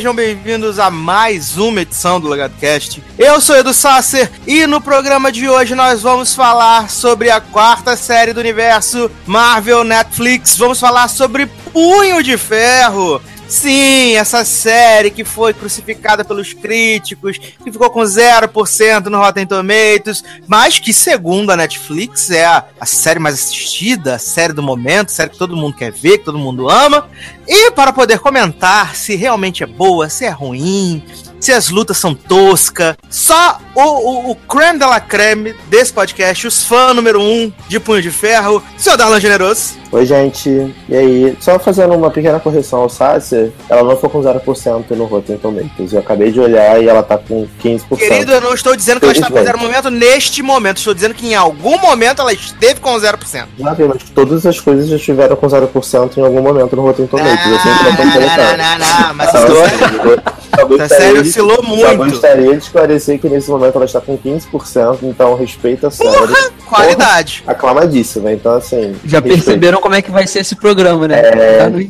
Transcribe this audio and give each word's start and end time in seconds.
Sejam 0.00 0.14
bem-vindos 0.14 0.78
a 0.78 0.90
mais 0.90 1.58
uma 1.58 1.82
edição 1.82 2.18
do 2.18 2.26
LegadoCast. 2.26 3.04
Eu 3.18 3.38
sou 3.38 3.54
Edu 3.54 3.74
Sasser 3.74 4.30
e 4.46 4.66
no 4.66 4.80
programa 4.80 5.30
de 5.30 5.46
hoje 5.46 5.74
nós 5.74 6.00
vamos 6.00 6.34
falar 6.34 6.88
sobre 6.88 7.28
a 7.28 7.38
quarta 7.38 7.94
série 7.98 8.32
do 8.32 8.40
universo 8.40 9.10
Marvel 9.26 9.84
Netflix. 9.84 10.56
Vamos 10.56 10.80
falar 10.80 11.06
sobre 11.08 11.44
Punho 11.70 12.22
de 12.22 12.38
Ferro. 12.38 13.20
Sim, 13.50 14.14
essa 14.14 14.44
série 14.44 15.10
que 15.10 15.24
foi 15.24 15.52
crucificada 15.52 16.24
pelos 16.24 16.52
críticos, 16.52 17.36
que 17.36 17.72
ficou 17.72 17.90
com 17.90 17.98
0% 17.98 19.06
no 19.06 19.18
Rotten 19.18 19.44
Tomatoes, 19.44 20.22
mas 20.46 20.78
que, 20.78 20.92
segundo 20.92 21.50
a 21.50 21.56
Netflix, 21.56 22.30
é 22.30 22.44
a, 22.44 22.64
a, 22.78 22.86
série 22.86 23.18
mais 23.18 23.34
assistida, 23.34 24.14
a 24.14 24.18
série 24.20 24.52
do 24.52 24.62
momento, 24.62 25.08
a 25.08 25.12
série 25.12 25.30
que 25.30 25.36
todo 25.36 25.56
mundo 25.56 25.74
quer 25.76 25.90
ver, 25.90 26.18
que 26.18 26.26
todo 26.26 26.38
mundo 26.38 26.70
ama. 26.70 27.08
E 27.44 27.72
para 27.72 27.92
poder 27.92 28.20
comentar 28.20 28.94
se 28.94 29.16
realmente 29.16 29.64
é 29.64 29.66
boa, 29.66 30.08
se 30.08 30.24
é 30.24 30.30
ruim, 30.30 31.02
se 31.40 31.52
as 31.52 31.70
lutas 31.70 31.96
são 31.96 32.14
toscas. 32.14 32.96
Só 33.08 33.58
o, 33.74 33.80
o, 33.80 34.30
o 34.32 34.36
creme 34.36 34.78
de 34.78 34.84
la 34.84 35.00
creme 35.00 35.54
desse 35.68 35.92
podcast, 35.92 36.46
os 36.46 36.64
fãs 36.64 36.94
número 36.94 37.20
um 37.20 37.52
de 37.68 37.80
Punho 37.80 38.02
de 38.02 38.10
Ferro, 38.10 38.62
seu 38.76 38.96
Darlan 38.96 39.18
Generoso. 39.18 39.80
Oi, 39.92 40.06
gente. 40.06 40.72
E 40.88 40.96
aí? 40.96 41.36
Só 41.40 41.58
fazendo 41.58 41.94
uma 41.94 42.10
pequena 42.10 42.38
correção 42.38 42.82
ao 42.82 42.88
Sácia, 42.88 43.52
ela 43.68 43.82
não 43.82 43.96
foi 43.96 44.08
com 44.08 44.22
0% 44.22 44.90
no 44.90 45.04
Rotten 45.06 45.36
Tomatoes. 45.36 45.92
Eu 45.92 45.98
acabei 45.98 46.30
de 46.30 46.38
olhar 46.38 46.80
e 46.80 46.88
ela 46.88 47.02
tá 47.02 47.18
com 47.18 47.48
15%. 47.60 47.96
Querido, 47.96 48.30
eu 48.30 48.40
não 48.40 48.54
estou 48.54 48.76
dizendo 48.76 49.00
que 49.00 49.06
ela 49.06 49.12
está 49.12 49.28
com 49.28 49.34
0% 49.34 49.56
momento 49.56 49.90
neste 49.90 50.42
momento. 50.42 50.78
Estou 50.78 50.94
dizendo 50.94 51.14
que 51.14 51.26
em 51.26 51.34
algum 51.34 51.76
momento 51.78 52.22
ela 52.22 52.32
esteve 52.32 52.80
com 52.80 52.94
0%. 52.94 53.46
Já 53.58 53.72
vi, 53.74 53.84
mas 53.84 54.02
todas 54.14 54.46
as 54.46 54.60
coisas 54.60 54.88
já 54.88 54.96
estiveram 54.96 55.34
com 55.34 55.46
0% 55.46 56.16
em 56.16 56.22
algum 56.22 56.40
momento 56.40 56.76
no 56.76 56.82
Rotten 56.82 57.06
Tomatoes. 57.08 57.46
Não, 57.46 57.52
eu 57.52 57.58
sempre 57.58 57.84
não, 57.84 58.04
não, 58.04 58.56
não, 58.56 58.78
não, 58.78 59.08
não, 59.08 59.14
mas 59.14 60.39
então, 60.62 60.74
assim, 60.74 60.94
Essa 60.94 60.94
série 60.96 61.18
oscilou 61.18 61.62
muito. 61.62 61.84
Eu 61.84 61.96
gostaria 61.96 62.56
de 62.56 62.62
esclarecer 62.62 63.20
que 63.20 63.28
nesse 63.28 63.50
momento 63.50 63.76
ela 63.76 63.84
está 63.84 64.00
com 64.00 64.16
15%, 64.16 64.98
então 65.02 65.34
respeita 65.34 65.88
a 65.88 65.90
série. 65.90 66.10
Porra, 66.10 66.50
qualidade. 66.68 67.42
Porra, 67.42 67.52
aclamadíssima, 67.52 68.32
então 68.32 68.54
assim. 68.54 68.94
Já 69.04 69.18
respeita. 69.18 69.44
perceberam 69.44 69.80
como 69.80 69.94
é 69.94 70.02
que 70.02 70.10
vai 70.10 70.26
ser 70.26 70.40
esse 70.40 70.56
programa, 70.56 71.06
né? 71.08 71.20
É... 71.20 71.58
Tá 71.58 71.70
no... 71.70 71.80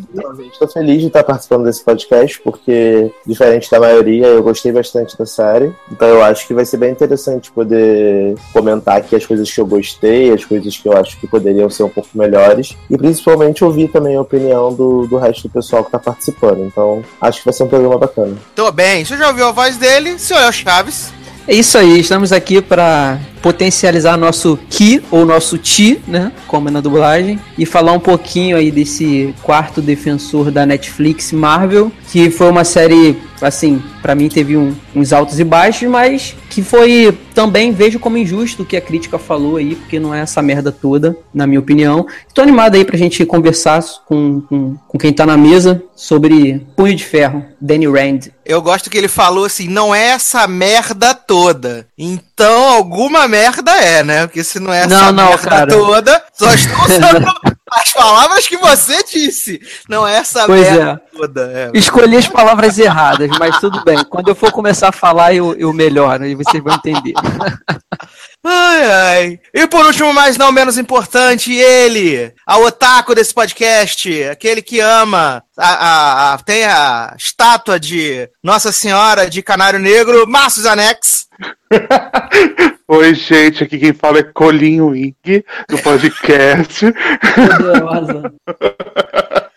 Tô 0.59 0.69
feliz 0.69 1.00
de 1.00 1.06
estar 1.06 1.25
participando 1.25 1.64
desse 1.64 1.82
podcast, 1.82 2.41
porque, 2.42 3.10
diferente 3.26 3.70
da 3.70 3.80
maioria, 3.80 4.26
eu 4.26 4.42
gostei 4.42 4.72
bastante 4.72 5.16
da 5.16 5.25
série. 5.26 5.72
Então 5.91 6.09
eu 6.09 6.22
acho 6.22 6.47
que 6.47 6.54
vai 6.54 6.64
ser 6.64 6.76
bem 6.76 6.91
interessante 6.91 7.50
poder 7.50 8.34
comentar 8.53 8.98
aqui 8.98 9.16
as 9.16 9.25
coisas 9.25 9.50
que 9.50 9.60
eu 9.60 9.66
gostei, 9.66 10.32
as 10.32 10.44
coisas 10.44 10.76
que 10.76 10.88
eu 10.88 10.97
acho 10.97 11.19
que 11.19 11.26
poderiam 11.26 11.70
ser 11.70 11.82
um 11.82 11.88
pouco 11.88 12.09
melhores. 12.14 12.76
E 12.88 12.97
principalmente 12.97 13.64
ouvir 13.64 13.88
também 13.88 14.16
a 14.16 14.20
opinião 14.20 14.72
do, 14.72 15.06
do 15.06 15.16
resto 15.16 15.48
do 15.48 15.53
pessoal 15.53 15.84
que 15.84 15.91
tá 15.91 15.98
participando. 15.98 16.64
Então, 16.64 17.03
acho 17.20 17.38
que 17.38 17.44
vai 17.44 17.54
ser 17.54 17.64
um 17.64 17.69
programa 17.69 17.98
bacana. 17.98 18.36
Tô 18.60 18.71
bem. 18.71 19.06
Você 19.06 19.16
já 19.16 19.28
ouviu 19.28 19.47
a 19.47 19.53
voz 19.53 19.78
dele? 19.78 20.10
El 20.10 20.53
Chaves. 20.53 21.15
É 21.48 21.54
isso 21.54 21.78
aí, 21.78 21.98
estamos 21.98 22.31
aqui 22.31 22.60
para 22.60 23.19
potencializar 23.41 24.19
nosso 24.19 24.59
ki 24.69 25.03
ou 25.10 25.25
nosso 25.25 25.56
ti, 25.56 25.98
né, 26.06 26.31
como 26.47 26.69
é 26.69 26.71
na 26.71 26.82
dublagem, 26.82 27.41
e 27.56 27.65
falar 27.65 27.93
um 27.93 27.98
pouquinho 27.98 28.59
aí 28.59 28.71
desse 28.71 29.34
quarto 29.43 29.81
defensor 29.81 30.50
da 30.50 30.66
Netflix 30.66 31.32
Marvel, 31.32 31.91
que 32.12 32.31
foi 32.31 32.50
uma 32.50 32.62
série 32.62 33.16
assim, 33.43 33.83
para 34.03 34.15
mim 34.15 34.28
teve 34.28 34.56
um, 34.56 34.75
uns 34.95 35.12
altos 35.12 35.39
e 35.41 35.45
baixos, 35.45 35.89
mas 35.89 36.34
que 36.49 36.62
foi 36.62 37.17
também 37.34 37.73
vejo 37.73 37.99
como 37.99 38.19
injusto 38.19 38.62
o 38.62 38.67
que 38.67 38.77
a 38.77 38.81
crítica 38.81 39.19
falou 39.19 39.56
aí, 39.56 39.75
porque 39.75 39.99
não 39.99 40.15
é 40.15 40.21
essa 40.21 40.43
merda 40.43 40.71
toda, 40.71 41.17
na 41.33 41.47
minha 41.47 41.61
opinião. 41.61 42.06
Estou 42.27 42.43
animado 42.43 42.75
aí 42.75 42.84
pra 42.84 42.99
gente 42.99 43.25
conversar 43.25 43.83
com, 44.06 44.41
com, 44.43 44.77
com 44.77 44.99
quem 44.99 45.12
tá 45.12 45.25
na 45.25 45.37
mesa 45.37 45.83
sobre 45.95 46.67
Punho 46.77 46.95
de 46.95 47.05
Ferro, 47.05 47.45
Danny 47.61 47.87
Rand. 47.87 48.31
Eu 48.45 48.61
gosto 48.61 48.91
que 48.91 48.99
ele 48.99 49.06
falou 49.06 49.45
assim, 49.45 49.69
não 49.69 49.95
é 49.95 50.09
essa 50.09 50.47
merda 50.49 51.15
toda. 51.15 51.87
Então 51.97 52.71
alguma 52.72 53.28
merda 53.28 53.71
é, 53.72 54.03
né? 54.03 54.27
Porque 54.27 54.43
se 54.43 54.59
não 54.59 54.72
é 54.72 54.81
essa 54.81 54.89
não, 54.89 55.12
não, 55.12 55.28
merda 55.28 55.49
cara. 55.49 55.71
toda, 55.71 56.22
só 56.33 56.53
estou 56.53 56.77
usando 56.84 57.33
as 57.72 57.92
palavras 57.92 58.47
que 58.47 58.56
você 58.56 59.03
disse. 59.04 59.60
Não 59.88 60.06
é 60.06 60.16
essa 60.16 60.47
pois 60.47 60.60
merda 60.60 61.03
é. 61.04 61.16
toda. 61.16 61.53
É. 61.53 61.70
Escolhi 61.75 62.16
as 62.16 62.26
palavras 62.26 62.78
erradas, 62.78 63.31
mas 63.38 63.58
tudo 63.58 63.82
bem. 63.84 64.04
Quando 64.04 64.28
eu 64.28 64.34
for 64.34 64.50
começar 64.53 64.88
a 64.88 64.92
falar, 64.92 65.34
eu, 65.34 65.54
eu 65.54 65.72
melhoro 65.72 66.26
e 66.26 66.34
vocês 66.34 66.62
vão 66.62 66.75
entender. 66.75 67.14
Ai, 68.43 68.91
ai. 68.91 69.41
E 69.53 69.67
por 69.67 69.84
último, 69.84 70.15
mas 70.15 70.39
não 70.39 70.51
menos 70.51 70.78
importante, 70.78 71.53
ele, 71.53 72.33
a 72.47 72.59
otaku 72.59 73.15
desse 73.15 73.34
podcast, 73.34 74.25
aquele 74.25 74.62
que 74.62 74.81
ama, 74.81 75.43
a, 75.59 75.69
a, 75.69 76.33
a 76.34 76.39
tem 76.39 76.65
a 76.65 77.15
estátua 77.19 77.78
de 77.78 78.31
Nossa 78.43 78.73
Senhora 78.73 79.28
de 79.28 79.43
Canário 79.43 79.78
Negro, 79.78 80.27
Márcio 80.27 80.62
Zanex. 80.62 81.27
Oi, 82.89 83.15
gente, 83.15 83.62
aqui 83.62 83.78
quem 83.78 83.93
fala 83.93 84.21
é 84.21 84.23
Colinho 84.23 84.89
Wing, 84.89 85.15
do 85.69 85.78
podcast. 85.78 86.87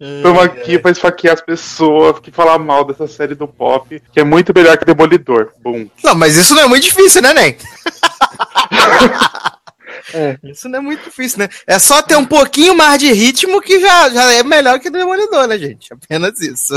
Estamos 0.00 0.42
aqui 0.42 0.78
para 0.78 0.90
esfaquear 0.90 1.34
as 1.34 1.40
pessoas 1.40 2.18
que 2.20 2.30
falam 2.30 2.58
mal 2.58 2.84
dessa 2.84 3.06
série 3.06 3.34
do 3.34 3.48
pop, 3.48 4.02
que 4.12 4.20
é 4.20 4.24
muito 4.24 4.52
melhor 4.54 4.76
que 4.76 4.84
Demolidor. 4.84 5.50
Bum. 5.62 5.88
Não, 6.02 6.14
mas 6.14 6.36
isso 6.36 6.54
não 6.54 6.62
é 6.62 6.68
muito 6.68 6.84
difícil, 6.84 7.22
né, 7.22 7.32
Nen? 7.32 7.56
É. 10.14 10.38
Isso 10.44 10.68
não 10.68 10.78
é 10.78 10.82
muito 10.82 11.04
difícil, 11.04 11.38
né? 11.38 11.48
É 11.66 11.78
só 11.78 12.02
ter 12.02 12.16
um 12.16 12.24
pouquinho 12.24 12.74
mais 12.76 12.98
de 12.98 13.12
ritmo 13.12 13.60
que 13.60 13.80
já, 13.80 14.10
já 14.10 14.32
é 14.32 14.42
melhor 14.42 14.78
que 14.78 14.90
Demolidor, 14.90 15.46
né, 15.46 15.58
gente? 15.58 15.92
Apenas 15.92 16.40
isso. 16.40 16.74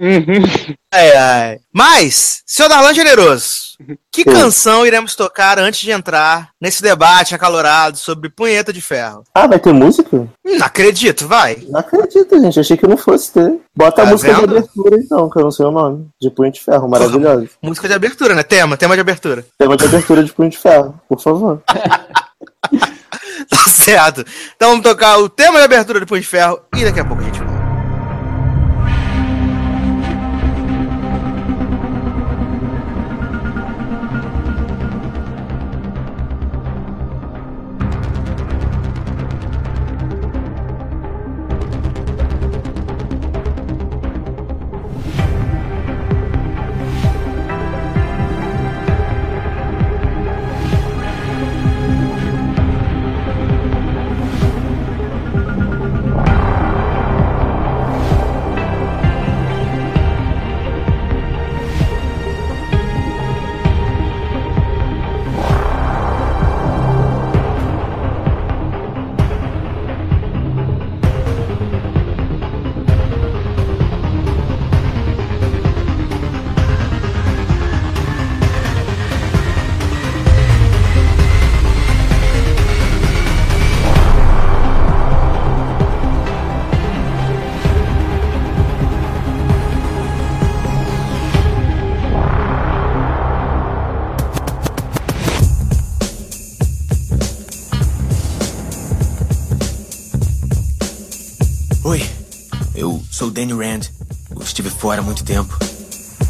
Uhum. 0.00 0.74
Ai, 0.92 1.12
ai. 1.12 1.58
Mas, 1.72 2.42
senhor 2.46 2.68
Darlan 2.68 2.94
Generoso, 2.94 3.68
que 4.10 4.22
Sim. 4.22 4.32
canção 4.32 4.86
iremos 4.86 5.14
tocar 5.14 5.58
antes 5.58 5.80
de 5.80 5.90
entrar 5.90 6.50
nesse 6.60 6.82
debate 6.82 7.34
acalorado 7.34 7.96
sobre 7.96 8.30
punheta 8.30 8.72
de 8.72 8.80
ferro? 8.80 9.22
Ah, 9.34 9.46
vai 9.46 9.58
ter 9.58 9.72
música? 9.72 10.28
Não 10.44 10.66
acredito, 10.66 11.28
vai. 11.28 11.58
Não 11.68 11.80
acredito, 11.80 12.40
gente. 12.40 12.58
Achei 12.58 12.76
que 12.76 12.86
não 12.86 12.96
fosse 12.96 13.32
ter. 13.32 13.60
Bota 13.76 14.02
tá 14.02 14.02
a 14.02 14.06
música 14.06 14.32
vendo? 14.34 14.48
de 14.48 14.56
abertura, 14.56 14.96
então, 14.96 15.30
que 15.30 15.38
eu 15.38 15.42
não 15.42 15.50
sei 15.50 15.66
o 15.66 15.70
nome. 15.70 16.08
De 16.20 16.30
Punho 16.30 16.50
de 16.50 16.60
Ferro, 16.60 16.88
maravilhoso. 16.88 17.48
música 17.62 17.86
de 17.86 17.94
abertura, 17.94 18.34
né? 18.34 18.42
Tema, 18.42 18.76
tema 18.76 18.94
de 18.94 19.00
abertura. 19.00 19.44
Tema 19.56 19.76
de 19.76 19.84
abertura 19.84 20.24
de 20.24 20.32
Punho 20.32 20.50
de 20.50 20.58
Ferro, 20.58 21.00
por 21.08 21.20
favor. 21.20 21.62
tá 23.48 23.64
certo. 23.68 24.24
Então 24.56 24.70
vamos 24.70 24.82
tocar 24.82 25.18
o 25.18 25.28
tema 25.28 25.58
de 25.58 25.64
abertura 25.64 26.00
do 26.00 26.06
Punho 26.06 26.20
de 26.20 26.26
Ferro 26.26 26.60
e 26.76 26.84
daqui 26.84 27.00
a 27.00 27.04
pouco 27.04 27.22
a 27.22 27.24
gente 27.24 27.47
fora 104.88 105.02
há 105.02 105.04
muito 105.04 105.22
tempo. 105.22 105.54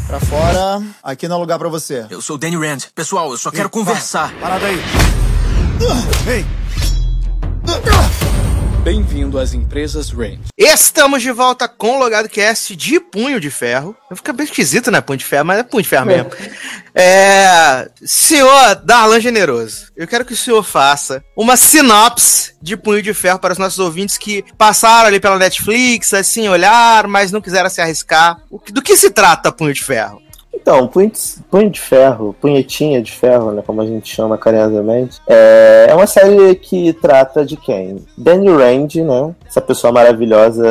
Pra 0.05 0.19
fora, 0.19 0.83
aqui 1.01 1.29
não 1.29 1.37
é 1.37 1.39
lugar 1.39 1.57
pra 1.57 1.69
você. 1.69 2.05
Eu 2.09 2.21
sou 2.21 2.37
Danny 2.37 2.57
Rand. 2.57 2.79
Pessoal, 2.93 3.31
eu 3.31 3.37
só 3.37 3.49
quero 3.51 3.69
conversar. 3.69 4.33
Parada 4.33 4.65
aí. 4.65 4.77
Ei! 6.27 6.45
Bem-vindo 8.83 9.39
às 9.39 9.53
empresas 9.53 10.09
Range. 10.09 10.41
Estamos 10.57 11.21
de 11.21 11.31
volta 11.31 11.69
com 11.69 11.95
o 11.95 11.99
Logado 11.99 12.27
Cast 12.27 12.75
de 12.75 12.99
Punho 12.99 13.39
de 13.39 13.49
Ferro. 13.49 13.95
Fica 14.13 14.33
bem 14.33 14.45
esquisito, 14.45 14.91
né? 14.91 14.99
Punho 14.99 15.19
de 15.19 15.25
Ferro, 15.25 15.45
mas 15.45 15.59
é 15.59 15.63
Punho 15.63 15.83
de 15.83 15.87
Ferro 15.87 16.07
mesmo. 16.07 16.29
É... 17.01 17.89
Senhor 18.03 18.75
Darlan 18.83 19.21
Generoso, 19.21 19.87
eu 19.95 20.05
quero 20.05 20.25
que 20.25 20.33
o 20.33 20.37
senhor 20.37 20.61
faça 20.63 21.23
uma 21.33 21.55
sinopse 21.55 22.53
de 22.61 22.75
Punho 22.75 23.01
de 23.01 23.13
Ferro 23.13 23.39
para 23.39 23.53
os 23.53 23.57
nossos 23.57 23.79
ouvintes 23.79 24.17
que 24.17 24.43
passaram 24.57 25.07
ali 25.07 25.17
pela 25.17 25.39
Netflix, 25.39 26.13
assim, 26.13 26.49
olharam, 26.49 27.09
mas 27.09 27.31
não 27.31 27.39
quiseram 27.39 27.69
se 27.69 27.79
arriscar. 27.79 28.41
Do 28.73 28.81
que 28.81 28.97
se 28.97 29.11
trata 29.11 29.49
Punho 29.49 29.73
de 29.73 29.81
Ferro? 29.81 30.21
Então, 30.69 30.85
punho 30.85 31.09
de, 31.09 31.19
punho 31.49 31.67
de 31.71 31.79
ferro, 31.79 32.35
punhetinha 32.39 33.01
de 33.01 33.11
ferro, 33.11 33.51
né, 33.51 33.63
como 33.65 33.81
a 33.81 33.87
gente 33.87 34.07
chama 34.13 34.37
carinhosamente, 34.37 35.19
é, 35.27 35.87
é 35.89 35.95
uma 35.95 36.05
série 36.05 36.53
que 36.53 36.93
trata 36.93 37.43
de 37.43 37.57
quem? 37.57 38.05
Danny 38.15 38.49
Rand, 38.49 38.93
né, 38.97 39.33
essa 39.47 39.61
pessoa 39.61 39.91
maravilhosa, 39.91 40.63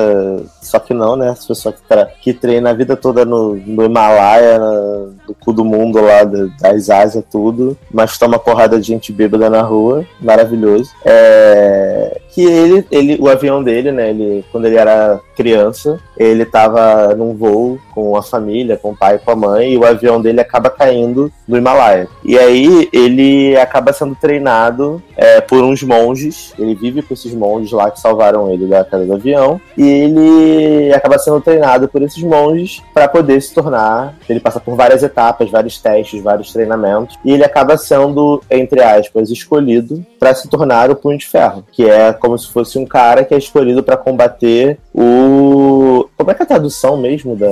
só 0.62 0.79
que 0.79 0.95
não, 0.95 1.17
né, 1.17 1.31
essa 1.31 1.49
pessoa 1.49 1.73
que, 1.73 1.83
tra 1.83 2.06
que 2.06 2.33
treina 2.33 2.71
a 2.71 2.75
vida 2.75 2.95
toda 2.95 3.25
no, 3.25 3.56
no 3.56 3.85
Himalaia, 3.85 4.61
no, 4.61 5.06
no 5.27 5.35
cu 5.35 5.53
do 5.53 5.65
mundo 5.65 6.00
lá, 6.00 6.23
das 6.23 6.89
Ásias, 6.89 7.25
tudo, 7.29 7.77
mas 7.91 8.17
toma 8.17 8.39
porrada 8.39 8.81
de 8.81 8.87
gente 8.87 9.12
bêbada 9.12 9.50
na 9.50 9.62
rua, 9.62 10.06
maravilhoso. 10.21 10.93
É, 11.05 12.21
que 12.34 12.44
ele, 12.44 12.86
ele, 12.90 13.19
o 13.20 13.28
avião 13.28 13.62
dele, 13.62 13.90
né, 13.90 14.10
ele, 14.10 14.44
quando 14.52 14.66
ele 14.66 14.76
era 14.76 15.20
criança, 15.36 16.00
ele 16.16 16.44
tava 16.44 17.14
num 17.14 17.34
voo 17.34 17.78
com 17.94 18.16
a 18.16 18.22
família, 18.22 18.76
com 18.76 18.90
o 18.90 18.96
pai 18.96 19.19
com 19.19 19.30
a 19.30 19.36
mãe, 19.36 19.72
e 19.72 19.78
o 19.78 19.84
avião 19.84 20.20
dele 20.20 20.40
acaba 20.40 20.69
caindo 20.69 21.32
no 21.46 21.56
Himalaia. 21.56 22.08
E 22.25 22.38
aí 22.38 22.88
ele 22.92 23.56
acaba 23.56 23.92
sendo 23.92 24.16
treinado 24.16 25.02
é, 25.16 25.40
por 25.40 25.62
uns 25.62 25.82
monges, 25.82 26.52
ele 26.58 26.75
vive 26.75 27.02
com 27.02 27.14
esses 27.14 27.32
monges 27.32 27.72
lá 27.72 27.90
que 27.90 28.00
salvaram 28.00 28.52
ele 28.52 28.66
da 28.66 28.84
queda 28.84 29.04
do 29.04 29.14
avião, 29.14 29.60
e 29.76 29.88
ele 29.88 30.92
acaba 30.92 31.19
sendo 31.19 31.40
treinado 31.40 31.88
por 31.88 32.02
esses 32.02 32.22
monges 32.22 32.82
para 32.92 33.08
poder 33.08 33.40
se 33.40 33.54
tornar. 33.54 34.14
Ele 34.28 34.40
passa 34.40 34.60
por 34.60 34.75
várias 34.75 35.02
etapas, 35.02 35.50
vários 35.50 35.78
testes, 35.78 36.22
vários 36.22 36.52
treinamentos, 36.52 37.16
e 37.25 37.32
ele 37.32 37.44
acaba 37.44 37.76
sendo, 37.76 38.42
entre 38.50 38.82
aspas, 38.82 39.30
escolhido 39.30 40.04
para 40.19 40.34
se 40.34 40.48
tornar 40.48 40.90
o 40.90 40.96
Punho 40.96 41.19
de 41.19 41.26
Ferro, 41.26 41.64
que 41.72 41.88
é 41.88 42.12
se 42.36 42.48
fosse 42.48 42.78
um 42.78 42.84
cara 42.84 43.25
que 43.25 43.34
é 43.34 43.38
escolhido 43.38 43.82
para 43.82 43.96
combater 43.96 44.78
o. 44.92 46.08
Como 46.16 46.30
é 46.30 46.34
que 46.34 46.42
é 46.42 46.44
a 46.44 46.48
tradução 46.48 46.96
mesmo 46.96 47.36
da, 47.36 47.48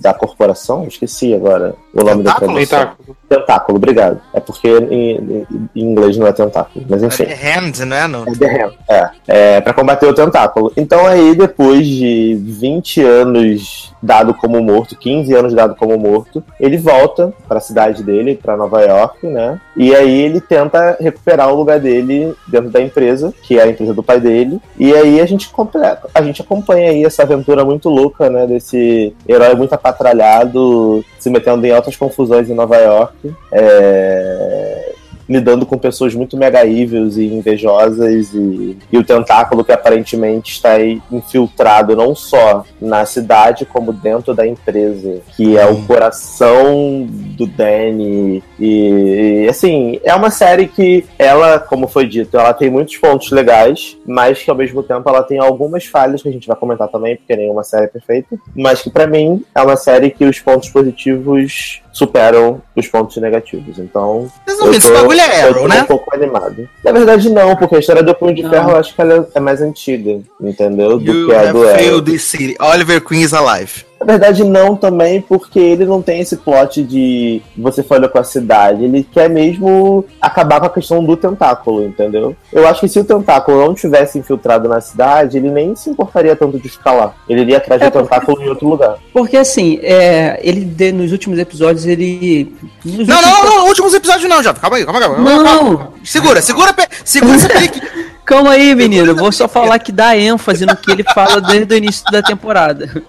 da 0.00 0.14
corporação? 0.14 0.86
Esqueci 0.86 1.34
agora 1.34 1.74
o 1.94 2.04
nome 2.04 2.22
Tentáculo? 2.22 2.24
da 2.24 2.34
tradução. 2.34 2.78
Tentáculo. 2.78 3.16
Tentáculo, 3.30 3.76
obrigado. 3.78 4.20
É 4.34 4.40
porque 4.40 4.66
em, 4.68 5.46
em 5.76 5.80
inglês 5.80 6.16
não 6.16 6.26
é 6.26 6.32
tentáculo, 6.32 6.84
mas 6.88 7.00
enfim. 7.00 7.22
É 7.22 7.58
Hand, 7.58 7.86
né? 7.86 8.08
Não. 8.08 8.24
É 8.24 8.32
The 8.32 8.64
Hand, 8.64 8.72
é. 8.88 9.10
É, 9.28 9.60
pra 9.60 9.72
combater 9.72 10.06
o 10.06 10.12
tentáculo. 10.12 10.72
Então 10.76 11.06
aí, 11.06 11.36
depois 11.36 11.86
de 11.86 12.34
20 12.34 13.04
anos 13.04 13.94
dado 14.02 14.34
como 14.34 14.60
morto, 14.60 14.96
15 14.96 15.32
anos 15.32 15.54
dado 15.54 15.76
como 15.76 15.96
morto, 15.96 16.42
ele 16.58 16.76
volta 16.76 17.32
pra 17.46 17.60
cidade 17.60 18.02
dele, 18.02 18.34
pra 18.34 18.56
Nova 18.56 18.80
York, 18.80 19.24
né? 19.26 19.60
E 19.76 19.94
aí 19.94 20.22
ele 20.22 20.40
tenta 20.40 20.96
recuperar 20.98 21.52
o 21.52 21.56
lugar 21.56 21.78
dele 21.78 22.34
dentro 22.48 22.70
da 22.70 22.80
empresa, 22.80 23.32
que 23.42 23.60
é 23.60 23.62
a 23.62 23.68
empresa 23.68 23.94
do 23.94 24.02
pai 24.02 24.18
dele. 24.18 24.60
E 24.76 24.92
aí 24.92 25.20
a 25.20 25.26
gente, 25.26 25.50
completa, 25.50 26.08
a 26.12 26.22
gente 26.22 26.42
acompanha 26.42 26.90
aí 26.90 27.04
essa 27.04 27.22
aventura 27.22 27.64
muito 27.64 27.88
louca, 27.88 28.28
né? 28.28 28.44
Desse 28.44 29.14
herói 29.28 29.54
muito 29.54 29.72
apatralhado, 29.72 31.04
se 31.20 31.30
metendo 31.30 31.66
em 31.66 31.70
altas 31.70 31.96
confusões 31.96 32.48
em 32.48 32.54
Nova 32.54 32.76
York. 32.76 33.34
É 33.52 34.94
lidando 35.30 35.64
com 35.64 35.78
pessoas 35.78 36.12
muito 36.12 36.36
mega 36.36 36.66
evils 36.66 37.16
e 37.16 37.26
invejosas 37.26 38.34
e, 38.34 38.76
e 38.90 38.98
o 38.98 39.04
tentáculo 39.04 39.64
que 39.64 39.70
aparentemente 39.70 40.50
está 40.50 40.72
aí 40.72 41.00
infiltrado 41.10 41.94
não 41.94 42.16
só 42.16 42.64
na 42.80 43.06
cidade 43.06 43.64
como 43.64 43.92
dentro 43.92 44.34
da 44.34 44.44
empresa 44.44 45.20
que 45.36 45.56
é 45.56 45.64
o 45.66 45.80
coração 45.82 47.06
do 47.08 47.46
Danny. 47.46 48.42
E, 48.58 49.44
e, 49.44 49.48
assim 49.48 50.00
é 50.02 50.12
uma 50.14 50.30
série 50.30 50.66
que 50.66 51.06
ela 51.16 51.60
como 51.60 51.86
foi 51.86 52.08
dito 52.08 52.36
ela 52.36 52.52
tem 52.52 52.68
muitos 52.68 52.96
pontos 52.96 53.30
legais 53.30 53.96
mas 54.04 54.42
que 54.42 54.50
ao 54.50 54.56
mesmo 54.56 54.82
tempo 54.82 55.08
ela 55.08 55.22
tem 55.22 55.38
algumas 55.38 55.86
falhas 55.86 56.22
que 56.22 56.28
a 56.28 56.32
gente 56.32 56.48
vai 56.48 56.56
comentar 56.56 56.88
também 56.88 57.16
porque 57.16 57.36
nenhuma 57.36 57.62
série 57.62 57.84
é 57.84 57.88
perfeita. 57.88 58.36
Mas 58.54 58.82
que 58.82 58.90
para 58.90 59.06
mim 59.06 59.44
é 59.54 59.62
uma 59.62 59.76
série 59.76 60.10
que 60.10 60.24
os 60.24 60.40
pontos 60.40 60.68
positivos 60.70 61.82
superam 61.92 62.62
os 62.76 62.86
pontos 62.88 63.16
negativos. 63.16 63.78
Então. 63.78 64.30
Resumindo, 64.46 64.76
esse 64.76 64.92
bagulho 64.92 65.20
é 65.20 65.44
eu 65.44 65.48
Arrow, 65.48 65.62
tô 65.62 65.68
né? 65.68 65.82
um 65.82 65.86
pouco 65.86 66.14
animado. 66.14 66.68
Na 66.84 66.92
verdade, 66.92 67.28
não, 67.30 67.56
porque 67.56 67.76
a 67.76 67.78
história 67.78 68.02
do 68.02 68.14
Punho 68.14 68.34
de 68.34 68.42
Não. 68.42 68.50
Ferro 68.50 68.70
eu 68.70 68.76
acho 68.76 68.94
que 68.94 69.00
ela 69.00 69.28
é 69.34 69.40
mais 69.40 69.60
antiga, 69.60 70.20
entendeu? 70.40 70.98
Do 70.98 71.12
You 71.12 71.26
que 71.26 71.34
a 71.34 71.52
do 71.52 71.68
Arrow. 71.68 72.72
Oliver 72.72 73.00
Queen 73.00 73.22
is 73.22 73.32
alive. 73.32 73.89
Na 74.00 74.06
verdade, 74.06 74.42
não 74.44 74.74
também, 74.76 75.20
porque 75.20 75.58
ele 75.58 75.84
não 75.84 76.00
tem 76.00 76.20
esse 76.20 76.36
plot 76.38 76.82
de 76.82 77.42
você 77.56 77.82
falha 77.82 78.08
com 78.08 78.18
a 78.18 78.24
cidade. 78.24 78.82
Ele 78.84 79.02
quer 79.02 79.28
mesmo 79.28 80.06
acabar 80.20 80.58
com 80.58 80.66
a 80.66 80.70
questão 80.70 81.04
do 81.04 81.16
tentáculo, 81.18 81.84
entendeu? 81.84 82.34
Eu 82.50 82.66
acho 82.66 82.80
que 82.80 82.88
se 82.88 82.98
o 82.98 83.04
tentáculo 83.04 83.58
não 83.66 83.74
tivesse 83.74 84.18
infiltrado 84.18 84.68
na 84.70 84.80
cidade, 84.80 85.36
ele 85.36 85.50
nem 85.50 85.76
se 85.76 85.90
importaria 85.90 86.34
tanto 86.34 86.58
de 86.58 86.68
ficar 86.68 86.92
lá. 86.92 87.14
Ele 87.28 87.42
iria 87.42 87.58
atrás 87.58 87.82
É, 87.82 87.90
do 87.90 88.00
tentáculo 88.00 88.42
em 88.42 88.48
outro 88.48 88.66
lugar. 88.68 88.96
Porque 89.12 89.36
assim, 89.36 89.78
é, 89.82 90.40
ele 90.42 90.64
de- 90.64 90.92
nos 90.92 91.12
últimos 91.12 91.38
episódios 91.38 91.84
ele. 91.84 92.54
Não, 92.82 92.92
últimos- 93.00 93.08
não, 93.08 93.22
não, 93.44 93.44
não, 93.58 93.66
últimos 93.68 93.92
episódios 93.92 94.28
não, 94.30 94.42
Jota. 94.42 94.60
Calma 94.60 94.78
aí, 94.78 94.84
calma 94.86 94.98
aí. 94.98 95.04
Calma, 95.04 95.24
calma, 95.24 95.44
calma. 95.44 95.70
Não, 95.84 95.92
Segura, 96.04 96.40
segura, 96.40 96.74
segura 97.04 97.36
esse 97.36 97.48
pique. 97.52 97.82
Calma 98.30 98.52
aí, 98.52 98.76
menino. 98.76 99.14
Vou 99.16 99.32
só 99.32 99.48
falar 99.48 99.80
que 99.80 99.90
dá 99.90 100.16
ênfase 100.16 100.64
no 100.64 100.76
que 100.76 100.92
ele 100.92 101.02
fala 101.12 101.40
desde 101.40 101.74
o 101.74 101.76
início 101.76 102.04
da 102.12 102.22
temporada. 102.22 103.02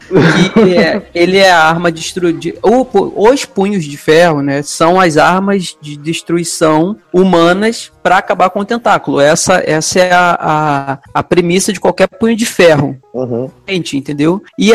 Que 0.54 0.76
é, 0.76 1.04
ele 1.14 1.38
é 1.38 1.52
a 1.52 1.64
arma 1.64 1.92
destruidora. 1.92 2.56
Os 2.64 3.46
punhos 3.46 3.86
de 3.86 3.98
ferro, 3.98 4.42
né? 4.42 4.64
São 4.64 5.00
as 5.00 5.18
armas 5.18 5.78
de 5.80 5.96
destruição 5.96 6.98
humanas 7.14 7.92
para 8.02 8.18
acabar 8.18 8.50
com 8.50 8.60
o 8.60 8.66
tentáculo. 8.66 9.20
Essa, 9.20 9.62
essa 9.66 10.00
é 10.00 10.12
a, 10.12 10.38
a, 10.40 10.98
a 11.14 11.24
premissa 11.24 11.72
de 11.72 11.80
qualquer 11.80 12.08
punho 12.08 12.36
de 12.36 12.46
ferro. 12.46 12.98
Uhum. 13.14 13.50
gente, 13.68 13.98
entendeu? 13.98 14.42
E 14.58 14.72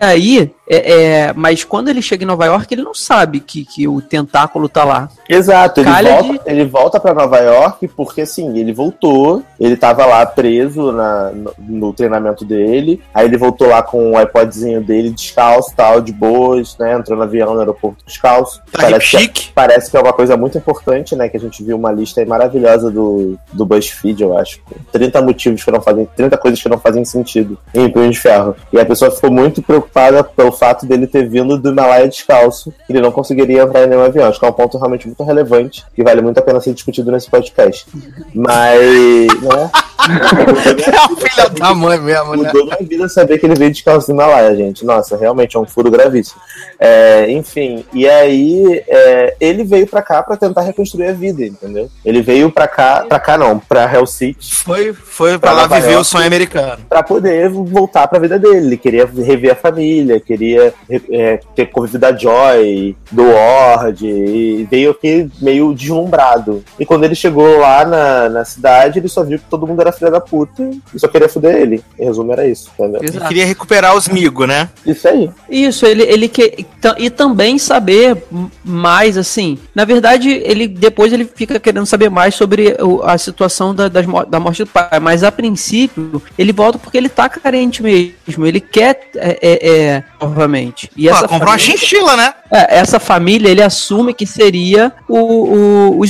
aí, 0.00 0.52
é, 0.68 0.92
é, 0.92 1.32
mas 1.32 1.64
quando 1.64 1.88
ele 1.88 2.00
chega 2.00 2.22
em 2.22 2.26
Nova 2.26 2.46
York, 2.46 2.72
ele 2.72 2.82
não 2.82 2.94
sabe 2.94 3.40
que, 3.40 3.64
que 3.64 3.88
o 3.88 4.00
tentáculo 4.00 4.68
tá 4.68 4.84
lá. 4.84 5.08
Exato, 5.28 5.80
ele 5.80 5.90
Calha 5.90 6.22
volta, 6.22 6.50
ele 6.50 6.64
volta 6.64 7.00
para 7.00 7.14
Nova 7.14 7.38
York 7.38 7.88
porque 7.88 8.20
assim, 8.20 8.56
ele 8.56 8.72
voltou, 8.72 9.42
ele 9.58 9.76
tava 9.76 10.06
lá 10.06 10.24
preso 10.24 10.92
na, 10.92 11.32
no, 11.32 11.54
no 11.58 11.92
treinamento 11.92 12.44
dele, 12.44 13.02
aí 13.12 13.26
ele 13.26 13.36
voltou 13.36 13.66
lá 13.66 13.82
com 13.82 14.12
o 14.12 14.20
iPodzinho 14.20 14.80
dele 14.80 15.10
descalço, 15.10 15.74
tal, 15.74 16.00
de 16.00 16.12
boas, 16.12 16.78
né, 16.78 16.94
entrou 16.94 17.18
no 17.18 17.24
avião 17.24 17.54
no 17.54 17.58
aeroporto 17.58 18.04
descalço. 18.06 18.60
Tá 18.70 18.82
parece, 18.82 19.00
que, 19.00 19.18
chique. 19.18 19.52
parece 19.52 19.90
que 19.90 19.96
é 19.96 20.00
uma 20.00 20.12
coisa 20.12 20.36
muito 20.36 20.56
importante, 20.56 21.16
né, 21.16 21.28
que 21.28 21.36
a 21.36 21.40
gente 21.40 21.64
viu 21.64 21.76
uma 21.76 21.90
lista 21.90 22.20
aí 22.20 22.26
maravilhosa 22.26 22.69
do, 22.78 23.38
do 23.52 23.66
BuzzFeed, 23.66 24.22
eu 24.22 24.36
acho. 24.36 24.60
30 24.92 25.20
motivos 25.22 25.64
que 25.64 25.70
não 25.70 25.80
fazem, 25.80 26.08
30 26.16 26.36
coisas 26.38 26.62
que 26.62 26.68
não 26.68 26.78
fazem 26.78 27.04
sentido 27.04 27.58
em 27.74 27.90
Punho 27.90 28.10
de 28.10 28.18
Ferro. 28.18 28.54
E 28.72 28.78
a 28.78 28.84
pessoa 28.84 29.10
ficou 29.10 29.30
muito 29.30 29.62
preocupada 29.62 30.22
pelo 30.22 30.52
fato 30.52 30.86
dele 30.86 31.06
ter 31.06 31.28
vindo 31.28 31.58
do 31.58 31.70
Himalaia 31.70 32.08
descalço, 32.08 32.72
ele 32.88 33.00
não 33.00 33.12
conseguiria 33.12 33.62
entrar 33.62 33.84
em 33.84 33.86
nenhum 33.88 34.02
avião. 34.02 34.28
Acho 34.28 34.38
que 34.38 34.44
é 34.44 34.48
um 34.48 34.52
ponto 34.52 34.78
realmente 34.78 35.06
muito 35.06 35.22
relevante 35.22 35.84
e 35.96 36.02
vale 36.02 36.20
muito 36.22 36.38
a 36.38 36.42
pena 36.42 36.60
ser 36.60 36.74
discutido 36.74 37.10
nesse 37.10 37.30
podcast. 37.30 37.86
Mas, 38.34 39.40
né? 39.42 39.70
É 40.00 41.12
o 41.12 41.16
filho 41.16 41.50
da 41.58 41.74
mãe 41.74 42.00
mesmo, 42.00 42.36
né? 42.36 42.48
Mudou 42.48 42.64
minha 42.64 42.78
vida 42.80 43.08
saber 43.08 43.38
que 43.38 43.46
ele 43.46 43.54
veio 43.54 43.70
descalço 43.70 44.06
do 44.06 44.12
Himalaia, 44.14 44.56
gente. 44.56 44.84
Nossa, 44.84 45.16
realmente 45.16 45.56
é 45.56 45.60
um 45.60 45.66
furo 45.66 45.90
gravíssimo. 45.90 46.40
É, 46.78 47.30
enfim, 47.30 47.84
e 47.92 48.08
aí 48.08 48.82
é, 48.88 49.36
ele 49.40 49.64
veio 49.64 49.86
pra 49.86 50.02
cá 50.02 50.22
pra 50.22 50.36
tentar 50.36 50.62
reconstruir 50.62 51.08
a 51.08 51.12
vida, 51.12 51.44
entendeu? 51.44 51.90
Ele 52.04 52.22
veio 52.22 52.50
pra 52.50 52.59
cá, 52.68 53.04
pra 53.08 53.18
cá 53.18 53.36
não, 53.38 53.58
pra 53.58 53.90
Hell 53.92 54.06
City, 54.06 54.54
Foi, 54.54 54.92
foi 54.92 55.38
pra 55.38 55.52
Pra 55.52 55.62
lá 55.62 55.66
viver 55.66 55.92
York. 55.92 56.00
o 56.00 56.04
sonho 56.04 56.26
americano. 56.26 56.82
pra 56.88 57.02
poder 57.02 57.48
voltar 57.48 58.06
pra 58.08 58.18
vida 58.18 58.38
dele. 58.38 58.66
Ele 58.70 58.76
queria 58.76 59.06
rever 59.06 59.52
a 59.52 59.56
família, 59.56 60.20
queria 60.20 60.72
é, 61.10 61.40
ter 61.54 61.66
convívio 61.66 61.98
da 61.98 62.16
Joy, 62.16 62.96
do 63.10 63.24
Ward, 63.32 64.06
e 64.06 64.66
veio 64.70 64.90
aqui 64.92 65.28
meio 65.40 65.72
deslumbrado. 65.74 66.62
E 66.78 66.84
quando 66.86 67.04
ele 67.04 67.14
chegou 67.14 67.58
lá 67.58 67.84
na, 67.84 68.28
na 68.28 68.44
cidade, 68.44 68.98
ele 68.98 69.08
só 69.08 69.22
viu 69.24 69.38
que 69.38 69.44
todo 69.50 69.66
mundo 69.66 69.80
era 69.80 69.92
filha 69.92 70.10
da 70.10 70.20
puta 70.20 70.68
e 70.94 70.98
só 70.98 71.08
queria 71.08 71.28
foder 71.28 71.54
ele. 71.56 71.82
Em 71.98 72.04
resumo, 72.04 72.32
era 72.32 72.46
isso, 72.46 72.70
entendeu? 72.78 73.00
Ele 73.02 73.20
queria 73.20 73.46
recuperar 73.46 73.96
os 73.96 74.08
migos, 74.08 74.46
né? 74.46 74.68
Isso 74.86 75.08
aí. 75.08 75.30
Isso, 75.48 75.86
ele, 75.86 76.02
ele 76.02 76.28
que 76.28 76.66
e 76.98 77.10
também 77.10 77.58
saber 77.58 78.16
mais 78.64 79.16
assim. 79.18 79.58
Na 79.74 79.84
verdade, 79.84 80.30
ele 80.30 80.66
depois 80.66 81.12
ele 81.12 81.24
fica 81.34 81.58
querendo 81.60 81.86
saber 81.86 82.08
mais 82.10 82.34
sobre 82.34 82.49
sobre 82.50 82.76
a 83.04 83.16
situação 83.16 83.72
da, 83.74 83.88
das 83.88 84.04
da 84.28 84.40
morte 84.40 84.64
do 84.64 84.70
pai. 84.70 84.98
Mas 85.00 85.22
a 85.22 85.30
princípio, 85.30 86.20
ele 86.36 86.52
volta 86.52 86.78
porque 86.78 86.98
ele 86.98 87.08
tá 87.08 87.28
carente 87.28 87.82
mesmo. 87.82 88.44
Ele 88.44 88.60
quer 88.60 89.08
é, 89.14 89.38
é, 89.40 89.70
é, 89.70 90.04
novamente. 90.20 90.90
E 90.96 91.08
essa 91.08 91.28
comprou 91.28 91.50
uma 91.50 91.58
família- 91.58 91.78
chinchila, 91.78 92.16
né? 92.16 92.34
é, 92.50 92.78
essa 92.78 92.98
família, 92.98 93.48
ele 93.48 93.62
assume 93.62 94.12
que 94.12 94.26
seria 94.26 94.92
o, 95.08 95.18
o, 95.18 95.98
o 96.00 96.04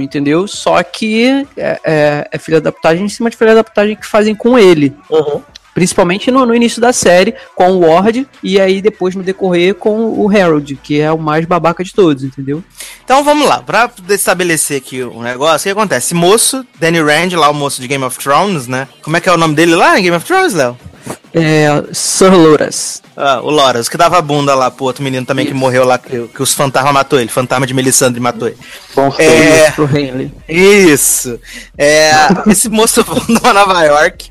entendeu? 0.00 0.48
Só 0.48 0.82
que 0.82 1.46
é, 1.56 1.78
é, 1.84 2.28
é 2.32 2.38
filha 2.38 2.60
da 2.60 2.72
putagem 2.72 3.04
em 3.04 3.08
cima 3.08 3.30
de 3.30 3.36
filha 3.36 3.54
da 3.54 3.62
putagem 3.62 3.94
que 3.94 4.06
fazem 4.06 4.34
com 4.34 4.58
ele. 4.58 4.94
Uhum. 5.08 5.42
Principalmente 5.78 6.28
no, 6.32 6.44
no 6.44 6.52
início 6.52 6.80
da 6.80 6.92
série, 6.92 7.36
com 7.54 7.70
o 7.70 7.86
Ward, 7.86 8.26
e 8.42 8.60
aí 8.60 8.82
depois 8.82 9.14
no 9.14 9.22
decorrer 9.22 9.76
com 9.76 10.10
o 10.10 10.28
Harold, 10.28 10.74
que 10.82 11.00
é 11.00 11.12
o 11.12 11.16
mais 11.16 11.46
babaca 11.46 11.84
de 11.84 11.94
todos, 11.94 12.24
entendeu? 12.24 12.64
Então 13.04 13.22
vamos 13.22 13.48
lá, 13.48 13.62
pra 13.62 13.88
estabelecer 14.08 14.78
aqui 14.78 15.04
o 15.04 15.22
negócio, 15.22 15.70
o 15.70 15.72
que 15.72 15.78
acontece? 15.78 16.14
Moço, 16.14 16.66
Danny 16.80 17.00
Rand, 17.00 17.38
lá 17.38 17.48
o 17.48 17.54
moço 17.54 17.80
de 17.80 17.86
Game 17.86 18.02
of 18.02 18.18
Thrones, 18.18 18.66
né? 18.66 18.88
Como 19.02 19.16
é 19.16 19.20
que 19.20 19.28
é 19.28 19.32
o 19.32 19.36
nome 19.36 19.54
dele 19.54 19.76
lá 19.76 19.96
em 19.96 20.02
Game 20.02 20.16
of 20.16 20.26
Thrones, 20.26 20.52
Léo? 20.52 20.76
É, 21.40 21.84
Sir 21.92 22.32
Loras. 22.32 23.02
Ah, 23.16 23.40
o 23.42 23.50
Loras, 23.50 23.88
que 23.88 23.96
dava 23.96 24.16
a 24.16 24.22
bunda 24.22 24.54
lá 24.54 24.70
pro 24.70 24.84
outro 24.84 25.02
menino 25.02 25.26
também 25.26 25.44
que 25.44 25.52
morreu 25.52 25.84
lá, 25.84 25.98
que, 25.98 26.28
que 26.28 26.40
os 26.40 26.54
fantasmas 26.54 26.92
matou 26.92 27.18
ele. 27.18 27.28
Fantasma 27.28 27.66
de 27.66 27.74
Melisandre 27.74 28.20
matou 28.20 28.46
ele. 28.46 28.56
Bom, 28.94 29.12
É, 29.18 29.72
Pro 29.72 29.84
Henley. 29.86 30.32
Isso. 30.48 31.38
É, 31.76 32.12
esse 32.46 32.68
moço 32.68 33.02
voltou 33.04 33.40
a 33.42 33.52
Nova 33.52 33.82
York. 33.84 34.30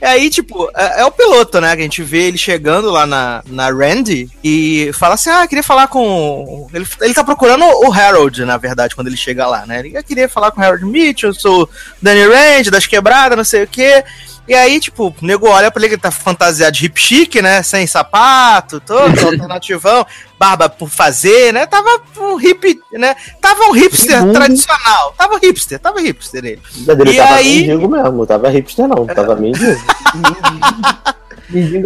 E 0.00 0.04
aí, 0.04 0.30
tipo, 0.30 0.70
é, 0.76 1.00
é 1.00 1.04
o 1.04 1.10
piloto, 1.10 1.60
né? 1.60 1.74
Que 1.74 1.80
a 1.80 1.84
gente 1.84 2.02
vê 2.04 2.28
ele 2.28 2.38
chegando 2.38 2.90
lá 2.90 3.04
na, 3.04 3.42
na 3.46 3.68
Randy 3.68 4.30
e 4.44 4.92
fala 4.94 5.14
assim: 5.14 5.30
Ah, 5.30 5.46
queria 5.48 5.64
falar 5.64 5.88
com. 5.88 6.68
Ele, 6.72 6.86
ele 7.00 7.14
tá 7.14 7.24
procurando 7.24 7.64
o 7.64 7.92
Harold, 7.92 8.44
na 8.44 8.56
verdade, 8.56 8.94
quando 8.94 9.08
ele 9.08 9.16
chega 9.16 9.46
lá, 9.46 9.66
né? 9.66 9.80
Ele 9.80 10.02
queria 10.04 10.28
falar 10.28 10.52
com 10.52 10.60
o 10.60 10.64
Harold 10.64 10.84
Mitchell, 10.84 11.30
eu 11.30 11.34
sou 11.34 11.64
o 11.64 11.68
Danny 12.00 12.26
Rand, 12.26 12.70
das 12.70 12.86
quebradas, 12.86 13.36
não 13.36 13.44
sei 13.44 13.64
o 13.64 13.66
quê. 13.66 14.04
E 14.50 14.54
aí, 14.56 14.80
tipo, 14.80 15.06
o 15.06 15.14
nego 15.24 15.46
olha 15.48 15.70
pra 15.70 15.80
ele 15.80 15.90
que 15.90 15.94
ele 15.94 16.02
tá 16.02 16.10
fantasiado 16.10 16.72
de 16.76 16.86
hip 16.86 17.00
chique, 17.00 17.40
né? 17.40 17.62
Sem 17.62 17.86
sapato, 17.86 18.80
todo 18.80 19.16
alternativão, 19.24 20.04
barba 20.36 20.68
por 20.68 20.88
fazer, 20.90 21.52
né? 21.52 21.66
Tava 21.66 21.88
um 22.18 22.40
hip, 22.40 22.80
né? 22.94 23.14
Tava 23.40 23.62
um 23.66 23.70
hipster 23.70 24.24
Uhum. 24.24 24.32
tradicional. 24.32 25.14
Tava 25.16 25.38
hipster, 25.38 25.78
tava 25.78 26.00
hipster 26.00 26.44
ele. 26.44 26.60
Mas 26.84 26.98
ele 26.98 27.12
E 27.12 27.16
tava 27.16 27.34
aí- 27.36 27.66
mendigo 27.68 27.88
mesmo, 27.88 28.26
tava 28.26 28.48
hipster 28.48 28.88
não, 28.88 29.06
tava 29.06 29.36
mendigo. 29.36 29.80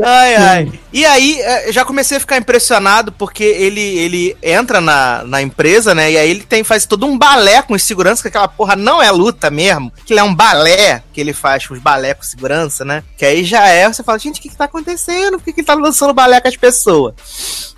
Ai, 0.04 0.36
ai. 0.36 0.72
E 0.92 1.04
aí, 1.04 1.40
eh, 1.40 1.72
já 1.72 1.84
comecei 1.84 2.16
a 2.16 2.20
ficar 2.20 2.36
impressionado 2.36 3.10
porque 3.12 3.42
ele, 3.44 3.80
ele 3.80 4.36
entra 4.42 4.80
na, 4.80 5.24
na 5.24 5.42
empresa, 5.42 5.94
né? 5.94 6.12
E 6.12 6.18
aí 6.18 6.30
ele 6.30 6.42
tem, 6.42 6.62
faz 6.62 6.86
todo 6.86 7.06
um 7.06 7.16
balé 7.16 7.62
com 7.62 7.74
os 7.74 7.82
seguranças, 7.82 8.22
que 8.22 8.28
aquela 8.28 8.48
porra 8.48 8.76
não 8.76 9.02
é 9.02 9.10
luta 9.10 9.50
mesmo. 9.50 9.92
Que 10.04 10.14
é 10.14 10.22
um 10.22 10.34
balé 10.34 11.02
que 11.12 11.20
ele 11.20 11.32
faz 11.32 11.66
com 11.66 11.74
os 11.74 11.80
balé 11.80 12.14
com 12.14 12.22
segurança, 12.22 12.84
né? 12.84 13.02
Que 13.16 13.24
aí 13.24 13.44
já 13.44 13.66
é, 13.66 13.90
você 13.90 14.02
fala, 14.02 14.18
gente, 14.18 14.38
o 14.38 14.42
que, 14.42 14.48
que 14.48 14.56
tá 14.56 14.64
acontecendo? 14.64 15.38
Por 15.38 15.44
que, 15.44 15.52
que 15.52 15.60
ele 15.60 15.66
tá 15.66 15.74
lançando 15.74 16.14
balé 16.14 16.40
com 16.40 16.48
as 16.48 16.56
pessoas? 16.56 17.14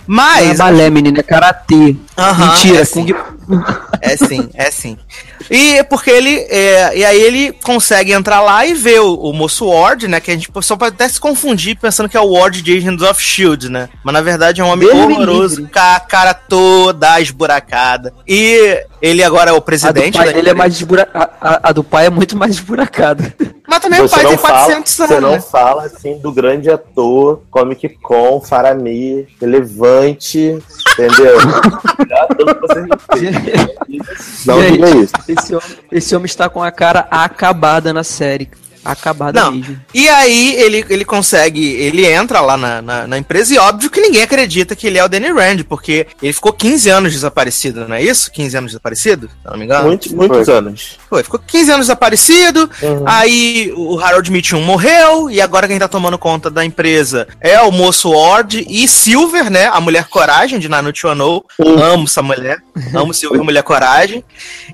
Não 0.06 0.22
é 0.22 0.44
Mas. 0.44 0.58
balé, 0.58 0.88
menina, 0.90 1.20
é 1.20 1.22
karatê. 1.22 1.96
Mentira, 2.38 2.80
é 2.80 2.84
sim. 2.84 3.06
Kung 3.06 3.62
É 4.00 4.16
sim, 4.16 4.48
é 4.54 4.70
sim. 4.70 4.96
E 5.50 5.74
é 5.78 5.82
porque 5.82 6.10
ele. 6.10 6.34
é, 6.50 6.98
e 6.98 7.04
aí 7.04 7.20
ele 7.20 7.52
consegue 7.64 8.12
entrar 8.12 8.40
lá 8.40 8.66
e 8.66 8.74
ver 8.74 9.00
o, 9.00 9.14
o 9.14 9.32
moço 9.32 9.66
Ward, 9.66 10.08
né? 10.08 10.20
Que 10.20 10.30
a 10.30 10.34
gente 10.34 10.48
só 10.62 10.76
pode 10.76 10.94
até 10.94 11.08
se 11.08 11.20
confundir 11.20 11.76
pensando 11.76 12.08
que 12.08 12.16
é 12.16 12.20
o 12.20 12.32
Ward 12.32 12.60
de 12.62 12.76
Agents 12.76 13.02
of 13.02 13.22
Shield, 13.22 13.68
né? 13.68 13.88
Mas 14.04 14.12
na 14.14 14.20
verdade 14.22 14.60
é 14.60 14.64
um 14.64 14.68
homem 14.68 14.88
Deus 14.88 15.06
me 15.06 15.14
horroroso, 15.14 15.68
com 15.68 15.78
a 15.78 16.00
cara 16.00 16.34
toda 16.34 17.20
esburacada. 17.20 18.12
E 18.26 18.84
ele 19.00 19.22
agora 19.22 19.50
é 19.50 19.52
o 19.52 19.56
A 19.56 19.58
do 19.58 19.62
presidente 19.62 20.16
pai 20.18 20.26
da 20.26 20.32
dele 20.32 20.50
é 20.50 20.54
mais 20.54 20.72
desbura... 20.74 21.08
a, 21.14 21.22
a- 21.40 21.60
a 21.64 21.72
do 21.72 21.84
pai 21.84 22.06
é 22.06 22.10
muito 22.10 22.36
mais 22.36 22.52
esburacada. 22.54 23.34
Mas 23.66 23.80
também 23.80 24.00
o 24.00 24.08
Você 24.08 24.14
pai 24.14 24.24
não, 24.24 24.30
tem 24.30 24.38
fala, 24.38 24.54
400 24.54 24.92
você 24.92 25.02
anos, 25.02 25.20
não 25.20 25.30
né? 25.30 25.40
fala 25.40 25.84
assim 25.84 26.18
do 26.18 26.32
grande 26.32 26.70
ator, 26.70 27.42
Comic 27.50 27.88
Con, 28.00 28.40
Faramir, 28.40 29.28
relevante, 29.40 30.58
entendeu? 30.92 31.36
Você 32.60 32.86
fez. 33.18 34.46
Não 34.46 34.60
diga 34.60 34.90
isso. 34.90 35.14
Esse 35.28 35.54
homem, 35.54 35.78
esse 35.92 36.16
homem 36.16 36.26
está 36.26 36.48
com 36.48 36.62
a 36.62 36.70
cara 36.70 37.06
acabada 37.10 37.92
na 37.92 38.04
série. 38.04 38.48
Acabada 38.86 39.40
Não. 39.40 39.52
mesmo. 39.52 39.78
E 39.92 40.08
aí 40.08 40.54
ele, 40.56 40.84
ele 40.88 41.04
consegue, 41.04 41.74
ele 41.74 42.06
entra 42.06 42.40
lá 42.40 42.56
na, 42.56 42.80
na, 42.82 43.06
na 43.06 43.18
empresa 43.18 43.54
e 43.54 43.58
óbvio 43.58 43.90
que 43.90 44.00
ninguém 44.00 44.22
acredita 44.22 44.74
que 44.76 44.86
ele 44.86 44.98
é 44.98 45.04
o 45.04 45.08
Danny 45.08 45.30
Rand, 45.32 45.64
porque 45.68 46.06
ele 46.22 46.32
ficou 46.32 46.52
15 46.52 46.88
anos 46.90 47.12
desaparecido, 47.12 47.86
não 47.88 47.96
é 47.96 48.02
isso? 48.02 48.30
15 48.32 48.56
anos 48.56 48.70
desaparecido? 48.72 49.28
Se 49.28 49.34
eu 49.46 49.50
não 49.52 49.58
me 49.58 49.64
engano. 49.64 49.88
Muitos, 49.88 50.12
muitos 50.12 50.48
anos. 50.48 50.98
Foi, 51.08 51.22
ficou 51.22 51.40
15 51.40 51.70
anos 51.70 51.86
desaparecido, 51.86 52.70
Uhum. 52.82 53.04
aí 53.06 53.72
o 53.76 53.98
Harold 54.00 54.30
Mitchum 54.30 54.60
morreu, 54.62 55.30
e 55.30 55.40
agora 55.40 55.66
quem 55.68 55.78
tá 55.78 55.88
tomando 55.88 56.18
conta 56.18 56.50
da 56.50 56.64
empresa 56.64 57.26
é 57.40 57.60
o 57.60 57.70
moço 57.70 58.10
Ward 58.10 58.64
e 58.68 58.86
Silver, 58.88 59.50
né? 59.50 59.66
A 59.66 59.80
mulher 59.80 60.04
coragem 60.08 60.58
de 60.58 60.68
Naruto 60.68 61.08
Ono. 61.08 61.44
Uhum. 61.58 61.82
Amo 61.82 62.04
essa 62.04 62.22
mulher. 62.22 62.58
Amo 62.94 63.12
Silver, 63.14 63.42
mulher 63.42 63.62
coragem. 63.62 64.22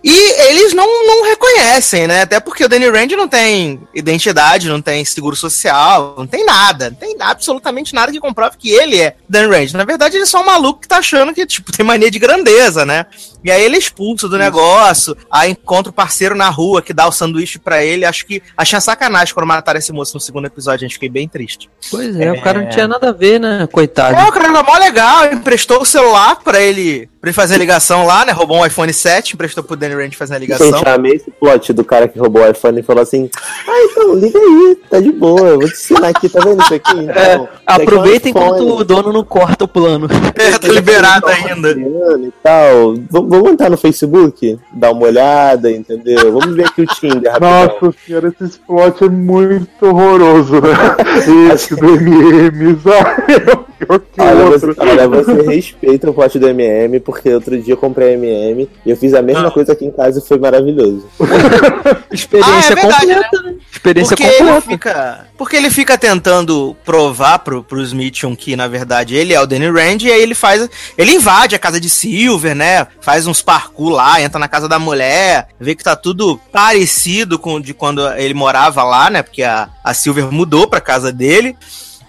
E 0.02 0.48
eles 0.48 0.72
não, 0.74 0.86
não 1.06 1.24
reconhecem, 1.24 2.06
né? 2.06 2.22
Até 2.22 2.40
porque 2.40 2.64
o 2.64 2.68
Danny 2.68 2.88
Rand 2.88 3.08
não 3.16 3.28
tem 3.28 3.80
identidade, 4.02 4.68
não 4.68 4.82
tem 4.82 5.04
seguro 5.04 5.34
social, 5.34 6.14
não 6.18 6.26
tem 6.26 6.44
nada. 6.44 6.90
Não 6.90 6.96
tem 6.96 7.16
absolutamente 7.20 7.94
nada 7.94 8.12
que 8.12 8.20
comprove 8.20 8.56
que 8.58 8.70
ele 8.70 9.00
é 9.00 9.16
Danny 9.28 9.48
Rand. 9.48 9.72
Na 9.72 9.84
verdade, 9.84 10.16
ele 10.16 10.24
é 10.24 10.26
só 10.26 10.42
um 10.42 10.46
maluco 10.46 10.80
que 10.80 10.88
tá 10.88 10.98
achando 10.98 11.32
que, 11.34 11.46
tipo, 11.46 11.72
tem 11.72 11.84
mania 11.84 12.10
de 12.10 12.18
grandeza, 12.18 12.84
né? 12.84 13.06
E 13.44 13.50
aí 13.50 13.62
ele 13.64 13.76
é 13.76 13.78
expulso 13.78 14.28
do 14.28 14.38
negócio, 14.38 15.16
aí 15.30 15.50
encontra 15.52 15.90
o 15.90 15.92
parceiro 15.94 16.34
na 16.34 16.48
rua 16.48 16.80
que 16.82 16.92
dá 16.92 17.06
o 17.06 17.12
sanduíche 17.12 17.58
pra 17.58 17.82
ele. 17.84 18.04
Acho 18.04 18.24
que 18.26 18.42
achei 18.56 18.80
sacanagem 18.80 19.34
quando 19.34 19.46
mataram 19.46 19.78
esse 19.78 19.92
moço 19.92 20.14
no 20.14 20.20
segundo 20.20 20.46
episódio, 20.46 20.84
a 20.84 20.88
gente 20.88 20.94
fiquei 20.94 21.08
bem 21.08 21.28
triste. 21.28 21.68
Pois 21.90 22.14
é, 22.18 22.32
o 22.32 22.40
cara 22.40 22.60
não 22.62 22.68
tinha 22.68 22.86
nada 22.88 23.08
a 23.08 23.12
ver, 23.12 23.38
né? 23.40 23.68
Coitado. 23.70 24.14
É, 24.16 24.24
o 24.24 24.32
cara 24.32 24.48
era 24.48 24.62
mó 24.62 24.76
legal, 24.78 25.26
emprestou 25.32 25.82
o 25.82 25.84
celular 25.86 26.36
pra 26.42 26.60
ele, 26.60 27.08
pra 27.20 27.28
ele 27.30 27.34
fazer 27.34 27.54
a 27.54 27.58
ligação 27.58 28.04
lá, 28.06 28.24
né? 28.24 28.32
Roubou 28.32 28.58
um 28.58 28.66
iPhone 28.66 28.92
7, 28.92 29.34
emprestou 29.34 29.62
pro 29.64 29.76
Danny 29.76 29.94
Rand 29.94 30.12
fazer 30.12 30.34
a 30.34 30.38
ligação. 30.38 30.66
Gente, 30.72 30.86
eu 30.86 30.94
amei 30.94 31.12
esse 31.12 31.30
plot 31.30 31.72
do 31.72 31.84
cara 31.84 32.08
que 32.08 32.18
roubou 32.18 32.42
o 32.42 32.50
iPhone 32.50 32.80
e 32.80 32.82
falou 32.82 33.02
assim: 33.02 33.28
Ah, 33.68 33.88
então, 33.90 34.14
liga 34.14 34.38
aí, 34.38 34.76
tá 34.90 35.00
de 35.00 35.12
boa, 35.12 35.40
eu 35.40 35.58
vou 35.60 35.68
te 35.68 35.74
ensinar 35.74 36.08
aqui, 36.08 36.28
tá 36.28 36.40
vendo 36.40 36.62
isso 36.62 36.74
aqui? 36.74 36.92
Então, 36.98 37.12
É, 37.22 37.34
aqui 37.34 37.48
é 37.66 37.72
aproveita 37.72 38.28
enquanto 38.28 38.76
o 38.76 38.84
dono 38.84 39.12
não 39.12 39.24
corta 39.24 39.64
o 39.64 39.68
plano. 39.68 40.08
É, 40.34 40.58
tá 40.58 40.68
liberado 40.68 41.26
ainda. 41.28 41.70
E 41.72 42.32
tal. 42.42 42.94
V- 42.94 43.08
Vamos 43.32 43.52
entrar 43.52 43.70
no 43.70 43.78
Facebook? 43.78 44.58
Dar 44.72 44.92
uma 44.92 45.06
olhada, 45.06 45.70
entendeu? 45.70 46.32
Vamos 46.32 46.54
ver 46.54 46.66
aqui 46.66 46.82
o 46.82 46.86
Tinder 46.86 47.32
rapidão. 47.32 47.78
Nossa 47.80 47.98
senhora, 48.06 48.34
esse 48.40 48.58
plot 48.60 49.04
é 49.04 49.08
muito 49.08 49.86
horroroso, 49.86 50.60
né? 50.60 50.68
Esse 51.54 51.74
do 51.74 51.86
MM, 51.86 52.78
sabe? 52.82 53.71
Pior 53.86 53.98
que 54.00 54.20
o 54.20 54.24
Olha 54.24 54.44
você, 54.46 54.66
outro. 54.66 54.74
olha, 54.82 55.08
você 55.08 55.42
respeita 55.42 56.10
o 56.10 56.14
plot 56.14 56.38
do 56.38 56.48
MM, 56.48 57.00
porque 57.00 57.32
outro 57.34 57.60
dia 57.60 57.74
eu 57.74 57.76
comprei 57.76 58.14
MM 58.14 58.68
e 58.86 58.90
eu 58.90 58.96
fiz 58.96 59.12
a 59.14 59.22
mesma 59.22 59.48
Ah. 59.48 59.50
coisa 59.50 59.72
aqui 59.72 59.84
em 59.84 59.90
casa 59.90 60.18
e 60.18 60.22
foi 60.26 60.38
maravilhoso. 60.38 61.04
Experiência 62.10 62.52
Ah, 62.54 62.72
é 62.72 62.74
verdade, 62.74 63.06
completa, 63.14 63.42
né? 63.42 63.54
Experiência 63.72 64.16
Porque 64.16 64.28
ele, 64.28 64.38
completa. 64.38 64.60
fica, 64.70 65.26
porque 65.38 65.56
ele 65.56 65.70
fica 65.70 65.98
tentando 65.98 66.76
provar 66.84 67.38
pro, 67.40 67.62
pro 67.64 67.80
Smithson 67.82 68.36
que, 68.36 68.54
na 68.54 68.68
verdade, 68.68 69.16
ele 69.16 69.32
é 69.34 69.40
o 69.40 69.46
Danny 69.46 69.70
Rand, 69.70 70.02
e 70.02 70.12
aí 70.12 70.22
ele 70.22 70.34
faz. 70.34 70.68
Ele 70.96 71.12
invade 71.12 71.54
a 71.54 71.58
casa 71.58 71.80
de 71.80 71.88
Silver, 71.88 72.54
né? 72.54 72.86
Faz 73.00 73.26
uns 73.26 73.42
parkour 73.42 73.90
lá, 73.90 74.20
entra 74.20 74.38
na 74.38 74.48
casa 74.48 74.68
da 74.68 74.78
mulher, 74.78 75.48
vê 75.58 75.74
que 75.74 75.82
tá 75.84 75.96
tudo 75.96 76.38
parecido 76.52 77.38
com 77.38 77.60
de 77.60 77.74
quando 77.74 78.06
ele 78.14 78.34
morava 78.34 78.82
lá, 78.84 79.10
né? 79.10 79.22
Porque 79.22 79.42
a, 79.42 79.68
a 79.82 79.94
Silver 79.94 80.30
mudou 80.30 80.66
pra 80.68 80.80
casa 80.80 81.10
dele. 81.12 81.56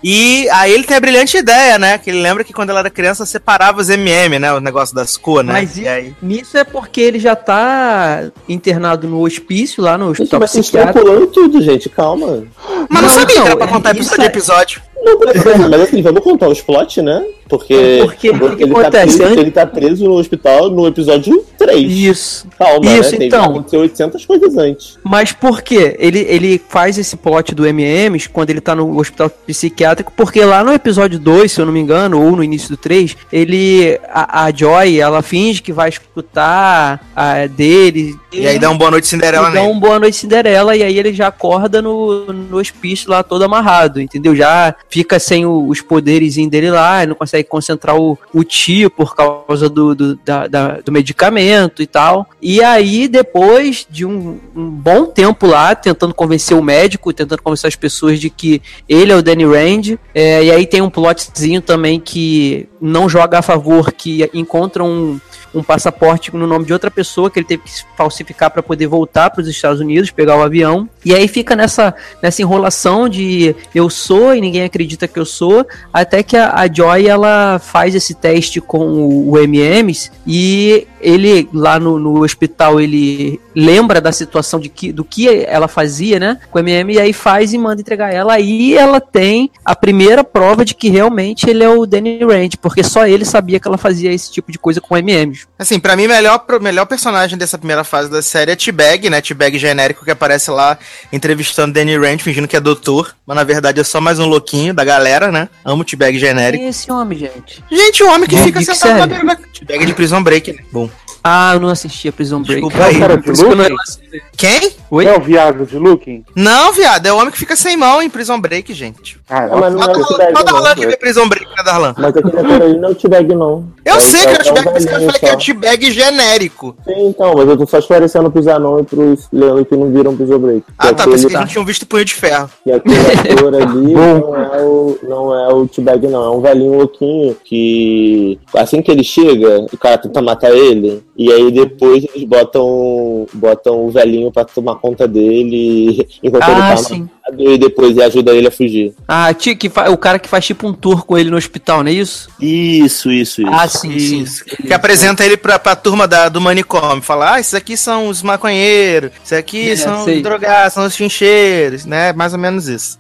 E 0.04 0.50
aí 0.50 0.74
ele 0.74 0.84
tem 0.84 0.98
a 0.98 1.00
brilhante 1.00 1.38
ideia, 1.38 1.80
né? 1.80 1.98
Que 1.98 2.10
ele 2.10 2.20
lembra 2.22 2.44
que 2.44 2.52
quando 2.52 2.72
ela 2.72 2.80
era 2.80 2.90
criança 2.90 3.26
separava 3.26 3.80
os 3.80 3.90
MM, 3.90 4.38
né? 4.38 4.52
O 4.54 4.60
negócio 4.60 4.94
das 4.94 5.16
cores, 5.16 5.48
né? 5.48 5.54
Mas 5.54 5.78
e 5.78 5.88
aí... 5.88 6.14
nisso 6.22 6.58
é 6.58 6.64
porque 6.66 7.00
ele 7.00 7.20
já 7.20 7.36
tá 7.36 8.24
internado 8.50 9.08
no 9.08 9.22
hospício, 9.22 9.82
lá 9.84 9.98
no 9.98 10.08
Gente, 10.10 10.24
hospital 10.24 10.40
mas 10.42 10.52
psiquiátrico. 10.52 11.00
pulando 11.00 11.28
tudo, 11.28 11.62
gente, 11.62 11.88
calma. 11.90 12.44
Mas 12.90 13.02
não, 13.02 13.02
Não, 13.02 13.10
sabia 13.10 13.34
então, 13.36 13.44
que 13.44 13.50
era 13.50 13.58
pra 13.58 13.66
é- 13.68 13.70
contar 13.70 13.96
isso 13.96 14.14
episódio 14.14 14.20
de 14.20 14.26
é- 14.26 14.28
episódio. 14.28 14.82
Não, 15.04 15.20
beleza, 15.20 15.70
mas 15.70 15.82
assim, 15.82 16.02
vamos 16.02 16.24
contar 16.24 16.48
os 16.50 16.62
plot, 16.62 17.02
né? 17.02 17.24
Porque, 17.50 18.00
Porque 18.02 18.30
o 18.32 18.56
que 18.56 18.64
ele, 18.64 18.74
tá 18.74 18.80
acontece? 18.82 19.18
preso, 19.18 19.24
Antes- 19.32 19.38
ele 19.44 19.52
tá 19.52 19.66
preso 19.68 20.06
no 20.06 20.14
hospital 20.14 20.70
no 20.70 20.88
episódio 20.88 21.46
3. 21.58 21.92
Isso. 21.92 22.48
Calma, 22.58 22.90
Isso, 22.92 23.12
né? 23.12 23.18
Tem- 23.18 23.28
então. 23.28 23.44
Aconteceu 23.46 23.80
800 23.82 24.26
coisas 24.26 24.58
antes. 24.58 24.98
Mas 25.04 25.34
por 25.34 25.62
quê? 25.62 25.96
Ele, 26.00 26.20
ele 26.28 26.62
faz 26.70 26.98
esse 26.98 27.16
plot 27.18 27.54
do 27.54 27.68
MMs 27.68 28.30
quando 28.30 28.50
ele 28.50 28.62
tá 28.62 28.74
no 28.74 28.98
hospital 28.98 29.30
psiquiátrico, 29.30 30.12
porque 30.16 30.44
lá 30.44 30.64
no 30.64 30.74
episódio 30.74 31.20
2, 31.20 31.52
se 31.52 31.60
eu 31.62 31.66
não 31.66 31.74
me 31.74 31.80
engano, 31.82 32.20
ou 32.24 32.36
no 32.36 32.44
início 32.44 32.70
do 32.70 32.78
3, 32.78 33.16
ele. 33.32 34.00
A, 34.10 34.46
a 34.46 34.52
Joy, 34.52 35.00
ela 35.00 35.22
finge 35.22 35.62
que 35.62 35.74
vai 35.74 35.90
escutar 35.90 37.06
a 37.16 37.46
dele. 37.48 38.16
E 38.32 38.48
aí 38.48 38.58
dá 38.58 38.70
um 38.70 38.78
boa 38.78 38.90
noite 38.90 39.06
Cinderela 39.08 39.50
e 39.50 39.54
dá 39.54 39.64
um 39.64 39.80
boa 39.80 40.00
noite 40.00 40.18
Cinderela, 40.18 40.76
e 40.76 40.82
aí 40.82 40.98
ele 40.98 41.14
já 41.14 41.28
acorda 41.28 41.82
no, 41.82 42.26
no 42.34 42.58
hospício 42.58 43.10
lá 43.12 43.22
todo 43.22 43.44
amarrado, 43.44 44.02
entendeu? 44.02 44.36
Já 44.36 44.74
fica 44.94 45.18
sem 45.20 45.44
o- 45.44 45.68
os 45.68 45.82
poderes 45.82 46.36
dele 46.48 46.70
lá, 46.70 47.04
não 47.08 47.16
consegue 47.16 47.50
concentrar 47.50 47.96
o, 48.00 48.16
o 48.32 48.44
tio 48.44 48.92
por 48.92 49.16
causa 49.16 49.68
do, 49.68 49.96
do, 49.96 50.16
da- 50.18 50.46
da- 50.46 50.80
do 50.82 50.92
medicamento. 50.92 51.82
e 51.82 51.88
tal. 51.88 52.28
E 52.40 52.62
aí, 52.64 53.08
depois 53.08 53.88
de 53.90 54.06
um, 54.06 54.38
um 54.56 54.70
bom 54.70 55.06
tempo 55.08 55.48
lá, 55.48 55.74
tentando 55.74 56.14
convencer 56.14 56.56
o 56.56 56.62
médico, 56.62 57.12
tentando 57.12 57.42
convencer 57.42 57.68
as 57.68 57.76
pessoas 57.76 58.20
de 58.20 58.30
que 58.30 58.62
ele 58.88 59.12
é 59.12 59.16
o 59.16 59.22
Danny 59.24 59.46
Rand, 59.46 59.98
é, 60.14 60.44
e 60.44 60.52
aí 60.52 60.68
tem 60.68 60.82
um 60.82 60.90
plotzinho 60.92 61.60
também 61.62 62.00
que 62.00 62.68
não 62.80 63.10
joga 63.10 63.40
a 63.40 63.42
favor, 63.42 63.92
que 63.92 64.30
encontra 64.34 64.84
um 64.84 65.20
um 65.54 65.64
passaporte 65.64 66.36
no 66.36 66.48
nome 66.48 66.66
de 66.66 66.74
outra 66.74 66.90
pessoa 66.90 67.30
que 67.30 67.40
ele 67.40 67.46
teve 67.46 67.64
que 67.64 67.72
falsificar 67.96 68.50
para 68.50 68.64
poder 68.64 68.88
voltar 68.88 69.30
para 69.30 69.42
os 69.42 69.48
Estados 69.48 69.80
Unidos, 69.80 70.12
pegar 70.12 70.38
o 70.38 70.42
avião. 70.42 70.90
E 71.06 71.14
aí 71.14 71.28
fica 71.28 71.56
nessa, 71.56 71.94
nessa 72.22 72.42
enrolação 72.42 73.08
de 73.08 73.56
eu 73.74 73.90
sou 73.90 74.34
e 74.34 74.42
ninguém 74.42 74.64
acredita 74.64 75.08
que 75.08 75.20
eu 75.20 75.26
sou, 75.26 75.66
até 75.92 76.24
que 76.24 76.36
a, 76.36 76.54
a 76.56 76.72
Joy 76.72 77.08
ela 77.08 77.60
faz 77.60 77.94
esse 77.96 78.14
teste 78.14 78.60
com 78.60 78.86
o, 78.88 79.32
o 79.32 79.38
MMs 79.38 80.12
e 80.26 80.88
ele 81.04 81.48
lá 81.54 81.80
no, 81.80 82.00
no 82.00 82.24
hospital 82.24 82.80
ele 82.80 83.40
lembra 83.56 84.02
da 84.02 84.12
situação 84.12 84.60
de 84.60 84.70
que, 84.70 84.92
do 84.92 85.04
que 85.04 85.28
ela 85.46 85.68
fazia, 85.68 86.20
né, 86.20 86.40
com 86.50 86.58
o 86.58 86.62
MM 86.62 86.94
e 86.94 87.00
aí 87.00 87.14
faz 87.14 87.54
e 87.54 87.58
manda 87.58 87.82
entregar 87.82 88.14
ela. 88.14 88.34
Aí 88.34 88.76
ela 88.76 89.00
tem 89.00 89.52
a 89.64 89.76
primeira 89.76 90.24
prova 90.24 90.66
de 90.66 90.74
que 90.74 90.90
realmente 90.90 91.50
ele 91.50 91.64
é 91.64 91.70
o 91.70 91.86
Danny 91.86 92.20
Rand, 92.24 92.52
porque 92.62 92.84
só 92.84 93.06
ele 93.06 93.26
sabia 93.26 93.60
que 93.60 93.68
ela 93.68 93.78
fazia 93.78 94.12
esse 94.12 94.32
tipo 94.32 94.52
de 94.52 94.58
coisa 94.58 94.82
com 94.82 94.98
MMs. 94.98 95.46
Assim, 95.60 95.80
para 95.80 95.96
mim, 95.96 96.06
o 96.06 96.10
melhor, 96.10 96.44
melhor 96.62 96.86
personagem 96.86 97.38
dessa 97.38 97.58
primeira 97.58 97.84
fase 97.84 98.10
da 98.10 98.22
série 98.22 98.52
é 98.52 98.56
T-Bag, 98.56 99.10
né? 99.10 99.22
T-Bag 99.22 99.58
genérico 99.58 100.06
que 100.06 100.12
aparece 100.12 100.50
lá 100.50 100.78
entrevistando 101.12 101.74
Danny 101.74 101.98
Rand, 101.98 102.20
fingindo 102.20 102.48
que 102.48 102.56
é 102.56 102.60
doutor, 102.60 103.16
mas 103.26 103.36
na 103.36 103.44
verdade 103.44 103.80
é 103.80 103.84
só 103.84 104.00
mais 104.00 104.20
um 104.20 104.26
louquinho 104.26 104.74
da 104.74 104.84
galera, 104.84 105.32
né? 105.32 105.50
Amo 105.64 105.84
T-Bag 105.84 106.18
genérico. 106.18 106.64
É 106.64 106.70
esse 106.70 106.92
homem, 106.92 107.20
gente? 107.20 107.64
Gente, 107.70 108.04
o 108.04 108.12
homem 108.12 108.28
que 108.28 108.36
Bom, 108.36 108.44
fica 108.44 108.62
sentado 108.64 108.98
na 108.98 109.08
beira 109.08 109.26
da... 109.26 109.53
T-Bag 109.66 109.86
de 109.86 109.94
Prison 109.94 110.22
Break, 110.22 110.52
né? 110.52 110.64
Bom. 110.72 110.90
Ah, 111.24 111.52
eu 111.54 111.60
não 111.60 111.70
assisti 111.70 112.08
a 112.10 112.12
Prison 112.12 112.42
Break. 112.42 112.62
Desculpa 112.62 112.86
aí. 112.86 113.00
Cara, 113.00 113.16
não 113.16 113.70
Luke? 113.70 114.22
Quem? 114.36 114.72
Oi? 114.92 115.06
É 115.06 115.18
o 115.18 115.22
viado 115.22 115.66
de 115.66 115.78
Looking? 115.78 116.24
Não, 116.36 116.74
viado, 116.74 117.06
é 117.06 117.14
o 117.14 117.18
homem 117.18 117.32
que 117.32 117.38
fica 117.38 117.56
sem 117.56 117.78
mão 117.78 118.02
em 118.02 118.10
Prison 118.10 118.40
Break, 118.40 118.74
gente. 118.74 119.18
Ah, 119.30 119.48
Ah, 119.52 119.56
mas 119.58 119.74
não 119.74 119.82
é 119.84 119.98
o 119.98 120.04
fala 120.04 120.34
não. 120.34 120.44
Darlan 120.44 120.76
que 120.76 120.86
vê 120.86 120.98
Prison 120.98 121.28
Break, 121.28 121.46
né, 121.46 121.64
Darlan? 121.64 121.96
Mas 121.98 122.16
aqui 122.18 122.26
na 122.36 122.42
Carolina 122.44 122.80
não 122.80 122.90
é 122.90 122.92
o 122.92 122.96
T-Bag, 122.96 123.36
não. 123.36 123.66
Eu 123.86 123.96
É 123.96 124.00
sei 124.02 124.20
que 124.22 124.28
é 124.28 124.32
o 124.32 124.36
é 124.36 124.40
o 124.40 124.44
T-Bag, 124.44 124.86
que 124.86 124.94
eu 124.94 125.00
falei 125.00 125.20
que 125.20 125.26
é 125.26 125.30
o 125.30 125.40
só. 125.40 125.46
T-Bag 125.46 125.92
genérico. 125.92 126.76
Sim, 126.86 127.08
então, 127.08 127.34
mas 127.36 127.48
eu 127.50 127.58
tô 127.58 127.66
só 127.66 127.80
esclarecendo 127.80 128.30
pros 128.30 128.48
anão 128.48 128.80
e 128.80 128.84
pros 128.84 129.28
leões 129.32 129.68
que 129.68 129.76
não 129.76 129.92
viram 129.92 130.16
pro 130.16 130.40
Break. 130.40 130.64
Ah, 130.78 130.94
tá, 130.94 131.06
pensei 131.06 131.06
que 131.06 131.12
aquele, 131.14 131.24
eles 131.26 131.34
não 131.40 131.48
tinham 131.48 131.66
visto 131.66 131.88
Punho 131.88 132.06
de 132.06 132.14
Ferro. 132.14 132.50
que 132.64 132.72
aquele 132.72 133.34
ator 133.34 133.56
ali 133.56 133.94
não 133.96 134.36
é 134.54 134.62
o, 134.62 135.00
não 135.04 135.34
é 135.40 135.54
o 135.54 135.68
T-Bag, 135.68 136.08
não. 136.08 136.24
É 136.24 136.30
um 136.38 136.42
velhinho 136.42 136.74
louquinho 136.78 137.36
que, 137.44 138.40
assim 138.56 138.82
que 138.82 138.92
ele 138.92 139.04
chega, 139.04 139.66
o 139.72 139.78
cara 139.78 139.98
tenta 139.98 140.22
matar 140.22 140.52
ele, 140.52 141.04
e 141.16 141.32
aí 141.32 141.52
depois 141.52 142.04
eles 142.04 142.24
botam, 142.28 143.28
botam 143.34 143.86
o 143.86 143.90
velhinho 143.90 144.32
pra 144.32 144.44
tomar 144.46 144.76
conta 144.76 145.08
dele 145.08 146.08
enquanto 146.24 146.44
ele 146.50 146.62
Ah, 146.62 146.70
tá 146.72 146.78
sim. 146.78 146.96
amarrado, 146.96 147.12
e 147.38 147.58
depois 147.58 147.98
ajuda 147.98 148.34
ele 148.34 148.48
a 148.48 148.52
fugir. 148.52 148.94
Ah, 149.08 149.34
que 149.34 149.58
o 149.90 149.98
cara 149.98 150.20
que 150.20 150.28
faz 150.28 150.46
tipo 150.46 150.68
um 150.68 150.74
tour 150.74 151.06
com 151.06 151.18
ele 151.18 151.30
no 151.30 151.38
hospital, 151.38 151.84
não 151.84 151.90
é 151.90 151.94
isso? 151.94 152.30
Isso, 152.40 153.12
isso, 153.12 153.42
isso. 153.42 153.52
Ah, 153.52 153.68
sim, 153.68 153.98
sim. 153.98 154.22
Isso. 154.22 154.44
Que 154.46 154.74
apresenta 154.74 155.24
ele 155.26 155.38
pra, 155.38 155.58
pra 155.58 155.76
turma 155.76 156.08
da, 156.08 156.30
do 156.30 156.42
manicômio. 156.42 157.02
Fala, 157.02 157.36
ah, 157.36 157.40
esses 157.40 157.54
aqui 157.54 157.78
são 157.78 158.08
os 158.08 158.22
maconheiros, 158.22 159.12
esses 159.24 159.38
aqui 159.38 159.72
É, 159.72 159.76
são 159.76 160.04
sei. 160.04 160.18
os 160.18 160.24
drogados, 160.24 160.74
são 160.74 160.86
os 160.86 160.96
chincheiros, 160.96 161.86
né? 161.86 162.12
Mais 162.14 162.34
ou 162.34 162.40
menos 162.40 162.68
isso. 162.68 163.00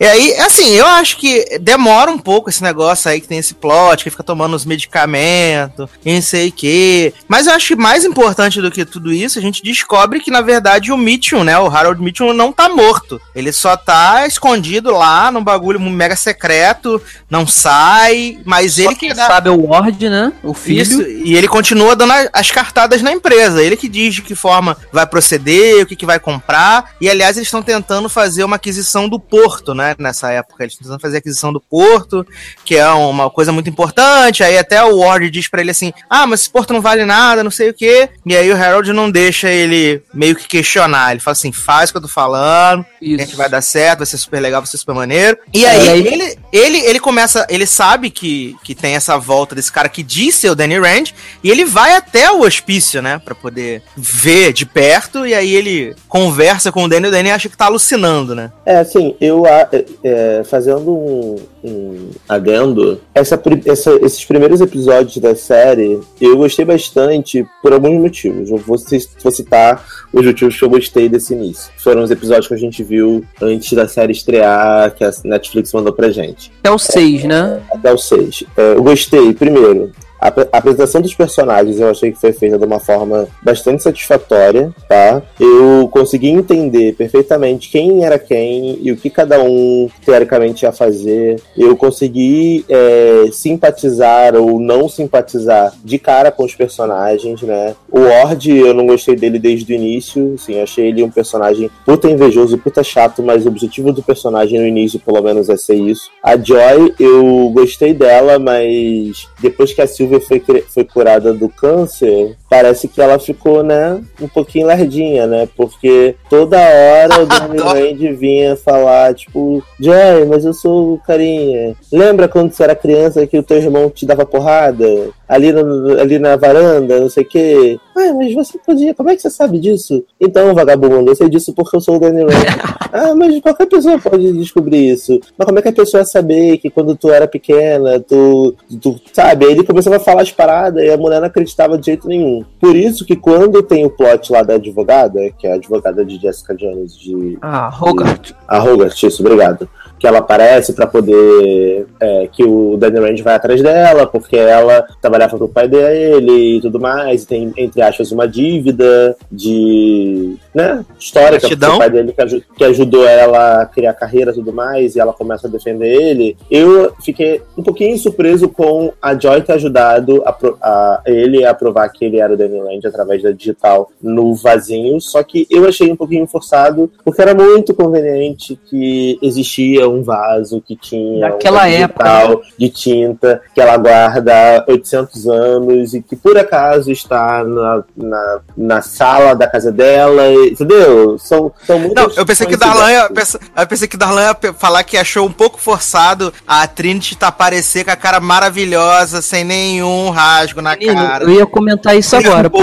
E 0.00 0.04
aí, 0.04 0.34
assim, 0.38 0.70
eu 0.74 0.84
acho 0.84 1.16
que 1.16 1.58
demora 1.60 2.10
um 2.10 2.18
pouco 2.18 2.50
esse 2.50 2.60
negócio 2.62 3.08
aí 3.08 3.20
que 3.20 3.28
tem 3.28 3.38
esse 3.38 3.54
plot, 3.54 4.02
que 4.02 4.10
fica 4.10 4.24
tomando 4.24 4.56
os 4.56 4.64
medicamentos, 4.66 5.88
e 6.04 6.12
não 6.12 6.22
sei 6.22 6.48
o 6.48 6.52
quê. 6.52 7.14
Mas 7.28 7.46
eu 7.46 7.52
acho 7.52 7.68
que 7.68 7.76
mais 7.76 8.04
importante 8.04 8.60
do 8.60 8.70
que 8.70 8.84
tudo 8.84 9.12
isso, 9.12 9.38
a 9.38 9.42
gente 9.42 9.62
descobre 9.62 10.18
que, 10.18 10.30
na 10.30 10.40
verdade, 10.40 10.90
o 10.90 10.96
Mitchell, 10.98 11.44
né? 11.44 11.56
O 11.58 11.68
Harold 11.68 12.02
Mitchell 12.02 12.34
não 12.34 12.50
tá 12.50 12.68
morto. 12.68 13.20
Ele 13.34 13.52
só 13.62 13.76
tá 13.76 14.26
escondido 14.26 14.90
lá 14.90 15.30
num 15.30 15.42
bagulho 15.42 15.78
mega 15.80 16.16
secreto, 16.16 17.00
não 17.30 17.46
sai, 17.46 18.38
mas 18.44 18.76
ele 18.78 18.94
que 18.96 19.14
dá- 19.14 19.26
sabe 19.28 19.48
é 19.48 19.52
o 19.52 19.66
Ward, 19.68 20.08
né? 20.08 20.32
O 20.42 20.52
filho. 20.52 20.82
isso, 20.82 21.02
e 21.02 21.36
ele 21.36 21.46
continua 21.46 21.94
dando 21.94 22.12
as 22.32 22.50
cartadas 22.50 23.00
na 23.02 23.12
empresa. 23.12 23.62
Ele 23.62 23.76
que 23.76 23.88
diz 23.88 24.14
de 24.16 24.22
que 24.22 24.34
forma 24.34 24.76
vai 24.92 25.06
proceder, 25.06 25.82
o 25.82 25.86
que, 25.86 25.94
que 25.96 26.04
vai 26.06 26.18
comprar. 26.18 26.90
E 27.00 27.08
aliás, 27.08 27.36
eles 27.36 27.46
estão 27.46 27.62
tentando 27.62 28.08
fazer 28.08 28.42
uma 28.44 28.56
aquisição 28.56 29.08
do 29.08 29.18
porto, 29.20 29.74
né? 29.74 29.94
Nessa 29.98 30.30
época. 30.30 30.64
Eles 30.64 30.72
estão 30.74 30.86
tentando 30.86 31.00
fazer 31.00 31.16
a 31.16 31.18
aquisição 31.18 31.52
do 31.52 31.60
porto, 31.60 32.26
que 32.64 32.76
é 32.76 32.88
uma 32.90 33.30
coisa 33.30 33.52
muito 33.52 33.70
importante. 33.70 34.42
Aí 34.42 34.58
até 34.58 34.82
o 34.82 34.98
Ward 34.98 35.30
diz 35.30 35.48
pra 35.48 35.60
ele 35.60 35.70
assim: 35.70 35.92
Ah, 36.10 36.26
mas 36.26 36.40
esse 36.40 36.50
porto 36.50 36.72
não 36.72 36.80
vale 36.80 37.04
nada, 37.04 37.44
não 37.44 37.50
sei 37.50 37.70
o 37.70 37.74
quê. 37.74 38.08
E 38.26 38.36
aí 38.36 38.50
o 38.50 38.56
Harold 38.56 38.92
não 38.92 39.10
deixa 39.10 39.48
ele 39.48 40.02
meio 40.12 40.34
que 40.34 40.48
questionar. 40.48 41.12
Ele 41.12 41.20
fala 41.20 41.32
assim: 41.32 41.52
faz 41.52 41.90
o 41.90 41.92
que 41.92 41.96
eu 41.98 42.02
tô 42.02 42.08
falando, 42.08 42.84
a 43.00 43.04
gente 43.04 43.28
Isso. 43.28 43.36
vai 43.36 43.48
dar 43.52 43.62
certo, 43.62 43.98
vai 43.98 44.06
ser 44.06 44.18
super 44.18 44.40
legal, 44.40 44.60
vai 44.60 44.66
ser 44.70 44.78
super 44.78 44.94
maneiro. 44.94 45.38
E 45.54 45.64
É, 45.64 45.68
aí, 45.70 45.86
e 45.86 45.88
aí- 45.90 46.06
ele, 46.06 46.38
ele, 46.52 46.78
ele 46.86 47.00
começa, 47.00 47.46
ele 47.48 47.66
sabe 47.66 48.10
que, 48.10 48.56
que 48.64 48.74
tem 48.74 48.94
essa 48.94 49.16
volta 49.18 49.54
desse 49.54 49.70
cara 49.70 49.88
que 49.88 50.02
diz 50.02 50.34
ser 50.34 50.50
o 50.50 50.54
Danny 50.56 50.78
Rand, 50.78 51.12
e 51.44 51.50
ele 51.50 51.64
vai 51.64 51.94
até 51.94 52.30
o 52.30 52.40
hospício, 52.40 53.00
né, 53.00 53.20
pra 53.24 53.34
poder 53.34 53.82
ver 53.96 54.52
de 54.52 54.66
perto, 54.66 55.24
e 55.26 55.34
aí 55.34 55.54
ele 55.54 55.94
conversa 56.08 56.72
com 56.72 56.84
o 56.84 56.88
Danny, 56.88 57.06
e 57.06 57.08
o 57.08 57.12
Danny 57.12 57.30
acha 57.30 57.48
que 57.48 57.56
tá 57.56 57.66
alucinando, 57.66 58.34
né? 58.34 58.50
É, 58.66 58.78
assim, 58.78 59.14
eu 59.20 59.46
é, 59.46 59.68
é, 60.02 60.42
fazendo 60.44 60.90
um, 60.92 61.36
um 61.62 62.10
adendo, 62.28 63.00
essa, 63.14 63.40
essa- 63.66 63.98
esses 64.02 64.24
primeiros 64.24 64.60
episódios 64.60 65.16
da 65.18 65.34
série 65.36 66.00
eu 66.20 66.36
gostei 66.36 66.64
bastante 66.64 67.46
por 67.62 67.72
alguns 67.72 68.00
motivos. 68.00 68.50
Eu 68.50 68.56
vou, 68.58 68.76
vou 69.22 69.32
citar 69.32 69.84
os 70.12 70.24
motivos 70.24 70.56
que 70.58 70.64
eu 70.64 70.70
gostei 70.70 71.08
desse 71.08 71.34
início. 71.34 71.70
Foram 71.78 72.02
os 72.02 72.10
episódios 72.10 72.48
que 72.48 72.54
a 72.54 72.58
gente 72.58 72.82
viu 72.82 73.24
antes 73.42 73.72
da 73.72 73.88
série 73.88 74.12
estrear, 74.12 74.94
que 74.94 75.04
a 75.04 75.10
Netflix 75.24 75.72
mandou 75.72 75.92
pra 75.92 76.10
gente. 76.10 76.52
É 76.62 76.70
o 76.70 76.78
6, 76.78 77.24
né? 77.24 77.60
Até 77.72 77.92
o 77.92 77.98
6. 77.98 78.44
É, 78.56 78.74
eu 78.74 78.82
gostei, 78.82 79.32
primeiro, 79.34 79.92
a, 80.22 80.28
ap- 80.28 80.48
a 80.52 80.58
apresentação 80.58 81.00
dos 81.00 81.14
personagens 81.14 81.80
eu 81.80 81.90
achei 81.90 82.12
que 82.12 82.20
foi 82.20 82.32
feita 82.32 82.58
de 82.58 82.64
uma 82.64 82.78
forma 82.78 83.26
bastante 83.42 83.82
satisfatória, 83.82 84.72
tá? 84.88 85.20
Eu 85.40 85.88
consegui 85.88 86.28
entender 86.28 86.94
perfeitamente 86.94 87.68
quem 87.70 88.04
era 88.04 88.18
quem 88.18 88.78
e 88.80 88.92
o 88.92 88.96
que 88.96 89.10
cada 89.10 89.42
um 89.42 89.88
teoricamente 90.04 90.64
ia 90.64 90.72
fazer. 90.72 91.40
Eu 91.56 91.76
consegui 91.76 92.64
é, 92.68 93.24
simpatizar 93.32 94.36
ou 94.36 94.60
não 94.60 94.88
simpatizar 94.88 95.72
de 95.84 95.98
cara 95.98 96.30
com 96.30 96.44
os 96.44 96.54
personagens, 96.54 97.42
né? 97.42 97.74
O 97.90 98.00
Ord, 98.00 98.50
eu 98.50 98.72
não 98.72 98.86
gostei 98.86 99.16
dele 99.16 99.38
desde 99.38 99.72
o 99.72 99.74
início, 99.76 100.34
assim, 100.34 100.60
achei 100.60 100.88
ele 100.88 101.02
um 101.02 101.10
personagem 101.10 101.70
puta 101.84 102.08
invejoso, 102.08 102.58
puta 102.58 102.82
chato, 102.84 103.22
mas 103.22 103.44
o 103.44 103.48
objetivo 103.48 103.92
do 103.92 104.02
personagem 104.02 104.58
no 104.60 104.66
início, 104.66 105.00
pelo 105.00 105.20
menos, 105.20 105.48
é 105.48 105.56
ser 105.56 105.74
isso. 105.74 106.10
A 106.22 106.36
Joy, 106.36 106.94
eu 107.00 107.50
gostei 107.52 107.92
dela, 107.92 108.38
mas 108.38 109.28
depois 109.40 109.72
que 109.72 109.80
a 109.80 109.86
Foi, 110.20 110.42
foi 110.68 110.84
curada 110.84 111.32
do 111.32 111.48
câncer, 111.48 112.36
parece 112.48 112.88
que 112.88 113.00
ela 113.00 113.18
ficou, 113.18 113.62
né, 113.62 114.00
um 114.20 114.28
pouquinho 114.28 114.66
lerdinha, 114.66 115.26
né? 115.26 115.48
Porque 115.56 116.14
toda 116.28 116.58
hora 116.58 117.22
o 117.22 117.26
Rand 117.62 118.16
vinha 118.16 118.56
falar, 118.56 119.14
tipo, 119.14 119.62
Joy, 119.80 120.26
mas 120.28 120.44
eu 120.44 120.52
sou 120.52 120.94
o 120.94 120.98
carinha. 120.98 121.74
Lembra 121.92 122.28
quando 122.28 122.52
você 122.52 122.62
era 122.62 122.74
criança 122.74 123.26
que 123.26 123.38
o 123.38 123.42
teu 123.42 123.56
irmão 123.56 123.90
te 123.90 124.04
dava 124.06 124.26
porrada? 124.26 124.86
Ali, 125.34 125.50
no- 125.50 125.98
ali 125.98 126.18
na 126.18 126.36
varanda, 126.36 127.00
não 127.00 127.08
sei 127.08 127.22
o 127.22 127.26
quê. 127.28 127.78
Ah, 127.96 128.12
mas 128.14 128.34
você 128.34 128.58
podia, 128.58 128.94
como 128.94 129.08
é 129.10 129.16
que 129.16 129.22
você 129.22 129.30
sabe 129.30 129.58
disso? 129.58 130.04
Então, 130.20 130.54
vagabundo, 130.54 131.10
eu 131.10 131.14
sei 131.14 131.28
disso 131.28 131.54
porque 131.54 131.74
eu 131.76 131.80
sou 131.80 131.96
o 131.96 131.98
Danny 131.98 132.22
Rand. 132.22 132.28
ah, 132.92 133.14
mas 133.14 133.40
qualquer 133.40 133.66
pessoa 133.66 133.98
pode 133.98 134.30
descobrir 134.34 134.90
isso. 134.90 135.18
Mas 135.38 135.46
como 135.46 135.58
é 135.58 135.62
que 135.62 135.68
a 135.68 135.72
pessoa 135.72 136.00
ia 136.02 136.04
saber 136.04 136.58
que 136.58 136.68
quando 136.68 136.94
tu 136.94 137.10
era 137.10 137.26
pequena, 137.26 137.98
tu, 138.00 138.54
tu 138.80 139.00
sabe? 139.12 139.46
Aí 139.46 139.52
ele 139.52 139.64
começava 139.64 139.96
a 139.96 140.00
falar 140.00 140.22
as 140.22 140.30
paradas 140.30 140.82
e 140.84 140.90
a 140.90 140.96
mulher 140.98 141.20
não 141.20 141.28
acreditava 141.28 141.78
de 141.78 141.86
jeito 141.86 142.06
nenhum. 142.08 142.44
Por 142.60 142.76
isso 142.76 143.04
que 143.06 143.16
quando 143.16 143.62
tem 143.62 143.86
o 143.86 143.90
plot 143.90 144.30
lá 144.32 144.42
da 144.42 144.54
advogada, 144.54 145.18
que 145.38 145.46
é 145.46 145.52
a 145.52 145.54
advogada 145.56 146.04
de 146.04 146.18
Jessica 146.20 146.54
Jones 146.54 146.94
de 146.98 147.38
Ah, 147.40 147.72
Hogarth. 147.80 148.34
a 148.46 148.62
Hogarth, 148.62 149.02
isso, 149.02 149.22
obrigado. 149.24 149.66
Que 149.98 150.06
ela 150.06 150.18
aparece 150.18 150.72
pra 150.72 150.86
poder. 150.86 151.86
é, 152.00 152.28
que 152.32 152.42
o 152.44 152.76
Danny 152.76 152.98
Rand 152.98 153.22
vai 153.22 153.34
atrás 153.34 153.62
dela, 153.62 154.06
porque 154.06 154.36
ela 154.36 154.84
trabalhava 155.22 155.38
pro 155.38 155.48
pai 155.48 155.68
dele 155.68 156.56
e 156.56 156.60
tudo 156.60 156.80
mais, 156.80 157.22
e 157.22 157.26
tem, 157.26 157.52
entre 157.56 157.82
aspas, 157.82 158.12
uma 158.12 158.26
dívida 158.26 159.16
de, 159.30 160.36
né, 160.54 160.84
história 160.98 161.38
que 161.38 161.54
o 161.54 161.78
pai 161.78 161.90
dele 161.90 162.12
que, 162.12 162.22
aj 162.22 162.42
que, 162.56 162.64
ajudou 162.64 163.06
ela 163.06 163.62
a 163.62 163.66
criar 163.66 163.94
carreira 163.94 164.30
e 164.30 164.34
tudo 164.34 164.52
mais, 164.52 164.96
e 164.96 165.00
ela 165.00 165.12
começa 165.12 165.46
a 165.46 165.50
defender 165.50 165.88
ele. 165.88 166.36
Eu 166.50 166.92
fiquei 167.02 167.42
um 167.56 167.62
pouquinho 167.62 167.96
surpreso 167.98 168.48
com 168.48 168.92
a 169.00 169.18
Joy 169.18 169.42
ter 169.42 169.52
ajudado 169.54 170.22
a, 170.24 170.36
a 170.62 171.02
ele 171.06 171.44
a 171.44 171.54
provar 171.54 171.88
que 171.88 172.04
ele 172.04 172.18
era 172.18 172.34
o 172.34 172.36
Danny 172.36 172.60
Land 172.60 172.86
através 172.86 173.22
da 173.22 173.30
digital 173.30 173.90
no 174.02 174.34
vazinho, 174.34 175.00
só 175.00 175.22
que 175.22 175.46
eu 175.50 175.66
achei 175.66 175.90
um 175.90 175.96
pouquinho 175.96 176.26
forçado, 176.26 176.90
porque 177.04 177.20
era 177.20 177.34
muito 177.34 177.74
conveniente 177.74 178.58
que 178.66 179.18
existia 179.22 179.88
um 179.88 180.02
vaso 180.02 180.60
que 180.60 180.76
tinha 180.76 181.28
Naquela 181.28 181.62
um 181.62 181.66
época, 181.66 182.04
digital 182.04 182.28
né? 182.28 182.44
de 182.58 182.68
tinta 182.68 183.42
que 183.54 183.60
ela 183.60 183.76
guarda 183.76 184.64
800 184.68 185.11
tantos 185.12 185.26
anos 185.26 185.94
e 185.94 186.00
que 186.00 186.16
por 186.16 186.36
acaso 186.38 186.90
está 186.90 187.44
na, 187.44 187.84
na, 187.96 188.40
na 188.56 188.82
sala 188.82 189.34
da 189.34 189.46
casa 189.46 189.70
dela, 189.70 190.22
entendeu? 190.32 191.18
São, 191.18 191.52
são 191.66 191.78
muitas 191.78 192.04
Não, 192.04 192.12
eu 192.16 192.26
pensei 192.26 192.46
que 192.46 192.56
Darlan 192.56 192.90
ia, 192.90 193.10
eu 193.56 193.66
pensei 193.66 193.86
que 193.86 193.96
Darlan 193.96 194.22
ia 194.22 194.52
falar 194.54 194.82
que 194.82 194.96
achou 194.96 195.26
um 195.26 195.32
pouco 195.32 195.60
forçado 195.60 196.32
a 196.46 196.66
Trinity 196.66 197.16
tá 197.16 197.28
aparecer 197.28 197.84
com 197.84 197.90
a 197.90 197.96
cara 197.96 198.20
maravilhosa, 198.20 199.20
sem 199.20 199.44
nenhum 199.44 200.10
rasgo 200.10 200.60
na 200.60 200.76
Menino, 200.76 200.94
cara. 200.94 201.24
Eu 201.24 201.30
ia 201.30 201.46
comentar 201.46 201.96
isso 201.96 202.16
agora. 202.16 202.50
Não, 202.50 202.60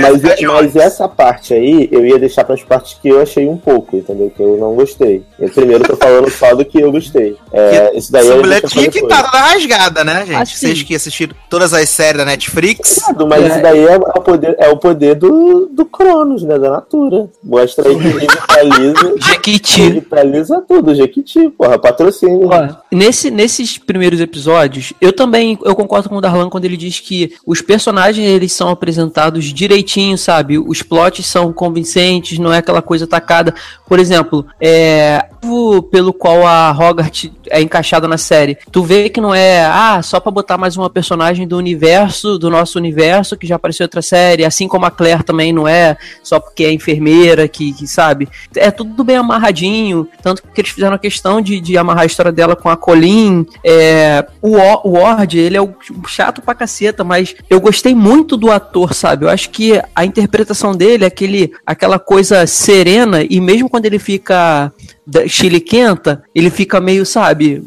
mas, 0.00 0.22
mas, 0.40 0.76
essa 0.76 1.08
parte 1.08 1.54
aí 1.54 1.88
eu 1.90 2.04
ia 2.04 2.18
deixar 2.18 2.44
para 2.44 2.54
as 2.54 2.62
partes 2.62 2.96
que 3.00 3.08
eu 3.08 3.22
achei 3.22 3.46
um 3.48 3.56
pouco, 3.56 3.96
entendeu? 3.96 4.30
Que 4.34 4.42
eu 4.42 4.56
não 4.58 4.74
gostei. 4.74 5.24
Eu 5.38 5.48
primeiro 5.50 5.84
tô 5.84 5.96
falando 5.96 6.30
só 6.30 6.54
do 6.54 6.64
que 6.64 6.80
eu 6.80 6.90
gostei. 6.90 7.36
É, 7.52 7.90
que, 7.90 7.98
isso 7.98 8.12
daí 8.12 8.26
essa 8.26 8.36
mulher 8.36 8.62
tinha 8.62 8.90
que 8.90 8.98
estar 8.98 9.22
tá 9.30 9.38
rasgada, 9.38 10.04
né, 10.04 10.24
gente? 10.26 10.36
Assim. 10.36 10.66
Vocês 10.66 10.82
que 10.82 10.94
assistiram 10.94 11.34
todas 11.48 11.72
as 11.72 11.81
séries 11.88 12.18
da 12.18 12.24
Netflix. 12.24 13.00
Cuidado, 13.04 13.26
Mas 13.26 13.42
É. 13.42 13.48
isso 13.48 13.62
daí 13.62 13.86
é, 13.86 13.92
é 13.94 13.96
o 13.96 14.22
poder, 14.22 14.56
é 14.58 14.68
o 14.68 14.76
poder 14.76 15.14
do, 15.14 15.66
do 15.70 15.84
Cronos, 15.84 16.42
né? 16.42 16.58
Da 16.58 16.70
Natura. 16.70 17.28
Mostra 17.42 17.88
aí 17.88 17.96
que 17.96 18.02
revitaliza, 18.08 19.14
Jequiti. 19.20 19.82
revitaliza 19.82 20.64
tudo. 20.66 20.94
Jequiti, 20.94 21.48
porra, 21.50 21.78
patrocínio. 21.78 22.48
Ó, 22.48 22.68
nesse, 22.90 23.30
nesses 23.30 23.78
primeiros 23.78 24.20
episódios, 24.20 24.92
eu 25.00 25.12
também 25.12 25.58
eu 25.64 25.74
concordo 25.74 26.08
com 26.08 26.16
o 26.16 26.20
Darlan 26.20 26.48
quando 26.50 26.64
ele 26.64 26.76
diz 26.76 27.00
que 27.00 27.34
os 27.46 27.60
personagens 27.60 28.26
eles 28.26 28.52
são 28.52 28.68
apresentados 28.68 29.44
direitinho, 29.46 30.16
sabe? 30.18 30.58
Os 30.58 30.82
plots 30.82 31.26
são 31.26 31.52
convincentes, 31.52 32.38
não 32.38 32.52
é 32.52 32.58
aquela 32.58 32.82
coisa 32.82 33.06
tacada. 33.06 33.54
Por 33.86 33.98
exemplo, 33.98 34.46
é 34.60 35.26
o 35.44 35.82
pelo 35.82 36.12
qual 36.12 36.46
a 36.46 36.70
Hogarth 36.70 37.30
é 37.50 37.60
encaixada 37.60 38.06
na 38.06 38.16
série. 38.16 38.56
Tu 38.70 38.82
vê 38.82 39.08
que 39.08 39.20
não 39.20 39.34
é 39.34 39.64
ah, 39.64 40.00
só 40.02 40.20
pra 40.20 40.30
botar 40.30 40.56
mais 40.56 40.76
uma 40.76 40.88
personagem 40.88 41.46
do 41.46 41.56
universo, 41.56 42.38
do 42.38 42.48
nosso 42.48 42.78
universo 42.78 43.36
que 43.36 43.46
já 43.46 43.56
apareceu 43.56 43.84
em 43.84 43.86
outra 43.86 44.02
série, 44.02 44.44
assim 44.44 44.68
como 44.68 44.86
a 44.86 44.90
Claire 44.90 45.22
também 45.22 45.52
não 45.52 45.66
é 45.66 45.96
só 46.22 46.38
porque 46.38 46.64
é 46.64 46.72
enfermeira 46.72 47.48
que, 47.48 47.72
que 47.72 47.86
sabe. 47.86 48.28
É 48.54 48.70
tudo 48.70 49.02
bem 49.02 49.16
amarradinho, 49.16 50.08
tanto 50.22 50.42
que 50.42 50.60
eles 50.60 50.70
fizeram 50.70 50.94
a 50.94 50.98
questão 50.98 51.40
de, 51.40 51.60
de 51.60 51.76
amarrar 51.76 52.04
a 52.04 52.06
história 52.06 52.32
dela 52.32 52.54
com 52.54 52.68
a 52.68 52.76
Colin. 52.76 53.46
É, 53.64 54.24
o, 54.40 54.56
o 54.56 54.92
Ward, 54.92 55.38
ele 55.38 55.56
é 55.56 55.60
o 55.60 55.74
chato 56.06 56.40
pra 56.40 56.54
caceta, 56.54 57.02
mas 57.02 57.34
eu 57.50 57.60
gostei 57.60 57.94
muito 57.94 58.36
do 58.36 58.50
ator, 58.50 58.94
sabe? 58.94 59.24
Eu 59.24 59.28
acho 59.28 59.50
que 59.50 59.80
a 59.94 60.04
interpretação 60.04 60.72
dele 60.72 61.04
é 61.04 61.06
aquele, 61.08 61.52
aquela 61.66 61.98
coisa 61.98 62.46
serena, 62.46 63.22
e 63.28 63.40
mesmo 63.40 63.68
quando 63.68 63.86
ele 63.86 63.98
fica 63.98 64.72
da- 65.06 65.26
chiliquenta, 65.26 66.22
ele 66.34 66.50
fica 66.50 66.80
meio, 66.80 67.04
sabe, 67.04 67.62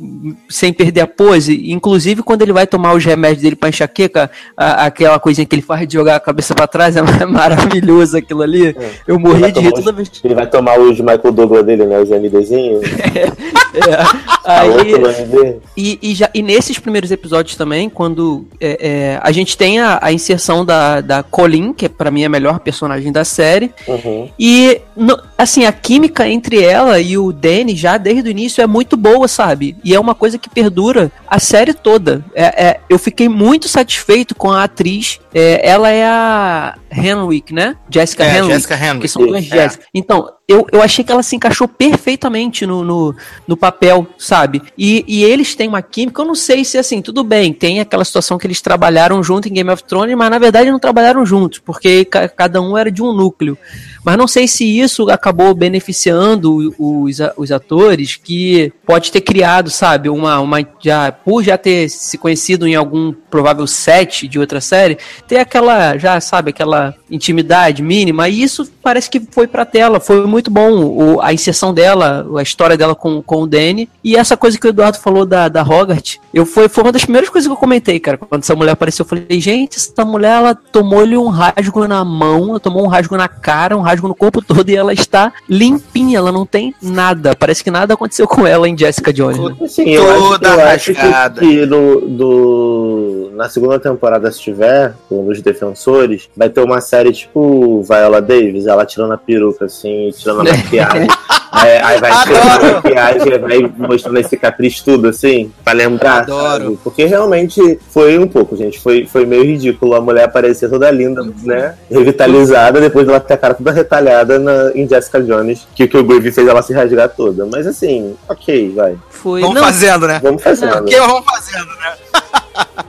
sem 0.49 0.71
perder 0.71 1.01
a 1.01 1.07
pose. 1.07 1.71
Inclusive, 1.71 2.23
quando 2.23 2.41
ele 2.41 2.53
vai 2.53 2.65
tomar 2.65 2.93
os 2.93 3.03
remédios 3.03 3.41
dele 3.43 3.55
pra 3.55 3.69
enxaqueca, 3.69 4.29
a- 4.55 4.85
aquela 4.85 5.19
coisinha 5.19 5.45
que 5.45 5.55
ele 5.55 5.61
faz 5.61 5.87
de 5.87 5.93
jogar 5.95 6.15
a 6.15 6.19
cabeça 6.19 6.53
pra 6.55 6.67
trás, 6.67 6.95
é 6.95 7.01
maravilhoso 7.25 8.17
aquilo 8.17 8.41
ali. 8.41 8.75
Eu 9.07 9.19
morria 9.19 9.41
vai 9.41 9.51
de 9.51 9.59
rir 9.59 9.71
toda 9.73 9.91
vez. 9.91 10.09
Ele 10.23 10.33
vai 10.35 10.47
tomar 10.47 10.79
os 10.79 10.99
Michael 10.99 11.31
Douglas 11.31 11.65
dele, 11.65 11.85
né? 11.85 11.99
Os 11.99 12.09
MDzinhos. 12.09 12.81
É. 13.75 14.01
A 14.45 14.61
Aí. 14.61 15.59
E, 15.75 15.99
e, 16.01 16.15
já, 16.15 16.29
e 16.33 16.41
nesses 16.41 16.79
primeiros 16.79 17.11
episódios 17.11 17.57
também, 17.57 17.89
quando 17.89 18.45
é, 18.61 18.77
é, 18.79 19.19
a 19.21 19.31
gente 19.33 19.57
tem 19.57 19.79
a, 19.81 19.99
a 20.01 20.13
inserção 20.13 20.63
da, 20.63 21.01
da 21.01 21.21
Colin, 21.23 21.73
que 21.73 21.89
pra 21.89 22.09
mim 22.09 22.23
é 22.23 22.25
a 22.27 22.29
melhor 22.29 22.59
personagem 22.59 23.11
da 23.11 23.25
série, 23.25 23.71
Uhum. 23.85 24.29
e 24.39 24.79
no- 24.95 25.19
assim, 25.37 25.65
a 25.65 25.73
química 25.73 26.25
entre 26.25 26.63
ela 26.63 26.99
e 27.01 27.17
o 27.17 27.24
Danny 27.33 27.75
já 27.75 27.97
desde 27.97 28.29
o 28.29 28.31
início 28.31 28.61
é 28.61 28.67
muito 28.67 28.95
boa, 28.97 29.27
sabe? 29.27 29.75
E 29.83 29.93
é 29.93 29.99
uma 29.99 30.15
coisa 30.15 30.37
que 30.37 30.49
perdura 30.49 31.11
a 31.27 31.39
série 31.39 31.73
toda. 31.73 32.23
É, 32.33 32.65
é, 32.67 32.79
eu 32.89 32.97
fiquei 32.99 33.29
muito 33.29 33.67
satisfeito 33.67 34.35
com 34.35 34.51
a 34.51 34.63
atriz. 34.63 35.19
É, 35.33 35.67
ela 35.67 35.89
é 35.89 36.05
a 36.05 36.75
Henwick, 36.91 37.53
né? 37.53 37.75
Jessica 37.89 38.23
É, 38.23 38.37
Henwick. 38.37 38.53
Jessica 38.53 38.77
Que 38.77 38.85
Henwick. 38.85 39.07
são 39.07 39.25
duas 39.25 39.51
É. 39.51 39.69
Então, 39.93 40.27
eu, 40.47 40.67
eu 40.71 40.81
achei 40.81 41.03
que 41.03 41.11
ela 41.11 41.23
se 41.23 41.35
encaixou 41.35 41.67
perfeitamente 41.67 42.65
no, 42.67 42.83
no, 42.83 43.15
no 43.47 43.57
papel, 43.57 44.05
sabe? 44.17 44.61
E, 44.77 45.03
e 45.07 45.23
eles 45.23 45.55
têm 45.55 45.67
uma 45.67 45.81
química, 45.81 46.21
eu 46.21 46.25
não 46.25 46.35
sei 46.35 46.63
se 46.63 46.77
assim, 46.77 47.01
tudo 47.01 47.23
bem, 47.23 47.51
tem 47.51 47.79
aquela 47.79 48.05
situação 48.05 48.37
que 48.37 48.45
eles 48.45 48.61
trabalharam 48.61 49.23
junto 49.23 49.47
em 49.47 49.53
Game 49.53 49.69
of 49.71 49.83
Thrones, 49.83 50.15
mas 50.15 50.29
na 50.29 50.37
verdade 50.37 50.69
não 50.69 50.79
trabalharam 50.79 51.25
juntos, 51.25 51.57
porque 51.59 52.05
ca- 52.05 52.29
cada 52.29 52.61
um 52.61 52.77
era 52.77 52.91
de 52.91 53.01
um 53.01 53.11
núcleo. 53.11 53.57
Mas 54.03 54.17
não 54.17 54.27
sei 54.27 54.47
se 54.47 54.63
isso 54.79 55.09
acabou 55.09 55.55
beneficiando 55.55 56.75
os, 56.77 57.17
os 57.35 57.51
atores, 57.51 58.15
que 58.15 58.71
pode 58.85 59.11
ter 59.11 59.21
criado, 59.21 59.71
sabe, 59.71 60.09
uma, 60.09 60.39
uma 60.39 60.59
já, 60.79 61.11
por 61.11 61.43
já 61.43 61.57
ter 61.57 61.89
se 61.89 62.19
conhecido 62.19 62.67
em 62.67 62.75
algum 62.75 63.11
provável 63.35 63.67
set 63.67 64.27
de 64.29 64.39
outra 64.39 64.61
série, 64.61 64.97
ter 65.27 65.37
aquela, 65.37 65.97
já 65.97 66.19
sabe, 66.21 66.51
aquela 66.51 66.93
intimidade 67.11 67.81
mínima, 67.83 68.29
e 68.29 68.41
isso 68.41 68.71
parece 68.81 69.09
que 69.09 69.19
foi 69.31 69.45
pra 69.45 69.65
tela, 69.65 69.99
foi 69.99 70.25
muito 70.25 70.49
bom 70.49 70.71
o- 70.71 71.21
a 71.21 71.33
inserção 71.33 71.73
dela, 71.73 72.25
a 72.37 72.41
história 72.41 72.77
dela 72.77 72.95
com, 72.95 73.21
com 73.21 73.41
o 73.41 73.47
Danny, 73.47 73.89
e 74.03 74.15
essa 74.15 74.37
coisa 74.37 74.57
que 74.57 74.65
o 74.65 74.69
Eduardo 74.69 74.97
falou 74.99 75.25
da, 75.25 75.49
da 75.49 75.61
Hogarth, 75.63 76.17
eu 76.33 76.45
foi, 76.45 76.69
foi 76.69 76.83
uma 76.83 76.91
das 76.93 77.03
primeiras 77.03 77.29
coisas 77.29 77.47
que 77.47 77.51
eu 77.51 77.57
comentei, 77.57 77.99
cara, 77.99 78.17
quando 78.17 78.41
essa 78.43 78.55
mulher 78.55 78.71
apareceu, 78.71 79.03
eu 79.03 79.09
falei, 79.09 79.25
gente, 79.41 79.75
essa 79.77 80.05
mulher, 80.05 80.37
ela 80.37 80.55
tomou-lhe 80.55 81.17
um 81.17 81.27
rasgo 81.27 81.85
na 81.87 82.05
mão, 82.05 82.49
ela 82.51 82.59
tomou 82.59 82.83
um 82.85 82.87
rasgo 82.87 83.17
na 83.17 83.27
cara, 83.27 83.75
um 83.77 83.81
rasgo 83.81 84.07
no 84.07 84.15
corpo 84.15 84.41
todo, 84.41 84.69
e 84.69 84.75
ela 84.75 84.93
está 84.93 85.33
limpinha, 85.49 86.17
ela 86.19 86.31
não 86.31 86.45
tem 86.45 86.73
nada, 86.81 87.35
parece 87.35 87.63
que 87.63 87.69
nada 87.71 87.93
aconteceu 87.95 88.27
com 88.27 88.47
ela 88.47 88.69
em 88.69 88.77
Jessica 88.77 89.11
Jones. 89.11 89.37
né? 89.39 89.67
Sim, 89.67 89.89
eu 89.89 90.09
acho, 90.09 90.21
Toda 90.29 90.47
eu 90.49 90.67
acho 90.67 90.93
que, 90.93 90.99
rasgada. 91.01 91.39
que 91.41 91.65
no, 91.65 93.24
na 93.31 93.49
segunda 93.49 93.79
temporada, 93.79 94.31
se 94.31 94.39
tiver, 94.39 94.93
com 95.07 95.27
os 95.27 95.41
defensores, 95.41 96.29
vai 96.35 96.49
ter 96.49 96.61
uma 96.61 96.81
série 96.81 97.11
tipo 97.11 97.81
Viola 97.83 98.21
Davis, 98.21 98.67
ela 98.67 98.85
tirando 98.85 99.13
a 99.13 99.17
peruca, 99.17 99.65
assim, 99.65 100.11
tirando 100.17 100.41
a 100.41 100.43
maquiagem. 100.55 101.07
aí, 101.51 101.77
aí 101.77 101.99
vai 101.99 102.23
tirando 102.23 102.49
a 102.49 102.73
maquiagem, 102.73 103.39
vai 103.39 103.73
mostrando 103.87 104.17
esse 104.19 104.37
capricho 104.37 104.83
tudo, 104.83 105.09
assim, 105.09 105.51
pra 105.63 105.73
lembrar. 105.73 106.21
Adoro. 106.23 106.63
sabe? 106.63 106.79
Porque 106.83 107.05
realmente 107.05 107.79
foi 107.89 108.17
um 108.17 108.27
pouco, 108.27 108.55
gente. 108.55 108.79
Foi, 108.79 109.05
foi 109.05 109.25
meio 109.25 109.43
ridículo 109.43 109.95
a 109.95 110.01
mulher 110.01 110.25
aparecer 110.25 110.69
toda 110.69 110.89
linda, 110.91 111.23
né? 111.43 111.75
Revitalizada, 111.89 112.79
depois 112.79 113.07
ela 113.07 113.19
ter 113.19 113.33
a 113.33 113.37
cara 113.37 113.53
toda 113.53 113.71
retalhada 113.71 114.39
na, 114.39 114.71
em 114.73 114.87
Jessica 114.87 115.21
Jones, 115.21 115.67
que, 115.75 115.87
que 115.87 115.97
o 115.97 116.03
Groove 116.03 116.31
fez 116.31 116.47
ela 116.47 116.61
se 116.61 116.73
rasgar 116.73 117.09
toda. 117.09 117.45
Mas 117.45 117.67
assim, 117.67 118.15
ok, 118.27 118.73
vai. 118.75 118.97
Foi, 119.09 119.41
Vamos 119.41 119.55
não, 119.55 119.63
fazendo, 119.63 120.07
né? 120.07 120.19
Vamos 120.21 120.43
fazendo. 120.43 120.81
O 120.81 120.85
que 120.85 120.99
vamos 120.99 121.25
fazendo, 121.25 121.65
né? 121.65 121.95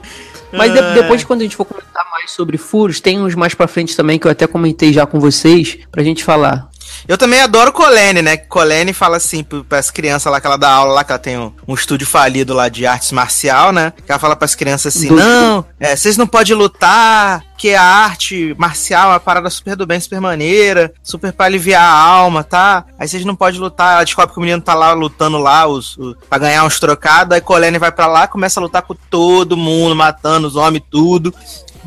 Mas 0.51 0.71
de- 0.71 0.79
Ai. 0.79 0.93
depois, 0.93 1.23
quando 1.23 1.41
a 1.41 1.43
gente 1.43 1.55
for 1.55 1.65
comentar 1.65 2.05
mais 2.11 2.31
sobre 2.31 2.57
furos, 2.57 2.99
tem 3.01 3.19
uns 3.19 3.35
mais 3.35 3.53
pra 3.53 3.67
frente 3.67 3.95
também 3.95 4.17
que 4.17 4.25
eu 4.27 4.31
até 4.31 4.47
comentei 4.47 4.93
já 4.93 5.05
com 5.05 5.19
vocês, 5.19 5.77
pra 5.91 6.03
gente 6.03 6.23
falar. 6.23 6.69
Eu 7.07 7.17
também 7.17 7.41
adoro 7.41 7.71
Colene, 7.71 8.21
né? 8.21 8.35
Colene 8.35 8.91
fala 8.91 9.17
assim 9.17 9.43
pras 9.43 9.89
crianças 9.89 10.31
lá 10.31 10.41
que 10.41 10.47
ela 10.47 10.57
dá 10.57 10.69
aula 10.69 10.93
lá, 10.93 11.03
que 11.03 11.11
ela 11.11 11.19
tem 11.19 11.37
um, 11.37 11.53
um 11.67 11.73
estúdio 11.73 12.05
falido 12.05 12.53
lá 12.53 12.67
de 12.67 12.85
artes 12.85 13.11
marcial, 13.13 13.71
né? 13.71 13.93
Que 14.05 14.11
ela 14.11 14.19
fala 14.19 14.35
pras 14.35 14.55
crianças 14.55 14.95
assim: 14.95 15.09
não, 15.09 15.65
é, 15.79 15.95
vocês 15.95 16.17
não 16.17 16.27
podem 16.27 16.53
lutar, 16.53 17.43
que 17.57 17.73
a 17.73 17.81
arte 17.81 18.53
marcial 18.57 19.09
é 19.09 19.13
uma 19.13 19.19
parada 19.19 19.49
super 19.49 19.75
do 19.75 19.87
bem, 19.87 19.99
super 19.99 20.19
maneira, 20.19 20.93
super 21.01 21.31
pra 21.31 21.45
aliviar 21.45 21.81
a 21.81 21.97
alma, 21.97 22.43
tá? 22.43 22.85
Aí 22.99 23.07
vocês 23.07 23.23
não 23.25 23.35
podem 23.35 23.59
lutar. 23.59 23.95
Ela 23.95 24.03
descobre 24.03 24.33
que 24.33 24.39
o 24.39 24.41
menino 24.41 24.61
tá 24.61 24.73
lá 24.73 24.91
lutando 24.91 25.37
lá 25.37 25.65
os, 25.65 25.97
os, 25.97 26.15
pra 26.29 26.37
ganhar 26.37 26.65
uns 26.65 26.79
trocados. 26.79 27.33
Aí 27.33 27.41
Colene 27.41 27.79
vai 27.79 27.91
pra 27.91 28.05
lá 28.05 28.27
começa 28.27 28.59
a 28.59 28.63
lutar 28.63 28.81
com 28.81 28.93
todo 29.09 29.57
mundo, 29.57 29.95
matando 29.95 30.47
os 30.47 30.55
homens, 30.55 30.83
tudo. 30.91 31.33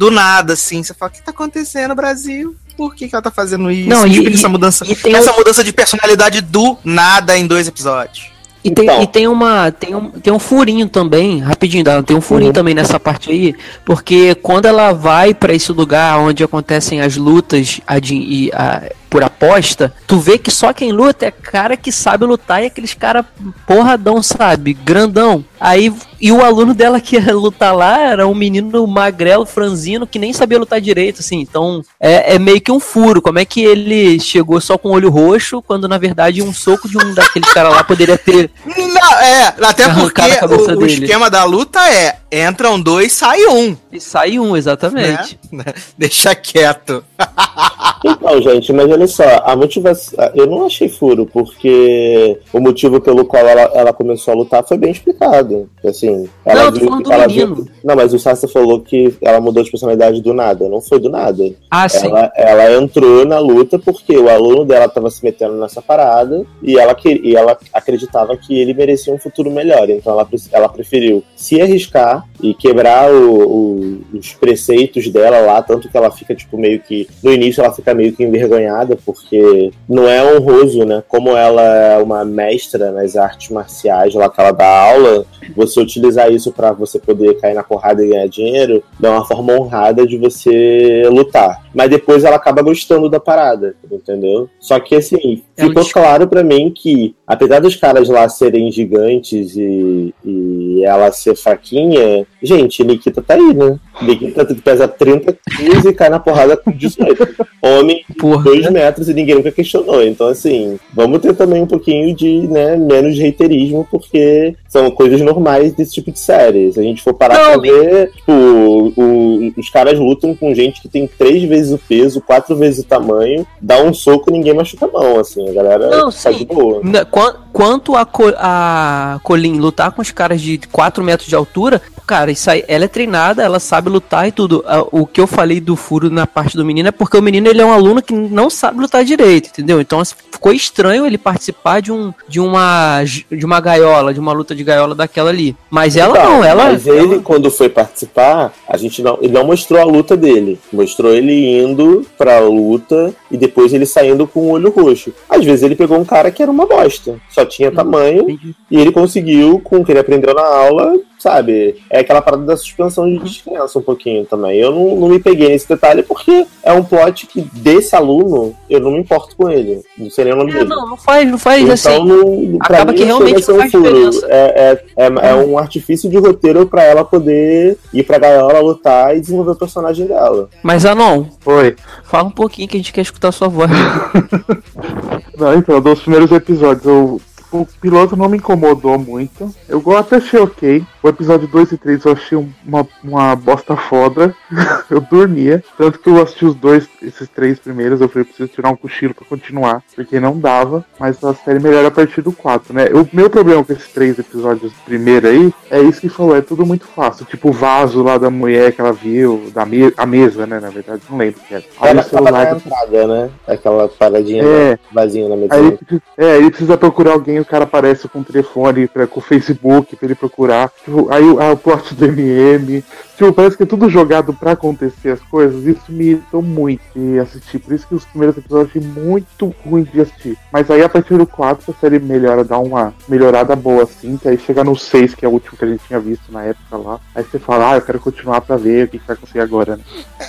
Do 0.00 0.10
nada, 0.10 0.54
assim. 0.54 0.82
Você 0.82 0.94
fala: 0.94 1.10
o 1.10 1.14
que 1.14 1.22
tá 1.22 1.30
acontecendo 1.30 1.90
no 1.90 1.94
Brasil? 1.94 2.56
Por 2.74 2.94
que, 2.94 3.06
que 3.06 3.14
ela 3.14 3.20
tá 3.20 3.30
fazendo 3.30 3.70
isso? 3.70 3.86
Não, 3.86 4.06
e- 4.06 4.12
Tipo, 4.14 4.30
e- 4.30 4.32
essa 4.34 4.48
mudança 4.48 4.84
e 4.90 4.96
tem 4.96 5.14
essa 5.14 5.30
o- 5.30 5.36
mudança 5.36 5.62
de 5.62 5.72
personalidade 5.74 6.40
do 6.40 6.78
nada 6.82 7.36
em 7.36 7.46
dois 7.46 7.68
episódios. 7.68 8.30
E 8.64 8.70
tem, 8.70 8.84
Então. 8.86 9.02
e 9.02 9.06
tem 9.06 9.28
uma. 9.28 9.70
Tem 9.70 9.94
um, 9.94 10.10
tem 10.10 10.32
um 10.32 10.38
furinho 10.38 10.88
também, 10.88 11.40
rapidinho, 11.40 11.84
Dala, 11.84 12.02
tem 12.02 12.16
um 12.16 12.20
furinho 12.22 12.48
Uhum. 12.48 12.54
também 12.54 12.74
nessa 12.74 12.98
parte 12.98 13.30
aí, 13.30 13.54
porque 13.84 14.34
quando 14.36 14.64
ela 14.64 14.92
vai 14.92 15.34
pra 15.34 15.52
esse 15.54 15.70
lugar 15.72 16.18
onde 16.18 16.42
acontecem 16.42 17.02
as 17.02 17.16
lutas 17.18 17.80
a 17.86 17.98
de- 17.98 18.14
e 18.14 18.50
a- 18.54 18.90
por 19.10 19.24
aposta, 19.24 19.92
tu 20.06 20.20
vê 20.20 20.38
que 20.38 20.50
só 20.50 20.72
quem 20.72 20.92
luta 20.92 21.26
é 21.26 21.30
cara 21.32 21.76
que 21.76 21.90
sabe 21.90 22.24
lutar 22.24 22.62
e 22.62 22.66
aqueles 22.66 22.94
cara 22.94 23.24
porradão, 23.66 24.22
sabe? 24.22 24.72
Grandão. 24.72 25.44
Aí, 25.58 25.92
e 26.20 26.32
o 26.32 26.42
aluno 26.42 26.72
dela 26.72 27.00
que 27.00 27.16
ia 27.16 27.34
lutar 27.34 27.74
lá 27.74 27.98
era 28.00 28.26
um 28.26 28.34
menino 28.34 28.86
magrelo, 28.86 29.44
franzino, 29.44 30.06
que 30.06 30.18
nem 30.18 30.32
sabia 30.32 30.58
lutar 30.58 30.80
direito, 30.80 31.20
assim. 31.20 31.40
Então, 31.40 31.82
é, 31.98 32.36
é 32.36 32.38
meio 32.38 32.60
que 32.60 32.72
um 32.72 32.80
furo. 32.80 33.20
Como 33.20 33.38
é 33.38 33.44
que 33.44 33.62
ele 33.62 34.18
chegou 34.20 34.60
só 34.60 34.78
com 34.78 34.88
o 34.90 34.92
olho 34.92 35.10
roxo, 35.10 35.60
quando 35.60 35.88
na 35.88 35.98
verdade 35.98 36.40
um 36.40 36.52
soco 36.52 36.88
de 36.88 36.96
um 36.96 37.12
daqueles 37.12 37.52
caras 37.52 37.74
lá 37.74 37.84
poderia 37.84 38.16
ter 38.16 38.50
Não, 38.64 39.18
é, 39.18 39.54
até 39.60 39.88
porque 39.88 40.20
Arrancaram 40.20 40.34
a 40.34 40.36
cabeça 40.38 40.74
o, 40.74 40.78
o 40.78 40.86
esquema 40.86 41.28
da 41.28 41.44
luta 41.44 41.80
é: 41.90 42.18
entram 42.48 42.80
dois, 42.80 43.12
sai 43.12 43.44
um. 43.46 43.76
E 43.92 44.00
sai 44.00 44.38
um, 44.38 44.56
exatamente. 44.56 45.38
Né? 45.50 45.64
Deixa 45.98 46.34
quieto. 46.34 47.04
Então, 48.02 48.40
gente, 48.40 48.72
mas 48.72 48.90
olha 49.00 49.08
só, 49.08 49.24
a 49.44 49.56
motivação. 49.56 50.18
Eu 50.34 50.46
não 50.46 50.66
achei 50.66 50.88
furo, 50.88 51.26
porque 51.26 52.38
o 52.52 52.60
motivo 52.60 53.00
pelo 53.00 53.24
qual 53.24 53.46
ela, 53.46 53.62
ela 53.74 53.92
começou 53.92 54.32
a 54.32 54.36
lutar 54.36 54.64
foi 54.66 54.76
bem 54.76 54.90
explicado. 54.90 55.68
Assim, 55.84 56.28
ela 56.44 56.70
Não, 56.70 56.78
eu 56.98 57.02
tô 57.02 57.12
ela 57.12 57.26
viu- 57.26 57.66
Não, 57.84 57.96
mas 57.96 58.12
o 58.12 58.18
Sasha 58.18 58.46
falou 58.46 58.80
que 58.80 59.14
ela 59.22 59.40
mudou 59.40 59.62
de 59.62 59.70
personalidade 59.70 60.20
do 60.20 60.32
nada. 60.34 60.68
Não 60.68 60.80
foi 60.80 61.00
do 61.00 61.08
nada. 61.08 61.42
Ah, 61.70 61.88
sim. 61.88 62.06
Ela, 62.08 62.32
ela 62.36 62.72
entrou 62.82 63.24
na 63.24 63.38
luta 63.38 63.78
porque 63.78 64.16
o 64.16 64.28
aluno 64.28 64.64
dela 64.64 64.84
estava 64.86 65.10
se 65.10 65.24
metendo 65.24 65.54
nessa 65.54 65.80
parada 65.80 66.44
e 66.62 66.78
ela, 66.78 66.94
que- 66.94 67.20
e 67.24 67.34
ela 67.36 67.56
acreditava 67.72 68.36
que 68.36 68.58
ele 68.58 68.74
merecia 68.74 69.12
um 69.14 69.18
futuro 69.18 69.50
melhor. 69.50 69.88
Então 69.88 70.12
ela, 70.12 70.28
ela 70.52 70.68
preferiu 70.68 71.22
se 71.34 71.60
arriscar 71.60 72.24
e 72.42 72.55
quebrar 72.55 73.12
o- 73.12 73.40
o- 73.40 74.00
os 74.14 74.33
preceitos 74.35 75.09
dela 75.09 75.38
lá, 75.40 75.62
tanto 75.62 75.88
que 75.88 75.96
ela 75.96 76.11
fica, 76.11 76.35
tipo, 76.35 76.57
meio 76.59 76.81
que. 76.81 77.09
No 77.22 77.33
início 77.33 77.62
ela 77.62 77.72
fica 77.72 77.94
meio 77.94 78.12
que 78.12 78.22
envergonhada, 78.24 78.96
porque 79.05 79.70
não 79.88 80.09
é 80.09 80.22
honroso, 80.37 80.85
né? 80.85 81.03
Como 81.09 81.37
ela 81.37 81.62
é 81.62 81.98
uma 81.98 82.24
mestra 82.24 82.90
nas 82.90 83.16
artes 83.16 83.50
marciais, 83.50 84.14
lá 84.14 84.29
que 84.29 84.40
ela 84.40 84.53
dá 84.53 84.66
aula, 84.90 85.24
você 85.57 85.81
utilizar 85.81 86.31
isso 86.33 86.53
para 86.53 86.72
você 86.72 86.98
poder 86.98 87.35
cair 87.40 87.55
na 87.55 87.62
porrada 87.62 88.05
e 88.05 88.09
ganhar 88.09 88.29
dinheiro, 88.29 88.83
é 89.03 89.09
uma 89.09 89.24
forma 89.24 89.53
honrada 89.55 90.07
de 90.07 90.16
você 90.16 91.03
lutar. 91.11 91.62
Mas 91.74 91.90
depois 91.90 92.24
ela 92.24 92.37
acaba 92.37 92.62
gostando 92.62 93.09
da 93.09 93.20
parada, 93.20 93.76
entendeu? 93.90 94.48
Só 94.59 94.78
que 94.80 94.96
assim, 94.96 95.42
Ela 95.56 95.68
ficou 95.68 95.88
claro 95.90 96.26
pra 96.26 96.42
mim 96.42 96.72
que, 96.74 97.14
apesar 97.26 97.61
dos 97.61 97.76
caras 97.76 98.09
lá 98.09 98.28
serem 98.28 98.70
gigantes 98.72 99.56
e, 99.56 100.14
e 100.24 100.85
ela 100.85 101.12
ser 101.12 101.37
fraquinha, 101.37 102.26
gente, 102.42 102.83
Nikita 102.83 103.22
tá 103.22 103.35
aí, 103.35 103.54
né? 103.54 103.78
Nikita 104.02 104.44
pesa 104.64 104.86
30 104.88 105.36
quilos 105.56 105.84
e 105.84 105.92
cai 105.92 106.08
na 106.08 106.18
porrada 106.18 106.56
com 106.56 106.70
18. 106.70 107.28
Homem 107.62 108.04
de 108.08 108.14
Porra. 108.16 108.42
2 108.44 108.70
metros 108.70 109.08
e 109.08 109.14
ninguém 109.14 109.34
nunca 109.36 109.50
questionou. 109.52 110.02
Então, 110.02 110.28
assim, 110.28 110.78
vamos 110.94 111.20
ter 111.20 111.34
também 111.34 111.62
um 111.62 111.66
pouquinho 111.66 112.14
de, 112.14 112.48
né, 112.48 112.76
menos 112.76 113.18
reiterismo, 113.18 113.86
porque 113.90 114.54
são 114.68 114.90
coisas 114.90 115.20
normais 115.20 115.72
desse 115.74 115.92
tipo 115.92 116.10
de 116.10 116.18
série. 116.18 116.72
Se 116.72 116.80
a 116.80 116.82
gente 116.82 117.02
for 117.02 117.14
parar 117.14 117.34
Não, 117.38 117.60
pra 117.60 117.70
ver, 117.70 118.10
tipo, 118.12 118.32
o- 118.32 119.52
os 119.56 119.68
caras 119.70 119.98
lutam 119.98 120.34
com 120.34 120.54
gente 120.54 120.80
que 120.80 120.88
tem 120.88 121.06
três 121.06 121.42
vezes 121.44 121.72
o 121.72 121.78
peso, 121.78 122.20
quatro 122.20 122.56
vezes 122.56 122.80
o 122.84 122.86
tamanho, 122.88 123.46
dá 123.60 123.82
um 123.82 123.92
soco 123.92 124.30
e 124.30 124.32
ninguém 124.32 124.54
machuca 124.54 124.86
a 124.86 124.88
mão, 124.90 125.18
assim, 125.18 125.48
a 125.48 125.52
galera 125.52 125.88
Não, 125.90 126.04
tá 126.06 126.10
sim. 126.10 126.32
de 126.38 126.44
boa. 126.46 126.80
Na- 126.82 127.04
quan- 127.04 127.34
Quanto 127.52 127.96
a, 127.96 128.04
Co- 128.06 128.34
a 128.38 129.18
Colin 129.22 129.58
lutar 129.58 129.90
com 129.92 130.00
os 130.02 130.10
caras 130.10 130.40
de 130.40 130.58
4 130.70 131.02
metros 131.02 131.28
de 131.28 131.34
altura, 131.34 131.80
cara, 132.06 132.30
isso 132.30 132.50
aí, 132.50 132.64
ela 132.66 132.84
é 132.84 132.88
treinada, 132.88 133.42
ela 133.42 133.60
sabe 133.60 133.88
lutar 133.90 134.26
e 134.28 134.32
tudo. 134.32 134.64
Ah, 134.66 134.84
O 134.92 135.06
que 135.06 135.20
eu 135.20 135.26
falei 135.26 135.60
do 135.60 135.76
furo 135.76 136.10
na 136.10 136.26
parte 136.26 136.56
do 136.56 136.64
menino 136.64 136.88
é 136.88 136.92
porque 136.92 137.16
o 137.16 137.22
menino 137.22 137.48
ele 137.48 137.60
é 137.60 137.64
um 137.64 137.72
aluno 137.72 138.00
que 138.02 138.12
não 138.12 138.48
sabe 138.50 138.80
lutar 138.80 139.04
direito, 139.04 139.48
entendeu? 139.48 139.80
Então 139.80 140.00
assim, 140.00 140.14
ficou 140.32 140.52
estranho 140.52 141.06
ele 141.06 141.18
participar 141.18 141.80
de, 141.80 141.92
um, 141.92 142.12
de, 142.28 142.40
uma, 142.40 143.02
de 143.04 143.44
uma 143.44 143.60
gaiola, 143.60 144.14
de 144.14 144.20
uma 144.20 144.32
luta 144.32 144.54
de 144.54 144.64
gaiola 144.64 144.94
daquela 144.94 145.30
ali. 145.30 145.54
Mas 145.68 145.96
ela 145.96 146.16
Então, 146.18 146.30
não, 146.38 146.44
ela. 146.44 146.64
Mas 146.72 146.86
ele, 146.86 147.14
ela- 147.14 147.22
quando 147.22 147.50
foi 147.50 147.68
participar, 147.68 148.52
a 148.68 148.76
gente 148.76 149.02
não, 149.02 149.18
ele 149.20 149.32
não 149.32 149.44
mostrou 149.44 149.80
a 149.80 149.84
luta 149.84 150.16
dele. 150.16 150.58
Mostrou 150.72 151.12
ele 151.12 151.60
indo 151.62 152.06
pra 152.16 152.38
luta 152.40 153.12
e 153.30 153.36
depois 153.36 153.72
ele 153.72 153.86
saindo 153.86 154.26
com 154.26 154.40
o 154.40 154.50
olho 154.50 154.70
roxo. 154.70 155.12
Às 155.28 155.44
vezes 155.44 155.62
ele 155.62 155.76
pegou 155.76 155.98
um 155.98 156.04
cara 156.04 156.30
que 156.30 156.42
era 156.42 156.50
uma 156.50 156.66
bosta. 156.66 157.16
Só 157.30 157.39
tinha 157.46 157.70
tamanho 157.70 158.22
Entendi. 158.22 158.55
e 158.70 158.79
ele 158.81 158.92
conseguiu, 158.92 159.61
com 159.61 159.79
o 159.79 159.85
que 159.85 159.92
ele 159.92 159.98
aprendeu 160.00 160.35
na 160.35 160.42
aula, 160.46 160.94
sabe? 161.18 161.76
É 161.90 162.00
aquela 162.00 162.22
parada 162.22 162.44
da 162.44 162.57
suspensão 162.57 163.07
de 163.07 163.18
descrença 163.18 163.79
um 163.79 163.83
pouquinho 163.83 164.24
também. 164.24 164.59
Eu 164.59 164.70
não, 164.72 164.96
não 164.96 165.09
me 165.09 165.18
peguei 165.18 165.48
nesse 165.48 165.68
detalhe 165.68 166.03
porque 166.03 166.46
é 166.62 166.72
um 166.72 166.83
plot 166.83 167.26
que 167.26 167.42
desse 167.53 167.94
aluno 167.94 168.55
eu 168.70 168.81
não 168.81 168.92
me 168.92 168.98
importo 169.00 169.37
com 169.37 169.50
ele. 169.50 169.83
Não 169.98 170.09
sei 170.11 170.24
nem 170.24 170.33
o 170.33 170.37
nome 170.37 170.50
É, 170.50 170.55
dele. 170.55 170.68
não, 170.68 170.88
não 170.88 170.96
faz, 170.96 171.31
não 171.31 171.38
faz 171.38 171.62
Então, 171.62 171.74
assim. 171.74 172.05
não, 172.07 172.59
pra 172.59 172.76
acaba 172.79 172.92
mim, 172.92 172.98
que 172.98 173.05
realmente 173.05 173.50
um 173.50 173.57
faz 173.59 173.70
diferença. 173.70 174.26
É, 174.31 174.83
é, 174.96 175.05
é, 175.07 175.31
é 175.31 175.35
um 175.35 175.59
artifício 175.59 176.09
de 176.09 176.16
roteiro 176.18 176.66
pra 176.66 176.83
ela 176.85 177.05
poder 177.05 177.76
ir 177.92 178.03
pra 178.05 178.18
gaiola 178.18 178.61
lutar 178.61 179.14
e 179.16 179.20
desenvolver 179.20 179.50
o 179.53 179.57
personagem 179.57 180.07
dela. 180.07 180.48
Mas 180.62 180.87
Anon, 180.87 181.24
Foi. 181.40 181.76
fala 182.05 182.29
um 182.29 182.31
pouquinho 182.31 182.68
que 182.68 182.76
a 182.76 182.81
gente 182.81 182.92
quer 182.92 183.03
escutar 183.03 183.29
a 183.29 183.33
sua 183.33 183.48
voz. 183.48 183.70
Não, 185.38 185.55
então, 185.55 185.81
dos 185.81 186.00
primeiros 186.00 186.31
episódios, 186.33 186.85
eu- 186.85 187.20
o 187.50 187.66
piloto 187.80 188.16
não 188.16 188.28
me 188.28 188.38
incomodou 188.38 188.98
muito. 188.98 189.54
Eu 189.68 189.82
até 189.96 190.16
achei 190.16 190.40
ok. 190.40 190.84
O 191.02 191.08
episódio 191.08 191.48
2 191.48 191.72
e 191.72 191.78
3 191.78 192.04
eu 192.04 192.12
achei 192.12 192.36
um- 192.36 192.50
uma, 192.66 192.86
uma 193.02 193.34
bosta 193.34 193.74
foda. 193.76 194.34
eu 194.90 195.00
dormia. 195.00 195.64
Tanto 195.78 195.98
que 195.98 196.08
eu 196.10 196.20
assisti 196.20 196.44
os 196.44 196.54
dois, 196.54 196.86
esses 197.02 197.26
três 197.28 197.58
primeiros, 197.58 198.00
eu 198.00 198.08
falei, 198.08 198.24
preciso 198.26 198.48
tirar 198.48 198.68
um 198.70 198.76
cochilo 198.76 199.14
pra 199.14 199.24
continuar. 199.26 199.82
Porque 199.96 200.20
não 200.20 200.38
dava. 200.38 200.84
Mas 200.98 201.22
a 201.24 201.32
série 201.34 201.58
melhora 201.58 201.88
a 201.88 201.90
partir 201.90 202.20
do 202.20 202.32
4, 202.32 202.74
né? 202.74 202.86
O 202.92 203.08
meu 203.16 203.30
problema 203.30 203.64
com 203.64 203.72
esses 203.72 203.88
três 203.88 204.18
episódios 204.18 204.72
primeiro 204.84 205.26
aí 205.28 205.52
é 205.70 205.80
isso 205.80 206.00
que 206.02 206.08
falou, 206.10 206.36
é 206.36 206.40
tudo 206.42 206.66
muito 206.66 206.86
fácil. 206.86 207.24
Tipo 207.24 207.48
o 207.48 207.52
vaso 207.52 208.02
lá 208.02 208.18
da 208.18 208.28
mulher 208.28 208.72
que 208.72 208.80
ela 208.80 208.92
viu, 208.92 209.50
da 209.54 209.64
me 209.64 209.92
a 209.96 210.04
mesa, 210.04 210.46
né? 210.46 210.60
Na 210.60 210.68
verdade, 210.68 211.02
não 211.08 211.16
lembro 211.16 211.40
o 211.40 211.44
que 211.44 211.54
era. 211.54 211.64
Aí 211.80 211.90
Ela 211.90 212.02
o 212.02 212.04
celular. 212.04 212.56
entrada, 212.56 213.06
né? 213.06 213.30
Aquela 213.46 213.88
paradinha 213.88 214.44
É. 214.44 214.78
vazia 214.92 215.26
na 215.28 215.36
mesa. 215.36 215.54
Aí 215.54 215.60
ele, 215.66 215.76
precisa- 215.78 216.02
é, 216.18 216.36
ele 216.36 216.50
precisa 216.50 216.76
procurar 216.76 217.12
alguém, 217.12 217.40
o 217.40 217.44
cara 217.44 217.64
aparece 217.64 218.06
com 218.08 218.20
o 218.20 218.24
telefone, 218.24 218.86
com 219.10 219.18
o 219.20 219.22
Facebook 219.22 219.96
pra 219.96 220.06
ele 220.06 220.14
procurar. 220.14 220.70
Tipo, 220.90 221.12
aí 221.12 221.22
o 221.24 221.40
ah, 221.40 221.53
o 221.53 221.57
plot 221.57 221.94
do 221.94 222.05
MM. 222.07 222.85
Tipo, 223.16 223.33
parece 223.35 223.55
que 223.57 223.62
é 223.62 223.66
tudo 223.66 223.88
jogado 223.90 224.33
pra 224.33 224.53
acontecer 224.53 225.11
as 225.11 225.20
coisas. 225.20 225.64
Isso 225.66 225.83
me 225.90 226.07
irritou 226.07 226.40
muito 226.40 226.81
de 226.96 227.18
assistir. 227.18 227.59
Por 227.59 227.74
isso 227.74 227.87
que 227.87 227.94
os 227.94 228.05
primeiros 228.07 228.37
episódios 228.38 228.74
eu 228.74 228.81
achei 228.83 228.90
muito 229.05 229.55
ruim 229.64 229.83
de 229.85 230.00
assistir. 230.00 230.38
Mas 230.50 230.70
aí 230.70 230.83
a 230.83 230.88
partir 230.88 231.18
do 231.18 231.26
4 231.26 231.70
a 231.70 231.81
série 231.81 231.98
melhora, 231.98 232.42
dá 232.42 232.59
uma 232.59 232.94
melhorada 233.07 233.55
boa 233.55 233.83
assim. 233.85 234.16
Que 234.16 234.26
aí 234.29 234.38
chega 234.38 234.64
no 234.64 234.74
6, 234.74 235.14
que 235.14 235.24
é 235.26 235.29
o 235.29 235.33
último 235.33 235.57
que 235.59 235.64
a 235.64 235.68
gente 235.68 235.83
tinha 235.87 236.00
visto 236.00 236.33
na 236.33 236.44
época 236.44 236.76
lá. 236.79 236.98
Aí 237.14 237.22
você 237.22 237.38
fala, 237.38 237.72
ah, 237.72 237.76
eu 237.76 237.83
quero 237.83 238.00
continuar 238.00 238.40
pra 238.40 238.57
ver 238.57 238.87
o 238.87 238.88
que, 238.88 238.98
que 238.98 239.07
vai 239.07 239.14
acontecer 239.14 239.40
agora, 239.40 239.76
né? 239.76 239.83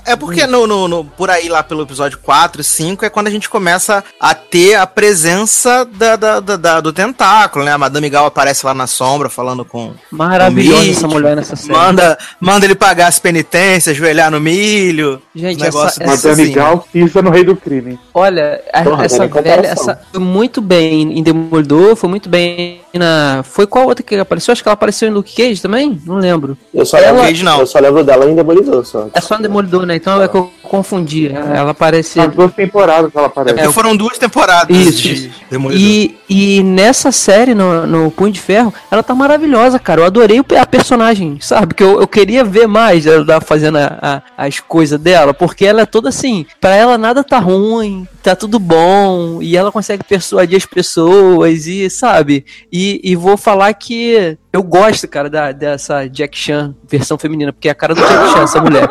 É 0.05 0.15
porque 0.17 0.45
no, 0.45 0.67
no- 0.67 0.87
no- 0.89 1.05
por 1.05 1.29
aí, 1.29 1.47
lá 1.47 1.63
pelo 1.63 1.83
episódio 1.83 2.19
4, 2.19 2.61
5, 2.61 3.05
é 3.05 3.09
quando 3.09 3.27
a 3.27 3.31
gente 3.31 3.49
começa 3.49 4.03
a 4.19 4.35
ter 4.35 4.75
a 4.75 4.85
presença 4.85 5.85
da, 5.85 6.15
da- 6.17 6.39
da- 6.41 6.57
da- 6.57 6.81
do 6.81 6.91
tentáculo, 6.91 7.63
né? 7.63 7.71
A 7.71 7.77
Madame 7.77 8.09
Gal 8.09 8.25
aparece 8.25 8.65
lá 8.65 8.73
na 8.73 8.85
sombra 8.87 9.29
falando 9.29 9.63
com. 9.63 9.93
Maravilhosa 10.11 10.50
Essa 10.91 11.07
mulher 11.07 11.35
nessa 11.35 11.55
série. 11.55 11.71
Manda, 11.77 12.17
manda 12.39 12.65
ele 12.65 12.75
pagar 12.75 13.07
as 13.07 13.19
penitências, 13.19 13.95
ajoelhar 13.95 14.29
no 14.31 14.39
milho. 14.39 15.21
Gente, 15.35 15.61
negócio 15.61 16.01
essa, 16.01 16.13
essa, 16.13 16.27
Madame 16.29 16.43
assim, 16.43 16.53
Gal 16.53 16.87
pisa 16.91 17.21
no 17.21 17.29
rei 17.29 17.43
do 17.43 17.55
crime. 17.55 17.99
olha, 18.13 18.61
a- 18.73 18.83
Porra, 18.83 19.05
essa 19.05 19.19
não 19.19 19.29
tem 19.29 19.41
velha, 19.43 19.67
essa, 19.67 19.99
foi 20.11 20.19
muito 20.21 20.61
bem 20.61 21.17
em 21.17 21.23
Demolidor, 21.23 21.95
foi 21.95 22.09
muito 22.09 22.27
bem 22.29 22.81
na. 22.99 23.41
Foi 23.43 23.65
qual 23.67 23.85
outra 23.87 24.03
que 24.03 24.15
apareceu? 24.15 24.51
Acho 24.51 24.61
que 24.61 24.67
ela 24.69 24.73
apareceu 24.73 25.07
em 25.07 25.11
Luke 25.11 25.33
Cage 25.35 25.61
também? 25.61 25.99
Não 26.05 26.15
lembro. 26.17 26.57
Eu 26.73 26.85
só, 26.85 26.97
Ela- 26.97 27.23
lembro, 27.25 27.43
não. 27.43 27.59
eu 27.59 27.65
só 27.67 27.79
lembro 27.79 28.03
dela 28.03 28.29
em 28.29 28.35
Demolidor, 28.35 28.85
só. 28.85 29.07
É 29.13 29.21
só 29.21 29.37
em 29.37 29.41
Demolidor, 29.41 29.85
né? 29.85 29.95
Então 29.95 30.21
é 30.21 30.27
que 30.27 30.35
eu 30.35 30.51
confundi. 30.63 31.27
Ela 31.27 31.71
apareceu. 31.71 32.23
As 32.23 32.33
duas 32.35 32.53
temporadas 32.53 33.11
ela 33.13 33.25
É 33.25 33.27
aparece. 33.27 33.55
porque 33.57 33.73
foram 33.73 33.95
duas 33.95 34.17
temporadas 34.17 34.75
Isso, 34.75 35.01
de. 35.01 35.31
Demolidor. 35.49 35.81
E, 35.81 36.17
e 36.29 36.63
nessa 36.63 37.11
série, 37.11 37.53
no, 37.53 37.85
no 37.85 38.11
Punho 38.11 38.31
de 38.31 38.39
Ferro, 38.39 38.73
ela 38.89 39.03
tá 39.03 39.13
maravilhosa, 39.13 39.77
cara. 39.79 40.01
Eu 40.01 40.05
adorei 40.05 40.41
a 40.59 40.65
personagem, 40.65 41.37
sabe? 41.41 41.73
Que 41.73 41.83
eu, 41.83 41.99
eu 42.01 42.07
queria 42.07 42.43
ver 42.43 42.67
mais 42.67 43.05
ela 43.05 43.41
fazendo 43.41 43.77
a- 43.77 43.97
a- 44.37 44.45
as 44.45 44.59
coisas 44.59 44.99
dela, 44.99 45.33
porque 45.33 45.65
ela 45.65 45.81
é 45.81 45.85
toda 45.85 46.09
assim, 46.09 46.45
pra 46.59 46.75
ela 46.75 46.97
nada 46.97 47.23
tá 47.23 47.37
ruim, 47.39 48.07
tá 48.23 48.35
tudo 48.35 48.59
bom, 48.59 49.39
e 49.41 49.55
ela 49.57 49.71
consegue 49.71 50.03
persuadir 50.03 50.57
as 50.57 50.65
pessoas, 50.65 51.67
e 51.67 51.89
sabe? 51.89 52.45
E, 52.71 52.80
e 53.03 53.15
vou 53.15 53.35
falar 53.37 53.73
que 53.73 54.37
eu 54.53 54.63
gosto, 54.63 55.07
cara, 55.07 55.29
da, 55.29 55.51
dessa 55.51 56.07
Jack 56.07 56.37
Chan 56.37 56.73
versão 56.87 57.17
feminina, 57.17 57.51
porque 57.53 57.67
é 57.67 57.71
a 57.71 57.75
cara 57.75 57.93
do 57.93 58.01
Jack 58.01 58.29
Chan, 58.33 58.43
essa 58.43 58.61
mulher. 58.61 58.87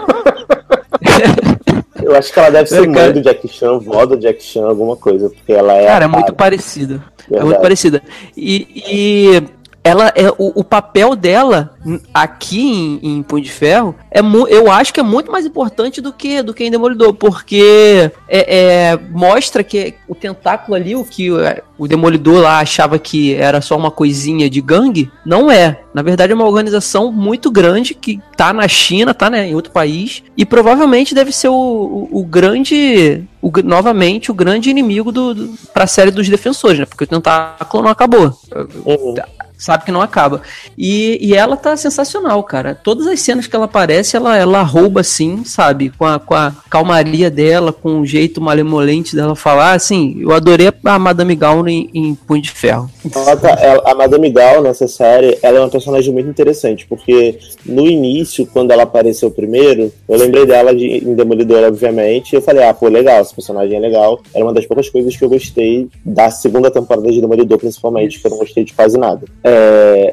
Eu 2.03 2.17
acho 2.17 2.33
que 2.33 2.39
ela 2.39 2.51
deve 2.51 2.69
ser 2.69 2.77
É, 2.83 2.87
mãe 2.87 2.95
cara. 2.95 3.13
do 3.13 3.21
Jack 3.21 3.49
Chan, 3.49 3.79
vó 3.79 4.07
do 4.07 4.17
Jack 4.17 4.43
Chan, 4.43 4.67
alguma 4.67 4.97
coisa, 4.97 5.29
porque 5.29 5.53
ela 5.53 5.73
é. 5.75 5.87
Cara, 5.87 6.05
é 6.07 6.09
muito 6.09 6.35
parecida. 6.35 6.95
É 6.95 7.31
Verdade. 7.31 7.45
muito 7.47 7.61
parecida. 7.61 8.03
E, 8.37 8.67
e 8.75 9.43
ela 9.83 10.13
é 10.15 10.29
o, 10.39 10.61
o 10.61 10.65
papel 10.65 11.17
dela 11.17 11.75
aqui 12.13 12.61
em, 12.61 13.01
em 13.03 13.23
Punho 13.23 13.43
de 13.43 13.51
Ferro 13.51 13.95
é 14.11 14.21
eu 14.21 14.71
acho 14.71 14.93
que 14.93 15.01
é 15.01 15.03
muito 15.03 15.33
mais 15.33 15.47
importante 15.47 16.01
do 16.01 16.13
que 16.13 16.43
do 16.43 16.53
que 16.53 16.65
em 16.65 16.71
Demolidor, 16.71 17.15
porque 17.15 18.11
é, 18.29 18.57
é, 18.59 18.97
mostra 19.11 19.65
que 19.65 19.95
o 20.07 20.15
tentáculo 20.15 20.75
ali, 20.75 20.95
o 20.95 21.05
que 21.05 21.31
o 21.79 21.89
Demolidor 21.89 22.43
lá 22.43 22.61
achava 22.61 22.99
que 22.99 23.35
era 23.35 23.61
só 23.61 23.77
uma 23.77 23.91
coisinha 23.91 24.51
de 24.51 24.61
gangue, 24.61 25.11
não 25.25 25.51
é. 25.51 25.81
Na 25.95 26.03
verdade 26.03 26.33
é 26.33 26.35
uma 26.35 26.47
organização 26.47 27.11
muito 27.11 27.51
grande 27.51 27.95
que 27.95 28.21
tá 28.37 28.53
na 28.53 28.69
China, 28.69 29.15
tá 29.15 29.31
né, 29.31 29.49
em 29.49 29.55
outro 29.55 29.73
país 29.73 30.23
e 30.37 30.45
provavelmente 30.45 31.15
deve 31.15 31.33
ser 31.33 31.49
o, 31.49 31.55
o, 31.55 32.21
o 32.21 32.25
grande 32.25 33.25
o 33.41 33.51
novamente 33.65 34.31
o 34.31 34.35
grande 34.35 34.69
inimigo 34.69 35.11
do, 35.11 35.35
do, 35.35 35.55
pra 35.73 35.87
série 35.87 36.11
dos 36.11 36.29
defensores, 36.29 36.79
né? 36.79 36.85
Porque 36.85 37.05
o 37.05 37.07
tentáculo 37.07 37.83
não 37.83 37.91
acabou. 37.91 38.39
Uhum. 38.55 39.15
Sabe 39.61 39.85
que 39.85 39.93
não 39.93 40.01
acaba. 40.03 40.43
E, 40.77 41.19
e 41.21 41.35
ela 41.35 41.57
tá 41.57 41.77
sensacional, 41.77 42.43
cara. 42.43 42.75
Todas 42.75 43.07
as 43.07 43.21
cenas 43.21 43.47
que 43.47 43.55
ela 43.55 43.67
aparece, 43.67 44.17
ela, 44.17 44.37
ela 44.37 44.63
rouba 44.63 45.03
assim, 45.03 45.45
sabe? 45.45 45.91
Com 45.91 46.05
a, 46.05 46.19
com 46.19 46.35
a 46.35 46.53
calmaria 46.69 47.31
dela, 47.31 47.73
com 47.73 48.01
o 48.01 48.07
jeito 48.07 48.41
malemolente 48.41 49.15
dela 49.15 49.37
falar. 49.37 49.73
Assim, 49.73 50.17
eu 50.21 50.33
adorei 50.33 50.73
a 50.85 50.99
Madame 50.99 51.37
Gal 51.37 51.67
em, 51.69 51.91
em 51.95 52.15
Punho 52.15 52.43
de 52.43 52.51
Ferro. 52.51 52.91
Ela 53.15 53.81
a 53.85 53.95
Madame 53.95 54.31
Gal 54.31 54.63
nessa 54.63 54.89
série, 54.89 55.39
ela 55.43 55.59
é 55.59 55.61
uma 55.61 55.69
personagem 55.69 56.13
muito 56.13 56.29
interessante, 56.29 56.87
porque 56.87 57.39
no 57.65 57.87
início, 57.87 58.47
quando 58.47 58.71
ela 58.71 58.85
apareceu 58.85 59.31
primeiro, 59.31 59.93
eu 60.09 60.19
lembrei 60.19 60.47
dela 60.47 60.75
de, 60.75 60.87
em 60.87 61.15
Demolidor, 61.15 61.65
obviamente, 61.65 62.33
e 62.33 62.37
eu 62.37 62.43
falei, 62.43 62.65
ah, 62.65 62.75
pô, 62.75 62.89
legal, 62.89 63.21
esse 63.21 63.35
personagem 63.35 63.77
é 63.77 63.81
legal. 63.81 64.21
Era 64.35 64.45
uma 64.45 64.55
das 64.55 64.67
poucas 64.67 64.89
coisas 64.89 65.17
que 65.17 65.25
eu 65.25 65.29
gostei 65.29 65.89
da 66.05 66.31
segunda 66.31 66.71
temporada 66.71 67.11
de 67.11 67.21
Demolidor, 67.21 67.59
principalmente, 67.59 68.21
que 68.21 68.27
eu 68.27 68.31
não 68.31 68.39
gostei 68.39 68.65
de 68.65 68.73
quase 68.73 68.99
nada. 68.99 69.27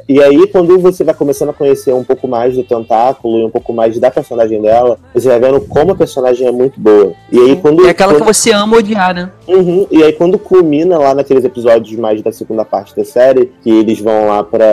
E 0.07 0.21
aí, 0.23 0.47
quando 0.47 0.77
você 0.79 1.03
vai 1.03 1.13
começando 1.13 1.49
a 1.49 1.53
conhecer 1.53 1.93
um 1.93 2.03
pouco 2.03 2.27
mais 2.27 2.55
do 2.55 2.63
Tentáculo 2.63 3.39
e 3.39 3.45
um 3.45 3.49
pouco 3.49 3.73
mais 3.73 3.97
da 3.99 4.09
personagem 4.11 4.61
dela, 4.61 4.97
você 5.13 5.27
vai 5.27 5.39
vendo 5.39 5.61
como 5.61 5.91
a 5.91 5.95
personagem 5.95 6.47
é 6.47 6.51
muito 6.51 6.79
boa. 6.79 7.13
E 7.31 7.39
aí, 7.39 7.55
quando. 7.57 7.85
É 7.85 7.89
aquela 7.89 8.13
que 8.13 8.19
quando- 8.19 8.33
você 8.33 8.51
ama 8.51 8.77
odiar, 8.77 9.13
né? 9.13 9.29
Uhum, 9.47 9.87
E 9.89 10.03
aí 10.03 10.11
quando 10.13 10.37
culmina 10.37 10.97
lá 10.97 11.13
naqueles 11.15 11.43
episódios 11.45 11.97
mais 11.99 12.21
da 12.21 12.31
segunda 12.31 12.65
parte 12.65 12.95
da 12.95 13.03
série, 13.05 13.51
que 13.63 13.69
eles 13.69 13.99
vão 13.99 14.27
lá 14.27 14.43
pra, 14.43 14.67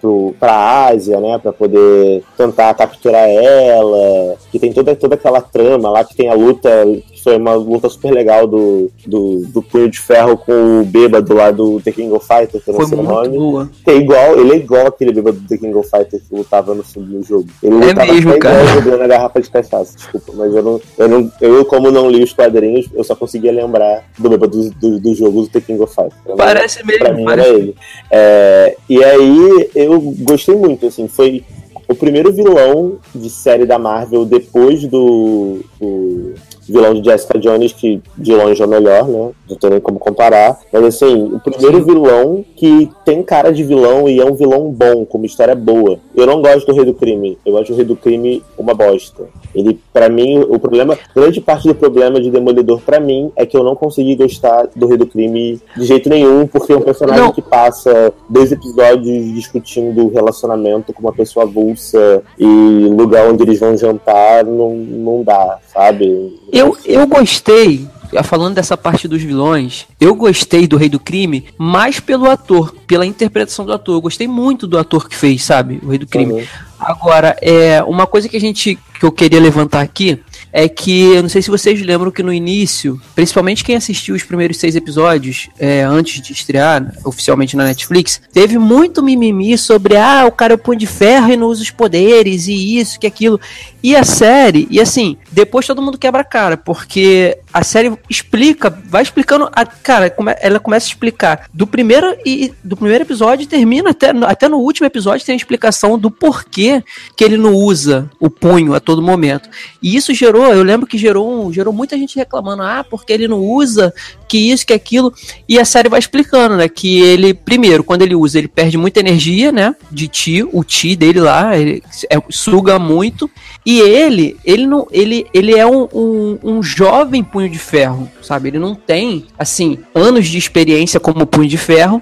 pro, 0.00 0.34
pra 0.38 0.86
Ásia, 0.88 1.20
né, 1.20 1.38
pra 1.38 1.52
poder 1.52 2.22
tentar 2.36 2.74
capturar 2.74 3.28
ela, 3.28 4.36
que 4.50 4.58
tem 4.58 4.72
toda, 4.72 4.94
toda 4.96 5.14
aquela 5.14 5.40
trama 5.40 5.90
lá, 5.90 6.04
que 6.04 6.14
tem 6.14 6.28
a 6.28 6.34
luta, 6.34 6.68
que 7.12 7.13
foi 7.24 7.36
uma 7.38 7.54
luta 7.54 7.88
super 7.88 8.12
legal 8.12 8.46
do, 8.46 8.90
do, 9.06 9.38
do 9.46 9.62
Punho 9.62 9.90
de 9.90 9.98
Ferro 9.98 10.36
com 10.36 10.80
o 10.80 10.84
bêbado 10.84 11.34
lá 11.34 11.50
do 11.50 11.80
The 11.80 11.90
King 11.90 12.12
of 12.12 12.26
Fighters, 12.26 12.62
que 12.62 12.70
eu 12.70 12.74
não 12.78 12.86
sei 12.86 12.98
o 12.98 13.02
nome. 13.02 13.28
boa. 13.30 13.70
É 13.86 13.94
igual, 13.94 14.38
ele 14.38 14.52
é 14.52 14.56
igual 14.56 14.86
aquele 14.86 15.12
bêbado 15.12 15.40
do 15.40 15.48
The 15.48 15.56
King 15.56 15.74
of 15.74 15.88
Fighters 15.90 16.22
que 16.28 16.36
lutava 16.36 16.74
no, 16.74 16.84
no 16.96 17.22
jogo. 17.24 17.46
Ele 17.62 17.74
É 17.82 17.86
lutava 17.88 18.12
mesmo, 18.12 18.38
cara. 18.38 18.62
igual 18.62 18.82
jogando 18.82 19.02
a 19.02 19.06
garrafa 19.08 19.40
de 19.40 19.50
cachaça, 19.50 19.96
desculpa, 19.96 20.32
mas 20.36 20.54
eu 20.54 20.62
não, 20.62 20.80
eu 20.98 21.08
não, 21.08 21.32
eu 21.40 21.64
como 21.64 21.90
não 21.90 22.10
li 22.10 22.22
os 22.22 22.32
quadrinhos, 22.32 22.86
eu 22.94 23.02
só 23.02 23.16
conseguia 23.16 23.50
lembrar 23.50 24.04
do 24.18 24.28
bêbado 24.28 24.60
do, 24.62 24.70
do, 24.70 25.00
do 25.00 25.14
jogo 25.14 25.42
do 25.42 25.48
The 25.48 25.60
King 25.62 25.82
of 25.82 25.94
Fighters. 25.94 26.14
Pra 26.22 26.32
mim- 26.34 26.38
Parece 26.38 26.84
mesmo, 26.86 27.04
Pra 27.04 27.14
mim 27.14 27.24
parece. 27.24 27.48
era 27.48 27.58
ele. 27.58 27.74
É, 28.10 28.76
e 28.88 29.02
aí 29.02 29.70
eu 29.74 29.98
gostei 30.20 30.54
muito, 30.54 30.86
assim, 30.86 31.08
foi 31.08 31.42
o 31.88 31.94
primeiro 31.94 32.32
vilão 32.32 32.98
de 33.14 33.28
série 33.28 33.66
da 33.66 33.78
Marvel 33.78 34.24
depois 34.24 34.86
do, 34.86 35.60
do 35.80 36.32
vilão 36.68 36.94
de 36.94 37.04
Jessica 37.04 37.38
Jones, 37.38 37.72
que 37.72 38.00
de 38.16 38.34
longe 38.34 38.60
é 38.62 38.66
o 38.66 38.68
melhor, 38.68 39.06
né? 39.06 39.30
Não 39.48 39.56
tem 39.56 39.70
nem 39.70 39.80
como 39.80 39.98
comparar. 39.98 40.58
Mas 40.72 40.84
assim, 40.84 41.30
o 41.32 41.40
primeiro 41.40 41.84
vilão 41.84 42.44
que 42.56 42.90
tem 43.04 43.22
cara 43.22 43.52
de 43.52 43.62
vilão 43.62 44.08
e 44.08 44.20
é 44.20 44.24
um 44.24 44.34
vilão 44.34 44.70
bom, 44.70 45.04
com 45.04 45.18
uma 45.18 45.26
história 45.26 45.54
boa. 45.54 45.98
Eu 46.14 46.26
não 46.26 46.40
gosto 46.40 46.66
do 46.66 46.74
Rei 46.74 46.84
do 46.84 46.94
Crime. 46.94 47.38
Eu 47.44 47.58
acho 47.58 47.72
o 47.72 47.76
Rei 47.76 47.84
do 47.84 47.96
Crime 47.96 48.42
uma 48.56 48.74
bosta. 48.74 49.24
Ele, 49.54 49.78
pra 49.92 50.08
mim, 50.08 50.40
o 50.48 50.58
problema, 50.58 50.98
grande 51.14 51.40
parte 51.40 51.68
do 51.68 51.74
problema 51.74 52.20
de 52.20 52.30
Demolidor 52.30 52.80
pra 52.80 52.98
mim 52.98 53.30
é 53.36 53.46
que 53.46 53.56
eu 53.56 53.62
não 53.62 53.76
consegui 53.76 54.16
gostar 54.16 54.68
do 54.74 54.86
Rei 54.86 54.96
do 54.96 55.06
Crime 55.06 55.60
de 55.76 55.84
jeito 55.84 56.08
nenhum, 56.08 56.46
porque 56.46 56.72
é 56.72 56.76
um 56.76 56.80
personagem 56.80 57.22
Não. 57.22 57.32
que 57.32 57.42
passa 57.42 58.12
dois 58.28 58.50
episódios 58.50 59.32
discutindo 59.34 60.06
o 60.06 60.12
relacionamento 60.12 60.92
com 60.92 61.00
uma 61.00 61.12
pessoa 61.12 61.44
avulsa 61.44 62.22
e 62.38 62.44
lugar 62.44 63.28
onde 63.28 63.42
eles 63.42 63.60
vão 63.60 63.76
jantar 63.76 64.44
não, 64.44 64.74
não 64.74 65.22
dá, 65.22 65.58
sabe? 65.72 66.40
Eu, 66.54 66.78
eu 66.84 67.04
gostei, 67.08 67.88
falando 68.22 68.54
dessa 68.54 68.76
parte 68.76 69.08
dos 69.08 69.20
vilões, 69.20 69.86
eu 70.00 70.14
gostei 70.14 70.68
do 70.68 70.76
Rei 70.76 70.88
do 70.88 71.00
Crime 71.00 71.46
mais 71.58 71.98
pelo 71.98 72.30
ator, 72.30 72.72
pela 72.86 73.04
interpretação 73.04 73.66
do 73.66 73.72
ator. 73.72 73.96
Eu 73.96 74.00
gostei 74.00 74.28
muito 74.28 74.64
do 74.64 74.78
ator 74.78 75.08
que 75.08 75.16
fez, 75.16 75.42
sabe? 75.42 75.80
O 75.82 75.88
Rei 75.88 75.98
do 75.98 76.06
Crime. 76.06 76.32
Uhum. 76.32 76.44
Agora, 76.78 77.36
é, 77.42 77.82
uma 77.82 78.06
coisa 78.06 78.28
que 78.28 78.36
a 78.36 78.40
gente 78.40 78.78
que 79.00 79.04
eu 79.04 79.10
queria 79.10 79.40
levantar 79.40 79.80
aqui 79.80 80.20
é 80.52 80.68
que 80.68 81.14
eu 81.14 81.22
não 81.22 81.28
sei 81.28 81.42
se 81.42 81.50
vocês 81.50 81.82
lembram 81.82 82.12
que 82.12 82.22
no 82.22 82.32
início, 82.32 83.00
principalmente 83.14 83.64
quem 83.64 83.74
assistiu 83.74 84.14
os 84.14 84.22
primeiros 84.22 84.56
seis 84.56 84.76
episódios 84.76 85.48
é, 85.58 85.82
antes 85.82 86.22
de 86.22 86.32
estrear 86.32 86.94
oficialmente 87.04 87.56
na 87.56 87.64
Netflix, 87.64 88.20
teve 88.32 88.56
muito 88.56 89.02
mimimi 89.02 89.58
sobre 89.58 89.96
ah, 89.96 90.24
o 90.26 90.30
cara 90.30 90.52
é 90.52 90.56
o 90.56 90.58
punho 90.58 90.78
de 90.78 90.86
ferro 90.86 91.32
e 91.32 91.36
não 91.36 91.48
usa 91.48 91.62
os 91.62 91.70
poderes 91.70 92.46
e 92.46 92.78
isso, 92.78 93.00
que 93.00 93.06
aquilo. 93.06 93.40
E 93.84 93.94
a 93.94 94.02
série, 94.02 94.66
e 94.70 94.80
assim, 94.80 95.18
depois 95.30 95.66
todo 95.66 95.82
mundo 95.82 95.98
quebra 95.98 96.22
a 96.22 96.24
cara, 96.24 96.56
porque 96.56 97.36
a 97.52 97.62
série 97.62 97.92
explica, 98.08 98.70
vai 98.88 99.02
explicando, 99.02 99.50
a, 99.52 99.66
cara, 99.66 100.10
ela 100.40 100.58
começa 100.58 100.86
a 100.86 100.88
explicar 100.88 101.50
do 101.52 101.66
primeiro 101.66 102.16
e 102.24 102.54
do 102.64 102.78
primeiro 102.78 103.04
episódio 103.04 103.44
e 103.44 103.46
termina 103.46 103.90
até, 103.90 104.08
até 104.26 104.48
no 104.48 104.56
último 104.56 104.86
episódio 104.86 105.26
tem 105.26 105.34
a 105.34 105.36
explicação 105.36 105.98
do 105.98 106.10
porquê 106.10 106.82
que 107.14 107.22
ele 107.22 107.36
não 107.36 107.52
usa 107.52 108.10
o 108.18 108.30
punho 108.30 108.72
a 108.72 108.80
todo 108.80 109.02
momento. 109.02 109.50
E 109.82 109.94
isso 109.94 110.14
gerou, 110.14 110.46
eu 110.46 110.62
lembro 110.62 110.86
que 110.86 110.96
gerou, 110.96 111.52
gerou 111.52 111.70
muita 111.70 111.98
gente 111.98 112.16
reclamando, 112.16 112.62
ah, 112.62 112.86
porque 112.88 113.12
ele 113.12 113.28
não 113.28 113.40
usa, 113.40 113.92
que 114.26 114.38
isso, 114.38 114.66
que 114.66 114.72
aquilo. 114.72 115.12
E 115.46 115.58
a 115.58 115.64
série 115.66 115.90
vai 115.90 115.98
explicando, 115.98 116.56
né, 116.56 116.70
que 116.70 117.02
ele, 117.02 117.34
primeiro, 117.34 117.84
quando 117.84 118.00
ele 118.00 118.14
usa, 118.14 118.38
ele 118.38 118.48
perde 118.48 118.78
muita 118.78 118.98
energia, 119.00 119.52
né, 119.52 119.76
de 119.90 120.08
ti, 120.08 120.42
o 120.42 120.64
ti 120.64 120.96
dele 120.96 121.20
lá, 121.20 121.54
ele 121.54 121.82
é- 122.10 122.22
suga 122.30 122.78
muito. 122.78 123.30
E 123.64 123.73
ele, 123.80 124.36
ele 124.44 124.66
não, 124.66 124.86
ele, 124.90 125.26
ele 125.32 125.54
é 125.54 125.66
um, 125.66 125.88
um, 125.92 126.38
um 126.42 126.62
jovem 126.62 127.22
punho 127.22 127.48
de 127.48 127.58
ferro, 127.58 128.10
sabe? 128.22 128.48
Ele 128.48 128.58
não 128.58 128.74
tem, 128.74 129.26
assim, 129.38 129.78
anos 129.94 130.26
de 130.26 130.38
experiência 130.38 130.98
como 131.00 131.26
punho 131.26 131.48
de 131.48 131.58
ferro. 131.58 132.00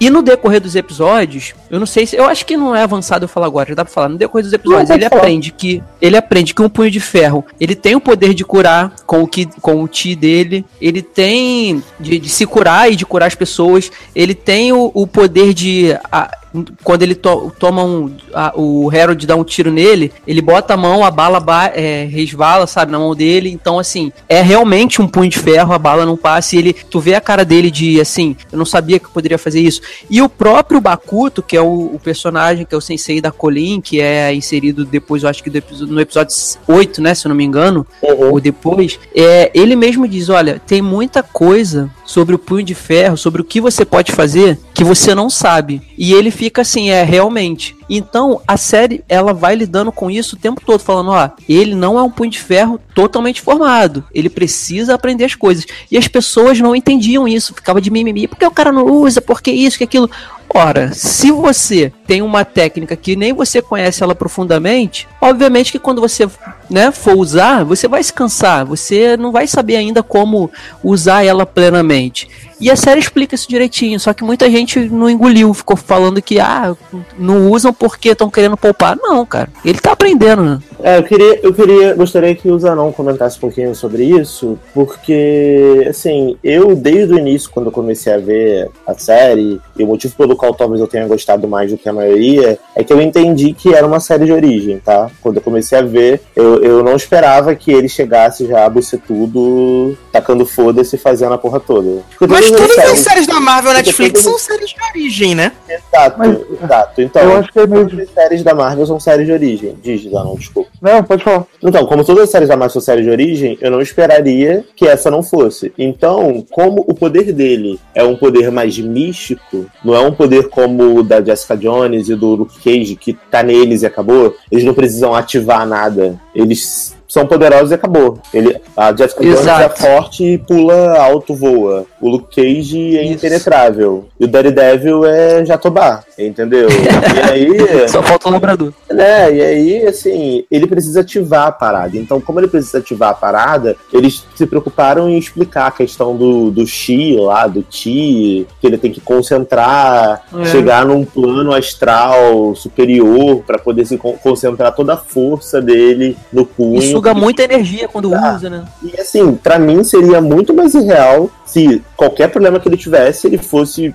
E 0.00 0.10
no 0.10 0.22
decorrer 0.22 0.60
dos 0.60 0.74
episódios, 0.74 1.54
eu 1.70 1.78
não 1.78 1.86
sei 1.86 2.04
se. 2.04 2.16
Eu 2.16 2.24
acho 2.24 2.44
que 2.44 2.56
não 2.56 2.74
é 2.74 2.82
avançado 2.82 3.24
eu 3.24 3.28
falar 3.28 3.46
agora, 3.46 3.68
já 3.68 3.74
dá 3.76 3.84
pra 3.84 3.94
falar. 3.94 4.08
No 4.08 4.18
decorrer 4.18 4.42
dos 4.42 4.52
episódios, 4.52 4.90
ele 4.90 5.08
falar. 5.08 5.20
aprende 5.22 5.52
que. 5.52 5.80
Ele 6.02 6.16
aprende 6.16 6.52
que 6.52 6.60
um 6.60 6.68
punho 6.68 6.90
de 6.90 6.98
ferro 6.98 7.44
ele 7.60 7.76
tem 7.76 7.94
o 7.94 8.00
poder 8.00 8.34
de 8.34 8.44
curar 8.44 8.92
com 9.06 9.22
o, 9.22 9.26
ki, 9.28 9.48
com 9.62 9.82
o 9.82 9.88
ti 9.88 10.16
dele. 10.16 10.64
Ele 10.80 11.00
tem 11.00 11.82
de, 12.00 12.18
de 12.18 12.28
se 12.28 12.44
curar 12.44 12.90
e 12.92 12.96
de 12.96 13.06
curar 13.06 13.26
as 13.28 13.36
pessoas. 13.36 13.90
Ele 14.16 14.34
tem 14.34 14.72
o, 14.72 14.90
o 14.92 15.06
poder 15.06 15.54
de. 15.54 15.96
a- 16.10 16.38
quando 16.82 17.02
ele 17.02 17.14
to- 17.14 17.52
toma 17.58 17.82
um. 17.82 18.10
a- 18.32 18.52
o 18.54 18.90
Harold 18.90 19.26
dá 19.26 19.34
um 19.36 19.44
tiro 19.44 19.70
nele, 19.72 20.12
ele 20.26 20.40
bota 20.40 20.74
a 20.74 20.76
mão, 20.76 21.04
a 21.04 21.10
bala 21.10 21.40
ba- 21.40 21.72
é, 21.74 22.04
resvala, 22.10 22.66
sabe, 22.66 22.92
na 22.92 22.98
mão 22.98 23.14
dele. 23.14 23.50
Então, 23.50 23.78
assim, 23.78 24.12
é 24.28 24.40
realmente 24.42 25.00
um 25.02 25.08
punho 25.08 25.30
de 25.30 25.38
ferro, 25.38 25.72
a 25.72 25.78
bala 25.78 26.04
não 26.06 26.16
passa. 26.16 26.54
E 26.56 26.58
ele. 26.58 26.72
Tu 26.72 27.00
vê 27.00 27.14
a 27.14 27.20
cara 27.20 27.44
dele 27.44 27.70
de 27.70 28.00
assim, 28.00 28.36
eu 28.52 28.58
não 28.58 28.64
sabia 28.66 28.98
que 28.98 29.06
eu 29.06 29.10
poderia 29.10 29.38
fazer 29.38 29.60
isso. 29.60 29.80
E 30.08 30.20
o 30.22 30.28
próprio 30.28 30.80
Bakuto, 30.80 31.42
que 31.42 31.56
é 31.56 31.60
o, 31.60 31.90
o 31.94 32.00
personagem, 32.02 32.64
que 32.64 32.74
é 32.74 32.78
o 32.78 32.80
sensei 32.80 33.20
da 33.20 33.30
Colin, 33.30 33.80
que 33.80 34.00
é 34.00 34.32
inserido 34.34 34.84
depois, 34.84 35.22
eu 35.22 35.28
acho 35.28 35.42
que 35.42 35.50
episo- 35.56 35.86
no 35.86 36.00
episódio 36.00 36.34
8, 36.68 37.00
né? 37.02 37.14
Se 37.14 37.26
eu 37.26 37.30
não 37.30 37.36
me 37.36 37.44
engano, 37.44 37.86
Uhum. 38.02 38.32
ou 38.32 38.40
depois, 38.40 38.98
é, 39.14 39.50
ele 39.54 39.74
mesmo 39.76 40.06
diz: 40.06 40.28
olha, 40.28 40.60
tem 40.66 40.80
muita 40.82 41.22
coisa 41.22 41.90
sobre 42.04 42.34
o 42.34 42.38
punho 42.38 42.64
de 42.64 42.74
ferro, 42.74 43.16
sobre 43.16 43.40
o 43.40 43.44
que 43.44 43.60
você 43.60 43.84
pode 43.84 44.12
fazer 44.12 44.58
que 44.74 44.84
você 44.84 45.14
não 45.14 45.30
sabe. 45.30 45.80
E 45.96 46.12
ele 46.12 46.30
fica 46.30 46.43
assim, 46.60 46.90
é 46.90 47.02
realmente. 47.02 47.76
Então 47.88 48.40
a 48.46 48.56
série 48.56 49.04
ela 49.08 49.32
vai 49.32 49.54
lidando 49.54 49.92
com 49.92 50.10
isso 50.10 50.36
o 50.36 50.38
tempo 50.38 50.60
todo, 50.64 50.80
falando: 50.80 51.10
ó, 51.10 51.30
ele 51.48 51.74
não 51.74 51.98
é 51.98 52.02
um 52.02 52.10
punho 52.10 52.30
de 52.30 52.40
ferro 52.40 52.80
totalmente 52.94 53.40
formado, 53.40 54.04
ele 54.12 54.28
precisa 54.28 54.94
aprender 54.94 55.24
as 55.24 55.34
coisas. 55.34 55.66
E 55.90 55.96
as 55.96 56.08
pessoas 56.08 56.60
não 56.60 56.74
entendiam 56.74 57.28
isso, 57.28 57.54
ficava 57.54 57.80
de 57.80 57.90
mimimi, 57.90 58.26
porque 58.26 58.46
o 58.46 58.50
cara 58.50 58.72
não 58.72 58.86
usa, 58.86 59.20
porque 59.20 59.50
isso, 59.50 59.78
que 59.78 59.84
aquilo. 59.84 60.10
Ora, 60.56 60.92
se 60.92 61.32
você 61.32 61.92
tem 62.06 62.22
uma 62.22 62.44
técnica 62.44 62.94
que 62.94 63.16
nem 63.16 63.32
você 63.32 63.60
conhece 63.60 64.02
ela 64.02 64.14
profundamente, 64.14 65.08
obviamente 65.24 65.72
que 65.72 65.78
quando 65.78 66.00
você 66.00 66.28
né, 66.70 66.90
for 66.90 67.16
usar, 67.16 67.64
você 67.64 67.88
vai 67.88 68.02
se 68.02 68.12
cansar, 68.12 68.64
você 68.64 69.16
não 69.16 69.32
vai 69.32 69.46
saber 69.46 69.76
ainda 69.76 70.02
como 70.02 70.50
usar 70.82 71.24
ela 71.24 71.46
plenamente. 71.46 72.28
E 72.60 72.70
a 72.70 72.76
série 72.76 73.00
explica 73.00 73.34
isso 73.34 73.48
direitinho, 73.48 73.98
só 73.98 74.12
que 74.12 74.24
muita 74.24 74.48
gente 74.50 74.78
não 74.88 75.10
engoliu, 75.10 75.52
ficou 75.52 75.76
falando 75.76 76.22
que 76.22 76.38
ah, 76.38 76.74
não 77.18 77.50
usam 77.50 77.72
porque 77.72 78.10
estão 78.10 78.30
querendo 78.30 78.56
poupar. 78.56 78.96
Não, 78.96 79.26
cara, 79.26 79.48
ele 79.64 79.78
tá 79.78 79.92
aprendendo, 79.92 80.42
né? 80.42 80.58
É, 80.82 80.98
eu 80.98 81.02
queria, 81.02 81.40
eu 81.42 81.52
queria, 81.52 81.94
gostaria 81.94 82.34
que 82.34 82.50
o 82.50 82.58
Zanon 82.58 82.92
comentasse 82.92 83.36
um 83.38 83.40
pouquinho 83.40 83.74
sobre 83.74 84.04
isso, 84.04 84.58
porque, 84.72 85.86
assim, 85.88 86.36
eu 86.44 86.76
desde 86.76 87.14
o 87.14 87.18
início, 87.18 87.50
quando 87.50 87.66
eu 87.66 87.72
comecei 87.72 88.12
a 88.12 88.18
ver 88.18 88.70
a 88.86 88.94
série, 88.94 89.60
e 89.76 89.82
o 89.82 89.86
motivo 89.86 90.14
pelo 90.16 90.36
qual 90.36 90.54
talvez 90.54 90.80
eu 90.80 90.86
tenha 90.86 91.06
gostado 91.06 91.48
mais 91.48 91.70
do 91.70 91.78
que 91.78 91.88
a 91.88 91.92
maioria, 91.92 92.58
é 92.74 92.84
que 92.84 92.92
eu 92.92 93.00
entendi 93.00 93.52
que 93.52 93.74
era 93.74 93.86
uma 93.86 94.00
série 94.00 94.26
de 94.26 94.32
origem, 94.32 94.78
tá? 94.78 95.10
Quando 95.20 95.36
eu 95.36 95.42
comecei 95.42 95.78
a 95.78 95.82
ver, 95.82 96.20
eu, 96.36 96.62
eu 96.62 96.82
não 96.82 96.96
esperava 96.96 97.54
que 97.54 97.72
ele 97.72 97.88
chegasse 97.88 98.46
já 98.46 98.66
a 98.66 98.70
tudo, 99.06 99.96
tacando 100.12 100.44
foda-se 100.44 100.96
e 100.96 100.98
fazendo 100.98 101.32
a 101.34 101.38
porra 101.38 101.60
toda. 101.60 102.02
Porque 102.18 102.32
Mas 102.32 102.50
todas 102.50 102.70
as 102.70 102.74
séries- 102.84 102.98
séries 103.00 103.26
da 103.26 103.40
Marvel 103.40 103.72
Netflix 103.72 104.20
são 104.20 104.38
séries 104.38 104.70
de 104.70 104.76
origem, 104.90 105.34
né? 105.34 105.52
Exato, 105.68 106.18
Mas- 106.18 106.38
exato. 106.62 107.00
Então, 107.02 107.22
Eu 107.22 107.36
acho 107.38 107.52
que 107.52 107.58
é 107.60 107.66
meio- 107.66 107.88
todas 107.88 108.08
as 108.08 108.14
séries 108.14 108.42
da 108.42 108.54
Marvel 108.54 108.86
são 108.86 109.00
séries 109.00 109.26
de 109.26 109.32
origem. 109.32 109.74
Diz, 109.82 110.04
não, 110.06 110.34
desculpa. 110.34 110.70
Não, 110.80 111.02
pode 111.02 111.24
falar. 111.24 111.44
Então, 111.62 111.86
como 111.86 112.04
todas 112.04 112.24
as 112.24 112.30
séries 112.30 112.48
da 112.48 112.56
Marvel 112.56 112.72
são 112.72 112.82
séries 112.82 113.04
de 113.04 113.10
origem, 113.10 113.58
eu 113.60 113.70
não 113.70 113.80
esperaria 113.80 114.64
que 114.76 114.86
essa 114.86 115.10
não 115.10 115.22
fosse. 115.22 115.72
Então, 115.78 116.44
como 116.50 116.84
o 116.86 116.94
poder 116.94 117.32
dele 117.32 117.80
é 117.94 118.04
um 118.04 118.16
poder 118.16 118.50
mais 118.50 118.78
místico, 118.78 119.66
não 119.84 119.94
é 119.94 120.00
um 120.00 120.12
poder 120.12 120.48
como 120.48 120.98
o 120.98 121.02
da 121.02 121.22
Jessica 121.22 121.56
Jones 121.56 122.08
e 122.08 122.14
do 122.14 122.34
Luke 122.34 122.58
Cage, 122.62 122.96
que 122.96 123.12
tá 123.30 123.42
neles 123.42 123.82
e 123.82 123.86
acabou, 123.86 124.34
eles 124.50 124.64
não 124.64 124.74
precisam 124.74 125.03
ativar 125.12 125.66
nada. 125.66 126.20
Eles 126.32 126.93
são 127.14 127.26
poderosos 127.26 127.70
e 127.70 127.74
acabou. 127.74 128.18
Ele, 128.34 128.56
a 128.76 128.92
Jessica 128.94 129.22
Jones 129.22 129.46
é 129.46 129.68
forte 129.68 130.24
e 130.24 130.36
pula 130.38 130.98
alto, 130.98 131.32
voa. 131.32 131.86
O 132.00 132.08
Luke 132.08 132.34
Cage 132.34 132.98
é 132.98 133.04
Isso. 133.04 133.12
impenetrável. 133.14 134.06
E 134.18 134.24
o 134.24 134.28
Daredevil 134.28 135.04
é 135.06 135.44
Jatobá, 135.44 136.02
entendeu? 136.18 136.68
e 136.68 137.30
aí... 137.32 137.48
Só 137.88 138.02
falta 138.02 138.28
o 138.28 138.32
labrador. 138.32 138.72
né? 138.90 139.32
E 139.32 139.40
aí, 139.40 139.86
assim, 139.86 140.44
ele 140.50 140.66
precisa 140.66 141.00
ativar 141.02 141.46
a 141.46 141.52
parada. 141.52 141.96
Então, 141.96 142.20
como 142.20 142.40
ele 142.40 142.48
precisa 142.48 142.78
ativar 142.78 143.10
a 143.10 143.14
parada, 143.14 143.76
eles 143.92 144.24
se 144.34 144.44
preocuparam 144.44 145.08
em 145.08 145.16
explicar 145.16 145.68
a 145.68 145.70
questão 145.70 146.16
do, 146.16 146.50
do 146.50 146.66
Chi 146.66 147.16
lá, 147.16 147.46
do 147.46 147.62
Ti, 147.62 148.46
que 148.60 148.66
ele 148.66 148.76
tem 148.76 148.90
que 148.90 149.00
concentrar, 149.00 150.24
É. 150.40 150.44
chegar 150.46 150.84
num 150.84 151.04
plano 151.04 151.52
astral 151.54 152.54
superior 152.56 153.42
para 153.46 153.58
poder 153.58 153.84
se 153.86 153.96
con- 153.96 154.16
concentrar 154.22 154.74
toda 154.74 154.94
a 154.94 154.96
força 154.96 155.60
dele 155.60 156.16
no 156.32 156.44
punho. 156.44 156.80
Suga 157.04 157.14
muita 157.14 157.42
energia 157.42 157.86
quando 157.86 158.10
usa, 158.10 158.48
né? 158.48 158.64
E 158.82 158.98
assim, 158.98 159.34
pra 159.34 159.58
mim 159.58 159.84
seria 159.84 160.22
muito 160.22 160.54
mais 160.54 160.72
irreal 160.72 161.30
se 161.44 161.82
qualquer 161.96 162.28
problema 162.30 162.58
que 162.60 162.68
ele 162.68 162.76
tivesse, 162.76 163.26
ele 163.26 163.38
fosse 163.38 163.94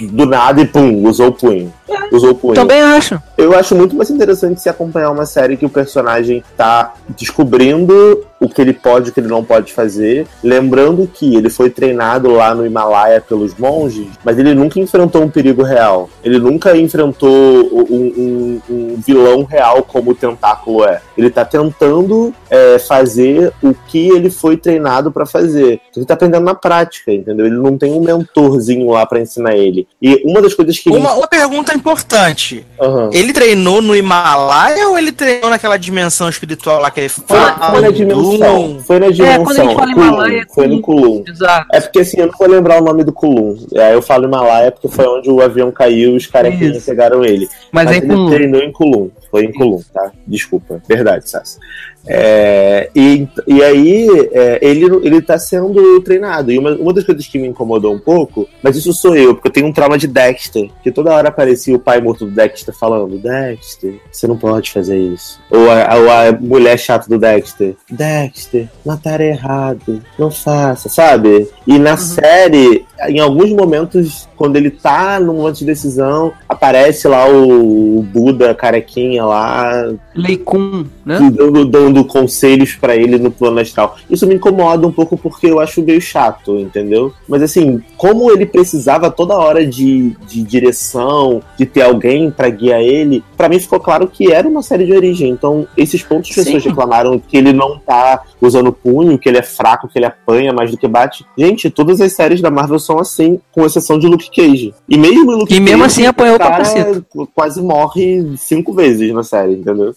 do 0.00 0.26
nada 0.26 0.60
e 0.60 0.66
pum, 0.66 1.02
usou 1.04 1.28
o 1.28 1.32
punho. 1.32 1.72
Usou 2.12 2.30
o 2.30 2.34
punho. 2.34 2.54
Também 2.54 2.80
acho. 2.82 3.20
Eu 3.38 3.54
acho 3.56 3.74
muito 3.74 3.94
mais 3.96 4.10
interessante 4.10 4.60
se 4.60 4.68
acompanhar 4.68 5.10
uma 5.10 5.24
série 5.26 5.56
que 5.56 5.64
o 5.66 5.68
personagem 5.70 6.42
tá 6.56 6.94
descobrindo 7.40 8.24
o 8.38 8.48
que 8.48 8.60
ele 8.60 8.72
pode 8.72 9.08
e 9.08 9.10
o 9.10 9.14
que 9.14 9.20
ele 9.20 9.28
não 9.28 9.42
pode 9.44 9.72
fazer. 9.72 10.26
Lembrando 10.42 11.06
que 11.12 11.34
ele 11.36 11.48
foi 11.48 11.70
treinado 11.70 12.30
lá 12.30 12.54
no 12.54 12.66
Himalaia 12.66 13.20
pelos 13.20 13.54
monges, 13.56 14.08
mas 14.24 14.38
ele 14.38 14.54
nunca 14.54 14.78
enfrentou 14.80 15.22
um 15.22 15.28
perigo 15.30 15.62
real. 15.62 16.10
Ele 16.22 16.38
nunca 16.38 16.76
enfrentou 16.76 17.30
um, 17.30 17.86
um- 17.90 18.60
um 18.68 18.96
vilão 19.04 19.44
real 19.44 19.82
como 19.82 20.10
o 20.10 20.14
Tentáculo 20.14 20.84
é. 20.84 21.00
Ele 21.16 21.30
tá 21.30 21.44
tentando 21.44 22.32
é, 22.50 22.78
fazer 22.78 23.52
o 23.62 23.72
que 23.86 24.08
ele 24.08 24.28
foi 24.30 24.56
treinado 24.56 25.10
pra 25.10 25.24
fazer. 25.24 25.80
Ele 25.96 26.04
tá 26.06 26.14
aprendendo 26.14 26.44
na 26.44 26.54
prática, 26.54 27.10
entendeu? 27.26 27.46
Ele 27.46 27.56
não 27.56 27.76
tem 27.76 27.92
um 27.92 28.00
mentorzinho 28.00 28.88
lá 28.90 29.04
pra 29.04 29.20
ensinar 29.20 29.56
ele. 29.56 29.86
E 30.00 30.22
uma 30.24 30.40
das 30.40 30.54
coisas 30.54 30.78
que 30.78 30.88
ele. 30.88 30.98
Uma, 30.98 31.14
uma 31.14 31.26
pergunta 31.26 31.74
importante. 31.74 32.64
Aham. 32.80 33.10
Ele 33.12 33.32
treinou 33.32 33.82
no 33.82 33.96
Himalaia 33.96 34.88
ou 34.88 34.96
ele 34.96 35.10
treinou 35.10 35.50
naquela 35.50 35.76
dimensão 35.76 36.28
espiritual 36.28 36.80
lá 36.80 36.90
que 36.90 37.00
ele 37.00 37.08
Foi, 37.08 37.24
fala? 37.24 37.70
foi 37.70 37.80
na 37.80 37.90
dimensão. 37.90 38.80
Foi 38.80 38.98
na 39.00 39.10
dimensão. 39.10 39.34
É, 39.34 39.44
quando 39.44 39.60
a 39.60 39.64
gente 39.64 39.74
fala 39.74 39.92
Kulum, 39.92 40.06
Himalaia, 40.06 40.46
foi 40.54 40.66
no 40.68 40.80
Kulum. 40.80 41.24
Exato. 41.26 41.68
É 41.72 41.80
porque 41.80 41.98
assim, 41.98 42.20
eu 42.20 42.26
não 42.28 42.34
vou 42.38 42.48
lembrar 42.48 42.80
o 42.80 42.84
nome 42.84 43.02
do 43.02 43.12
Kulum. 43.12 43.56
É, 43.74 43.94
eu 43.94 44.00
falo 44.02 44.26
Himalaia 44.26 44.70
porque 44.70 44.88
foi 44.88 45.06
onde 45.06 45.28
o 45.28 45.40
avião 45.40 45.72
caiu 45.72 46.12
e 46.12 46.16
os 46.16 46.26
carequinhas 46.26 46.76
Isso. 46.76 46.86
pegaram 46.86 47.24
ele. 47.24 47.48
Mas, 47.72 47.90
é 47.90 47.96
ele 47.96 48.06
com. 48.06 48.30
treinou 48.30 48.60
em 48.60 48.72
Kulum. 48.72 49.10
Foi 49.30 49.44
em 49.44 49.52
Kulum, 49.52 49.82
tá? 49.92 50.12
Desculpa. 50.26 50.80
Verdade, 50.88 51.28
Sassi. 51.28 51.58
É, 52.06 52.90
e, 52.94 53.26
e 53.46 53.62
aí, 53.62 54.08
é, 54.32 54.58
ele, 54.62 54.84
ele 55.02 55.20
tá 55.20 55.38
sendo 55.38 56.00
treinado. 56.00 56.52
E 56.52 56.58
uma, 56.58 56.74
uma 56.76 56.92
das 56.92 57.04
coisas 57.04 57.26
que 57.26 57.38
me 57.38 57.48
incomodou 57.48 57.92
um 57.94 57.98
pouco, 57.98 58.48
mas 58.62 58.76
isso 58.76 58.92
sou 58.92 59.16
eu, 59.16 59.34
porque 59.34 59.48
eu 59.48 59.52
tenho 59.52 59.66
um 59.66 59.72
trauma 59.72 59.98
de 59.98 60.06
Dexter, 60.06 60.70
que 60.82 60.92
toda 60.92 61.12
hora 61.12 61.28
aparecia 61.28 61.74
o 61.74 61.80
pai 61.80 62.00
morto 62.00 62.26
do 62.26 62.30
Dexter 62.30 62.74
falando: 62.74 63.18
Dexter, 63.18 64.00
você 64.10 64.26
não 64.26 64.36
pode 64.36 64.72
fazer 64.72 64.98
isso. 64.98 65.40
Ou 65.50 65.70
a, 65.70 65.96
ou 65.96 66.10
a 66.10 66.32
mulher 66.38 66.78
chata 66.78 67.08
do 67.08 67.18
Dexter: 67.18 67.76
Dexter, 67.90 68.68
matar 68.84 69.20
é 69.20 69.30
errado, 69.30 70.02
não 70.18 70.30
faça, 70.30 70.88
sabe? 70.88 71.48
E 71.66 71.78
na 71.78 71.96
série, 71.96 72.84
em 73.08 73.20
alguns 73.20 73.50
momentos, 73.50 74.28
quando 74.36 74.56
ele 74.56 74.70
tá 74.70 75.18
num 75.18 75.34
momento 75.34 75.58
de 75.58 75.64
decisão, 75.64 76.32
aparece 76.56 77.06
lá 77.06 77.28
o, 77.28 77.98
o 77.98 78.02
Buda 78.02 78.54
carequinha 78.54 79.24
lá, 79.24 79.92
Leikun, 80.14 80.86
né? 81.04 81.18
dando, 81.32 81.64
dando 81.64 82.04
conselhos 82.04 82.74
pra 82.74 82.96
ele 82.96 83.18
no 83.18 83.30
plano 83.30 83.60
astral. 83.60 83.96
Isso 84.10 84.26
me 84.26 84.34
incomoda 84.34 84.86
um 84.86 84.92
pouco 84.92 85.16
porque 85.16 85.46
eu 85.46 85.60
acho 85.60 85.82
meio 85.82 86.00
chato, 86.00 86.58
entendeu? 86.58 87.12
Mas 87.28 87.42
assim, 87.42 87.82
como 87.96 88.30
ele 88.30 88.46
precisava 88.46 89.10
toda 89.10 89.34
hora 89.34 89.66
de, 89.66 90.16
de 90.26 90.42
direção, 90.42 91.42
de 91.58 91.66
ter 91.66 91.82
alguém 91.82 92.30
pra 92.30 92.48
guiar 92.48 92.80
ele, 92.80 93.22
pra 93.36 93.48
mim 93.48 93.58
ficou 93.58 93.80
claro 93.80 94.08
que 94.08 94.32
era 94.32 94.48
uma 94.48 94.62
série 94.62 94.86
de 94.86 94.92
origem. 94.92 95.30
Então, 95.30 95.66
esses 95.76 96.02
pontos 96.02 96.30
que 96.30 96.40
as 96.40 96.46
pessoas 96.46 96.64
reclamaram 96.64 97.18
que 97.18 97.36
ele 97.36 97.52
não 97.52 97.78
tá 97.78 98.22
usando 98.40 98.72
punho, 98.72 99.18
que 99.18 99.28
ele 99.28 99.38
é 99.38 99.42
fraco, 99.42 99.88
que 99.88 99.98
ele 99.98 100.06
apanha 100.06 100.52
mais 100.52 100.70
do 100.70 100.76
que 100.76 100.88
bate. 100.88 101.24
Gente, 101.36 101.70
todas 101.70 102.00
as 102.00 102.12
séries 102.12 102.40
da 102.40 102.50
Marvel 102.50 102.78
são 102.78 102.98
assim, 102.98 103.40
com 103.52 103.64
exceção 103.64 103.98
de 103.98 104.06
Luke 104.06 104.30
Cage. 104.34 104.74
E 104.88 104.96
mesmo 104.96 105.32
Luke 105.32 105.54
E 105.54 105.60
mesmo 105.60 105.84
assim 105.84 106.06
apanhou 106.06 106.36
o 106.36 106.38
pra 106.38 106.45
cara 106.50 107.02
quase 107.34 107.60
morre 107.62 108.36
cinco 108.36 108.72
vezes 108.72 109.12
na 109.12 109.22
série, 109.22 109.54
entendeu? 109.54 109.94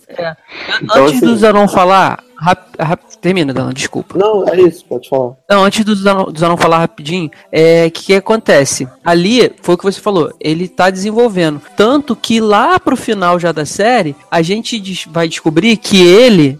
Então, 0.81 1.05
Antes 1.05 1.17
assim- 1.17 1.25
do 1.25 1.37
Zanon 1.37 1.67
falar. 1.67 2.23
Rap, 2.41 2.61
rap- 2.79 3.17
termina, 3.19 3.53
Dana, 3.53 3.73
desculpa. 3.73 4.17
Não, 4.17 4.47
é 4.47 4.61
isso, 4.61 4.85
pode 4.85 5.09
falar. 5.09 5.33
Não, 5.49 5.61
antes 5.65 5.83
do 5.83 5.93
Zanon, 5.93 6.31
do 6.31 6.39
Zanon 6.39 6.55
falar 6.55 6.77
rapidinho, 6.79 7.29
é 7.51 7.87
o 7.87 7.91
que, 7.91 8.05
que 8.05 8.13
acontece? 8.15 8.87
Ali, 9.03 9.51
foi 9.61 9.75
o 9.75 9.77
que 9.77 9.83
você 9.83 9.99
falou, 9.99 10.31
ele 10.39 10.69
tá 10.69 10.89
desenvolvendo. 10.89 11.61
Tanto 11.75 12.15
que 12.15 12.39
lá 12.39 12.79
pro 12.79 12.95
final 12.95 13.37
já 13.37 13.51
da 13.51 13.65
série, 13.65 14.15
a 14.31 14.41
gente 14.41 14.79
des- 14.79 15.05
vai 15.11 15.27
descobrir 15.27 15.75
que 15.75 16.01
ele. 16.01 16.57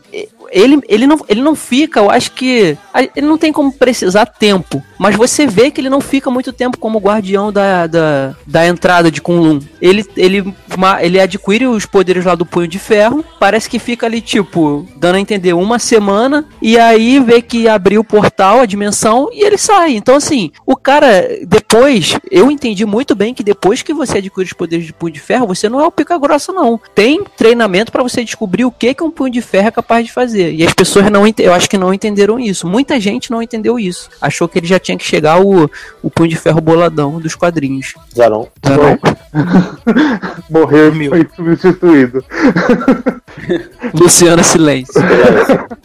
Ele, 0.52 0.80
ele, 0.88 1.08
não, 1.08 1.20
ele 1.28 1.42
não 1.42 1.56
fica, 1.56 2.00
eu 2.00 2.10
acho 2.10 2.32
que. 2.32 2.78
Ele 3.16 3.28
não 3.28 3.38
tem 3.38 3.52
como 3.52 3.72
precisar 3.72 4.26
tempo. 4.26 4.84
Mas 4.98 5.16
você 5.16 5.48
vê 5.48 5.72
que 5.72 5.80
ele 5.80 5.90
não 5.90 6.02
fica 6.02 6.30
muito 6.30 6.52
tempo 6.52 6.78
como 6.78 7.00
guardião 7.00 7.52
da, 7.52 7.88
da, 7.88 8.36
da 8.46 8.68
entrada 8.68 9.10
de 9.10 9.22
Kunlun. 9.22 9.60
Ele, 9.82 10.06
ele, 10.18 10.54
ele 11.02 11.20
adquire 11.20 11.68
os 11.68 11.86
poderes 11.86 12.26
lá 12.26 12.36
do 12.36 12.46
punho 12.46 12.68
de 12.68 12.78
ferro. 12.78 13.24
Parece 13.40 13.70
que 13.70 13.80
fica 13.80 14.06
ali, 14.06 14.20
tipo, 14.20 14.86
dando 14.98 15.16
a 15.16 15.20
entender 15.20 15.54
uma 15.54 15.80
semana. 15.80 16.46
E 16.62 16.78
aí 16.78 17.20
vê 17.20 17.42
que 17.42 17.68
abriu 17.68 18.02
o 18.02 18.04
portal, 18.04 18.60
a 18.60 18.66
dimensão, 18.66 19.30
e 19.32 19.42
ele 19.42 19.58
sai. 19.58 19.94
Então, 19.94 20.16
assim, 20.16 20.52
o 20.66 20.76
cara, 20.76 21.28
depois, 21.48 22.18
eu 22.30 22.52
entendi 22.52 22.86
muito 22.86 23.16
bem 23.16 23.34
que 23.34 23.44
depois 23.44 23.82
que 23.82 23.94
você 23.94 24.18
adquire 24.18 24.46
os 24.46 24.54
poderes 24.54 24.86
de 24.86 24.94
punho 24.94 25.14
de 25.14 25.20
ferro, 25.20 25.48
você 25.48 25.70
não 25.70 25.80
é 25.80 25.86
o 25.86 25.92
pica 25.92 26.18
grossa, 26.18 26.52
não. 26.52 26.80
Tem 26.94 27.24
treinamento 27.38 27.92
pra 27.92 28.04
você 28.04 28.24
descobrir 28.24 28.66
o 28.66 28.72
que, 28.72 28.94
que 28.94 29.04
um 29.04 29.12
punho 29.12 29.32
de 29.32 29.42
ferro 29.42 29.68
é 29.70 29.72
capaz 29.72 30.06
de 30.06 30.12
fazer. 30.12 30.39
E 30.42 30.66
as 30.66 30.74
pessoas 30.74 31.10
não 31.10 31.24
eu 31.38 31.54
acho 31.54 31.70
que 31.70 31.78
não 31.78 31.94
entenderam 31.94 32.40
isso. 32.40 32.68
Muita 32.68 33.00
gente 33.00 33.32
não 33.32 33.42
entendeu 33.42 33.80
isso. 33.80 34.10
Achou 34.22 34.48
que 34.48 34.60
ele 34.60 34.68
já 34.68 34.80
tinha 34.80 34.98
que 34.98 35.06
chegar 35.06 35.42
o, 35.42 35.70
o 36.02 36.10
punho 36.10 36.30
de 36.30 36.36
ferro 36.36 36.62
boladão 36.62 37.20
dos 37.20 37.36
quadrinhos. 37.36 37.94
Zanon. 38.16 38.46
Zanon? 38.66 38.98
Morreu 40.50 40.92
Sumiu. 40.92 41.10
foi 41.10 41.28
substituído. 41.36 42.24
Luciana 43.94 44.44
Silêncio. 44.44 44.94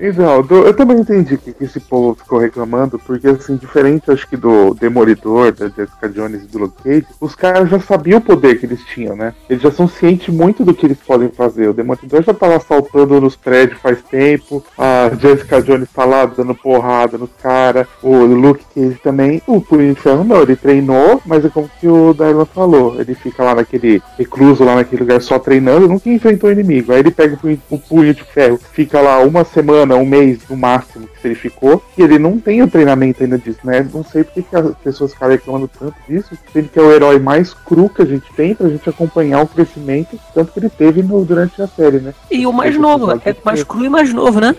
Então, 0.00 0.42
do- 0.42 0.64
eu 0.64 0.74
também 0.74 0.98
entendi 1.00 1.36
que, 1.36 1.52
que 1.52 1.64
esse 1.64 1.80
povo 1.80 2.14
ficou 2.14 2.38
reclamando, 2.38 2.98
porque 3.00 3.26
assim, 3.26 3.56
diferente 3.56 4.10
acho 4.10 4.28
que 4.28 4.36
do 4.36 4.72
Demolidor, 4.74 5.50
da 5.52 5.68
Jessica 5.68 6.08
Jones 6.08 6.44
e 6.44 6.46
do 6.46 6.58
Luke 6.60 6.82
Cage, 6.84 7.06
os 7.20 7.34
caras 7.34 7.68
já 7.68 7.80
sabiam 7.80 8.18
o 8.18 8.22
poder 8.22 8.60
que 8.60 8.66
eles 8.66 8.84
tinham, 8.84 9.16
né? 9.16 9.34
Eles 9.50 9.60
já 9.62 9.72
são 9.72 9.88
cientes 9.88 10.32
muito 10.32 10.64
do 10.64 10.72
que 10.72 10.86
eles 10.86 10.98
podem 10.98 11.28
fazer. 11.30 11.68
O 11.68 11.72
Demolidor 11.74 12.22
já 12.22 12.32
tava 12.32 12.56
assaltando 12.56 13.20
nos 13.20 13.34
prédios 13.34 13.80
faz 13.80 14.00
tempo, 14.02 14.64
a 14.78 15.10
Jessica 15.20 15.60
Jones 15.60 15.88
tá 15.92 16.04
lá 16.04 16.26
dando 16.26 16.54
porrada 16.54 17.18
nos 17.18 17.30
caras, 17.42 17.86
o 18.00 18.14
Luke 18.24 18.64
Cage 18.72 19.00
também. 19.02 19.42
O 19.48 19.60
Punho 19.60 19.94
de 19.94 20.00
Ferro 20.00 20.22
não, 20.22 20.42
ele 20.42 20.54
treinou, 20.54 21.20
mas 21.26 21.44
é 21.44 21.48
como 21.48 21.68
que 21.80 21.88
o 21.88 22.14
Darlan 22.14 22.44
falou, 22.44 23.00
ele 23.00 23.14
fica 23.16 23.42
lá 23.42 23.54
naquele 23.54 24.00
recluso, 24.16 24.62
lá 24.62 24.76
naquele 24.76 25.02
lugar 25.02 25.20
só 25.20 25.40
treinando, 25.40 25.88
nunca 25.88 26.08
enfrentou 26.08 26.52
inimigo. 26.52 26.92
Aí 26.92 27.00
ele 27.00 27.10
pega 27.10 27.36
o 27.68 27.78
punho 27.78 28.14
de 28.14 28.22
ferro, 28.22 28.60
fica 28.72 29.00
lá 29.00 29.18
uma 29.20 29.42
semana, 29.42 29.87
um 29.96 30.06
mês 30.06 30.38
no 30.48 30.56
máximo 30.56 31.08
que 31.20 31.26
ele 31.26 31.34
ficou, 31.34 31.82
e 31.96 32.02
ele 32.02 32.18
não 32.18 32.38
tem 32.38 32.62
o 32.62 32.68
treinamento 32.68 33.22
ainda 33.22 33.38
disso, 33.38 33.60
né? 33.64 33.86
Não 33.92 34.04
sei 34.04 34.24
porque 34.24 34.42
que 34.42 34.56
as 34.56 34.74
pessoas 34.76 35.12
ficam 35.12 35.28
reclamando 35.28 35.70
tanto 35.78 35.94
disso, 36.08 36.36
sendo 36.52 36.68
que 36.68 36.78
é 36.78 36.82
o 36.82 36.92
herói 36.92 37.18
mais 37.18 37.52
cru 37.54 37.88
que 37.88 38.02
a 38.02 38.04
gente 38.04 38.32
tem 38.34 38.54
pra 38.54 38.68
gente 38.68 38.88
acompanhar 38.88 39.42
o 39.42 39.46
crescimento, 39.46 40.18
tanto 40.34 40.52
que 40.52 40.58
ele 40.58 40.70
teve 40.70 41.02
no, 41.02 41.24
durante 41.24 41.60
a 41.60 41.66
série, 41.66 41.98
né? 41.98 42.14
E 42.30 42.46
o 42.46 42.52
mais 42.52 42.76
novo, 42.76 43.10
é 43.24 43.36
mais 43.44 43.62
cru 43.62 43.84
e 43.84 43.88
mais 43.88 44.12
novo, 44.12 44.40
né? 44.40 44.54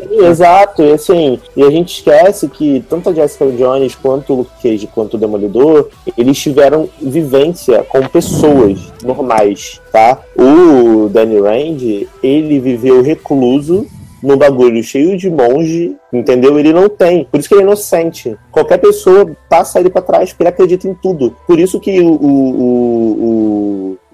Exato, 0.00 0.82
e 0.82 0.92
assim, 0.92 1.40
e 1.56 1.62
a 1.62 1.70
gente 1.70 1.94
esquece 1.94 2.48
que 2.48 2.84
tanto 2.88 3.10
a 3.10 3.14
Jessica 3.14 3.46
Jones 3.46 3.94
quanto 3.94 4.32
o 4.32 4.36
Luke 4.36 4.50
Cage 4.62 4.86
quanto 4.86 5.14
o 5.14 5.20
Demolidor, 5.20 5.88
eles 6.16 6.38
tiveram 6.38 6.88
vivência 7.00 7.82
com 7.82 8.06
pessoas 8.08 8.92
normais, 9.02 9.80
tá? 9.92 10.18
O 10.36 11.08
Danny 11.08 11.40
Rand, 11.40 12.06
ele 12.22 12.60
viveu 12.60 13.02
recluso 13.02 13.86
num 14.22 14.36
bagulho 14.36 14.82
cheio 14.82 15.16
de 15.16 15.30
monge, 15.30 15.96
entendeu? 16.12 16.58
Ele 16.58 16.72
não 16.72 16.88
tem. 16.88 17.24
Por 17.24 17.38
isso 17.38 17.48
que 17.48 17.54
ele 17.54 17.62
é 17.62 17.64
inocente. 17.64 18.36
Qualquer 18.50 18.78
pessoa 18.78 19.30
passa 19.48 19.80
ele 19.80 19.90
pra 19.90 20.02
trás, 20.02 20.30
porque 20.30 20.42
ele 20.42 20.50
acredita 20.50 20.88
em 20.88 20.94
tudo. 20.94 21.36
Por 21.46 21.58
isso 21.58 21.80
que 21.80 22.00
o, 22.00 22.12
o, 22.12 22.50
o, 22.60 23.67
o 23.67 23.67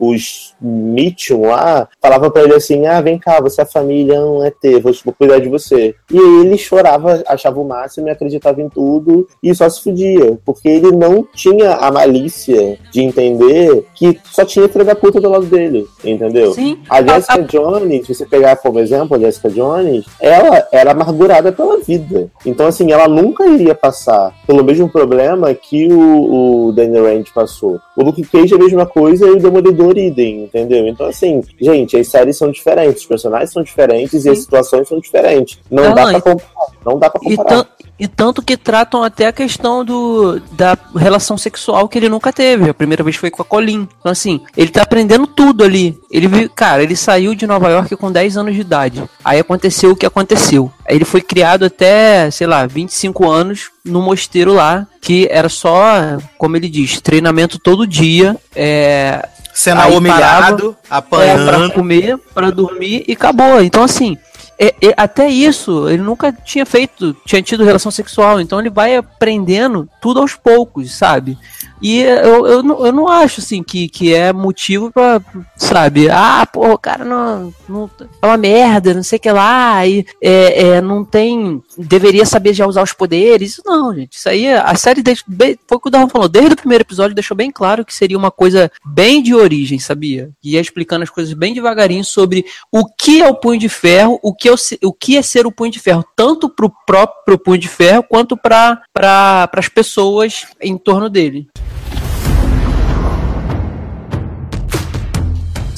os 0.09 0.55
Mitchum 0.61 1.47
lá 1.49 1.89
falavam 2.01 2.31
pra 2.31 2.43
ele 2.43 2.55
assim: 2.55 2.87
ah, 2.87 3.01
vem 3.01 3.19
cá, 3.19 3.41
você 3.41 3.63
é 3.63 3.65
família, 3.65 4.21
não 4.21 4.45
é 4.45 4.51
ter, 4.51 4.81
vou, 4.81 4.93
vou 5.05 5.15
cuidar 5.15 5.39
de 5.39 5.49
você. 5.49 5.95
E 6.11 6.17
ele 6.19 6.57
chorava, 6.59 7.23
achava 7.27 7.61
o 7.61 7.65
máximo 7.69 8.09
e 8.09 8.11
acreditava 8.11 8.61
em 8.61 8.69
tudo 8.69 9.27
e 9.43 9.55
só 9.55 9.69
se 9.69 9.83
fudia, 9.83 10.39
porque 10.45 10.69
ele 10.69 10.91
não 10.93 11.27
tinha 11.35 11.73
a 11.75 11.91
malícia 11.91 12.79
de 12.93 13.03
entender 13.03 13.87
que 13.95 14.19
só 14.33 14.45
tinha 14.45 14.69
filho 14.69 14.85
da 14.85 14.95
puta 14.95 15.21
do 15.21 15.29
lado 15.29 15.47
dele, 15.47 15.87
entendeu? 16.05 16.53
Sim. 16.53 16.79
A 16.89 17.03
Jessica 17.03 17.35
A- 17.35 17.37
a- 17.37 17.47
Jones, 17.47 18.07
se 18.07 18.15
você 18.15 18.27
pegar 18.27 18.57
como 18.57 18.79
exemplo 18.79 19.17
a 19.17 19.21
Jessica 19.21 19.51
Jones, 19.51 20.05
ela 20.21 20.67
era 20.73 20.93
amargurada 20.93 21.53
pela 21.53 21.79
vida. 21.79 22.31
Então, 22.45 22.67
assim, 22.67 22.91
ela 22.93 23.09
nunca 23.09 23.47
iria 23.47 23.75
passar 23.75 24.35
pelo 24.47 24.65
mesmo 24.65 24.89
problema 24.89 25.53
que 25.55 25.89
o, 25.93 26.67
o 26.69 26.73
Danny 26.73 26.99
Rand 26.99 27.25
passou. 27.35 27.79
O 27.97 28.03
Luke 28.05 28.23
Cage 28.23 28.55
é 28.55 28.57
a 28.57 28.61
mesma 28.61 28.87
coisa 28.87 29.27
e 29.27 29.31
o 29.31 29.39
Demolidor 29.41 29.94
entendeu? 30.01 30.87
Então, 30.89 31.07
assim, 31.07 31.43
gente, 31.61 31.97
as 31.97 32.09
séries 32.09 32.37
são 32.37 32.51
diferentes, 32.51 33.03
os 33.03 33.09
personagens 33.09 33.53
são 33.53 33.63
diferentes 33.63 34.25
e 34.25 34.31
as 34.31 34.39
situações 34.41 34.89
são 34.89 34.99
diferentes. 35.01 35.59
Não, 35.71 35.85
Não, 35.85 35.95
dá 35.95 36.05
não, 36.05 36.11
pra 36.13 36.21
comparar. 36.21 36.51
Não 36.85 36.99
dá 36.99 37.11
pra 37.11 37.21
E, 37.25 37.37
comparar. 37.37 37.67
e 37.99 38.07
tanto 38.09 38.43
que 38.43 38.57
tratam 38.57 39.03
até 39.03 39.27
a 39.27 39.33
questão 39.33 39.85
do, 39.85 40.39
da 40.53 40.77
relação 40.97 41.37
sexual 41.39 41.89
que 41.89 41.99
ele 41.99 42.09
nunca 42.09 42.33
teve. 42.33 42.69
A 42.69 42.75
primeira 42.75 43.03
vez 43.03 43.17
foi 43.17 43.31
com 43.31 43.43
a 43.43 43.45
Colin. 43.45 43.89
Então, 44.01 44.13
assim, 44.13 44.41
ele 44.57 44.71
tá 44.71 44.83
aprendendo 44.83 45.27
tudo 45.27 45.65
ali. 45.65 45.99
Ele 46.11 46.29
viu, 46.29 46.51
cara, 46.51 46.83
ele 46.83 46.95
saiu 46.97 47.35
de 47.35 47.47
Nova 47.47 47.71
York 47.71 47.97
com 47.97 48.13
10 48.13 48.37
anos 48.37 48.55
de 48.55 48.61
idade. 48.61 49.03
Aí 49.25 49.39
aconteceu 49.41 49.93
o 49.93 49.97
que 49.97 50.07
aconteceu. 50.07 50.71
Ele 50.89 51.05
foi 51.05 51.23
criado 51.23 51.65
até, 51.65 52.31
sei 52.31 52.47
lá, 52.47 52.67
25 52.67 53.29
anos 53.29 53.71
no 53.85 54.03
mosteiro 54.03 54.53
lá, 54.55 54.87
que 55.01 55.27
era 55.31 55.49
só, 55.49 56.19
como 56.39 56.57
ele 56.57 56.69
diz, 56.69 57.01
treinamento 57.01 57.59
todo 57.59 57.87
dia. 57.87 58.37
É, 58.55 59.27
Sendo 59.55 59.81
Aí 59.81 59.97
humilhado, 59.97 60.77
é, 60.83 60.87
apanhando. 60.97 61.47
pra 61.47 61.71
comer, 61.71 62.19
pra 62.35 62.51
dormir 62.51 63.05
e 63.07 63.13
acabou. 63.13 63.63
Então, 63.63 63.85
assim, 63.85 64.19
é- 64.59 64.75
é- 64.83 64.95
até 64.97 65.29
isso, 65.29 65.89
ele 65.89 66.03
nunca 66.03 66.33
tinha 66.33 66.67
feito, 66.67 67.17
tinha 67.25 67.41
tido 67.41 67.63
relação 67.63 67.93
sexual. 67.93 68.41
Então, 68.41 68.59
ele 68.59 68.69
vai 68.69 68.97
aprendendo 68.97 69.89
tudo 70.01 70.19
aos 70.21 70.35
poucos, 70.35 70.93
sabe? 70.93 71.39
E 71.87 72.01
eu, 72.01 72.47
eu, 72.47 72.63
não- 72.63 72.87
eu 72.87 72.93
não 72.95 73.09
acho, 73.09 73.43
assim, 73.43 73.63
que, 73.63 73.89
que 73.91 74.15
é 74.15 74.33
motivo 74.33 74.91
pra, 74.91 75.21
sabe? 75.55 76.09
Ah, 76.09 76.47
pô, 76.51 76.73
o 76.73 76.79
cara 76.79 77.05
não, 77.05 77.53
não. 77.69 77.91
É 78.23 78.27
uma 78.27 78.39
merda, 78.39 78.95
não 78.95 79.03
sei 79.03 79.19
o 79.19 79.21
que 79.21 79.31
lá. 79.31 79.87
E 79.87 80.07
é, 80.19 80.63
é, 80.69 80.81
não 80.81 81.05
tem. 81.05 81.63
Deveria 81.77 82.25
saber 82.25 82.55
já 82.55 82.67
usar 82.67 82.83
os 82.83 82.95
poderes. 82.95 83.51
Isso 83.53 83.63
não, 83.67 83.95
gente. 83.95 84.17
Isso 84.17 84.27
aí, 84.31 84.51
a 84.51 84.75
série 84.77 85.03
bem, 85.27 85.59
foi 85.69 85.77
o 85.77 85.81
que 85.81 85.89
o 85.89 85.91
Darwin 85.91 86.09
falou. 86.09 86.27
Desde 86.27 86.55
o 86.55 86.57
primeiro 86.57 86.83
episódio 86.85 87.15
deixou 87.15 87.37
bem 87.37 87.51
claro 87.51 87.85
que 87.85 87.95
seria 87.95 88.17
uma 88.17 88.31
coisa 88.31 88.73
bem 88.87 89.23
de 89.23 89.35
origem, 89.35 89.79
sabia? 89.79 90.31
Ia 90.43 90.63
explicando 90.63 91.03
as 91.03 91.11
coisas 91.11 91.35
bem 91.35 91.53
devagarinho 91.53 92.03
sobre 92.03 92.47
o 92.73 92.87
que 92.87 93.21
é 93.21 93.29
o 93.29 93.35
punho 93.35 93.61
de 93.61 93.69
ferro, 93.69 94.19
o 94.23 94.35
que 94.35 94.49
é, 94.49 94.53
o, 94.53 94.57
o 94.85 94.93
que 94.95 95.19
é 95.19 95.23
ser 95.23 95.47
o 95.47 95.53
punho 95.53 95.71
de 95.71 95.79
ferro, 95.81 96.03
tanto 96.17 96.49
pro 96.49 96.73
próprio 96.87 97.39
punho 97.39 97.59
de 97.59 97.69
ferro 97.69 98.03
quanto 98.09 98.39
para 98.39 98.81
pra, 98.91 99.51
as 99.55 99.69
pessoas 99.69 100.47
em 100.63 100.79
torno 100.79 101.11
dele. 101.11 101.47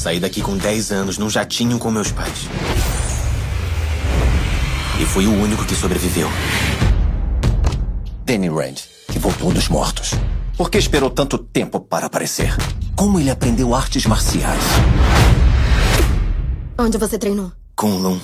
Saí 0.06 0.20
daqui 0.20 0.40
com 0.40 0.56
10 0.56 0.92
anos 0.92 1.18
num 1.18 1.28
jatinho 1.28 1.80
com 1.80 1.90
meus 1.90 2.12
pais. 2.12 2.48
E 5.00 5.04
fui 5.04 5.26
o 5.26 5.32
único 5.32 5.64
que 5.64 5.74
sobreviveu. 5.74 6.28
Danny 8.24 8.48
Rand, 8.48 8.76
que 9.10 9.18
voltou 9.18 9.52
dos 9.52 9.68
mortos. 9.68 10.12
Por 10.56 10.70
que 10.70 10.78
esperou 10.78 11.10
tanto 11.10 11.36
tempo 11.36 11.80
para 11.80 12.06
aparecer? 12.06 12.54
Como 12.94 13.18
ele 13.18 13.30
aprendeu 13.30 13.74
artes 13.74 14.06
marciais? 14.06 14.62
Onde 16.78 16.98
você 16.98 17.18
treinou? 17.18 17.50
Kunlun. 17.74 18.20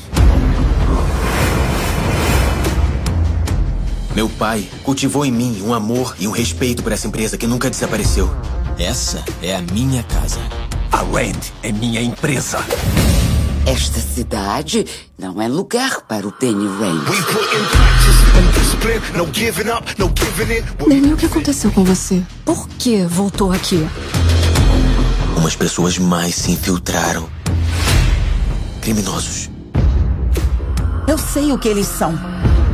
Meu 4.14 4.28
pai 4.28 4.68
cultivou 4.85 5.26
em 5.26 5.33
mim 5.33 5.61
um 5.62 5.74
amor 5.74 6.14
e 6.20 6.28
um 6.28 6.30
respeito 6.30 6.80
por 6.80 6.93
essa 6.93 7.09
empresa 7.09 7.37
que 7.37 7.49
nunca 7.49 7.68
desapareceu. 7.68 8.30
Essa 8.78 9.24
é 9.43 9.57
a 9.57 9.61
minha 9.61 10.05
casa. 10.05 10.39
A 10.93 10.99
Rand 10.99 11.51
é 11.62 11.72
minha 11.72 12.03
empresa. 12.03 12.59
Esta 13.66 13.99
cidade 13.99 14.84
não 15.18 15.40
é 15.40 15.49
lugar 15.49 16.03
para 16.03 16.26
o 16.28 16.34
Danny 16.38 16.66
Rand. 16.66 17.05
Danny, 20.86 21.12
o 21.12 21.16
que 21.16 21.26
aconteceu 21.26 21.72
com 21.72 21.82
você? 21.82 22.22
Por 22.45 22.68
que 22.68 23.05
voltou 23.05 23.53
aqui? 23.53 23.88
Umas 25.36 25.57
pessoas 25.57 25.97
mais 25.97 26.34
se 26.34 26.53
infiltraram. 26.53 27.28
Criminosos. 28.82 29.49
Eu 31.09 31.16
sei 31.16 31.53
o 31.53 31.59
que 31.59 31.68
eles 31.68 31.86
são, 31.86 32.18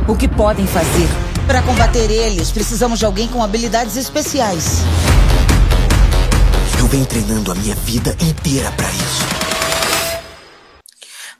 o 0.07 0.15
que 0.15 0.27
podem 0.27 0.67
fazer. 0.67 1.07
Para 1.47 1.61
combater 1.61 2.11
eles, 2.11 2.51
precisamos 2.51 2.99
de 2.99 3.05
alguém 3.05 3.27
com 3.27 3.41
habilidades 3.41 3.95
especiais. 3.95 4.83
Eu 6.79 6.87
venho 6.87 7.05
treinando 7.05 7.51
a 7.51 7.55
minha 7.55 7.75
vida 7.75 8.15
inteira 8.21 8.71
pra 8.71 8.89
isso. 8.89 9.38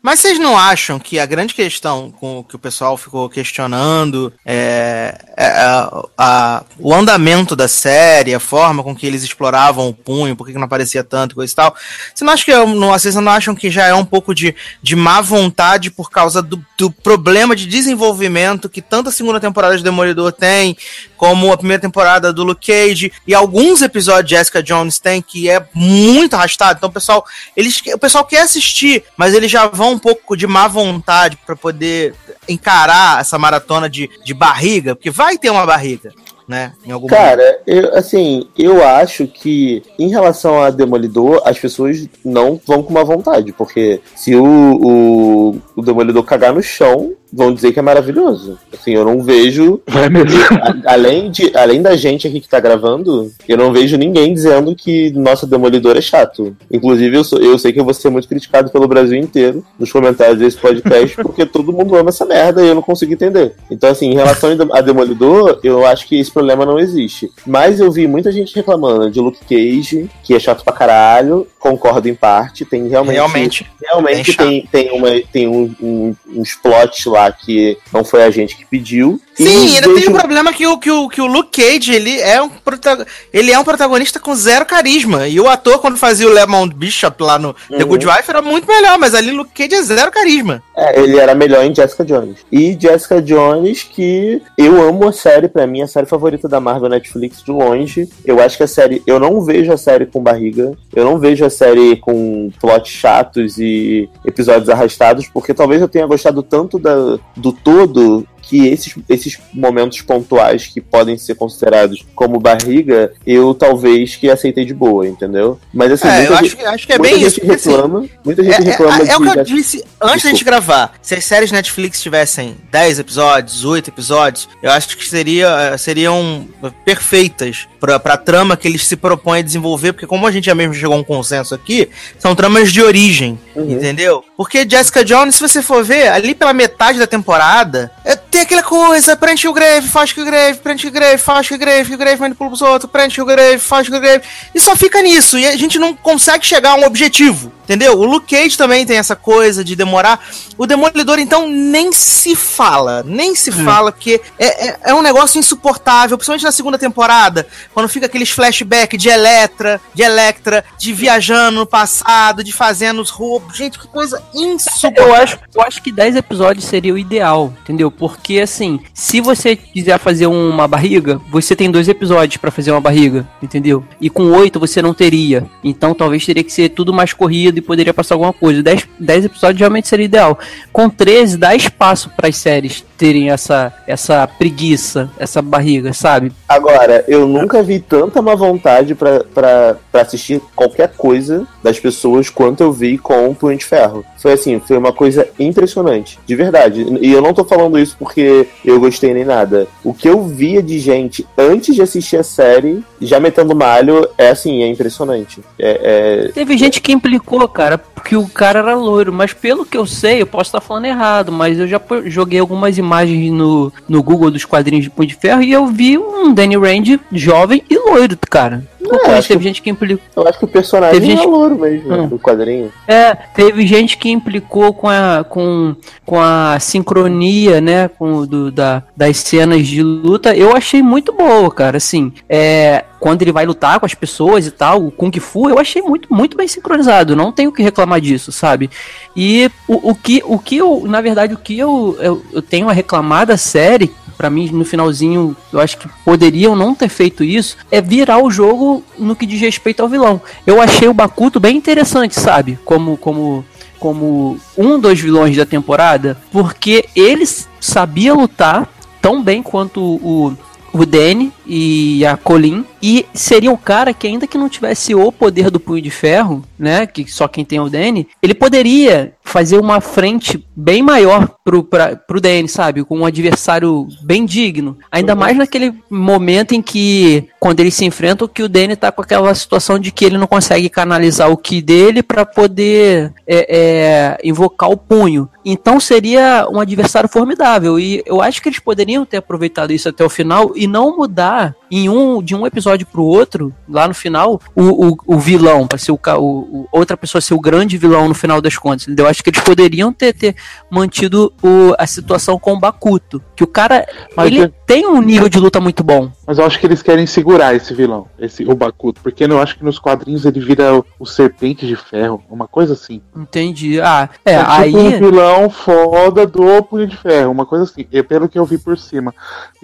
Mas 0.02 0.22
vocês 0.22 0.40
não 0.40 0.58
acham 0.58 0.98
que 0.98 1.20
a 1.20 1.26
grande 1.26 1.54
questão 1.54 2.10
com 2.10 2.42
que 2.44 2.56
o 2.56 2.60
pessoal 2.60 2.96
ficou 2.96 3.30
questionando 3.30 4.32
é, 4.46 5.14
é 5.36 5.46
a- 5.48 6.04
a- 6.18 6.64
o 6.78 6.94
andamento 6.94 7.54
da 7.54 7.68
série, 7.68 8.34
a 8.34 8.40
forma 8.40 8.82
com 8.82 8.96
que 8.96 9.06
eles 9.06 9.24
exploravam 9.24 9.90
o 9.90 9.94
punho, 9.94 10.38
por 10.38 10.48
que 10.48 10.54
não 10.54 10.64
aparecia 10.64 11.04
tanto, 11.04 11.36
coisa 11.36 11.52
e 11.52 11.56
tal? 11.56 11.76
Você 12.16 12.24
não 12.24 12.32
acha 12.32 12.46
que 12.46 12.52
é 12.52 12.66
não, 12.66 12.90
vocês 12.92 13.14
não 13.16 13.30
acham 13.32 13.54
que 13.54 13.70
já 13.70 13.88
é 13.88 13.94
um 13.94 14.06
pouco 14.06 14.34
de, 14.34 14.56
de 14.82 14.96
má 14.96 15.20
vontade 15.20 15.92
por 15.92 16.10
causa 16.10 16.42
do, 16.42 16.64
do 16.78 16.90
problema 16.90 17.54
de 17.54 17.66
desenvolvimento 17.66 18.70
que 18.70 18.82
tanto 18.82 19.10
a 19.10 19.12
segunda 19.12 19.40
temporada 19.40 19.76
de 19.78 19.84
Demolidor 19.84 20.32
tem, 20.32 20.78
como 21.18 21.52
a 21.52 21.58
primeira 21.58 21.82
temporada 21.82 22.32
do 22.32 22.44
Luke 22.46 22.68
Cage 22.68 23.12
e 23.28 23.34
alguns 23.36 23.82
episódios 23.82 24.30
de 24.30 24.36
Jessica 24.38 24.64
Jones 24.64 24.98
tem, 24.98 25.22
que 25.22 25.50
é 25.50 25.62
muito 25.74 26.36
arrastado. 26.36 26.78
Então 26.78 26.88
o 26.90 26.94
pessoal, 26.94 27.26
eles, 27.56 27.82
o 27.94 27.98
pessoal 28.00 28.24
quer 28.24 28.42
assistir, 28.44 29.04
mas 29.18 29.34
eles 29.34 29.52
já 29.52 29.68
vão 29.68 29.89
um 29.90 30.00
pouco 30.00 30.36
de 30.36 30.48
má 30.48 30.68
vontade 30.68 31.38
pra 31.46 31.56
poder 31.56 32.14
encarar 32.48 33.22
essa 33.22 33.38
maratona 33.38 33.90
de, 33.90 34.10
de 34.24 34.34
barriga, 34.34 34.96
porque 34.96 35.10
vai 35.10 35.38
ter 35.38 35.50
uma 35.50 35.66
barriga, 35.66 36.12
né? 36.48 36.74
Em 36.86 36.92
algum 36.92 37.08
momento. 37.08 37.22
Cara, 37.22 37.62
eu, 37.68 37.96
assim, 37.96 38.48
eu 38.58 38.86
acho 38.86 39.28
que 39.28 39.84
em 39.98 40.10
relação 40.10 40.62
a 40.62 40.70
Demolidor, 40.70 41.42
as 41.46 41.60
pessoas 41.60 42.08
não 42.24 42.60
vão 42.66 42.82
com 42.82 42.92
uma 42.92 43.04
vontade, 43.04 43.54
porque 43.54 44.02
se 44.16 44.36
o, 44.36 44.46
o, 44.46 45.62
o 45.76 45.82
Demolidor 45.82 46.24
cagar 46.24 46.54
no 46.54 46.64
chão, 46.64 47.14
vão 47.32 47.54
dizer 47.54 47.72
que 47.72 47.80
é 47.80 47.82
maravilhoso. 47.82 48.58
Assim, 48.74 48.94
eu 48.94 49.06
não 49.06 49.22
vejo. 49.22 49.82
Vai 49.88 50.10
mesmo. 50.10 50.30
a- 50.86 50.94
além, 50.94 51.30
de, 51.32 51.52
além 51.56 51.82
da 51.82 51.96
gente 51.96 52.28
aqui 52.28 52.40
que 52.40 52.50
tá 52.50 52.60
gravando, 52.60 53.32
eu 53.48 53.58
não 53.58 53.72
vejo 53.72 53.98
ninguém 53.98 54.34
dizendo 54.34 54.76
que 54.76 55.12
nosso 55.12 55.46
Demolidor 55.46 55.98
é 55.98 56.02
chato. 56.02 56.56
Inclusive, 56.72 57.18
eu, 57.18 57.24
sou- 57.24 57.40
eu 57.40 57.58
sei 57.60 57.72
que 57.74 57.80
eu 57.80 57.86
vou 57.86 57.94
ser 57.94 58.10
muito 58.10 58.28
criticado 58.28 58.72
pelo 58.72 58.88
Brasil 58.88 59.18
inteiro 59.18 59.64
nos 59.78 59.92
comentários 59.92 60.40
desse 60.40 60.58
podcast, 60.58 61.16
porque 61.22 61.46
todo 61.46 61.74
mundo 61.74 61.96
ama 61.96 62.10
essa 62.10 62.26
merda 62.26 62.64
e 62.64 62.68
eu 62.70 62.76
não 62.76 62.82
consigo 62.82 63.14
entender. 63.14 63.54
Então, 63.70 63.90
assim, 63.90 64.08
em 64.12 64.16
relação 64.16 64.50
a 64.72 64.82
Demolidor, 64.82 65.60
eu 65.64 65.86
acho 65.86 66.08
que 66.08 66.20
esse 66.20 66.32
problema 66.32 66.66
não 66.66 66.80
existe. 66.80 67.30
Mas 67.46 67.80
eu 67.80 67.92
vi 67.92 68.08
muita 68.08 68.32
gente 68.32 68.56
reclamando 68.56 69.10
de 69.12 69.20
Luke 69.20 69.40
Cage, 69.48 70.10
que 70.24 70.34
é 70.34 70.40
chato 70.40 70.64
pra 70.64 70.74
caralho. 70.74 71.46
Concordo 71.60 72.08
em 72.08 72.16
parte. 72.16 72.64
Tem 72.66 72.88
realmente. 72.88 73.16
Realmente. 73.18 73.68
Realmente 73.82 74.32
chato. 74.34 74.46
tem, 74.48 74.68
tem, 74.72 74.92
uma, 74.92 75.10
tem 75.32 75.48
um, 75.48 75.74
um, 75.82 76.16
uns 76.36 76.54
plots 76.56 77.06
lá 77.06 77.19
lá 77.20 77.32
que 77.32 77.78
não 77.94 78.04
foi 78.04 78.24
a 78.24 78.30
gente 78.32 78.56
que 78.56 78.66
pediu. 78.66 79.20
Sim, 79.36 79.68
E 79.68 79.76
ainda 79.76 79.94
tem 79.94 80.10
um 80.10 80.14
problema 80.14 80.52
que 80.52 80.68
o, 80.68 80.78
que, 80.78 80.92
o, 80.92 81.08
que 81.08 81.22
o 81.22 81.26
Luke 81.26 81.62
Cage, 81.62 81.94
ele 81.94 82.20
é, 82.20 82.42
um 82.42 82.50
prota- 82.50 83.06
ele 83.32 83.52
é 83.52 83.58
um 83.60 83.64
protagonista 83.64 84.20
com 84.20 84.36
zero 84.36 84.66
carisma. 84.66 85.28
E 85.30 85.40
o 85.40 85.48
ator, 85.48 85.80
quando 85.80 85.98
fazia 85.98 86.28
o 86.28 86.32
Lemon 86.34 86.68
Bishop 86.68 87.22
lá 87.24 87.40
no 87.40 87.54
The 87.70 87.84
Uhum. 87.84 87.86
Good 87.88 88.06
Wife, 88.06 88.24
era 88.30 88.42
muito 88.42 88.68
melhor, 88.68 88.98
mas 88.98 89.16
ali 89.16 89.32
Luke 89.32 89.52
Cage 89.54 89.76
é 89.76 89.82
zero 89.82 90.12
carisma. 90.12 90.62
É, 90.76 91.00
ele 91.00 91.18
era 91.18 91.34
melhor 91.34 91.64
em 91.64 91.74
Jessica 91.74 92.04
Jones. 92.04 92.40
E 92.52 92.78
Jessica 92.80 93.22
Jones, 93.22 93.84
que 93.84 94.42
eu 94.58 94.82
amo 94.82 95.08
a 95.08 95.14
série, 95.14 95.48
pra 95.48 95.66
mim, 95.66 95.82
a 95.82 95.88
série 95.88 96.06
favorita 96.06 96.50
da 96.50 96.60
Marvel 96.60 96.90
Netflix 96.90 97.42
de 97.42 97.52
longe. 97.52 98.10
Eu 98.26 98.42
acho 98.42 98.58
que 98.58 98.64
a 98.64 98.68
série. 98.68 99.02
Eu 99.08 99.20
não 99.22 99.42
vejo 99.42 99.72
a 99.72 99.78
série 99.78 100.06
com 100.06 100.22
barriga. 100.22 100.74
Eu 100.94 101.06
não 101.06 101.18
vejo 101.18 101.46
a 101.46 101.50
série 101.50 101.96
com 101.96 102.52
plots 102.60 102.92
chatos 102.92 103.58
e 103.58 104.10
episódios 104.26 104.68
arrastados, 104.70 105.28
porque 105.34 105.54
talvez 105.54 105.82
eu 105.82 105.88
tenha 105.88 106.06
gostado 106.06 106.44
tanto 106.44 106.78
da, 106.78 107.09
do 107.36 107.52
todo 107.52 108.28
que 108.42 108.66
esses, 108.68 108.96
esses 109.08 109.38
momentos 109.54 110.02
pontuais 110.02 110.66
que 110.66 110.82
podem 110.82 111.16
ser 111.20 111.36
considerados 111.36 112.04
como 112.16 112.40
barriga, 112.40 113.14
eu 113.28 113.54
talvez 113.54 114.16
que 114.16 114.28
aceitei 114.28 114.66
de 114.66 114.74
boa, 114.74 115.08
entendeu? 115.08 115.60
Mas 115.72 115.92
assim, 115.92 116.08
É, 116.08 116.18
muita 116.18 116.34
eu 116.34 116.36
gente- 116.38 116.46
acho, 116.48 116.58
que- 116.58 116.66
acho 116.66 116.88
que 116.88 116.94
é 116.94 116.98
bem 116.98 117.22
isso. 117.22 117.40
assim, 117.40 117.48
reclama, 117.70 118.06
muita 118.26 118.44
gente 118.44 118.56
É, 118.62 118.64
reclama 118.72 119.04
é, 119.04 119.08
é 119.10 119.18
o 119.18 119.22
que 119.22 119.40
eu 119.40 119.44
disse 119.44 119.84
antes 120.02 120.24
da 120.24 120.30
gente 120.32 120.44
gravar. 120.44 120.94
Se 121.00 121.14
as 121.14 121.24
séries 121.26 121.52
Netflix 121.52 122.02
tivessem 122.02 122.56
10 122.72 122.98
episódios, 122.98 123.64
8 123.64 123.90
episódios, 123.90 124.50
eu 124.64 124.72
acho 124.72 124.98
que 124.98 125.08
seria, 125.08 125.78
seriam 125.78 126.48
perfeitas 126.84 127.68
pra, 127.80 128.00
pra 128.00 128.18
trama 128.18 128.58
que 128.58 128.68
eles 128.68 128.86
se 128.86 128.96
propõem 128.96 129.40
a 129.40 129.44
desenvolver, 129.44 129.94
porque 129.94 130.08
como 130.08 130.28
a 130.28 130.32
gente 130.32 130.46
já 130.46 130.56
mesmo 130.56 130.74
chegou 130.74 130.96
a 130.96 131.00
um 131.00 131.04
consenso 131.04 131.56
aqui, 131.56 131.90
são 132.18 132.36
tramas 132.36 132.72
de 132.72 132.82
origem, 132.82 133.40
entendeu? 133.56 134.24
Porque 134.36 134.68
Jessica 134.70 135.04
Jones, 135.04 135.36
se 135.36 135.42
você 135.42 135.62
for 135.62 135.84
ver, 135.84 136.10
ali 136.10 136.36
pela 136.36 136.54
metade 136.54 137.00
da 137.00 137.08
temporada, 137.08 137.92
é, 138.04 138.16
tem 138.16 138.42
aquela 138.42 138.64
coisa, 138.64 139.16
prende 139.16 139.48
o 139.48 139.54
Grave, 139.54 139.88
faz 139.88 140.12
que 140.12 140.22
o 140.22 140.26
Grave, 140.26 140.60
prende 140.60 140.88
o 140.88 140.92
Grave, 140.92 141.18
faz 141.18 141.48
que 141.48 141.56
o 141.56 141.58
Grave, 141.58 141.90
que 141.90 141.96
o 141.96 141.98
Grave 141.98 142.22
manipula 142.22 142.52
os 142.52 142.62
outros, 142.62 142.92
prende 142.92 143.22
o 143.22 143.26
Grave, 143.26 143.60
faz 143.60 143.88
que 143.88 143.96
o 143.96 144.00
Grave, 144.00 144.24
e 144.54 144.60
só 144.60 144.76
fica 144.76 145.02
nisso, 145.02 145.38
e 145.38 145.46
a 145.46 145.58
gente 145.58 145.80
não 145.80 145.96
consegue 145.96 146.46
chegar 146.46 146.72
a 146.72 146.76
um 146.76 146.86
objetivo. 146.86 147.52
Entendeu? 147.70 148.00
O 148.00 148.04
Luke 148.04 148.36
Cage 148.36 148.58
também 148.58 148.84
tem 148.84 148.98
essa 148.98 149.16
coisa 149.16 149.64
de 149.64 149.76
demorar. 149.76 150.20
O 150.58 150.66
Demolidor, 150.66 151.20
então, 151.20 151.48
nem 151.48 151.92
se 151.92 152.36
fala. 152.36 153.04
Nem 153.06 153.36
se 153.36 153.52
fala, 153.52 153.92
porque 153.92 154.20
é, 154.40 154.70
é, 154.70 154.80
é 154.86 154.96
um 154.96 155.04
negócio 155.04 155.38
insuportável, 155.38 156.18
principalmente 156.18 156.46
na 156.46 156.52
segunda 156.52 156.80
temporada, 156.80 157.46
quando 157.74 157.90
fica 157.90 158.06
aqueles 158.06 158.32
flashbacks 158.32 159.02
de 159.02 159.10
Electra, 159.10 159.80
de 159.94 160.04
Electra, 160.04 160.64
de 160.78 160.94
viajando 160.94 161.60
no 161.60 161.66
passado, 161.66 162.44
de 162.44 162.52
fazendo 162.52 163.02
os 163.02 163.10
roubos. 163.10 163.56
Gente, 163.56 163.80
que 163.80 163.88
coisa 163.88 164.22
insuportável. 164.34 165.10
Eu 165.10 165.16
acho, 165.16 165.40
eu 165.56 165.62
acho 165.62 165.82
que 165.82 165.92
10 165.92 166.16
episódios 166.18 166.66
seria 166.66 166.94
o 166.94 166.98
ideal, 166.98 167.54
entendeu? 167.62 167.92
Porque 167.92 168.40
assim, 168.40 168.80
se 168.94 169.22
você 169.22 169.56
quiser 169.56 169.98
fazer 170.00 170.28
uma 170.28 170.68
barriga, 170.68 171.20
você 171.30 171.56
tem 171.56 171.72
dois 171.72 171.88
episódios 171.88 172.38
pra 172.38 172.52
fazer 172.52 172.72
uma 172.72 172.82
barriga, 172.82 173.28
entendeu? 173.42 173.84
E 174.00 174.10
com 174.10 174.32
oito 174.32 174.60
você 174.60 174.82
não 174.82 174.94
teria. 174.94 175.46
Então 175.64 175.94
talvez 175.94 176.26
teria 176.26 176.44
que 176.44 176.52
ser 176.52 176.70
tudo 176.70 176.94
mais 176.94 177.14
corrido 177.14 177.58
e 177.58 177.62
poderia 177.62 177.94
passar 177.94 178.16
alguma 178.16 178.34
coisa. 178.34 178.62
10, 178.64 178.88
10 179.00 179.26
episódios 179.26 179.60
realmente 179.60 179.88
seria 179.88 180.06
ideal. 180.06 180.38
Com 180.72 180.90
13 180.90 181.38
dá 181.38 181.56
espaço 181.56 182.10
para 182.16 182.28
as 182.28 182.38
séries 182.38 182.84
terem 182.98 183.30
essa 183.30 183.74
essa 183.88 184.28
preguiça, 184.28 185.10
essa 185.18 185.42
barriga, 185.42 185.94
sabe? 185.94 186.32
Agora, 186.48 187.04
eu 187.08 187.28
nunca 187.28 187.59
vi 187.62 187.80
tanta 187.80 188.22
má 188.22 188.36
vontade 188.36 188.96
pra 188.96 189.78
assistir 189.94 190.42
qualquer 190.56 190.90
coisa 190.98 191.48
das 191.64 191.80
pessoas 191.80 192.30
quanto 192.30 192.62
eu 192.62 192.72
vi 192.72 192.98
com 192.98 193.30
o 193.30 193.36
Punho 193.36 193.58
de 193.58 193.66
Ferro. 193.66 194.04
Foi 194.18 194.34
assim, 194.34 194.60
foi 194.60 194.78
uma 194.78 194.92
coisa 194.94 195.28
impressionante, 195.40 196.20
de 196.26 196.36
verdade. 196.36 196.86
E 197.02 197.12
eu 197.12 197.22
não 197.22 197.34
tô 197.34 197.44
falando 197.44 197.78
isso 197.80 197.96
porque 197.98 198.48
eu 198.64 198.80
gostei 198.80 199.14
nem 199.14 199.26
nada. 199.26 199.68
O 199.84 199.94
que 199.94 200.08
eu 200.10 200.24
via 200.24 200.62
de 200.62 200.80
gente 200.80 201.26
antes 201.38 201.76
de 201.76 201.82
assistir 201.82 202.18
a 202.18 202.24
série, 202.24 202.84
já 203.02 203.20
metendo 203.20 203.56
malho, 203.56 204.08
é 204.18 204.30
assim, 204.30 204.62
é 204.64 204.68
impressionante. 204.68 205.42
É, 205.58 206.26
é- 206.28 206.32
Teve 206.34 206.58
gente 206.58 206.82
que 206.82 206.92
implicou, 206.92 207.48
cara, 207.48 207.78
porque 208.00 208.16
o 208.16 208.28
cara 208.28 208.60
era 208.60 208.76
loiro, 208.76 209.12
mas 209.12 209.34
pelo 209.34 209.66
que 209.66 209.78
eu 209.78 209.86
sei, 209.86 210.22
eu 210.22 210.28
posso 210.28 210.48
estar 210.48 210.62
falando 210.62 210.86
errado, 210.86 211.32
mas 211.32 211.60
eu 211.60 211.68
já 211.68 211.80
joguei 212.06 212.40
algumas 212.40 212.78
imagens 212.78 213.32
no, 213.32 213.72
no 213.88 214.02
Google 214.02 214.32
dos 214.32 214.46
quadrinhos 214.46 214.86
de 214.86 214.90
Punho 214.90 215.10
de 215.10 215.16
Ferro 215.16 215.44
e 215.44 215.52
eu 215.52 215.68
vi 215.68 215.98
um 215.98 216.34
Danny 216.34 216.56
Rand 216.56 217.00
jovem 217.12 217.62
e 217.70 217.78
loiro, 217.78 218.18
cara. 218.30 218.64
É, 219.06 219.22
teve 219.22 219.44
gente 219.44 219.62
que 219.62 219.70
implicou. 219.70 220.04
Eu 220.16 220.28
acho 220.28 220.40
que 220.40 220.46
o 220.46 220.48
personagem 220.48 221.00
Teve 221.00 221.12
gente- 221.12 221.24
é 221.24 221.28
louro 221.28 221.56
mesmo, 221.58 221.94
Hum. 221.94 222.08
do 222.08 222.20
quadrinho. 222.20 222.72
É, 222.88 223.14
teve 223.16 223.66
gente 223.68 223.98
que 223.98 224.10
implicou 224.10 224.74
com 224.74 224.88
a, 224.90 225.26
com, 225.28 225.76
com 226.06 226.20
a 226.20 226.58
sincronia, 226.60 227.62
né, 227.62 227.88
com 227.88 228.26
do, 228.26 228.52
da, 228.52 228.84
das 228.96 229.18
cenas 229.18 229.68
de 229.68 229.82
luta. 229.84 230.36
Eu 230.36 230.56
achei 230.56 230.82
muito 230.82 231.14
boa, 231.14 231.50
cara. 231.52 231.78
Assim, 231.78 232.12
é, 232.28 232.86
quando 233.00 233.22
ele 233.22 233.32
vai 233.32 233.46
lutar 233.46 233.80
com 233.80 233.86
as 233.86 233.94
pessoas 233.94 234.46
e 234.48 234.52
tal, 234.52 234.86
o 234.86 234.92
Kung 234.92 235.12
Fu, 235.20 235.50
eu 235.50 235.60
achei 235.60 235.82
muito, 235.82 236.14
muito 236.14 236.36
bem 236.36 236.48
sincronizado. 236.48 237.16
Não 237.16 237.32
tenho 237.32 237.50
o 237.50 237.54
que 237.54 237.64
reclamar 237.64 238.02
disso, 238.02 238.32
sabe? 238.32 238.70
E 239.16 239.50
o, 239.68 239.92
o 239.92 239.96
que, 239.96 240.22
o 240.26 240.38
que 240.38 240.58
eu, 240.58 240.84
na 240.86 241.02
verdade, 241.02 241.34
o 241.34 241.38
que 241.38 241.58
eu, 241.58 241.98
eu, 242.00 242.22
eu 242.34 242.42
tenho 242.42 242.70
a 242.70 242.74
reclamar 242.74 243.26
da 243.26 243.38
série 243.38 243.92
Pra 244.18 244.30
mim, 244.30 244.50
no 244.52 244.66
finalzinho, 244.66 245.34
eu 245.54 245.62
acho 245.62 245.78
que 245.78 245.88
poderiam 246.04 246.54
não 246.54 246.76
ter 246.76 246.90
feito 246.90 247.24
isso, 247.24 247.56
é 247.72 247.80
virar 247.80 248.22
o 248.22 248.30
jogo 248.30 248.79
no 248.98 249.16
que 249.16 249.26
diz 249.26 249.40
respeito 249.40 249.82
ao 249.82 249.90
vilão. 249.90 250.22
Eu 250.46 250.62
achei 250.62 250.88
o 250.88 250.94
Bakuto 250.94 251.40
bem 251.40 251.58
interessante, 251.58 252.20
sabe? 252.20 252.58
Como, 252.66 252.98
como, 252.98 253.46
como 253.80 254.40
um 254.58 254.80
dos 254.80 255.00
vilões 255.00 255.36
da 255.36 255.46
temporada, 255.46 256.18
porque 256.32 256.86
ele 256.96 257.26
sabia 257.60 258.14
lutar 258.14 258.68
tão 259.02 259.24
bem 259.24 259.42
quanto 259.42 259.82
o, 259.82 260.38
o 260.74 260.86
Danny 260.86 261.32
e 261.46 262.06
a 262.06 262.18
Colin, 262.18 262.66
e 262.82 263.06
seria 263.14 263.52
um 263.52 263.58
cara 263.58 263.94
que 263.94 264.08
ainda 264.08 264.28
que 264.28 264.38
não 264.38 264.50
tivesse 264.50 264.96
o 264.96 265.12
poder 265.12 265.50
do 265.50 265.60
punho 265.60 265.82
de 265.82 265.90
ferro, 265.90 266.44
né, 266.58 266.86
que 266.86 267.10
só 267.10 267.28
quem 267.28 267.46
tem 267.46 267.58
é 267.58 267.62
o 267.62 267.70
Danny, 267.70 268.08
ele 268.22 268.34
poderia 268.34 269.14
fazer 269.24 269.58
uma 269.58 269.80
frente 269.80 270.44
bem 270.56 270.82
maior 270.82 271.30
pro, 271.44 271.64
pra, 271.64 271.96
pro 271.96 272.20
Danny, 272.20 272.48
sabe, 272.48 272.84
com 272.84 273.00
um 273.00 273.06
adversário 273.06 273.88
bem 274.02 274.26
digno, 274.26 274.78
ainda 274.92 275.16
mais 275.16 275.38
naquele 275.38 275.74
momento 275.90 276.54
em 276.54 276.62
que, 276.62 277.26
quando 277.40 277.60
eles 277.60 277.76
se 277.76 277.86
enfrentam, 277.86 278.28
que 278.28 278.44
o 278.44 278.50
Danny 278.50 278.76
tá 278.76 278.92
com 278.92 279.02
aquela 279.02 279.34
situação 279.36 279.78
de 279.78 279.92
que 279.92 280.04
ele 280.04 280.18
não 280.18 280.28
consegue 280.28 280.68
canalizar 280.68 281.32
o 281.32 281.38
ki 281.38 281.62
dele 281.62 282.02
para 282.02 282.26
poder 282.26 283.14
é, 283.28 283.58
é, 283.58 284.18
invocar 284.24 284.70
o 284.70 284.78
punho, 284.78 285.30
então 285.46 285.80
seria 285.80 286.48
um 286.52 286.60
adversário 286.60 287.10
formidável, 287.10 287.80
e 287.80 288.04
eu 288.06 288.22
acho 288.22 288.42
que 288.42 288.50
eles 288.50 288.60
poderiam 288.60 289.06
ter 289.06 289.18
aproveitado 289.18 289.72
isso 289.72 289.88
até 289.88 290.04
o 290.04 290.10
final 290.10 290.54
e 290.56 290.68
não 290.68 290.98
mudar 290.98 291.56
em 291.72 291.88
um 291.88 292.22
de 292.22 292.36
um 292.36 292.48
episódio 292.48 292.69
pro 292.86 293.04
outro, 293.04 293.54
lá 293.68 293.88
no 293.88 293.94
final, 293.94 294.42
o, 294.56 294.90
o, 294.90 294.98
o 295.06 295.20
vilão, 295.20 295.68
pra 295.68 295.78
ser 295.78 295.92
o, 295.92 296.00
o, 296.18 296.68
outra 296.72 296.96
pessoa 296.98 297.22
ser 297.22 297.34
o 297.34 297.40
grande 297.40 297.78
vilão 297.78 298.08
no 298.08 298.14
final 298.14 298.42
das 298.42 298.58
contas. 298.58 298.84
Entendeu? 298.88 299.06
Eu 299.06 299.10
acho 299.10 299.24
que 299.24 299.30
eles 299.30 299.42
poderiam 299.42 299.92
ter, 299.94 300.14
ter 300.14 300.36
mantido 300.70 301.34
o, 301.42 301.74
a 301.78 301.88
situação 301.88 302.38
com 302.40 302.54
o 302.54 302.60
Bakuto. 302.60 303.22
Que 303.36 303.44
o 303.44 303.48
cara, 303.48 303.88
Mas 304.16 304.28
ele 304.28 304.44
é- 304.44 304.52
tem 304.66 304.86
um 304.86 305.02
nível 305.02 305.28
de 305.30 305.40
luta 305.40 305.60
muito 305.60 305.84
bom. 305.84 306.12
Mas 306.30 306.38
eu 306.38 306.46
acho 306.46 306.60
que 306.60 306.68
eles 306.68 306.84
querem 306.84 307.08
segurar 307.08 307.56
esse 307.56 307.74
vilão, 307.74 308.06
esse 308.20 308.44
o 308.44 308.56
Bakuto, 308.56 309.02
porque 309.02 309.24
eu 309.24 309.42
acho 309.42 309.58
que 309.58 309.66
nos 309.66 309.80
quadrinhos 309.80 310.26
ele 310.26 310.40
vira 310.40 310.76
o, 310.76 310.86
o 311.00 311.04
serpente 311.04 311.66
de 311.66 311.76
ferro, 311.76 312.22
uma 312.30 312.48
coisa 312.48 312.74
assim. 312.74 313.02
Entendi. 313.18 313.82
Ah, 313.82 314.08
é, 314.24 314.34
É, 314.34 314.38
tipo 314.38 314.52
aí. 314.52 314.76
um 314.76 315.00
vilão 315.00 315.50
foda 315.50 316.28
do 316.28 316.62
Punho 316.62 316.86
de 316.86 316.96
Ferro, 316.96 317.32
uma 317.32 317.48
coisa 317.48 317.64
assim, 317.64 317.84
é 317.92 318.04
pelo 318.04 318.30
que 318.30 318.38
eu 318.38 318.46
vi 318.46 318.60
por 318.60 318.78
cima. 318.78 319.12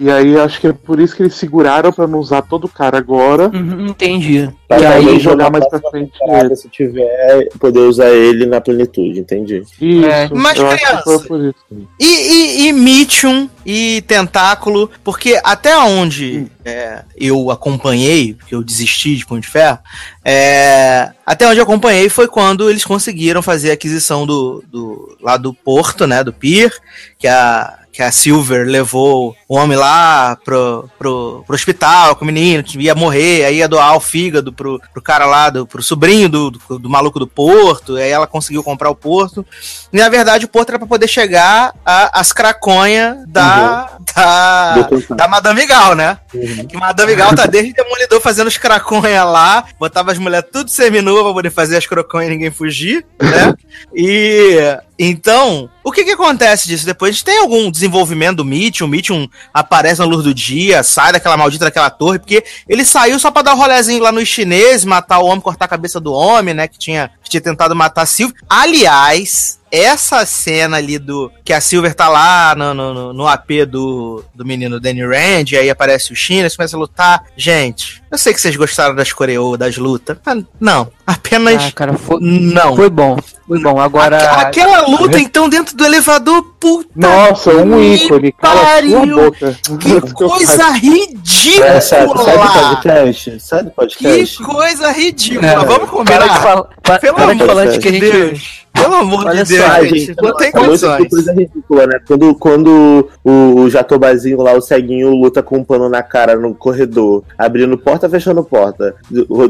E 0.00 0.10
aí 0.10 0.36
acho 0.36 0.60
que 0.60 0.66
é 0.66 0.72
por 0.72 0.98
isso 0.98 1.14
que 1.14 1.22
eles 1.22 1.34
seguraram 1.34 1.92
pra 1.92 2.08
não 2.08 2.18
usar 2.18 2.42
todo 2.42 2.64
o 2.64 2.68
cara 2.68 2.98
agora. 2.98 3.48
Uhum, 3.54 3.86
entendi. 3.86 4.50
Pra 4.68 4.80
E 4.80 4.86
aí 4.86 5.20
jogar 5.20 5.50
mais 5.50 5.66
pra 5.68 5.78
frente 5.90 6.12
ele. 6.28 6.56
Se 6.56 6.68
tiver, 6.68 7.48
poder 7.58 7.80
usar 7.80 8.10
ele 8.10 8.46
na 8.46 8.60
plenitude, 8.60 9.20
entendi. 9.20 9.62
Isso, 9.80 10.06
É, 10.06 10.28
mas 10.32 10.58
criança. 10.58 11.54
E, 12.00 12.04
e, 12.04 12.66
e 12.66 12.72
Mitchum 12.72 13.48
e 13.64 14.02
Tentáculo, 14.02 14.90
porque 15.04 15.40
até 15.44 15.76
onde 15.78 16.46
é, 16.64 17.02
eu 17.16 17.50
acompanhei, 17.50 18.34
porque 18.34 18.54
eu 18.54 18.62
desisti 18.62 19.14
de 19.14 19.24
Punho 19.24 19.40
de 19.40 19.48
Ferro, 19.48 19.78
é, 20.24 21.10
até 21.24 21.46
onde 21.46 21.58
eu 21.58 21.64
acompanhei 21.64 22.08
foi 22.08 22.26
quando 22.26 22.68
eles 22.68 22.84
conseguiram 22.84 23.42
fazer 23.42 23.70
a 23.70 23.74
aquisição 23.74 24.26
do, 24.26 24.64
do 24.66 25.16
lá 25.20 25.36
do 25.36 25.54
porto, 25.54 26.06
né, 26.06 26.24
do 26.24 26.32
pier, 26.32 26.72
que 27.18 27.28
a 27.28 27.85
que 27.96 28.02
a 28.02 28.12
Silver 28.12 28.66
levou 28.66 29.34
o 29.48 29.56
homem 29.56 29.74
lá 29.74 30.36
pro, 30.44 30.86
pro, 30.98 31.42
pro 31.46 31.56
hospital 31.56 32.14
com 32.14 32.24
o 32.24 32.26
menino, 32.26 32.62
que 32.62 32.78
ia 32.78 32.94
morrer, 32.94 33.46
aí 33.46 33.56
ia 33.56 33.66
doar 33.66 33.96
o 33.96 34.00
fígado 34.00 34.52
pro, 34.52 34.78
pro 34.92 35.00
cara 35.00 35.24
lá, 35.24 35.48
do, 35.48 35.66
pro 35.66 35.82
sobrinho 35.82 36.28
do, 36.28 36.50
do, 36.50 36.78
do 36.78 36.90
maluco 36.90 37.18
do 37.18 37.26
porto, 37.26 37.96
aí 37.96 38.10
ela 38.10 38.26
conseguiu 38.26 38.62
comprar 38.62 38.90
o 38.90 38.94
porto. 38.94 39.46
E 39.90 39.96
na 39.96 40.10
verdade 40.10 40.44
o 40.44 40.48
porto 40.48 40.68
era 40.68 40.78
pra 40.78 40.86
poder 40.86 41.08
chegar 41.08 41.72
às 41.86 42.34
craconhas 42.34 43.16
da, 43.28 43.96
da, 44.14 44.90
da 45.16 45.26
Madame 45.26 45.64
Gal, 45.64 45.94
né? 45.94 46.18
Uhum. 46.34 46.66
Que 46.66 46.76
Madame 46.76 47.14
Gal 47.14 47.34
tá 47.34 47.46
desde 47.46 47.72
Demolidor 47.72 48.20
fazendo 48.20 48.48
os 48.48 48.58
craconha 48.58 49.24
lá, 49.24 49.64
botava 49.78 50.12
as 50.12 50.18
mulheres 50.18 50.50
tudo 50.52 50.70
seminua 50.70 51.24
pra 51.24 51.32
poder 51.32 51.50
fazer 51.50 51.78
as 51.78 51.86
croconhas 51.86 52.28
e 52.28 52.34
ninguém 52.34 52.50
fugir, 52.50 53.06
né? 53.18 53.54
E 53.94 54.58
então, 54.98 55.68
o 55.84 55.92
que 55.92 56.04
que 56.04 56.12
acontece 56.12 56.66
disso 56.66 56.86
depois? 56.86 57.10
A 57.10 57.12
gente 57.12 57.24
tem 57.24 57.38
algum 57.38 57.70
desenvolvimento 57.70 57.85
do 57.88 58.44
Mitchum? 58.44 58.84
O 58.84 58.88
Mitchum 58.88 59.28
aparece 59.52 60.00
na 60.00 60.06
luz 60.06 60.24
do 60.24 60.34
dia, 60.34 60.82
sai 60.82 61.12
daquela 61.12 61.36
maldita 61.36 61.64
daquela 61.64 61.90
torre, 61.90 62.18
porque 62.18 62.44
ele 62.68 62.84
saiu 62.84 63.18
só 63.18 63.30
pra 63.30 63.42
dar 63.42 63.54
um 63.54 63.58
rolezinho 63.58 64.02
lá 64.02 64.12
nos 64.12 64.28
chineses, 64.28 64.84
matar 64.84 65.18
o 65.18 65.26
homem, 65.26 65.40
cortar 65.40 65.64
a 65.66 65.68
cabeça 65.68 66.00
do 66.00 66.12
homem, 66.12 66.54
né? 66.54 66.68
Que 66.68 66.78
tinha, 66.78 67.10
que 67.22 67.30
tinha 67.30 67.40
tentado 67.40 67.74
matar 67.74 68.02
a 68.02 68.06
Silvia. 68.06 68.36
Aliás, 68.48 69.58
essa 69.76 70.24
cena 70.26 70.76
ali 70.76 70.98
do. 70.98 71.30
Que 71.44 71.52
a 71.52 71.60
Silver 71.60 71.94
tá 71.94 72.08
lá 72.08 72.54
no, 72.54 72.74
no, 72.74 73.12
no 73.12 73.26
AP 73.26 73.66
do, 73.68 74.24
do 74.34 74.44
menino 74.44 74.80
Danny 74.80 75.02
Rand, 75.04 75.50
e 75.52 75.56
aí 75.56 75.70
aparece 75.70 76.12
o 76.12 76.16
China, 76.16 76.40
eles 76.40 76.56
começam 76.56 76.78
a 76.78 76.82
lutar. 76.82 77.24
Gente, 77.36 78.02
eu 78.10 78.18
sei 78.18 78.32
que 78.32 78.40
vocês 78.40 78.56
gostaram 78.56 78.94
das 78.94 79.12
coreô, 79.12 79.56
das 79.56 79.76
lutas. 79.76 80.16
Não, 80.60 80.90
apenas. 81.06 81.64
Ah, 81.64 81.72
cara, 81.72 81.94
foi, 81.94 82.18
não. 82.20 82.76
foi 82.76 82.88
bom. 82.88 83.18
Foi 83.46 83.60
bom. 83.60 83.80
Agora. 83.80 84.16
Aquela, 84.16 84.42
aquela 84.42 84.86
luta, 84.86 85.18
então, 85.18 85.48
dentro 85.48 85.76
do 85.76 85.84
elevador, 85.84 86.42
puta. 86.58 86.88
Nossa, 86.94 87.50
um 87.50 87.82
ícone, 87.82 88.32
cara, 88.32 88.60
pariu. 88.60 88.90
sua 89.04 89.06
boca. 89.06 89.58
Que 89.78 90.12
coisa 90.12 90.70
ridícula! 90.70 91.66
É, 91.66 91.80
sai, 91.80 92.06
sai 92.06 92.06
do 92.06 92.14
podcast. 92.14 93.40
Sai 93.40 93.62
do 93.62 93.70
Que 93.70 93.76
podcast. 93.76 94.42
coisa 94.42 94.92
ridícula! 94.92 95.46
É, 95.46 95.56
Vamos 95.56 95.66
Para 95.66 95.84
de, 95.84 95.90
combinar? 95.90 96.54
Pelo 96.54 96.68
para 96.82 96.98
de 96.98 97.08
amor 97.08 97.46
falar 97.46 97.66
de 97.66 97.78
que 97.78 97.88
a 97.88 97.92
gente. 97.92 98.10
Deus. 98.10 98.65
Pelo 98.82 98.94
amor 98.94 99.26
Olha 99.26 99.44
de 99.44 99.56
só, 99.56 99.68
Deus, 99.74 99.88
gente, 99.88 99.98
gente. 100.06 100.22
Não 100.22 100.34
tem 100.36 100.48
É 100.48 100.58
muito 100.58 100.66
condições. 100.68 101.08
coisa 101.08 101.32
ridícula, 101.32 101.86
né? 101.86 102.00
Quando, 102.06 102.34
quando 102.34 103.08
o, 103.24 103.60
o 103.60 103.70
Jatobazinho 103.70 104.40
lá, 104.42 104.52
o 104.54 104.60
ceguinho, 104.60 105.10
luta 105.14 105.42
com 105.42 105.58
um 105.58 105.64
pano 105.64 105.88
na 105.88 106.02
cara 106.02 106.36
no 106.36 106.54
corredor, 106.54 107.24
abrindo 107.38 107.76
porta, 107.78 108.08
fechando 108.08 108.42
porta, 108.44 108.94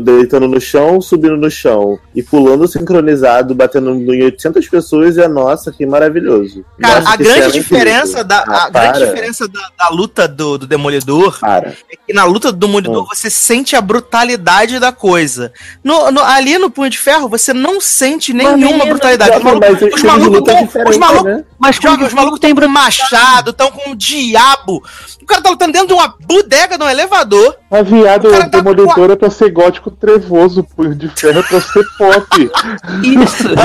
deitando 0.00 0.48
no 0.48 0.60
chão, 0.60 1.00
subindo 1.00 1.36
no 1.36 1.50
chão 1.50 1.98
e 2.14 2.22
pulando 2.22 2.66
sincronizado, 2.68 3.54
batendo 3.54 3.90
em 3.94 4.22
800 4.24 4.68
pessoas, 4.68 5.16
e 5.16 5.20
é 5.20 5.28
nossa, 5.28 5.70
que 5.72 5.84
maravilhoso. 5.86 6.64
Cara, 6.80 7.00
Nossa, 7.00 7.14
a 7.14 7.16
que 7.16 7.24
grande 7.24 7.52
diferença, 7.52 8.24
da, 8.24 8.38
Ah, 8.46 8.64
a 8.66 8.70
grande 8.70 8.98
diferença 9.06 9.48
da, 9.48 9.60
da 9.78 9.88
luta 9.90 10.26
do, 10.28 10.58
do 10.58 10.66
Demolidor 10.66 11.38
Para. 11.40 11.68
é 11.90 11.96
que 12.06 12.12
na 12.12 12.24
luta 12.24 12.52
do 12.52 12.58
Demolidor 12.66 13.02
Hum. 13.02 13.06
você 13.14 13.28
sente 13.30 13.74
a 13.76 13.80
brutalidade 13.80 14.78
da 14.78 14.92
coisa. 14.92 15.52
No, 15.82 16.10
no- 16.10 16.22
ali 16.22 16.58
no 16.58 16.70
Punho 16.70 16.90
de 16.90 16.98
Ferro 16.98 17.28
você 17.28 17.52
não 17.52 17.80
sente 17.80 18.32
nenhuma 18.32 18.84
brutalidade. 18.86 19.15
Não, 19.18 19.42
malucos, 19.42 19.82
o 19.82 19.86
os 19.94 20.02
malucos 20.02 20.38
é 20.38 20.42
tão- 20.42 20.88
os 20.90 20.96
malucos 20.96 21.24
né? 21.24 21.44
Mas 21.58 21.76
Jovem, 21.76 22.06
os 22.06 22.12
malucos 22.14 22.38
têm 22.40 22.54
machado, 22.54 23.50
estão 23.50 23.70
com 23.70 23.90
o 23.90 23.96
diabo. 23.96 24.82
O 25.22 25.26
cara 25.26 25.40
tá 25.42 25.50
lutando 25.50 25.72
dentro 25.72 25.88
de 25.88 25.94
uma 25.94 26.14
bodega, 26.26 26.76
de 26.78 26.84
um 26.84 26.88
elevador. 26.88 27.56
A 27.70 27.82
cara 27.84 28.48
tá 28.48 28.58
demolidor 28.58 29.10
é 29.10 29.16
pra 29.16 29.30
ser 29.30 29.50
gótico 29.50 29.90
trevoso, 29.90 30.62
punho 30.76 30.94
de 30.94 31.08
ferro 31.08 31.40
é 31.40 31.42
pra 31.42 31.60
ser 31.60 31.84
pop. 31.98 32.50
Isso! 33.02 33.44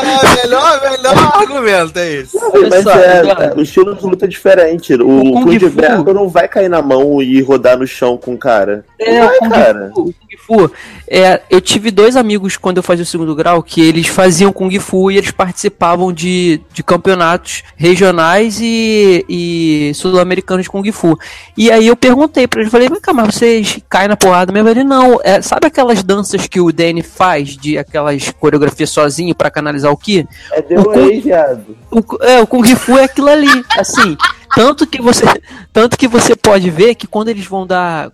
É, 0.00 0.42
melhor, 0.46 0.80
melhor 0.82 1.32
argumento, 1.34 1.98
é 1.98 2.10
isso. 2.16 2.38
Mas 2.70 2.82
só, 2.82 2.90
é, 2.92 3.34
cara. 3.34 3.54
o 3.56 3.62
estilo 3.62 3.94
de 3.94 4.04
luta 4.04 4.24
é 4.24 4.28
diferente. 4.28 4.94
O, 4.94 5.20
O 5.20 5.32
Kung 5.32 5.42
Punho 5.44 5.58
de 5.58 5.70
Fu- 5.70 5.80
Ferro 5.80 6.14
não 6.14 6.28
vai 6.28 6.48
cair 6.48 6.68
na 6.68 6.82
mão 6.82 7.22
e 7.22 7.40
rodar 7.42 7.78
no 7.78 7.86
chão 7.86 8.16
com 8.16 8.34
o 8.34 8.38
cara. 8.38 8.84
É, 8.98 9.18
Não 9.20 9.26
o 9.26 9.28
vai, 9.28 9.38
Kung 9.38 9.48
cara. 9.50 9.90
Fu, 9.94 10.04
Kung 10.04 10.29
Fu. 10.46 10.70
É, 11.08 11.40
eu 11.50 11.60
tive 11.60 11.90
dois 11.90 12.16
amigos 12.16 12.56
quando 12.56 12.76
eu 12.78 12.82
fazia 12.82 13.02
o 13.02 13.06
segundo 13.06 13.34
grau 13.34 13.62
que 13.62 13.80
eles 13.80 14.06
faziam 14.08 14.52
Kung 14.52 14.70
Fu 14.78 15.10
e 15.10 15.16
eles 15.18 15.30
participavam 15.30 16.12
de, 16.12 16.60
de 16.72 16.82
campeonatos 16.82 17.62
regionais 17.76 18.58
e, 18.60 19.24
e 19.28 19.92
sul-americanos 19.94 20.64
de 20.64 20.70
Kung 20.70 20.90
Fu. 20.92 21.18
E 21.56 21.70
aí 21.70 21.86
eu 21.86 21.96
perguntei 21.96 22.46
pra 22.46 22.60
eles, 22.60 22.72
falei, 22.72 22.88
vem 22.88 23.00
cá, 23.00 23.12
mas 23.12 23.34
vocês 23.34 23.78
caem 23.88 24.08
na 24.08 24.16
porrada 24.16 24.52
mesmo? 24.52 24.68
Ele, 24.68 24.84
não, 24.84 25.20
é, 25.22 25.40
sabe 25.42 25.66
aquelas 25.66 26.02
danças 26.02 26.46
que 26.46 26.60
o 26.60 26.72
Danny 26.72 27.02
faz, 27.02 27.56
de 27.56 27.78
aquelas 27.78 28.30
coreografias 28.38 28.90
sozinho 28.90 29.34
pra 29.34 29.50
canalizar 29.50 29.92
o 29.92 29.96
Ki? 29.96 30.26
É 30.52 30.60
O 30.60 30.62
deu 30.68 30.84
Kung- 30.84 30.98
aí, 31.04 31.20
viado. 31.20 31.76
O, 31.90 32.24
é, 32.24 32.40
o 32.40 32.46
Kung 32.46 32.64
Fu 32.76 32.98
é 32.98 33.04
aquilo 33.04 33.28
ali, 33.28 33.64
assim. 33.78 34.16
Tanto 34.54 34.86
que 34.86 35.00
você, 35.00 35.24
tanto 35.72 35.96
que 35.96 36.08
você 36.08 36.34
pode 36.34 36.68
ver 36.70 36.94
que 36.94 37.06
quando 37.06 37.28
eles 37.28 37.46
vão 37.46 37.66
dar 37.66 38.10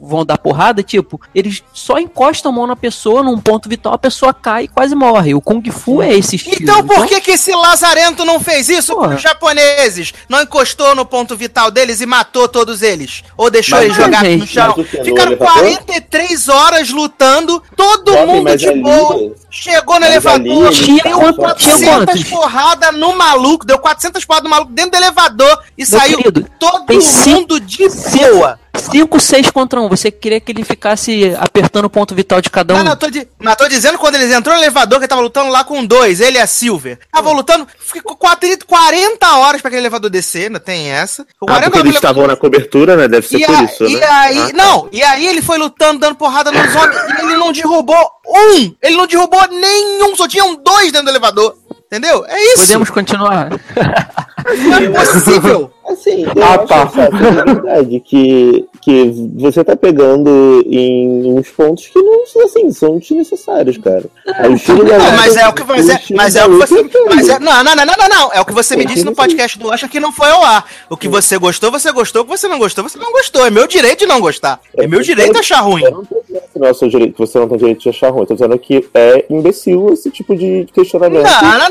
vão 0.00 0.24
dar 0.24 0.38
porrada, 0.38 0.82
tipo, 0.84 1.20
eles 1.34 1.62
só 1.72 1.98
encostam 1.98 2.52
a 2.52 2.54
mão 2.54 2.66
na 2.66 2.76
pessoa 2.76 3.24
num 3.24 3.38
ponto 3.40 3.68
vital, 3.68 3.92
a 3.92 3.98
pessoa 3.98 4.32
cai 4.32 4.64
e 4.64 4.68
quase 4.68 4.94
morre. 4.94 5.34
O 5.34 5.40
Kung 5.40 5.62
Fu 5.70 6.00
é 6.00 6.14
esse 6.14 6.36
estilo. 6.36 6.56
Então 6.62 6.86
por 6.86 7.06
que 7.06 7.20
que 7.20 7.32
esse 7.32 7.50
lazarento 7.52 8.24
não 8.24 8.38
fez 8.38 8.68
isso 8.68 8.94
com 8.94 9.08
os 9.08 9.20
japoneses? 9.20 10.14
Não 10.28 10.40
encostou 10.42 10.94
no 10.94 11.04
ponto 11.04 11.36
vital 11.36 11.70
deles 11.72 12.00
e 12.00 12.06
matou 12.06 12.48
todos 12.48 12.82
eles? 12.82 13.24
Ou 13.36 13.50
deixou 13.50 13.78
Mas, 13.78 13.84
eles 13.86 13.96
jogados 13.96 14.28
no 14.28 14.38
gente, 14.38 14.46
chão? 14.52 14.74
mas 14.76 14.86
o 14.86 14.88
que, 14.88 14.98
no 14.98 15.04
Ficaram 15.04 15.32
elevador? 15.32 15.54
43 15.62 16.48
horas 16.48 16.90
lutando, 16.90 17.62
todo 17.76 18.12
Jovem, 18.12 18.26
mundo 18.36 18.56
de 18.56 18.68
ali- 18.68 18.80
boa. 18.80 19.34
Chegou 19.50 19.94
no 19.96 20.00
mas 20.00 20.10
elevador, 20.10 20.66
ali 20.68 21.00
deu 21.02 21.18
quanto- 21.18 21.36
400 21.36 21.78
tinha 21.80 21.94
quantos? 22.06 22.24
porradas 22.24 22.94
no 22.96 23.16
maluco, 23.16 23.64
deu 23.64 23.78
400 23.78 24.24
porradas 24.24 24.44
no 24.44 24.50
maluco 24.50 24.72
dentro 24.72 24.92
do 24.92 24.96
elevador 24.96 25.62
e 25.76 25.82
Meu 25.88 25.98
saiu 26.00 26.18
querido, 26.18 26.46
todo 26.58 26.84
tem 26.86 27.00
cinco- 27.00 27.40
mundo 27.40 27.60
de 27.60 27.88
boa. 27.88 28.58
5, 28.76 29.20
6 29.20 29.50
contra 29.52 29.80
1. 29.80 29.88
Você 29.88 30.10
queria 30.10 30.40
que 30.40 30.50
ele 30.50 30.64
ficasse 30.64 31.32
apertando 31.38 31.84
o 31.84 31.90
ponto 31.90 32.12
vital 32.12 32.40
de 32.40 32.50
cada 32.50 32.74
um? 32.74 32.78
Não, 32.78 32.84
não, 32.84 32.96
tô, 32.96 33.08
di- 33.08 33.26
mas 33.38 33.54
tô 33.54 33.68
dizendo 33.68 33.96
quando 33.98 34.16
eles 34.16 34.32
entrou 34.32 34.54
no 34.56 34.60
elevador, 34.60 34.98
que 34.98 35.04
ele 35.04 35.08
tava 35.08 35.22
lutando 35.22 35.48
lá 35.48 35.62
com 35.62 35.84
dois, 35.86 36.20
ele 36.20 36.38
e 36.38 36.40
a 36.40 36.46
Silver. 36.46 36.98
Tava 37.10 37.30
lutando, 37.32 37.68
ficou 37.78 38.16
40, 38.16 38.64
40 38.66 39.36
horas 39.36 39.60
pra 39.62 39.68
aquele 39.68 39.82
elevador 39.82 40.10
descer, 40.10 40.46
ainda 40.46 40.58
tem 40.58 40.90
essa. 40.90 41.22
Ficou 41.24 41.48
Ah, 41.48 41.52
40 41.52 41.70
porque 41.70 41.86
eles 41.86 41.94
estavam 41.94 42.26
na 42.26 42.34
cobertura, 42.36 42.96
né? 42.96 43.06
Deve 43.06 43.26
ser 43.28 43.38
e, 43.38 43.46
por 43.46 43.54
a- 43.54 43.62
isso, 43.62 43.84
e 43.84 43.96
né? 43.96 44.06
aí, 44.06 44.38
Ah, 44.38 44.46
tá. 44.48 44.52
não, 44.52 44.88
e 44.90 45.02
aí 45.04 45.24
ele 45.28 45.40
foi 45.40 45.56
lutando, 45.56 46.00
dando 46.00 46.16
porrada 46.16 46.50
nos 46.50 46.74
homens, 46.74 46.96
e 47.16 47.22
ele 47.24 47.36
não 47.36 47.52
derrubou 47.52 48.10
um! 48.26 48.74
Ele 48.82 48.96
não 48.96 49.06
derrubou 49.06 49.46
nenhum, 49.50 50.16
só 50.16 50.26
tinham 50.26 50.56
dois 50.56 50.90
dentro 50.90 51.04
do 51.06 51.10
elevador. 51.12 51.56
Entendeu? 51.86 52.24
É 52.26 52.42
isso. 52.54 52.62
Podemos 52.62 52.90
continuar? 52.90 53.50
Não 54.44 54.76
é 54.78 55.04
possível. 55.04 55.70
Assim, 55.88 56.22
eu 56.24 56.32
Ah, 56.42 56.54
acho, 56.54 56.66
tá. 56.66 56.88
sabe, 56.88 57.16
de 57.16 57.30
verdade, 57.30 58.00
que, 58.00 58.68
que 58.84 59.12
você 59.36 59.64
tá 59.64 59.74
pegando 59.74 60.62
em 60.66 61.32
uns 61.32 61.48
pontos 61.48 61.86
que 61.86 61.98
não 62.00 62.22
assim, 62.44 62.70
são 62.70 62.98
desnecessários, 62.98 63.78
cara. 63.78 64.04
É 64.26 64.46
o 64.48 64.54
estilo 64.54 64.84
da 64.84 64.98
Não, 64.98 65.04
luta- 65.06 65.16
mas 65.16 65.36
é 65.36 65.48
o 65.48 65.52
que 65.54 65.62
você. 65.62 65.92
estilo 65.94 66.16
Mas 66.18 66.36
é 66.36 66.44
o 66.44 66.50
que 66.50 66.56
você. 66.66 66.90
Mas 67.08 67.28
é, 67.30 67.38
não, 67.38 67.64
não, 67.64 67.74
não, 67.74 67.86
não, 67.86 67.94
não, 67.98 68.08
não. 68.08 68.32
É 68.32 68.40
o 68.40 68.44
que 68.44 68.52
você 68.52 68.76
me 68.76 68.84
É, 68.84 68.86
disse 68.86 69.04
no 69.04 69.14
podcast 69.14 69.58
do 69.58 69.70
Acha 69.70 69.88
que 69.88 69.98
não 69.98 70.12
foi 70.12 70.28
ao 70.28 70.42
ar. 70.42 70.66
O 70.90 70.96
que 70.96 71.08
você 71.08 71.38
gostou, 71.38 71.70
você 71.70 71.90
gostou. 71.92 72.22
O 72.22 72.24
que 72.26 72.30
você 72.36 72.46
não 72.46 72.58
gostou, 72.58 72.84
você 72.84 72.98
não 72.98 73.10
gostou. 73.10 73.46
É 73.46 73.50
meu 73.50 73.66
direito 73.66 74.00
de 74.00 74.06
não 74.06 74.20
gostar. 74.20 74.60
É 74.76 74.86
meu 74.86 75.00
direito 75.00 75.38
achar 75.38 75.60
ruim. 75.60 75.82
Eu 75.84 75.90
não 75.90 76.04
tô 76.04 76.20
dizendo 76.26 76.42
que 76.52 76.58
não 76.58 76.68
é 76.68 76.72
direito, 76.72 77.12
que 77.14 77.18
você 77.18 77.38
não 77.38 77.48
tem 77.48 77.58
direito 77.58 77.80
de 77.80 77.88
achar 77.88 78.10
ruim. 78.10 78.20
Eu 78.20 78.26
tô 78.26 78.34
dizendo 78.34 78.58
que 78.58 78.86
é 78.92 79.24
imbecil 79.30 79.92
esse 79.94 80.10
tipo 80.10 80.36
de 80.36 80.66
questionamento. 80.74 81.24
Não, 81.24 81.68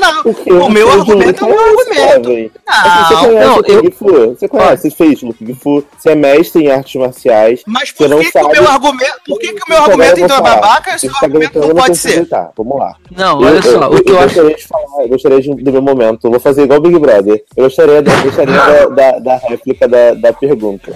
não. 0.56 0.66
O 0.66 0.70
meu 0.70 0.86
de 0.90 0.92
argumento 0.98 1.44
é 1.44 1.46
o 1.46 1.50
meu 1.50 1.60
esse, 1.60 2.00
argumento. 2.00 2.50
Assim, 2.66 3.04
você 3.04 3.14
Não, 3.14 3.62
conhece 3.62 4.04
não? 4.04 4.34
Você 4.36 4.48
conhece, 4.48 4.82
você 4.82 4.90
fez 4.90 5.20
você 5.20 6.10
é 6.10 6.14
mestre 6.14 6.64
em 6.64 6.70
artes 6.70 6.94
marciais. 7.04 7.62
Mas 7.66 7.92
por 7.92 8.08
não 8.08 8.18
que, 8.20 8.30
que 8.30 8.38
o 8.38 8.48
meu 8.50 8.68
argumento. 8.68 9.14
Por 9.26 9.38
que, 9.38 9.52
que 9.52 9.62
o 9.62 9.68
meu 9.68 9.78
argumento 9.82 10.18
eu 10.20 10.24
então 10.24 10.38
é 10.38 10.42
babaca 10.42 10.94
e 10.94 10.98
seu 10.98 11.10
está 11.10 11.26
argumento 11.26 11.58
não 11.58 11.68
eu 11.68 11.74
vou 11.74 11.82
pode 11.82 11.96
ser? 11.96 12.26
Vamos 12.56 12.78
lá. 12.78 12.96
Não, 13.16 13.40
Eu- 13.40 13.46
olha 13.48 13.62
só. 13.62 13.88
O 13.90 14.02
que 14.02 14.12
eu 14.12 14.18
acho. 14.18 14.26
gostaria 14.34 14.56
de 14.56 14.66
falar, 14.66 15.02
eu 15.02 15.08
gostaria 15.08 15.40
de, 15.40 15.54
do 15.54 15.72
meu 15.72 15.82
momento. 15.82 16.26
Eu 16.26 16.30
vou 16.30 16.40
fazer 16.40 16.64
igual 16.64 16.78
o 16.78 16.82
Big 16.82 16.98
Brother. 16.98 17.44
Eu 17.56 17.64
gostaria, 17.64 18.02
da, 18.02 18.22
gostaria 18.22 18.54
da, 18.54 18.86
da, 18.88 19.18
da 19.18 19.36
réplica 19.36 19.88
da, 19.88 20.14
da 20.14 20.32
pergunta. 20.32 20.92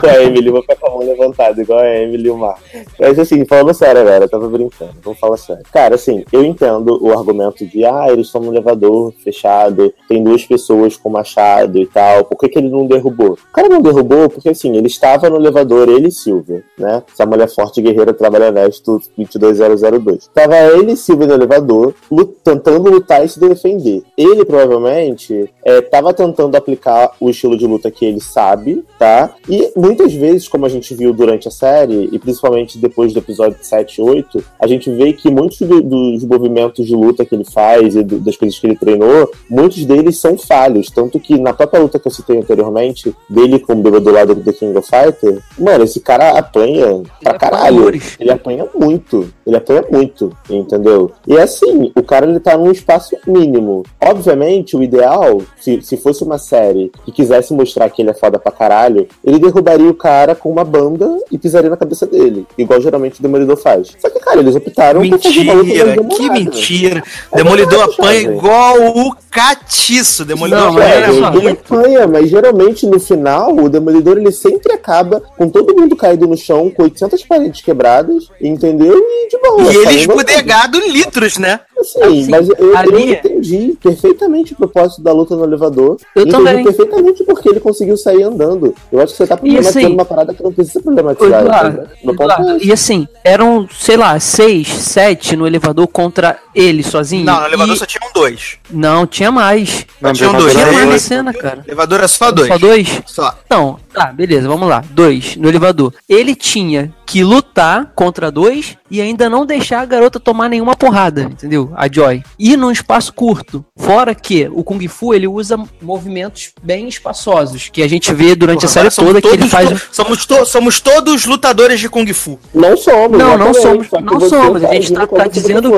com 0.00 0.06
a 0.06 0.22
Emily, 0.22 0.50
vou 0.50 0.62
ficar 0.62 0.76
com 0.76 0.86
a 0.86 0.90
mão 0.90 0.98
levantada, 1.00 1.60
igual 1.60 1.78
a 1.78 1.88
Emily 1.96 2.26
e 2.26 2.30
o 2.30 2.36
Mar. 2.36 2.58
Mas 2.98 3.18
assim, 3.18 3.44
falando 3.44 3.72
sério 3.74 4.00
agora, 4.00 4.24
eu 4.24 4.28
tava 4.28 4.48
brincando, 4.48 4.94
vamos 5.02 5.18
falar 5.18 5.36
sério. 5.36 5.62
Cara, 5.72 5.94
assim, 5.94 6.24
eu 6.32 6.44
entendo 6.44 6.98
o 7.02 7.12
argumento 7.12 7.66
de, 7.66 7.84
ah, 7.84 8.06
eles 8.08 8.26
estão 8.26 8.40
no 8.40 8.52
elevador 8.52 9.12
fechado, 9.22 9.92
tem 10.08 10.22
duas 10.22 10.44
pessoas 10.44 10.96
com 10.96 11.08
machado 11.10 11.78
e 11.78 11.86
tal, 11.86 12.24
por 12.24 12.38
que, 12.38 12.48
que 12.48 12.58
ele 12.58 12.68
não 12.68 12.86
derrubou? 12.86 13.32
O 13.32 13.52
cara 13.52 13.68
não 13.68 13.80
derrubou 13.80 14.28
porque, 14.28 14.48
assim, 14.48 14.76
ele 14.76 14.87
estava 14.88 15.30
no 15.30 15.36
elevador, 15.36 15.88
ele 15.88 16.08
e 16.08 16.12
Silvia, 16.12 16.64
né? 16.76 17.02
Essa 17.12 17.24
mulher 17.24 17.48
forte 17.48 17.80
guerreira 17.80 18.12
trabalha 18.12 18.50
Vesto 18.50 19.00
22002. 19.16 20.28
Tava 20.34 20.56
ele 20.56 20.92
e 20.92 20.96
Silvia 20.96 21.26
no 21.26 21.34
elevador, 21.34 21.94
lut- 22.10 22.36
tentando 22.42 22.90
lutar 22.90 23.24
e 23.24 23.28
se 23.28 23.38
defender. 23.38 24.02
Ele, 24.16 24.44
provavelmente, 24.44 25.50
é, 25.64 25.80
tava 25.80 26.12
tentando 26.12 26.56
aplicar 26.56 27.12
o 27.20 27.28
estilo 27.30 27.56
de 27.56 27.66
luta 27.66 27.90
que 27.90 28.04
ele 28.04 28.20
sabe, 28.20 28.84
tá? 28.98 29.34
E 29.48 29.72
muitas 29.76 30.12
vezes, 30.12 30.48
como 30.48 30.66
a 30.66 30.68
gente 30.68 30.94
viu 30.94 31.12
durante 31.12 31.48
a 31.48 31.50
série, 31.50 32.08
e 32.10 32.18
principalmente 32.18 32.78
depois 32.78 33.12
do 33.12 33.18
episódio 33.18 33.58
7 33.60 34.00
e 34.00 34.02
8, 34.02 34.44
a 34.58 34.66
gente 34.66 34.90
vê 34.90 35.12
que 35.12 35.30
muitos 35.30 35.58
do, 35.58 35.80
dos 35.82 36.24
movimentos 36.24 36.86
de 36.86 36.94
luta 36.94 37.24
que 37.24 37.34
ele 37.34 37.44
faz 37.44 37.94
e 37.96 38.02
do, 38.02 38.18
das 38.18 38.36
coisas 38.36 38.58
que 38.58 38.66
ele 38.66 38.76
treinou, 38.76 39.30
muitos 39.48 39.84
deles 39.84 40.18
são 40.18 40.36
falhos. 40.38 40.90
Tanto 40.90 41.18
que 41.20 41.38
na 41.38 41.52
própria 41.52 41.80
luta 41.80 41.98
que 41.98 42.06
eu 42.08 42.12
citei 42.12 42.38
anteriormente, 42.38 43.14
dele 43.28 43.58
com 43.58 43.72
o 43.72 43.76
bebê 43.76 44.00
do 44.00 44.10
lado 44.10 44.34
do 44.34 44.40
The 44.42 44.52
King 44.52 44.77
of 44.78 44.88
Fighter, 44.88 45.38
mano, 45.58 45.84
esse 45.84 46.00
cara 46.00 46.38
apanha 46.38 47.02
pra 47.22 47.34
caralho. 47.34 47.88
Ele 48.18 48.30
apanha 48.30 48.66
muito. 48.74 49.32
Ele 49.46 49.56
apanha 49.56 49.84
muito, 49.90 50.36
entendeu? 50.48 51.10
E 51.26 51.36
assim, 51.38 51.90
o 51.94 52.02
cara 52.02 52.26
ele 52.26 52.40
tá 52.40 52.56
num 52.56 52.70
espaço 52.70 53.16
mínimo. 53.26 53.82
Obviamente, 54.00 54.76
o 54.76 54.82
ideal, 54.82 55.40
se, 55.58 55.80
se 55.82 55.96
fosse 55.96 56.22
uma 56.22 56.38
série 56.38 56.90
que 57.04 57.12
quisesse 57.12 57.52
mostrar 57.54 57.88
que 57.90 58.02
ele 58.02 58.10
é 58.10 58.14
foda 58.14 58.38
pra 58.38 58.52
caralho, 58.52 59.08
ele 59.24 59.38
derrubaria 59.38 59.88
o 59.88 59.94
cara 59.94 60.34
com 60.34 60.50
uma 60.50 60.64
banda 60.64 61.18
e 61.30 61.38
pisaria 61.38 61.70
na 61.70 61.76
cabeça 61.76 62.06
dele. 62.06 62.46
Igual 62.56 62.80
geralmente 62.80 63.20
o 63.20 63.22
Demolidor 63.22 63.56
faz. 63.56 63.96
Só 63.98 64.10
que, 64.10 64.20
cara, 64.20 64.40
eles 64.40 64.54
optaram 64.54 65.00
mentira, 65.00 65.54
por 65.54 65.64
fazer. 65.66 66.04
Que 66.08 66.30
mentira! 66.30 67.02
É 67.32 67.36
Demolidor 67.36 67.78
verdade, 67.78 67.94
apanha 68.00 68.20
igual 68.20 68.76
o 68.98 69.16
catiço. 69.30 70.24
Demolidor 70.24 70.60
Não, 70.60 70.68
apanha 70.72 70.94
É, 70.94 71.08
ele, 71.08 71.16
ele 71.18 71.40
muito. 71.42 71.74
apanha, 71.74 72.06
mas 72.06 72.28
geralmente 72.30 72.86
no 72.86 72.98
final 73.00 73.54
o 73.54 73.68
Demolidor 73.68 74.18
ele 74.18 74.32
sempre 74.32 74.67
acaba 74.72 75.20
com 75.36 75.48
todo 75.48 75.74
mundo 75.74 75.96
caído 75.96 76.26
no 76.26 76.36
chão, 76.36 76.70
com 76.70 76.82
800 76.84 77.24
paredes 77.24 77.60
quebradas, 77.60 78.28
entendeu? 78.40 78.96
E 78.96 79.28
de 79.28 79.38
boa. 79.38 79.62
E 79.62 79.76
ele 79.76 79.84
saindo 79.84 80.00
esbudegado 80.12 80.78
litros, 80.80 81.38
né? 81.38 81.60
Assim, 81.80 82.02
Assim, 82.02 82.30
mas 82.30 82.48
eu, 82.48 82.56
eu 82.58 82.76
ali- 82.76 83.12
entendi 83.12 83.78
perfeitamente 83.82 84.52
o 84.52 84.56
propósito 84.56 85.00
da 85.02 85.12
luta 85.12 85.36
no 85.36 85.44
elevador. 85.44 85.96
Eu 86.14 86.22
entendi 86.22 86.36
também. 86.36 86.64
perfeitamente 86.64 87.24
porque 87.24 87.48
ele 87.48 87.60
conseguiu 87.60 87.96
sair 87.96 88.22
andando. 88.22 88.74
Eu 88.90 89.00
acho 89.00 89.12
que 89.12 89.18
você 89.18 89.26
tá 89.26 89.36
problematizando 89.36 89.78
assim- 89.86 89.94
uma 89.94 90.04
parada 90.04 90.34
que 90.34 90.42
não 90.42 90.52
precisa 90.52 90.80
problematizar. 90.80 91.40
Eduardo, 91.42 91.88
Eduardo, 92.02 92.48
é 92.50 92.56
esse. 92.56 92.66
e 92.66 92.72
assim, 92.72 93.08
eram, 93.24 93.68
sei 93.78 93.96
lá, 93.96 94.18
seis, 94.18 94.68
sete 94.68 95.36
no 95.36 95.46
elevador 95.46 95.86
contra 95.88 96.38
ele 96.54 96.82
sozinho. 96.82 97.24
Não, 97.24 97.40
no 97.40 97.46
elevador 97.46 97.74
e... 97.74 97.78
só 97.78 97.86
tinham 97.86 98.10
dois. 98.12 98.58
Não, 98.70 99.06
tinha 99.06 99.30
mais. 99.30 99.86
Não, 100.00 100.10
elevador 100.10 100.40
dois. 100.40 100.52
Tinha 100.52 100.62
era 100.64 100.72
mais 100.72 100.84
na 100.84 100.90
dois. 100.90 101.02
cena, 101.02 101.32
cara. 101.32 101.62
Elevador 101.66 102.00
é 102.02 102.08
só 102.08 102.30
dois. 102.32 102.48
Só 102.48 102.58
dois? 102.58 103.02
Só. 103.06 103.34
Não, 103.48 103.78
tá, 103.92 104.06
beleza, 104.12 104.48
vamos 104.48 104.68
lá. 104.68 104.82
Dois 104.90 105.36
no 105.36 105.48
elevador. 105.48 105.92
Ele 106.08 106.34
tinha 106.34 106.92
que 107.08 107.24
lutar 107.24 107.90
contra 107.94 108.30
dois 108.30 108.76
e 108.90 109.00
ainda 109.00 109.30
não 109.30 109.46
deixar 109.46 109.80
a 109.80 109.84
garota 109.86 110.20
tomar 110.20 110.46
nenhuma 110.50 110.76
porrada, 110.76 111.22
entendeu? 111.22 111.72
A 111.74 111.90
Joy. 111.90 112.22
E 112.38 112.54
num 112.54 112.70
espaço 112.70 113.14
curto. 113.14 113.64
Fora 113.76 114.14
que 114.14 114.46
o 114.52 114.62
Kung 114.62 114.86
Fu 114.88 115.14
ele 115.14 115.26
usa 115.26 115.58
movimentos 115.80 116.52
bem 116.62 116.86
espaçosos, 116.86 117.70
que 117.72 117.82
a 117.82 117.88
gente 117.88 118.12
vê 118.12 118.34
durante 118.34 118.66
a 118.66 118.68
série 118.68 118.90
toda 118.90 119.22
que 119.22 119.28
ele 119.28 119.48
faz. 119.48 119.88
Somos, 119.90 120.26
to- 120.26 120.44
somos 120.44 120.80
todos 120.80 121.24
lutadores 121.24 121.80
de 121.80 121.88
Kung 121.88 122.06
Fu. 122.12 122.38
Não 122.54 122.76
somos. 122.76 123.18
Não, 123.18 123.38
não 123.38 123.54
somos, 123.54 123.86
não 124.02 124.20
somos, 124.20 124.62
a 124.64 124.74
gente 124.74 124.92
tá- 124.92 125.06
como 125.06 125.22
tá 125.22 125.30
se 125.30 125.40
dizendo-. 125.40 125.74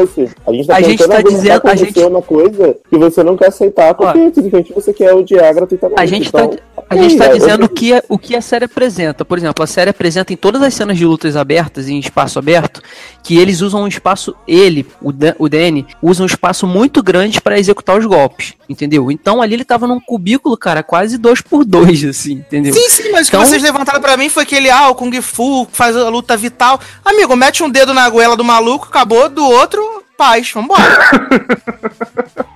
A 0.46 0.52
gente 0.52 0.66
tá, 0.66 0.76
a 0.76 0.80
gente 0.82 1.06
tá 1.06 1.22
dizendo- 1.22 1.60
a 1.68 1.74
gente- 1.76 2.00
uma 2.00 2.22
coisa 2.22 2.76
que 2.90 2.98
você 2.98 3.22
não 3.22 3.36
quer 3.36 3.46
aceitar 3.48 3.94
porque 3.94 4.18
Ó. 4.18 4.24
simplesmente 4.34 4.72
você 4.72 4.92
quer 4.92 5.14
odiar 5.14 5.54
gratuitamente. 5.54 6.00
A 6.00 6.06
gente 6.06 6.26
então, 6.28 6.48
tá, 6.48 6.56
a 6.90 6.96
gente 6.96 7.16
tá 7.16 7.26
ok, 7.26 7.38
dizendo 7.38 7.64
o 7.66 7.68
que, 7.68 7.92
é- 7.92 8.02
o 8.08 8.18
que 8.18 8.34
a 8.34 8.40
série 8.40 8.64
apresenta. 8.64 9.24
Por 9.24 9.38
exemplo, 9.38 9.62
a 9.62 9.66
série 9.66 9.90
apresenta 9.90 10.32
em 10.32 10.36
todas 10.36 10.60
as 10.62 10.74
cenas 10.74 10.96
de 10.96 11.06
lutas 11.20 11.36
abertas, 11.36 11.86
em 11.86 11.98
espaço 11.98 12.38
aberto, 12.38 12.80
que 13.22 13.36
eles 13.36 13.60
usam 13.60 13.82
um 13.82 13.86
espaço, 13.86 14.34
ele, 14.48 14.86
o, 15.02 15.12
Dan, 15.12 15.34
o 15.38 15.48
Danny, 15.50 15.86
usa 16.02 16.22
um 16.22 16.26
espaço 16.26 16.66
muito 16.66 17.02
grande 17.02 17.40
para 17.42 17.58
executar 17.58 17.98
os 17.98 18.06
golpes, 18.06 18.54
entendeu? 18.68 19.10
Então 19.10 19.42
ali 19.42 19.52
ele 19.54 19.64
tava 19.64 19.86
num 19.86 20.00
cubículo, 20.00 20.56
cara, 20.56 20.82
quase 20.82 21.18
dois 21.18 21.42
por 21.42 21.62
dois, 21.64 22.02
assim, 22.04 22.32
entendeu? 22.32 22.72
Sim, 22.72 22.88
sim, 22.88 23.12
mas 23.12 23.28
Então- 23.28 23.40
o 23.40 23.42
que 23.42 23.50
vocês 23.50 23.62
levantaram 23.62 24.00
pra 24.00 24.16
mim 24.16 24.30
foi 24.30 24.46
que 24.46 24.54
ele, 24.54 24.70
ah, 24.70 24.88
o 24.88 24.94
Kung 24.94 25.12
Fu 25.20 25.68
faz 25.70 25.94
a 25.94 26.08
luta 26.08 26.36
vital. 26.38 26.80
Amigo, 27.04 27.36
mete 27.36 27.62
um 27.62 27.68
dedo 27.68 27.92
na 27.92 28.08
goela 28.08 28.34
do 28.36 28.44
maluco, 28.44 28.86
acabou, 28.88 29.28
do 29.28 29.44
outro, 29.44 30.02
paz, 30.16 30.50
vambora. 30.54 30.82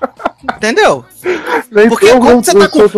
Entendeu? 0.64 1.04
Nem 1.70 1.88
Porque 1.88 2.08
quando 2.08 2.42
você 2.44 2.54
tá 2.58 2.68
com. 2.68 2.88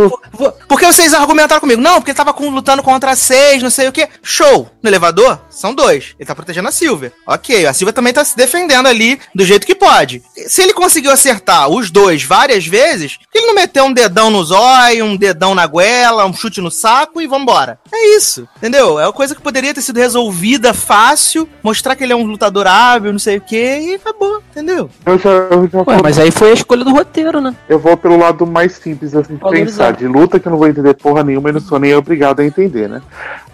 Porque 0.68 0.86
vocês 0.86 1.12
argumentaram 1.12 1.60
comigo. 1.60 1.80
Não, 1.82 1.94
porque 1.94 2.10
ele 2.12 2.16
tava 2.16 2.32
com- 2.32 2.48
lutando 2.48 2.82
contra 2.82 3.16
seis, 3.16 3.62
não 3.62 3.70
sei 3.70 3.88
o 3.88 3.92
que. 3.92 4.08
Show! 4.22 4.70
No 4.82 4.88
elevador, 4.88 5.40
são 5.50 5.74
dois. 5.74 6.14
Ele 6.18 6.26
tá 6.26 6.34
protegendo 6.34 6.68
a 6.68 6.72
Silvia. 6.72 7.12
Ok, 7.26 7.66
a 7.66 7.72
Silvia 7.72 7.92
também 7.92 8.12
tá 8.12 8.24
se 8.24 8.36
defendendo 8.36 8.86
ali 8.86 9.18
do 9.34 9.44
jeito 9.44 9.66
que 9.66 9.74
pode. 9.74 10.22
Se 10.46 10.62
ele 10.62 10.72
conseguiu 10.72 11.10
acertar 11.10 11.68
os 11.68 11.90
dois 11.90 12.22
várias 12.22 12.64
vezes, 12.66 13.16
por 13.16 13.30
que 13.32 13.38
ele 13.38 13.46
não 13.48 13.54
meteu 13.54 13.84
um 13.84 13.92
dedão 13.92 14.30
no 14.30 14.44
zóio, 14.44 15.04
um 15.04 15.16
dedão 15.16 15.54
na 15.54 15.66
goela, 15.66 16.24
um 16.26 16.32
chute 16.32 16.60
no 16.60 16.70
saco 16.70 17.20
e 17.20 17.26
vambora. 17.26 17.78
É 17.92 18.16
isso, 18.16 18.46
entendeu? 18.58 18.98
É 19.00 19.06
uma 19.06 19.12
coisa 19.12 19.34
que 19.34 19.40
poderia 19.42 19.74
ter 19.74 19.82
sido 19.82 19.98
resolvida 19.98 20.72
fácil, 20.74 21.48
mostrar 21.62 21.96
que 21.96 22.04
ele 22.04 22.12
é 22.12 22.16
um 22.16 22.24
lutador 22.24 22.66
hábil, 22.66 23.12
não 23.12 23.18
sei 23.18 23.38
o 23.38 23.40
que, 23.40 23.56
e 23.78 23.94
acabou, 23.94 24.42
entendeu? 24.50 24.88
Ué, 25.06 26.00
mas 26.02 26.18
aí 26.18 26.30
foi 26.30 26.50
a 26.50 26.54
escolha 26.54 26.84
do 26.84 26.92
roteiro, 26.92 27.40
né? 27.40 27.54
Eu 27.68 27.78
vou 27.78 27.96
pelo 27.96 28.16
lado 28.16 28.46
mais 28.46 28.72
simples, 28.72 29.14
assim, 29.14 29.34
de 29.34 29.40
Valorizar. 29.40 29.66
pensar. 29.66 29.92
De 29.92 30.06
luta 30.06 30.38
que 30.38 30.46
eu 30.46 30.50
não 30.52 30.58
vou 30.58 30.68
entender 30.68 30.94
porra 30.94 31.24
nenhuma 31.24 31.48
e 31.50 31.52
não 31.52 31.60
sou 31.60 31.78
nem 31.78 31.94
obrigado 31.94 32.40
a 32.40 32.44
entender, 32.44 32.88
né? 32.88 33.00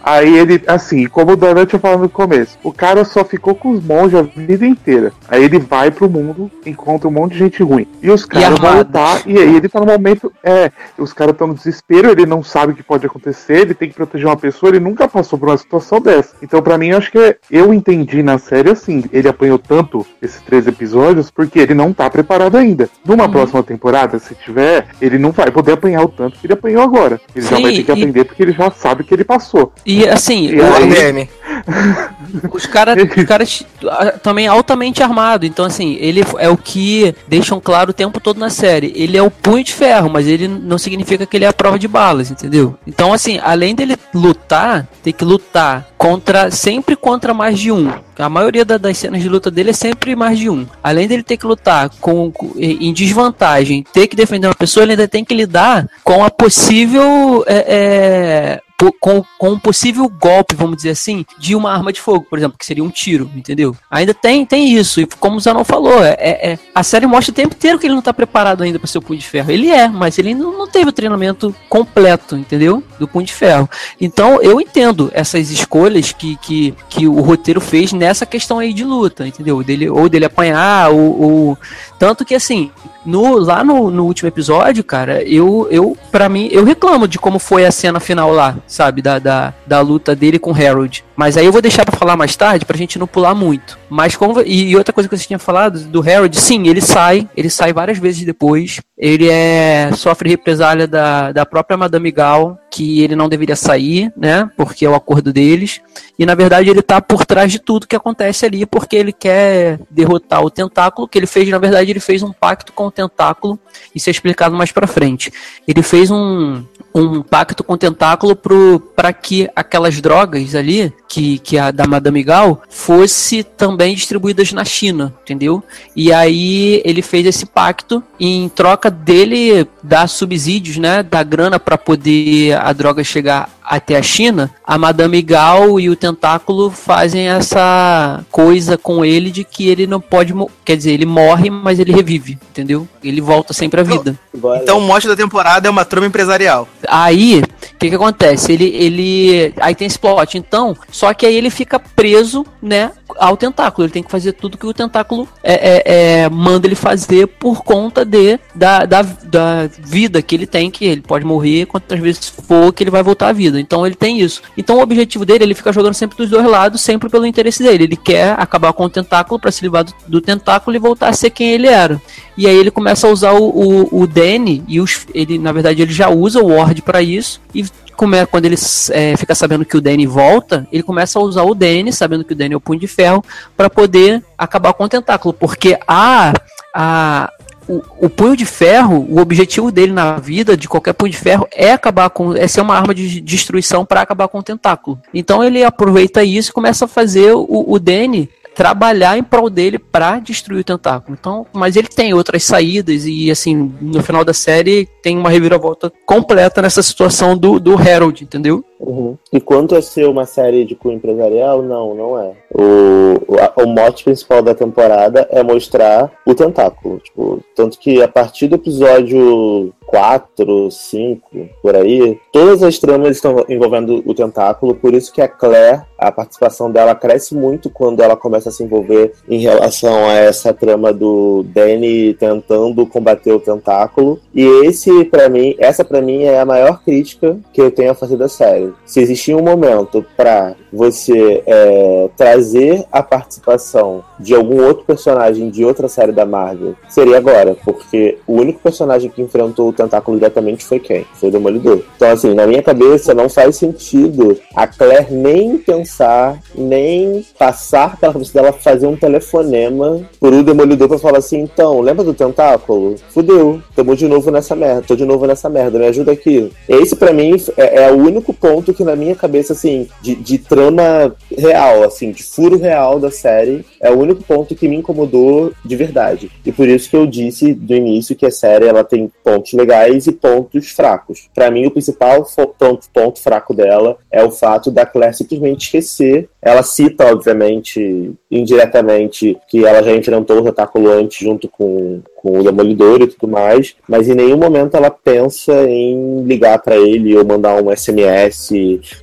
Aí 0.05 0.37
ele, 0.37 0.61
assim, 0.67 1.07
como 1.07 1.33
o 1.33 1.37
Donald 1.37 1.67
tinha 1.69 1.79
falado 1.79 2.01
no 2.01 2.09
começo, 2.09 2.59
o 2.63 2.73
cara 2.73 3.05
só 3.05 3.25
ficou 3.25 3.55
com 3.55 3.71
os 3.71 3.85
monges 3.85 4.19
a 4.19 4.23
vida 4.23 4.67
inteira. 4.67 5.13
Aí 5.29 5.45
ele 5.45 5.59
vai 5.61 5.91
pro 5.93 6.11
mundo, 6.11 6.51
encontra 6.67 7.07
um 7.07 7.13
monte 7.13 7.33
de 7.35 7.39
gente 7.39 7.63
ruim. 7.63 7.87
E 8.03 8.11
os 8.11 8.25
caras 8.25 8.59
vão 8.59 8.79
lutar, 8.79 9.23
e 9.27 9.39
aí 9.39 9.57
ele 9.57 9.69
tá 9.69 9.79
no 9.79 9.87
momento. 9.87 10.33
É, 10.43 10.73
os 10.99 11.13
caras 11.13 11.33
estão 11.35 11.47
no 11.47 11.55
desespero, 11.55 12.11
ele 12.11 12.27
não 12.27 12.43
sabe 12.43 12.73
o 12.73 12.75
que 12.77 12.83
pode 12.83 13.07
acontecer, 13.07 13.61
ele 13.61 13.75
tem 13.75 13.89
que 13.89 13.95
proteger 13.95 14.27
uma 14.27 14.37
pessoa, 14.37 14.71
ele 14.71 14.81
nunca 14.81 15.07
passou 15.07 15.39
por 15.39 15.49
uma 15.49 15.57
situação 15.57 16.01
dessa. 16.01 16.35
Então, 16.43 16.61
pra 16.61 16.77
mim, 16.77 16.89
eu 16.89 16.99
acho 16.99 17.11
que 17.13 17.19
é- 17.19 17.37
eu 17.51 17.73
entendi 17.73 18.23
na 18.25 18.39
série 18.39 18.71
assim, 18.71 19.05
ele 19.13 19.29
apanhou 19.29 19.59
tanto 19.59 20.05
esses 20.21 20.41
três 20.43 20.67
episódios, 20.67 21.31
porque 21.31 21.61
ele 21.61 21.75
não 21.75 21.93
tá 21.93 22.11
preparado 22.11 22.57
ainda. 22.57 22.89
Numa 23.05 23.27
Uhum. 23.27 23.31
próxima 23.31 23.63
temporada, 23.63 23.92
se 24.19 24.35
tiver, 24.35 24.87
ele 25.01 25.19
não 25.19 25.31
vai 25.33 25.51
poder 25.51 25.73
apanhar 25.73 26.03
o 26.03 26.09
tanto 26.09 26.39
que 26.39 26.47
ele 26.47 26.55
apanhou 26.55 26.83
agora. 26.83 27.21
Ele 27.35 27.47
já 27.47 27.57
Sim, 27.57 27.63
vai 27.63 27.73
ter 27.73 27.83
que 27.83 27.91
e- 27.91 27.95
aprender 27.95 28.25
porque 28.25 28.43
ele 28.43 28.53
já 28.53 28.71
sabe 28.71 29.05
que 29.05 29.13
ele 29.15 29.25
passou. 29.25 29.73
E 29.87 30.07
assim, 30.09 30.47
E 30.49 30.61
o- 30.61 30.65
aí-. 30.75 31.29
Os 32.53 32.67
caras 32.67 32.97
ah, 33.89 34.13
também 34.23 34.47
altamente 34.47 35.03
armado. 35.03 35.45
Então, 35.47 35.65
assim, 35.65 35.97
ele 36.01 36.23
é 36.39 36.49
o 36.49 36.57
que 36.57 37.15
deixam 37.29 37.61
claro 37.61 37.91
o 37.91 37.95
tempo 37.95 38.21
todo 38.21 38.39
na 38.39 38.51
série. 38.51 38.93
Ele 38.97 39.17
é 39.17 39.23
o 39.23 39.31
punho 39.31 39.63
de 39.65 39.73
ferro, 39.73 40.09
mas 40.11 40.27
ele 40.27 40.49
não 40.49 40.79
significa 40.79 41.27
que 41.27 41.37
ele 41.37 41.45
é 41.45 41.49
a 41.49 41.53
prova 41.53 41.79
de 41.79 41.87
balas, 41.89 42.31
entendeu? 42.31 42.77
Então, 42.87 43.13
assim, 43.13 43.39
além 43.43 43.75
dele 43.75 43.97
lutar, 44.15 44.87
tem 45.03 45.13
que 45.13 45.25
lutar 45.25 45.87
contra 45.97 46.51
sempre 46.51 46.97
contra 46.97 47.33
mais 47.35 47.59
de 47.59 47.71
um. 47.71 47.91
A 48.19 48.29
maioria 48.29 48.65
da- 48.65 48.77
das 48.79 48.99
cenas 48.99 49.23
de 49.23 49.29
luta 49.29 49.51
dele 49.51 49.71
é 49.71 49.73
sempre 49.73 50.15
mais 50.15 50.39
de 50.39 50.49
um. 50.49 50.67
Além 50.83 51.09
dele 51.09 51.23
ter 51.23 51.37
que 51.37 51.47
lutar 51.47 51.91
com, 52.01 52.31
com- 52.31 52.53
em 52.59 52.93
desvantagem, 52.93 53.72
ter 53.93 54.07
que 54.07 54.17
defender 54.17 54.49
uma 54.49 54.55
pessoa, 54.55 54.85
ele 54.85 54.93
ainda 54.93 55.09
tem 55.09 55.25
que 55.25 55.35
lidar 55.35 55.89
com 56.03 56.25
a 56.25 56.31
possível 56.31 57.45
é, 57.47 57.65
é, 57.69 58.61
com, 58.91 59.23
com 59.39 59.51
um 59.51 59.59
possível 59.59 60.09
golpe, 60.09 60.55
vamos 60.57 60.77
dizer 60.77 60.91
assim, 60.91 61.25
de 61.39 61.55
uma 61.55 61.71
arma 61.73 61.93
de 61.93 62.01
fogo, 62.01 62.27
por 62.29 62.39
exemplo, 62.39 62.57
que 62.59 62.65
seria 62.67 62.83
um 62.83 62.89
tiro, 62.91 63.31
entendeu? 63.37 63.77
Ainda 63.91 64.15
tem, 64.15 64.47
tem 64.47 64.73
isso, 64.75 65.01
e 65.01 65.07
como 65.07 65.37
o 65.37 65.41
Zanon 65.41 65.63
falou, 65.65 66.03
é, 66.03 66.17
é- 66.19 66.53
é- 66.53 66.59
a 66.75 66.83
série 66.83 67.07
mostra 67.07 67.31
o 67.31 67.35
tempo 67.35 67.55
inteiro 67.55 67.79
que 67.79 67.87
ele 67.87 67.95
não 67.95 68.03
tá 68.03 68.13
preparado 68.15 68.63
ainda 68.63 68.79
para 68.79 68.89
ser 68.89 68.99
o 68.99 69.03
Punho 69.03 69.21
de 69.21 69.29
Ferro. 69.29 69.51
Ele 69.51 69.69
é, 69.71 69.89
mas 69.89 70.19
ele 70.19 70.35
não, 70.35 70.57
não 70.57 70.67
teve 70.67 70.89
o 70.89 70.93
treinamento 70.93 71.55
completo, 71.69 72.37
entendeu? 72.37 72.83
Do 72.99 73.07
Punho 73.07 73.27
de 73.27 73.33
Ferro. 73.35 73.69
Então 74.01 74.41
eu 74.43 74.61
entendo 74.61 75.11
essas 75.15 75.51
escolhas 75.51 76.13
que, 76.13 76.37
que, 76.37 76.75
que 76.89 77.07
o 77.07 77.21
roteiro 77.21 77.61
fez 77.61 77.93
nessa 77.93 78.25
questão 78.25 78.59
aí 78.59 78.73
de 78.73 78.85
luta, 78.85 79.27
entendeu? 79.27 79.63
Dele, 79.63 79.91
ou 79.91 80.09
dele 80.09 80.25
apanhar, 80.25 80.91
ou, 80.91 81.21
ou- 81.21 81.59
Tanto 81.99 82.25
que 82.25 82.35
assim, 82.35 82.71
no, 83.07 83.37
lá 83.39 83.63
no, 83.63 83.91
no 83.91 84.05
último 84.07 84.29
episódio, 84.29 84.83
cara, 84.83 85.23
eu, 85.23 85.69
eu 85.71 85.97
para 86.11 86.29
mim, 86.29 86.49
eu 86.51 86.65
reclamo 86.65 87.07
de 87.07 87.19
como 87.19 87.39
foi 87.39 87.65
a 87.65 87.71
cena 87.71 88.01
final 88.01 88.33
lá, 88.33 88.57
sabe? 88.73 89.03
Da, 89.03 89.19
da, 89.19 89.55
da 89.67 89.81
luta 89.81 90.17
dele 90.17 90.39
com 90.39 90.51
o 90.51 90.55
Harold. 90.55 91.05
Mas 91.15 91.37
aí 91.37 91.45
eu 91.45 91.53
vou 91.53 91.63
deixar 91.63 91.85
pra 91.85 91.99
falar 91.99 92.17
mais 92.17 92.35
tarde, 92.35 92.65
pra 92.65 92.77
gente 92.77 92.99
não 92.99 93.07
pular 93.07 93.35
muito. 93.35 93.79
Mas 93.89 94.17
como. 94.17 94.41
E, 94.41 94.71
e 94.71 94.77
outra 94.77 94.93
coisa 94.93 95.09
que 95.09 95.17
você 95.17 95.27
tinha 95.27 95.39
falado 95.39 95.79
do 95.81 96.01
Harold, 96.01 96.39
sim, 96.39 96.67
ele 96.67 96.81
sai, 96.81 97.29
ele 97.37 97.51
sai 97.51 97.73
várias 97.73 97.99
vezes 97.99 98.25
depois. 98.25 98.81
Ele 98.97 99.29
é 99.29 99.91
sofre 99.97 100.31
represália 100.31 100.87
da, 100.87 101.33
da 101.33 101.45
própria 101.45 101.77
Madame 101.77 102.11
Gal, 102.11 102.59
que 102.71 103.03
ele 103.03 103.17
não 103.17 103.29
deveria 103.29 103.57
sair, 103.57 104.13
né? 104.17 104.49
Porque 104.57 104.87
é 104.87 104.89
o 104.89 104.95
acordo 104.95 105.33
deles. 105.33 105.81
E 106.19 106.25
na 106.25 106.35
verdade 106.35 106.71
ele 106.71 106.83
tá 106.83 107.01
por 107.01 107.27
trás 107.27 107.51
de 107.51 107.59
tudo 107.59 107.87
que 107.87 107.97
acontece 107.97 108.47
ali, 108.47 108.65
porque 108.65 108.97
ele 108.97 109.13
quer 109.13 109.81
derrotar 109.91 110.43
o 110.43 110.51
tentáculo, 110.51 111.09
que 111.09 111.19
ele 111.19 111.27
fez, 111.27 111.49
na 111.49 111.59
verdade, 111.59 111.91
ele 111.91 112.01
fez 112.01 112.23
um 112.23 112.33
pacto 112.33 112.73
com 112.73 112.87
o 112.87 112.91
tentáculo, 112.91 113.59
isso 113.95 114.09
é 114.09 114.13
explicado 114.13 114.57
mais 114.57 114.73
pra 114.73 114.87
frente. 114.87 115.33
Ele 115.67 115.83
fez 115.83 116.11
um, 116.11 116.65
um 116.95 117.23
pacto 117.23 117.65
com 117.65 117.75
o 117.75 117.79
tentáculo 117.79 118.37
pro, 118.37 118.81
pra 118.95 119.13
que 119.13 119.49
aquelas 119.57 120.01
drogas 120.01 120.55
ali, 120.55 120.93
que, 121.13 121.39
que 121.41 121.59
a 121.59 121.71
da 121.71 121.87
Madame 121.87 122.23
Gal 122.23 122.63
fosse 122.71 123.43
também 123.43 123.95
distribuídas 123.95 124.51
na 124.51 124.65
China, 124.65 125.13
entendeu? 125.23 125.63
E 125.95 126.11
aí 126.11 126.81
ele 126.87 127.03
fez 127.03 127.27
esse 127.27 127.45
pacto 127.45 128.03
em 128.19 128.49
troca 128.49 128.91
dele 128.91 129.69
dar 129.83 130.09
subsídios, 130.09 130.79
né, 130.79 131.03
dar 131.03 131.23
grana 131.23 131.61
para 131.61 131.77
poder 131.77 132.55
a 132.59 132.73
droga 132.73 133.05
chegar 133.05 133.51
até 133.63 133.97
a 133.97 134.03
China, 134.03 134.51
a 134.67 134.77
Madame 134.77 135.23
Gal 135.23 135.79
e 135.79 135.89
o 135.89 135.97
Tentáculo 135.97 136.71
fazem 136.71 137.29
essa 137.29 138.25
coisa 138.31 138.77
com 138.77 139.05
ele 139.05 139.31
de 139.31 139.45
que 139.45 139.69
ele 139.69 139.87
não 139.87 140.01
pode, 140.01 140.35
quer 140.65 140.77
dizer, 140.77 140.93
ele 140.93 141.07
morre, 141.07 141.49
mas 141.49 141.79
ele 141.79 141.93
revive, 141.93 142.39
entendeu? 142.51 142.89
Ele 143.03 143.21
volta 143.21 143.53
sempre 143.53 143.81
à 143.81 143.85
vida. 143.85 144.19
Então 144.63 144.79
o 144.79 144.81
mote 144.81 145.07
da 145.07 145.17
temporada 145.17 145.69
é 145.69 145.71
uma 145.71 145.85
trama 145.85 146.07
empresarial. 146.07 146.69
Aí, 146.89 147.41
o 147.41 147.79
que 147.79 147.89
que 147.89 147.95
acontece? 147.95 148.53
Ele, 148.53 148.67
ele, 148.67 149.55
aí 149.59 149.75
tem 149.75 149.87
esse 149.87 149.99
plot, 149.99 150.37
então, 150.37 150.77
só 151.03 151.13
que 151.13 151.27
aí 151.27 151.35
ele 151.35 151.51
fica 151.51 151.81
preso, 151.81 152.47
né, 152.63 152.93
ao 153.19 153.37
tentáculo. 153.37 153.85
Ele 153.85 153.93
tem 153.93 154.05
que 154.05 154.11
fazer 154.11 154.35
tudo 154.35 154.57
que 154.57 154.65
o 154.65 154.73
tentáculo 154.73 155.27
é, 155.43 155.55
é, 155.55 155.83
é, 156.23 156.29
manda 156.31 156.65
ele 156.65 156.77
fazer 156.77 157.27
por 157.27 157.65
conta 157.65 158.05
de, 158.05 158.39
da, 158.55 158.87
da, 158.87 159.03
da 159.03 159.69
vida 159.81 160.23
que 160.23 160.33
ele 160.33 160.47
tem, 160.47 160.71
que 160.71 160.85
ele 160.85 161.01
pode 161.01 161.25
morrer 161.25 161.67
quantas 161.67 161.99
vezes 161.99 162.29
for 162.29 162.73
que 162.73 162.85
ele 162.85 162.91
vai 162.93 163.03
voltar 163.03 163.31
à 163.31 163.33
vida. 163.33 163.59
Então 163.59 163.85
ele 163.85 163.97
tem 163.97 164.21
isso. 164.21 164.43
Então 164.57 164.77
o 164.77 164.81
objetivo 164.81 165.27
dele, 165.27 165.43
ele 165.43 165.57
fica 165.57 165.73
jogando 165.73 165.95
sempre 165.95 166.17
dos 166.17 166.31
dois 166.31 166.47
lados, 166.47 166.81
sempre 166.81 167.09
pelo 167.09 167.27
interesse 167.27 167.65
dele. 167.65 167.83
Ele 167.83 167.97
quer 167.97 168.39
acabar 168.39 168.73
com 168.73 168.85
o 168.85 168.89
tentáculo 168.89 169.41
para 169.41 169.51
se 169.51 169.65
livrar 169.65 169.83
do, 169.83 169.93
do, 170.07 170.21
tentáculo 170.21 170.77
e 170.77 170.79
voltar 170.79 171.09
a 171.09 171.13
ser 171.13 171.31
quem 171.31 171.51
ele 171.51 171.67
era. 171.67 172.01
E 172.39 172.47
aí 172.47 172.57
ele 172.57 172.71
começa 172.71 173.09
a 173.09 173.11
usar 173.11 173.33
o, 173.33 173.49
o, 173.49 174.03
o 174.03 174.07
Danny, 174.07 174.63
e 174.69 174.81
os, 174.81 175.05
ele, 175.13 175.37
na 175.37 175.51
verdade, 175.51 175.83
ele 175.83 175.93
já 175.93 176.09
usa 176.09 176.41
o 176.41 176.47
Ward 176.47 176.81
para 176.83 177.03
isso, 177.03 177.41
e 177.53 177.65
como 178.03 178.17
é, 178.17 178.27
quando 178.27 178.47
ele 178.47 178.57
é, 178.91 179.17
fica 179.17 179.33
sabendo 179.33 179.65
que 179.65 179.77
o 179.77 179.81
Danny 179.81 180.07
volta, 180.07 180.67
ele 180.73 180.83
começa 180.83 181.21
a 181.21 181.23
usar 181.23 181.45
o 181.45 181.55
Danny, 181.55 181.93
sabendo 181.93 182.25
que 182.25 182.33
o 182.33 182.37
Danny 182.37 182.53
é 182.53 182.57
o 182.57 182.61
punho 182.61 182.81
de 182.81 182.89
ferro, 182.89 183.25
para 183.57 183.71
poder 183.71 184.21
acabar 184.37 184.73
com 184.73 184.83
o 184.83 184.89
tentáculo. 184.89 185.33
Porque 185.33 185.79
a, 185.87 186.33
a, 186.75 187.33
o, 187.69 187.81
o, 188.01 188.11
punho 188.11 188.37
de 188.37 188.45
ferro, 188.45 189.07
o 189.09 189.21
objetivo 189.21 189.71
dele 189.71 189.93
na 189.93 190.17
vida, 190.17 190.57
de 190.57 190.69
qualquer 190.69 190.95
punho 190.95 191.13
de 191.13 191.17
ferro, 191.17 191.47
é 191.53 191.73
acabar 191.73 192.11
com. 192.11 192.35
é 192.35 192.49
ser 192.49 192.61
uma 192.61 192.77
arma 192.77 192.93
de 192.93 193.21
destruição 193.21 193.87
para 193.87 194.01
acabar 194.01 194.27
com 194.27 194.41
o 194.41 194.43
tentáculo. 194.43 195.01
Então 195.15 195.45
ele 195.45 195.63
aproveita 195.63 196.25
isso 196.25 196.51
e 196.51 196.53
começa 196.53 196.87
a 196.87 196.89
fazer 196.89 197.33
o, 197.35 197.47
o 197.69 197.79
Danny 197.79 198.29
trabalhar 198.55 199.17
em 199.17 199.23
prol 199.23 199.49
dele 199.49 199.79
para 199.79 200.19
destruir 200.19 200.61
o 200.61 200.65
tentáculo. 200.65 201.17
Então, 201.19 201.47
mas 201.53 201.77
ele 201.77 201.89
tem 201.89 202.15
outras 202.15 202.45
saídas 202.45 203.05
e 203.07 203.31
assim, 203.31 203.73
no 203.81 204.03
final 204.03 204.25
da 204.25 204.33
série 204.35 204.89
tem 205.03 205.19
uma 205.19 205.31
reviravolta 205.31 205.93
completa 206.07 206.63
nessa 206.63 206.83
situação 206.83 207.37
do, 207.37 207.59
do 207.59 207.77
Harold, 207.77 208.23
entendeu? 208.25 208.65
Uhum. 208.83 209.17
E 209.33 209.41
quanto 209.41 209.77
a 209.77 209.83
ser 209.83 210.09
uma 210.09 210.27
série 210.27 210.65
de 210.65 210.75
cunho 210.75 210.97
empresarial, 210.97 211.63
não, 211.63 211.95
não 211.95 212.19
é. 212.19 212.33
O, 212.53 213.33
o, 213.33 213.63
o 213.63 213.67
mote 213.67 214.05
principal 214.05 214.43
da 214.43 214.55
temporada 214.55 215.27
é 215.31 215.43
mostrar 215.43 216.11
o 216.27 216.35
tentáculo. 216.35 216.99
Tipo, 216.99 217.41
tanto 217.55 217.79
que 217.79 218.03
a 218.03 218.09
partir 218.09 218.49
do 218.49 218.57
episódio 218.57 219.73
4, 219.93 220.71
5, 220.71 221.49
por 221.63 221.77
aí, 221.77 222.19
todas 222.33 222.63
as 222.63 222.79
tramas 222.79 223.17
estão 223.17 223.45
envolvendo 223.49 224.03
o 224.07 224.15
tentáculo, 224.15 224.75
por 224.75 224.95
isso 224.95 225.13
que 225.13 225.21
a 225.21 225.29
Claire, 225.29 225.83
a 225.99 226.11
participação 226.11 226.71
dela 226.71 226.95
cresce 226.95 227.35
muito 227.35 227.69
quando 227.69 228.01
ela 228.01 228.17
começa 228.17 228.49
a 228.49 228.53
se 228.53 228.65
envolver 228.65 229.13
em 229.29 229.39
relação 229.39 230.09
a 230.09 230.15
essa 230.15 230.53
trama 230.55 230.93
do 230.93 231.45
Danny 231.45 232.15
tentando 232.15 232.87
combater 232.87 233.33
o 233.33 233.41
tentáculo. 233.41 234.19
E 234.35 234.43
esse, 234.65 235.05
para 235.05 235.29
mim, 235.29 235.55
essa 235.59 235.85
para 235.85 236.01
mim 236.01 236.23
é 236.23 236.41
a 236.41 236.47
maior 236.47 236.83
crítica 236.83 237.39
que 237.53 237.61
eu 237.61 237.71
tenho 237.71 237.91
a 237.91 237.95
fazer 237.95 238.17
da 238.17 238.29
série. 238.29 238.72
Se 238.85 239.01
existia 239.01 239.37
um 239.37 239.43
momento 239.43 240.05
para 240.17 240.55
você 240.73 241.43
é, 241.47 242.09
trazer 242.17 242.85
a 242.91 243.03
participação 243.03 244.03
de 244.19 244.35
algum 244.35 244.63
outro 244.65 244.85
personagem 244.85 245.51
de 245.51 245.65
outra 245.65 245.89
série 245.89 246.13
da 246.13 246.25
Marvel, 246.25 246.75
seria 246.89 247.19
agora, 247.19 247.57
porque 247.65 248.19
o 248.27 248.35
único 248.35 248.61
personagem 248.61 249.11
que 249.11 249.21
enfrentou 249.21 249.69
o 249.69 249.73
tentáculo 249.73 250.17
diretamente 250.17 250.65
foi 250.65 250.79
quem? 250.79 251.05
Foi 251.15 251.29
o 251.29 251.33
Demolidor. 251.33 251.83
Então, 251.97 252.11
assim, 252.11 252.35
na 252.35 252.47
minha 252.47 252.63
cabeça 252.63 253.15
não 253.15 253.29
faz 253.29 253.57
sentido 253.57 254.39
a 254.55 254.67
Claire 254.67 255.13
nem 255.13 255.59
pensar, 255.59 256.39
nem 256.55 257.25
passar 257.39 257.99
pela 257.99 258.13
cabeça 258.13 258.33
dela 258.33 258.53
fazer 258.53 258.87
um 258.87 258.97
telefonema 258.97 260.01
pro 260.21 260.43
Demolidor 260.43 260.89
pra 260.89 260.99
falar 260.99 261.19
assim: 261.19 261.41
então, 261.41 261.81
lembra 261.81 262.05
do 262.05 262.15
tentáculo? 262.15 262.95
Fudeu, 263.11 263.61
tamo 263.75 263.97
de 263.97 264.07
novo 264.07 264.31
nessa 264.31 264.55
merda, 264.55 264.85
tô 264.87 264.95
de 264.95 265.05
novo 265.05 265.27
nessa 265.27 265.49
merda, 265.49 265.79
me 265.79 265.87
ajuda 265.87 266.13
aqui. 266.13 266.53
Esse, 266.69 266.95
para 266.95 267.13
mim, 267.13 267.35
é, 267.57 267.85
é, 267.85 267.91
o 267.91 267.97
único 267.97 268.33
ponto 268.33 268.62
que 268.71 268.85
na 268.85 268.95
minha 268.95 269.15
cabeça, 269.15 269.55
assim, 269.55 269.89
de, 270.03 270.15
de 270.15 270.37
trama 270.37 271.17
real, 271.37 271.83
assim, 271.85 272.13
de 272.13 272.23
furo 272.23 272.59
real 272.59 273.01
da 273.01 273.11
série, 273.11 273.65
é 273.83 273.91
o 273.91 273.99
único 273.99 274.23
ponto 274.23 274.55
que 274.55 274.69
me 274.69 274.77
incomodou 274.77 275.53
de 275.65 275.75
verdade. 275.75 276.31
E 276.47 276.53
por 276.53 276.69
isso 276.69 276.89
que 276.89 276.97
eu 276.97 277.05
disse 277.05 277.53
do 277.53 277.75
início 277.75 278.15
que 278.15 278.25
a 278.25 278.31
série 278.31 278.67
ela 278.67 278.85
tem 278.85 279.11
pontos 279.25 279.53
legais 279.53 280.07
e 280.07 280.13
pontos 280.13 280.71
fracos. 280.71 281.29
Para 281.35 281.51
mim, 281.51 281.67
o 281.67 281.71
principal 281.71 282.25
ponto, 282.57 282.89
ponto 282.95 283.21
fraco 283.21 283.53
dela 283.53 283.97
é 284.11 284.23
o 284.23 284.31
fato 284.31 284.71
da 284.71 284.87
Claire 284.87 285.17
simplesmente 285.17 285.65
esquecer. 285.65 286.29
Ela 286.41 286.63
cita, 286.63 287.07
obviamente, 287.07 288.13
indiretamente, 288.31 289.37
que 289.49 289.65
ela 289.65 289.83
já 289.83 289.93
enfrentou 289.93 290.39
o 290.39 290.43
retáculo 290.43 290.89
antes 290.91 291.19
junto 291.19 291.49
com, 291.49 292.01
com 292.17 292.39
o 292.39 292.43
Demolidor 292.43 293.03
e 293.03 293.07
tudo 293.09 293.31
mais, 293.31 293.75
mas 293.89 294.09
em 294.09 294.15
nenhum 294.15 294.37
momento 294.37 294.77
ela 294.77 294.91
pensa 294.91 295.53
em 295.69 296.23
ligar 296.23 296.61
para 296.61 296.77
ele 296.77 297.17
ou 297.17 297.25
mandar 297.25 297.63
um 297.63 297.75
SMS 297.75 298.51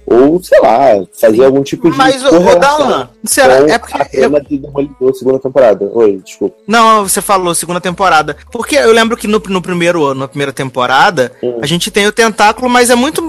ou, 0.05 0.41
sei 0.41 0.59
lá, 0.61 1.05
fazer 1.13 1.43
algum 1.43 1.63
tipo 1.63 1.89
de. 1.89 1.97
Mas, 1.97 2.23
ô, 2.25 2.59
Dalan, 2.59 3.09
será? 3.23 3.55
É 3.69 3.77
porque. 3.77 4.01
A 4.01 4.05
tema 4.05 4.37
eu... 4.37 4.43
de 4.43 4.57
Demolidor, 4.57 5.13
segunda 5.15 5.39
temporada. 5.39 5.89
Oi, 5.93 6.21
desculpa. 6.23 6.55
Não, 6.67 7.07
você 7.07 7.21
falou 7.21 7.53
segunda 7.55 7.81
temporada. 7.81 8.37
Porque 8.51 8.75
eu 8.75 8.91
lembro 8.91 9.17
que 9.17 9.27
no, 9.27 9.41
no 9.47 9.61
primeiro 9.61 10.05
ano, 10.05 10.21
na 10.21 10.27
primeira 10.27 10.53
temporada, 10.53 11.31
hum. 11.41 11.59
a 11.61 11.65
gente 11.65 11.91
tem 11.91 12.07
o 12.07 12.11
tentáculo, 12.11 12.69
mas 12.69 12.89
é 12.89 12.95
muito 12.95 13.21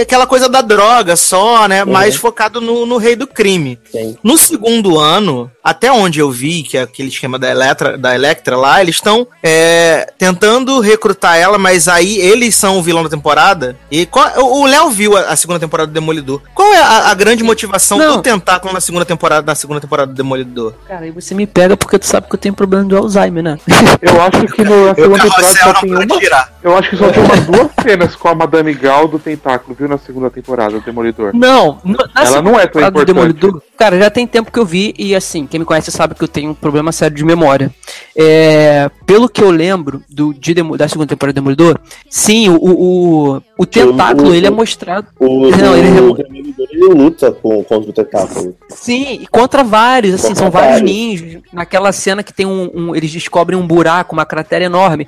aquela 0.00 0.26
coisa 0.26 0.48
da 0.48 0.60
droga 0.60 1.16
só, 1.16 1.66
né? 1.68 1.84
Uhum. 1.84 1.92
Mais 1.92 2.16
focado 2.16 2.60
no, 2.60 2.86
no 2.86 2.96
rei 2.96 3.16
do 3.16 3.26
crime. 3.26 3.78
Sim. 3.90 4.16
No 4.22 4.36
segundo 4.38 4.98
ano, 4.98 5.50
até 5.62 5.90
onde 5.90 6.20
eu 6.20 6.30
vi, 6.30 6.62
que 6.62 6.78
é 6.78 6.82
aquele 6.82 7.08
esquema 7.08 7.38
da 7.38 7.50
Electra, 7.50 7.98
da 7.98 8.14
Electra 8.14 8.56
lá, 8.56 8.80
eles 8.80 8.96
estão 8.96 9.26
é, 9.42 10.12
tentando 10.16 10.78
recrutar 10.80 11.36
ela, 11.36 11.58
mas 11.58 11.88
aí 11.88 12.18
eles 12.18 12.54
são 12.54 12.78
o 12.78 12.82
vilão 12.82 13.02
da 13.02 13.08
temporada. 13.08 13.76
E 13.90 14.06
qual, 14.06 14.30
o 14.38 14.64
Léo 14.64 14.90
viu 14.90 15.16
a, 15.16 15.22
a, 15.22 15.36
segunda 15.36 15.58
temporada 15.58 15.88
do 15.88 15.94
Demolidor. 15.94 16.40
Qual 16.54 16.72
é 16.72 16.78
a, 16.78 17.10
a 17.10 17.14
grande 17.14 17.42
motivação 17.42 17.98
Não. 17.98 18.16
do 18.16 18.22
tentáculo 18.22 18.72
na 18.72 18.80
segunda 18.80 19.04
temporada, 19.04 19.35
na 19.42 19.54
segunda 19.54 19.80
temporada 19.80 20.12
do 20.12 20.14
Demolidor? 20.14 20.74
Cara, 20.86 21.04
aí 21.04 21.10
você 21.10 21.34
me 21.34 21.46
pega 21.46 21.76
porque 21.76 21.98
tu 21.98 22.06
sabe 22.06 22.28
que 22.28 22.34
eu 22.34 22.38
tenho 22.38 22.54
problema 22.54 22.84
de 22.84 22.94
Alzheimer, 22.94 23.42
né? 23.42 23.58
Eu 24.00 24.20
acho 24.22 24.46
que 24.46 24.62
no, 24.62 24.86
na 24.86 24.94
segunda 24.94 25.22
temporada 25.22 25.54
só 25.54 25.74
tem 25.74 25.94
uma. 25.94 26.06
Tirar. 26.06 26.52
Eu 26.62 26.76
acho 26.76 26.90
que 26.90 26.96
só 26.96 27.10
tem 27.10 27.22
umas 27.22 27.46
duas 27.46 27.68
cenas 27.82 28.16
com 28.16 28.28
a 28.28 28.34
Madame 28.34 28.74
Gal 28.74 29.08
do 29.08 29.18
tentáculo, 29.18 29.76
viu, 29.78 29.88
na 29.88 29.98
segunda 29.98 30.30
temporada 30.30 30.72
do 30.72 30.80
Demolidor. 30.80 31.34
Não, 31.34 31.80
ela 32.14 32.42
não 32.42 32.58
é 32.58 32.66
tão 32.66 32.82
importante. 32.82 33.06
Demolidor, 33.06 33.62
cara, 33.76 33.98
já 33.98 34.10
tem 34.10 34.26
tempo 34.26 34.50
que 34.50 34.58
eu 34.58 34.64
vi 34.64 34.94
e 34.98 35.14
assim, 35.14 35.46
quem 35.46 35.60
me 35.60 35.66
conhece 35.66 35.90
sabe 35.90 36.14
que 36.14 36.24
eu 36.24 36.28
tenho 36.28 36.50
um 36.50 36.54
problema 36.54 36.92
sério 36.92 37.16
de 37.16 37.24
memória. 37.24 37.72
É, 38.16 38.90
pelo 39.04 39.28
que 39.28 39.42
eu 39.42 39.50
lembro 39.50 40.02
do, 40.08 40.32
de, 40.32 40.54
da 40.54 40.88
segunda 40.88 41.08
temporada 41.08 41.32
do 41.32 41.36
Demolidor, 41.36 41.78
sim, 42.08 42.48
o, 42.48 42.56
o, 42.56 43.42
o 43.58 43.66
tentáculo, 43.66 44.30
o, 44.30 44.34
ele 44.34 44.46
é 44.46 44.50
mostrado. 44.50 45.08
O, 45.20 45.50
não, 45.56 45.76
ele, 45.76 45.88
é... 45.88 46.26
ele 46.58 46.94
luta 46.94 47.30
com, 47.30 47.62
contra 47.64 47.90
o 47.90 47.92
tentáculo. 47.92 48.56
Sim, 48.68 49.18
e 49.20 49.26
contra 49.26 49.62
vários, 49.62 50.14
assim, 50.14 50.28
contra 50.28 50.42
são 50.42 50.50
vários, 50.50 50.80
vários 50.80 50.90
ninjas. 50.90 51.42
Naquela 51.52 51.92
cena 51.92 52.22
que 52.22 52.32
tem 52.32 52.46
um, 52.46 52.70
um, 52.74 52.96
Eles 52.96 53.12
descobrem 53.12 53.58
um 53.58 53.66
buraco, 53.66 54.14
uma 54.14 54.24
cratera 54.24 54.64
enorme. 54.64 55.06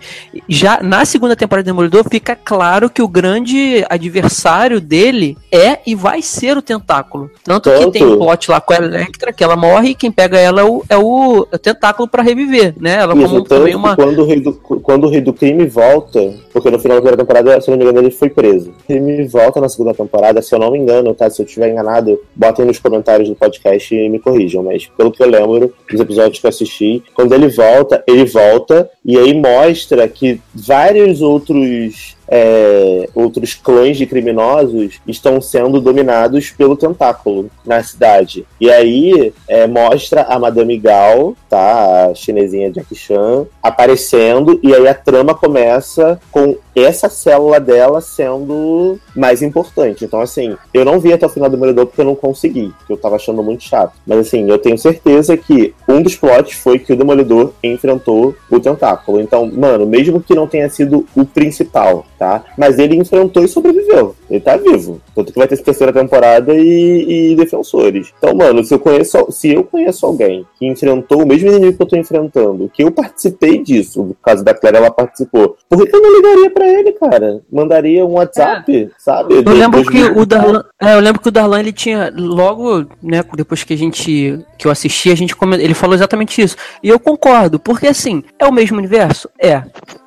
Já 0.48 0.80
na 0.82 1.04
segunda 1.04 1.34
temporada 1.34 1.64
do 1.64 1.66
Demolidor 1.66 2.04
fica 2.10 2.36
claro 2.36 2.90
que 2.90 3.02
o 3.02 3.08
grande 3.08 3.84
adversário 3.88 4.80
dele 4.80 5.36
é 5.50 5.78
e 5.86 5.94
vai 5.94 6.20
ser 6.20 6.56
o 6.56 6.62
tentáculo. 6.62 7.30
Tanto, 7.42 7.70
Tanto. 7.70 7.86
que 7.86 7.98
tem 7.98 8.06
um 8.06 8.18
plot 8.18 8.50
lá 8.50 8.57
com 8.60 8.72
a 8.72 8.76
Electra, 8.76 9.32
que 9.32 9.42
ela 9.42 9.56
morre 9.56 9.90
e 9.90 9.94
quem 9.94 10.10
pega 10.10 10.38
ela 10.38 10.60
é 10.60 10.64
o, 10.64 10.82
é 10.88 10.96
o, 10.96 11.46
é 11.50 11.56
o 11.56 11.58
tentáculo 11.58 12.08
para 12.08 12.22
reviver, 12.22 12.74
né? 12.78 12.96
Ela 13.00 13.14
Isso, 13.14 13.28
como 13.28 13.44
também 13.44 13.74
uma. 13.74 13.96
Quando 13.96 14.20
o, 14.20 14.24
rei 14.26 14.40
do, 14.40 14.52
quando 14.54 15.04
o 15.04 15.08
rei 15.08 15.20
do 15.20 15.32
crime 15.32 15.66
volta, 15.66 16.34
porque 16.52 16.70
no 16.70 16.78
final 16.78 16.96
da 16.96 17.02
primeira 17.02 17.16
temporada, 17.16 17.60
se 17.60 17.70
eu 17.70 17.72
não 17.72 17.78
me 17.78 17.84
engano, 17.84 18.06
ele 18.06 18.14
foi 18.14 18.28
preso. 18.28 18.72
Ele 18.88 19.26
volta 19.26 19.60
na 19.60 19.68
segunda 19.68 19.94
temporada, 19.94 20.42
se 20.42 20.54
eu 20.54 20.58
não 20.58 20.70
me 20.70 20.78
engano, 20.78 21.14
tá? 21.14 21.28
Se 21.30 21.42
eu 21.42 21.46
estiver 21.46 21.70
enganado, 21.70 22.20
botem 22.34 22.64
nos 22.64 22.78
comentários 22.78 23.28
do 23.28 23.34
podcast 23.34 23.94
e 23.94 24.08
me 24.08 24.18
corrijam. 24.18 24.62
Mas 24.62 24.86
pelo 24.86 25.10
que 25.10 25.22
eu 25.22 25.28
lembro, 25.28 25.72
dos 25.90 26.00
episódios 26.00 26.38
que 26.38 26.46
eu 26.46 26.50
assisti, 26.50 27.02
quando 27.14 27.32
ele 27.34 27.48
volta, 27.48 28.02
ele 28.06 28.24
volta 28.24 28.90
E 29.04 29.16
aí 29.16 29.34
mostra 29.34 30.08
que 30.08 30.40
vários 30.54 31.22
outros 31.22 32.17
é, 32.28 33.08
outros 33.14 33.54
clãs 33.54 33.96
de 33.96 34.06
criminosos 34.06 35.00
estão 35.06 35.40
sendo 35.40 35.80
dominados 35.80 36.50
pelo 36.50 36.76
tentáculo 36.76 37.50
na 37.64 37.82
cidade. 37.82 38.46
E 38.60 38.70
aí 38.70 39.32
é, 39.48 39.66
mostra 39.66 40.22
a 40.22 40.38
Madame 40.38 40.78
Gao, 40.78 41.34
tá? 41.48 42.08
A 42.10 42.14
chinesinha 42.14 42.72
Jackie 42.72 42.94
Chan, 42.94 43.46
aparecendo, 43.62 44.60
e 44.62 44.74
aí 44.74 44.86
a 44.86 44.94
trama 44.94 45.34
começa 45.34 46.20
com 46.30 46.56
essa 46.76 47.08
célula 47.08 47.58
dela 47.58 48.00
sendo 48.00 48.98
mais 49.14 49.42
importante. 49.42 50.04
Então, 50.04 50.20
assim, 50.20 50.56
eu 50.72 50.84
não 50.84 51.00
vi 51.00 51.12
até 51.12 51.26
o 51.26 51.28
final 51.28 51.48
do 51.48 51.56
Demolidor 51.56 51.86
porque 51.86 52.00
eu 52.00 52.04
não 52.04 52.14
consegui, 52.14 52.72
porque 52.78 52.92
eu 52.92 52.96
tava 52.96 53.16
achando 53.16 53.42
muito 53.42 53.64
chato. 53.64 53.94
Mas, 54.06 54.18
assim, 54.20 54.48
eu 54.48 54.58
tenho 54.58 54.78
certeza 54.78 55.36
que 55.36 55.74
um 55.88 56.02
dos 56.02 56.16
plots 56.16 56.54
foi 56.54 56.78
que 56.78 56.92
o 56.92 56.96
Demolidor 56.96 57.52
enfrentou 57.62 58.34
o 58.50 58.60
Tentáculo. 58.60 59.20
Então, 59.20 59.50
mano, 59.50 59.86
mesmo 59.86 60.20
que 60.20 60.34
não 60.34 60.46
tenha 60.46 60.68
sido 60.68 61.06
o 61.16 61.24
principal, 61.24 62.06
tá? 62.18 62.44
Mas 62.56 62.78
ele 62.78 62.96
enfrentou 62.96 63.44
e 63.44 63.48
sobreviveu. 63.48 64.14
Ele 64.28 64.40
tá 64.40 64.56
vivo. 64.56 65.00
Tanto 65.14 65.32
que 65.32 65.38
vai 65.38 65.48
ter 65.48 65.56
terceira 65.58 65.92
temporada 65.92 66.52
e, 66.54 67.32
e 67.32 67.36
defensores. 67.36 68.12
Então, 68.18 68.34
mano, 68.34 68.62
se 68.64 68.74
eu 68.74 68.78
conheço, 68.78 69.30
se 69.30 69.52
eu 69.52 69.64
conheço 69.64 70.04
alguém 70.04 70.44
que 70.58 70.66
enfrentou 70.66 71.22
o 71.22 71.26
mesmo 71.26 71.48
inimigo 71.48 71.76
que 71.76 71.82
eu 71.82 71.86
tô 71.86 71.96
enfrentando, 71.96 72.70
que 72.72 72.82
eu 72.82 72.90
participei 72.90 73.62
disso, 73.62 74.02
no 74.02 74.14
caso 74.14 74.44
da 74.44 74.54
Claire, 74.54 74.78
ela 74.78 74.90
participou, 74.90 75.56
por 75.68 75.86
que 75.86 75.94
eu 75.94 76.02
não 76.02 76.16
ligaria 76.16 76.50
pra 76.50 76.66
ele, 76.66 76.92
cara? 76.92 77.40
Mandaria 77.50 78.04
um 78.04 78.14
WhatsApp, 78.14 78.76
é. 78.76 78.88
sabe? 78.98 79.34
Eu 79.34 79.52
lembro 79.52 79.84
que 79.84 80.02
o 80.02 80.26
Darlan, 80.26 80.64
é, 80.80 80.94
eu 80.94 81.00
lembro 81.00 81.20
que 81.20 81.28
o 81.28 81.32
Darlan 81.32 81.60
ele 81.60 81.72
tinha 81.72 82.12
logo, 82.14 82.86
né, 83.02 83.22
depois 83.36 83.62
que 83.62 83.74
a 83.74 83.78
gente 83.78 84.44
que 84.58 84.66
eu 84.66 84.70
assisti, 84.70 85.10
a 85.10 85.14
gente 85.14 85.34
ele 85.60 85.74
falou 85.74 85.94
exatamente 85.94 86.42
isso. 86.42 86.56
E 86.82 86.88
eu 86.88 86.98
concordo, 86.98 87.58
porque 87.58 87.86
assim, 87.86 88.22
é 88.38 88.46
o 88.46 88.52
mesmo 88.52 88.76
universo? 88.76 89.28
É. 89.38 89.62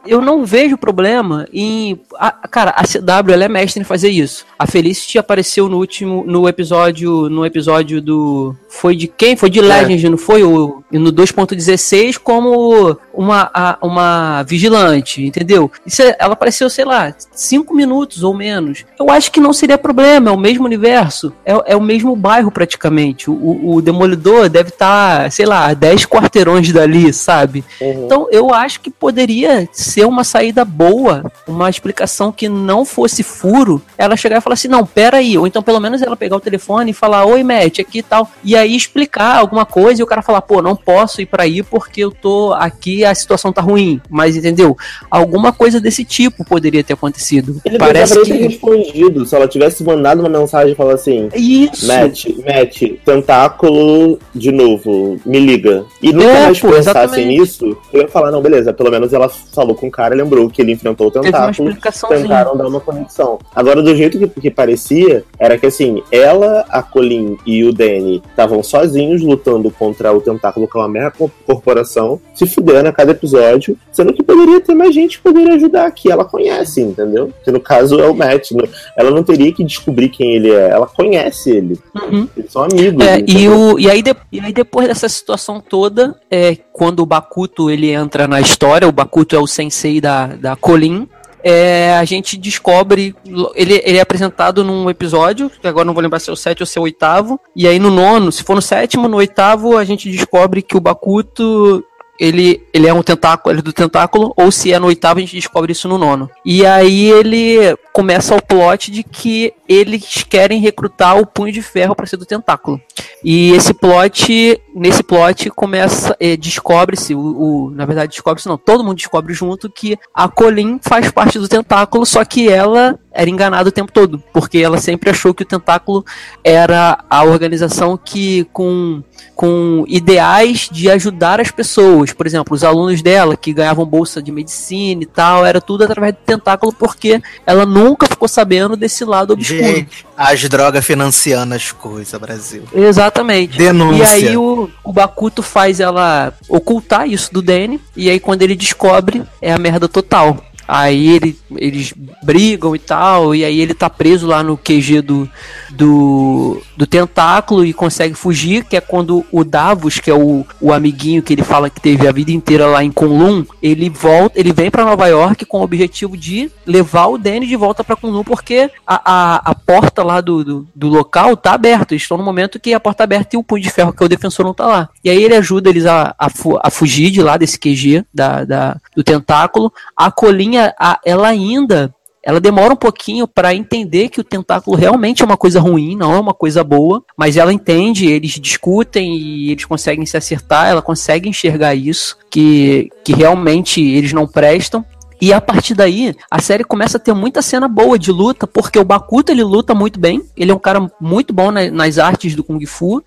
Eu 0.06 0.22
não 0.22 0.46
vejo 0.46 0.78
problema 0.78 1.48
em. 1.54 2.00
A, 2.16 2.32
cara, 2.48 2.72
a 2.72 2.84
CW 2.84 3.34
ela 3.34 3.46
é 3.46 3.50
mestre 3.50 3.82
em 3.82 3.86
fazer 3.86 4.10
isso. 4.10 4.46
A 4.58 4.66
Felicity 4.66 5.18
apareceu 5.18 5.70
no 5.70 5.78
último. 5.78 6.24
No 6.26 6.48
episódio. 6.48 7.30
No 7.30 7.46
episódio 7.46 8.02
do. 8.02 8.56
Foi 8.68 8.96
de 8.96 9.08
quem? 9.08 9.36
Foi 9.36 9.50
de 9.50 9.60
é. 9.60 9.62
Legend, 9.62 10.10
não 10.10 10.18
foi? 10.18 10.44
O, 10.44 10.84
no 10.92 11.12
2.16 11.12 12.18
como 12.18 12.98
uma, 13.14 13.50
a, 13.54 13.78
uma 13.82 14.44
vigilante, 14.44 15.24
entendeu? 15.24 15.72
Isso 15.86 16.02
é, 16.02 16.16
ela 16.20 16.34
apareceu, 16.34 16.70
sei 16.70 16.86
lá, 16.86 17.14
5 17.32 17.74
minutos 17.74 18.24
ou 18.24 18.34
menos. 18.34 18.86
Eu 19.00 19.10
acho 19.10 19.32
que 19.32 19.40
não 19.40 19.54
seria 19.54 19.78
problema, 19.78 20.30
é 20.30 20.34
o 20.34 20.38
mesmo 20.38 20.66
universo. 20.66 21.34
É, 21.46 21.74
é 21.74 21.76
o 21.76 21.82
mesmo 21.82 22.16
bairro 22.16 22.52
praticamente. 22.52 23.30
O, 23.30 23.76
o 23.76 23.82
Demolidor 23.82 24.50
deve 24.50 24.70
estar, 24.70 25.24
tá, 25.24 25.30
sei 25.30 25.46
lá, 25.46 25.74
10 25.74 26.06
quarteirões 26.06 26.72
dali, 26.72 27.12
sabe? 27.14 27.64
Uhum. 27.80 28.06
Então 28.06 28.28
eu 28.32 28.54
acho 28.54 28.80
que 28.80 28.90
poderia 28.90 29.68
ser 29.72 30.06
uma 30.06 30.24
saída 30.24 30.64
boa, 30.64 31.32
uma 31.48 31.70
explicação 31.70 32.32
que 32.32 32.48
não 32.48 32.86
fosse 32.86 33.24
furo, 33.24 33.82
ela 33.98 34.16
chegar 34.16 34.38
e 34.38 34.42
falar 34.42 34.54
assim, 34.54 34.68
não, 34.68 34.86
pera 34.86 35.18
aí, 35.18 35.38
ou 35.38 35.48
então 35.48 35.64
pelo 35.64 35.80
menos 35.80 36.02
ela 36.02 36.16
pegar 36.16 36.36
o 36.36 36.40
telefone 36.40 36.92
e 36.92 36.94
falar, 36.94 37.26
oi 37.26 37.44
Matt, 37.44 37.80
aqui 37.80 38.00
e 38.00 38.04
tal, 38.04 38.30
e 38.44 38.56
aí 38.56 38.76
explicar 38.76 39.38
alguma 39.38 39.66
coisa 39.66 40.02
e 40.02 40.04
o 40.04 40.08
cara 40.08 40.22
falar, 40.22 40.42
pô, 40.42 40.62
não 40.62 40.76
posso 40.76 41.22
ir 41.22 41.26
para 41.26 41.44
aí 41.44 41.64
porque 41.64 42.02
eu 42.02 42.12
tô 42.12 42.54
aqui, 42.54 43.01
a 43.04 43.14
situação 43.14 43.52
tá 43.52 43.62
ruim, 43.62 44.02
mas 44.10 44.36
entendeu? 44.36 44.78
Alguma 45.10 45.52
coisa 45.52 45.80
desse 45.80 46.04
tipo 46.04 46.46
poderia 46.46 46.84
ter 46.84 46.94
acontecido. 46.94 47.62
Ele 47.66 47.78
Parece 47.78 48.20
que... 48.22 48.32
ter 48.32 48.48
respondido, 48.48 49.26
se 49.26 49.36
ela 49.36 49.48
tivesse 49.48 49.84
mandado 49.84 50.20
uma 50.20 50.30
mensagem 50.30 50.74
e 50.74 50.76
falar 50.76 50.94
assim, 50.94 51.30
Isso. 51.36 51.88
Matt, 51.88 52.26
Matt, 52.46 52.82
tentáculo 53.06 54.20
de 54.34 54.52
novo, 54.52 55.20
me 55.26 55.40
liga. 55.40 55.86
E 56.02 56.12
nunca 56.12 56.30
é, 56.30 56.44
mais 56.46 56.60
pô, 56.60 56.72
pensassem 56.72 57.28
nisso, 57.28 57.78
eu 57.92 58.02
ia 58.02 58.08
falar, 58.08 58.32
não, 58.32 58.42
beleza, 58.42 58.74
pelo 58.74 58.92
menos 58.92 59.14
ela 59.14 59.30
falou 59.30 59.76
com 59.76 59.88
o 59.88 59.92
cara 59.92 60.16
e 60.16 60.18
lembrou 60.18 60.50
que 60.50 60.62
ele 60.62 60.72
enfrentou 60.72 61.08
o 61.08 61.12
tentáculo, 61.12 61.76
tentaram 62.10 62.58
dar 62.58 62.68
uma 62.68 62.80
conexão. 62.80 63.40
Agora, 63.56 63.82
do 63.82 63.96
jeito 63.96 64.18
que, 64.18 64.28
que 64.28 64.52
parecia, 64.52 65.24
era 65.40 65.58
que 65.58 65.66
assim, 65.66 66.02
ela, 66.12 66.66
a 66.70 66.82
Colin 66.82 67.38
e 67.46 67.64
o 67.64 67.74
Danny 67.74 68.22
estavam 68.30 68.62
sozinhos 68.64 69.22
lutando 69.22 69.72
contra 69.72 70.14
o 70.14 70.22
tentáculo 70.22 70.68
com 70.68 70.80
é 70.80 70.82
uma 70.82 70.90
mega 70.90 71.14
corporação, 71.46 72.20
se 72.34 72.46
fudendo 72.46 72.90
a 72.92 72.94
cada 72.94 73.12
episódio, 73.12 73.78
sendo 73.92 74.14
que 74.14 74.24
poderia 74.24 74.62
ter 74.62 74.74
mais 74.74 74.94
gente 74.94 75.18
que 75.18 75.24
poderia 75.24 75.56
ajudar 75.56 75.86
aqui. 75.86 76.12
Ela 76.12 76.26
conhece, 76.26 76.82
entendeu? 76.82 77.32
Que 77.44 77.52
no 77.52 77.60
caso 77.60 78.00
é 78.00 78.08
o 78.08 78.14
Matt. 78.14 78.52
Ela 78.98 79.12
não 79.12 79.24
teria 79.24 79.52
que 79.52 79.64
descobrir 79.64 80.10
quem 80.10 80.36
ele 80.36 80.52
é, 80.52 80.70
ela 80.70 80.88
conhece 80.88 81.50
ele. 81.50 81.80
Uhum. 81.96 82.28
Eles 82.36 82.52
são 82.52 82.64
amigos. 82.64 83.06
É, 83.06 83.24
e, 83.28 83.50
o, 83.50 83.80
e 83.80 83.90
aí 83.90 84.02
de, 84.02 84.16
e 84.32 84.40
aí 84.40 84.54
depois 84.54 84.88
dessa 84.88 85.10
situação 85.10 85.60
toda, 85.60 86.16
é, 86.30 86.56
quando 86.72 87.02
o 87.02 87.06
Bakuto 87.06 87.70
ele 87.70 87.92
entra 87.92 88.28
na 88.28 88.40
história, 88.40 88.88
o 88.88 88.92
Bakuto 88.92 89.36
é 89.36 89.40
o 89.40 89.48
sensei 89.48 90.00
da, 90.00 90.28
da 90.28 90.56
Colin, 90.56 91.08
é, 91.44 91.94
a 91.94 92.06
gente 92.06 92.38
descobre. 92.38 93.16
Ele, 93.56 93.82
ele 93.84 93.98
é 93.98 94.02
apresentado 94.02 94.64
num 94.64 94.90
episódio, 94.90 95.50
que 95.50 95.68
agora 95.68 95.86
não 95.86 95.94
vou 95.94 96.02
lembrar 96.02 96.20
se 96.20 96.30
é 96.30 96.34
o 96.34 96.36
sétimo 96.36 96.64
ou 96.64 96.68
se 96.68 96.78
é 96.78 96.82
o 96.82 96.84
oitavo. 96.84 97.40
E 97.56 97.68
aí 97.68 97.80
no 97.80 97.90
nono, 97.90 98.32
se 98.32 98.44
for 98.44 98.56
no 98.56 98.62
sétimo, 98.62 99.08
no 99.08 99.18
oitavo, 99.18 99.78
a 99.78 99.84
gente 99.84 100.10
descobre 100.10 100.62
que 100.62 100.78
o 100.78 100.82
Bakuto 100.82 101.84
ele, 102.22 102.64
ele 102.72 102.88
é 102.88 102.94
um 102.94 103.02
tentáculo, 103.02 103.52
ele 103.52 103.62
é 103.62 103.64
do 103.64 103.74
tentáculo, 103.74 104.32
ou 104.38 104.52
se 104.52 104.72
é 104.72 104.78
no 104.78 104.86
oitavo, 104.86 105.18
a 105.18 105.22
gente 105.22 105.36
descobre 105.36 105.72
isso 105.72 105.88
no 105.88 105.98
nono. 105.98 106.30
E 106.46 106.64
aí 106.64 107.10
ele 107.10 107.76
começa 107.94 108.36
o 108.36 108.42
plot 108.42 108.92
de 108.92 109.04
que 109.04 109.54
eles 109.68 110.26
querem 110.28 110.60
recrutar 110.60 111.18
o 111.18 111.26
punho 111.26 111.52
de 111.52 111.62
ferro 111.62 111.96
para 111.96 112.06
ser 112.06 112.18
do 112.18 112.26
tentáculo. 112.26 112.80
E 113.24 113.52
esse 113.52 113.74
plot, 113.74 114.62
nesse 114.74 115.04
plot 115.04 115.50
começa, 115.52 116.16
é, 116.20 116.36
descobre-se, 116.36 117.14
o, 117.14 117.20
o, 117.20 117.72
na 117.72 117.86
verdade 117.86 118.12
descobre-se 118.12 118.48
não, 118.48 118.58
todo 118.58 118.84
mundo 118.84 118.98
descobre 118.98 119.34
junto 119.34 119.70
que 119.70 119.98
a 120.14 120.28
Colin 120.28 120.80
faz 120.82 121.12
parte 121.12 121.38
do 121.38 121.48
tentáculo, 121.48 122.06
só 122.06 122.24
que 122.26 122.50
ela 122.50 122.98
era 123.14 123.30
enganada 123.30 123.70
o 123.70 123.72
tempo 123.72 123.92
todo, 123.92 124.24
porque 124.34 124.60
ela 124.60 124.78
sempre 124.78 125.10
achou 125.10 125.34
que 125.34 125.44
o 125.44 125.46
tentáculo 125.46 126.06
era 126.44 127.04
a 127.10 127.24
organização 127.24 127.98
que 127.98 128.46
com 128.54 129.04
com 129.36 129.86
ideais 129.88 130.70
de 130.72 130.90
ajudar 130.90 131.40
as 131.40 131.50
pessoas. 131.50 132.14
Por 132.14 132.28
exemplo, 132.28 132.54
os 132.54 132.64
alunos 132.64 133.02
dela 133.02 133.36
que 133.36 133.52
ganhavam 133.52 133.86
bolsa 133.86 134.22
de 134.22 134.32
medicina 134.32 135.02
e 135.02 135.06
tal, 135.08 135.44
era 135.44 135.60
tudo 135.60 135.84
através 135.84 136.14
do 136.14 136.20
tentáculo 136.20 136.72
porque 136.72 137.20
ela 137.44 137.66
nunca 137.66 137.81
ficou 138.08 138.28
sabendo 138.28 138.76
desse 138.76 139.04
lado 139.04 139.34
obscuro. 139.34 139.64
Gente, 139.64 140.06
as 140.16 140.48
drogas 140.48 140.86
financiando 140.86 141.56
as 141.56 141.72
coisas, 141.72 142.20
Brasil. 142.20 142.64
Exatamente. 142.74 143.58
Denúncia. 143.58 144.04
E 144.04 144.28
aí 144.30 144.38
o, 144.38 144.70
o 144.84 144.94
Bakuto 144.94 145.42
faz 145.42 145.80
ela 145.80 146.34
ocultar 146.48 147.08
isso 147.08 147.34
do 147.34 147.42
Danny, 147.42 147.80
e 147.96 148.10
aí 148.10 148.20
quando 148.20 148.42
ele 148.42 148.56
descobre, 148.56 149.24
é 149.42 149.52
a 149.52 149.58
merda 149.58 149.88
total. 149.88 150.38
Aí 150.68 151.10
ele, 151.10 151.38
eles 151.58 151.94
brigam 152.24 152.74
e 152.74 152.80
tal, 152.80 153.36
e 153.36 153.44
aí 153.44 153.60
ele 153.60 153.74
tá 153.74 153.90
preso 153.90 154.26
lá 154.26 154.42
no 154.42 154.56
QG 154.56 155.02
do, 155.02 155.30
do, 155.70 156.62
do 156.82 156.88
tentáculo 156.88 157.64
e 157.64 157.74
consegue 157.74 158.16
fugir, 158.16 158.66
que 158.66 158.76
é 158.76 158.82
quando 158.82 159.24
o 159.32 159.44
Davos, 159.44 160.00
que 160.00 160.10
é 160.10 160.16
o, 160.16 160.44
o 160.60 160.74
amiguinho 160.74 161.22
que 161.22 161.32
ele 161.32 161.44
fala 161.44 161.70
que 161.70 161.80
teve 161.80 162.08
a 162.08 162.12
vida 162.12 162.32
inteira 162.32 162.66
lá 162.66 162.84
em 162.84 162.92
Kunlun, 162.92 163.46
ele 163.62 163.88
volta, 163.88 164.40
ele 164.40 164.52
vem 164.52 164.72
para 164.72 164.84
Nova 164.84 165.06
York 165.06 165.46
com 165.46 165.60
o 165.60 165.64
objetivo 165.64 166.18
de 166.18 166.52
levar 166.66 167.06
o 167.06 167.20
Danny 167.20 167.46
de 167.46 167.56
volta 167.56 167.84
para 167.84 167.96
Kunlun, 167.96 168.24
porque 168.24 168.72
a, 168.88 169.00
a, 169.06 169.52
a 169.52 169.54
porta 169.54 170.02
lá 170.02 170.22
do, 170.22 170.44
do, 170.44 170.68
do, 170.74 170.88
local 170.88 171.38
tá 171.38 171.54
aberta, 171.54 171.94
eles 171.94 172.02
estão 172.02 172.18
no 172.18 172.24
momento 172.24 172.60
que 172.60 172.74
a 172.74 172.80
porta 172.80 172.98
tá 172.98 173.04
aberta 173.04 173.36
e 173.36 173.38
o 173.38 173.44
punho 173.44 173.62
de 173.62 173.70
ferro, 173.70 173.94
que 173.94 174.02
é 174.02 174.06
o 174.08 174.10
defensor, 174.10 174.44
não 174.44 174.54
tá 174.56 174.66
lá. 174.66 174.90
E 175.04 175.10
aí 175.12 175.24
ele 175.24 175.36
ajuda 175.36 175.70
eles 175.70 175.86
a, 175.86 176.16
a, 176.18 176.32
a 176.64 176.72
fugir 176.72 177.12
de 177.12 177.22
lá 177.22 177.38
desse 177.38 177.60
QG 177.60 178.06
da, 178.12 178.44
da, 178.44 178.78
do 178.96 179.04
tentáculo. 179.04 179.72
A 179.96 180.10
colinha 180.10 180.74
a, 180.80 181.00
ela 181.06 181.28
ainda 181.28 181.94
ela 182.24 182.40
demora 182.40 182.74
um 182.74 182.78
pouquinho 182.78 183.28
para 183.28 183.54
entender 183.54 184.10
que 184.10 184.22
o 184.22 184.24
tentáculo 184.24 184.78
realmente 184.78 185.22
é 185.22 185.26
uma 185.26 185.38
coisa 185.38 185.60
ruim, 185.60 185.96
não 185.96 186.14
é 186.14 186.20
uma 186.20 186.34
coisa 186.34 186.64
boa, 186.64 187.04
mas 187.18 187.36
ela 187.36 187.52
entende, 187.52 188.06
eles 188.06 188.32
discutem 188.40 189.16
e 189.16 189.52
eles 189.52 189.66
conseguem 189.66 190.06
se 190.06 190.18
acertar, 190.18 190.68
ela 190.68 190.82
consegue 190.82 191.28
enxergar 191.28 191.74
isso, 191.74 192.18
que, 192.30 192.90
que 193.04 193.14
realmente 193.14 193.82
eles 193.82 194.14
não 194.14 194.28
prestam. 194.28 194.86
E 195.22 195.32
a 195.32 195.40
partir 195.40 195.76
daí, 195.76 196.16
a 196.32 196.42
série 196.42 196.64
começa 196.64 196.98
a 196.98 197.00
ter 197.00 197.14
muita 197.14 197.44
cena 197.44 197.68
boa 197.68 198.00
de 198.00 198.12
luta, 198.12 198.48
porque 198.48 198.80
o 198.80 198.84
Bakuto 198.84 199.32
ele 199.32 199.44
luta 199.44 199.76
muito 199.76 200.00
bem, 200.00 200.24
ele 200.36 200.52
é 200.52 200.54
um 200.54 200.60
cara 200.60 200.92
muito 201.00 201.32
bom 201.32 201.52
na, 201.52 201.70
nas 201.70 202.00
artes 202.00 202.34
do 202.34 202.44
Kung 202.44 202.66
Fu. 202.66 203.04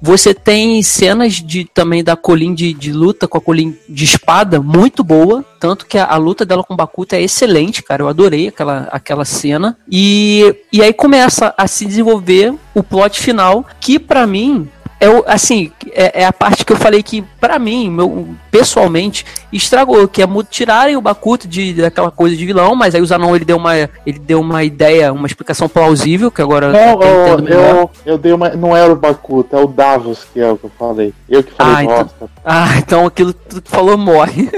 Você 0.00 0.32
tem 0.32 0.80
cenas 0.84 1.34
de 1.34 1.64
também 1.64 2.04
da 2.04 2.14
Colin 2.14 2.54
de, 2.54 2.72
de 2.72 2.92
luta 2.92 3.26
com 3.26 3.36
a 3.36 3.40
Colin 3.40 3.76
de 3.88 4.04
espada 4.04 4.62
muito 4.62 5.02
boa, 5.02 5.44
tanto 5.58 5.86
que 5.86 5.98
a, 5.98 6.04
a, 6.04 6.16
luta 6.16 6.44
dela 6.46 6.62
com 6.62 6.74
o 6.74 6.76
Bakuto 6.76 7.16
é 7.16 7.20
excelente, 7.20 7.82
cara. 7.82 8.02
Eu 8.02 8.08
adorei 8.08 8.46
aquela, 8.46 8.88
aquela 8.92 9.24
cena. 9.24 9.76
E, 9.90 10.54
e 10.72 10.80
aí 10.80 10.92
começa 10.92 11.52
a 11.58 11.66
se 11.66 11.84
desenvolver 11.84 12.54
o 12.74 12.82
plot 12.82 13.18
final, 13.18 13.66
que 13.80 13.98
para 13.98 14.24
mim 14.24 14.68
é, 15.06 15.22
assim, 15.26 15.72
é, 15.92 16.22
é, 16.22 16.24
a 16.24 16.32
parte 16.32 16.64
que 16.64 16.72
eu 16.72 16.76
falei 16.76 17.02
que, 17.02 17.22
para 17.40 17.58
mim, 17.58 17.90
meu, 17.90 18.28
pessoalmente, 18.50 19.24
estragou, 19.52 20.08
que 20.08 20.22
é 20.22 20.26
tirarem 20.50 20.96
o 20.96 21.00
Bakuto 21.00 21.46
de, 21.46 21.74
daquela 21.74 22.10
coisa 22.10 22.36
de 22.36 22.44
vilão, 22.44 22.74
mas 22.74 22.94
aí 22.94 23.00
o 23.00 23.06
Zanon 23.06 23.34
ele 23.34 23.44
deu 23.44 23.56
uma, 23.56 23.76
ele 23.76 24.18
deu 24.18 24.40
uma 24.40 24.64
ideia, 24.64 25.12
uma 25.12 25.26
explicação 25.26 25.68
plausível, 25.68 26.30
que 26.30 26.42
agora 26.42 26.72
não, 26.72 27.02
eu, 27.02 27.40
eu, 27.46 27.90
eu, 28.04 28.18
dei 28.18 28.32
uma. 28.32 28.50
Não 28.50 28.76
era 28.76 28.92
o 28.92 28.96
Bakuto, 28.96 29.54
é 29.54 29.60
o 29.60 29.66
Davos 29.66 30.26
que 30.32 30.40
é 30.40 30.50
o 30.50 30.56
que 30.56 30.64
eu 30.64 30.72
falei. 30.78 31.12
Eu 31.28 31.42
que 31.42 31.52
falei 31.52 31.74
ah, 31.74 31.82
então, 31.82 32.28
ah, 32.44 32.78
então 32.78 33.06
aquilo 33.06 33.34
que 33.34 33.60
tu 33.60 33.70
falou 33.70 33.96
morre. 33.98 34.50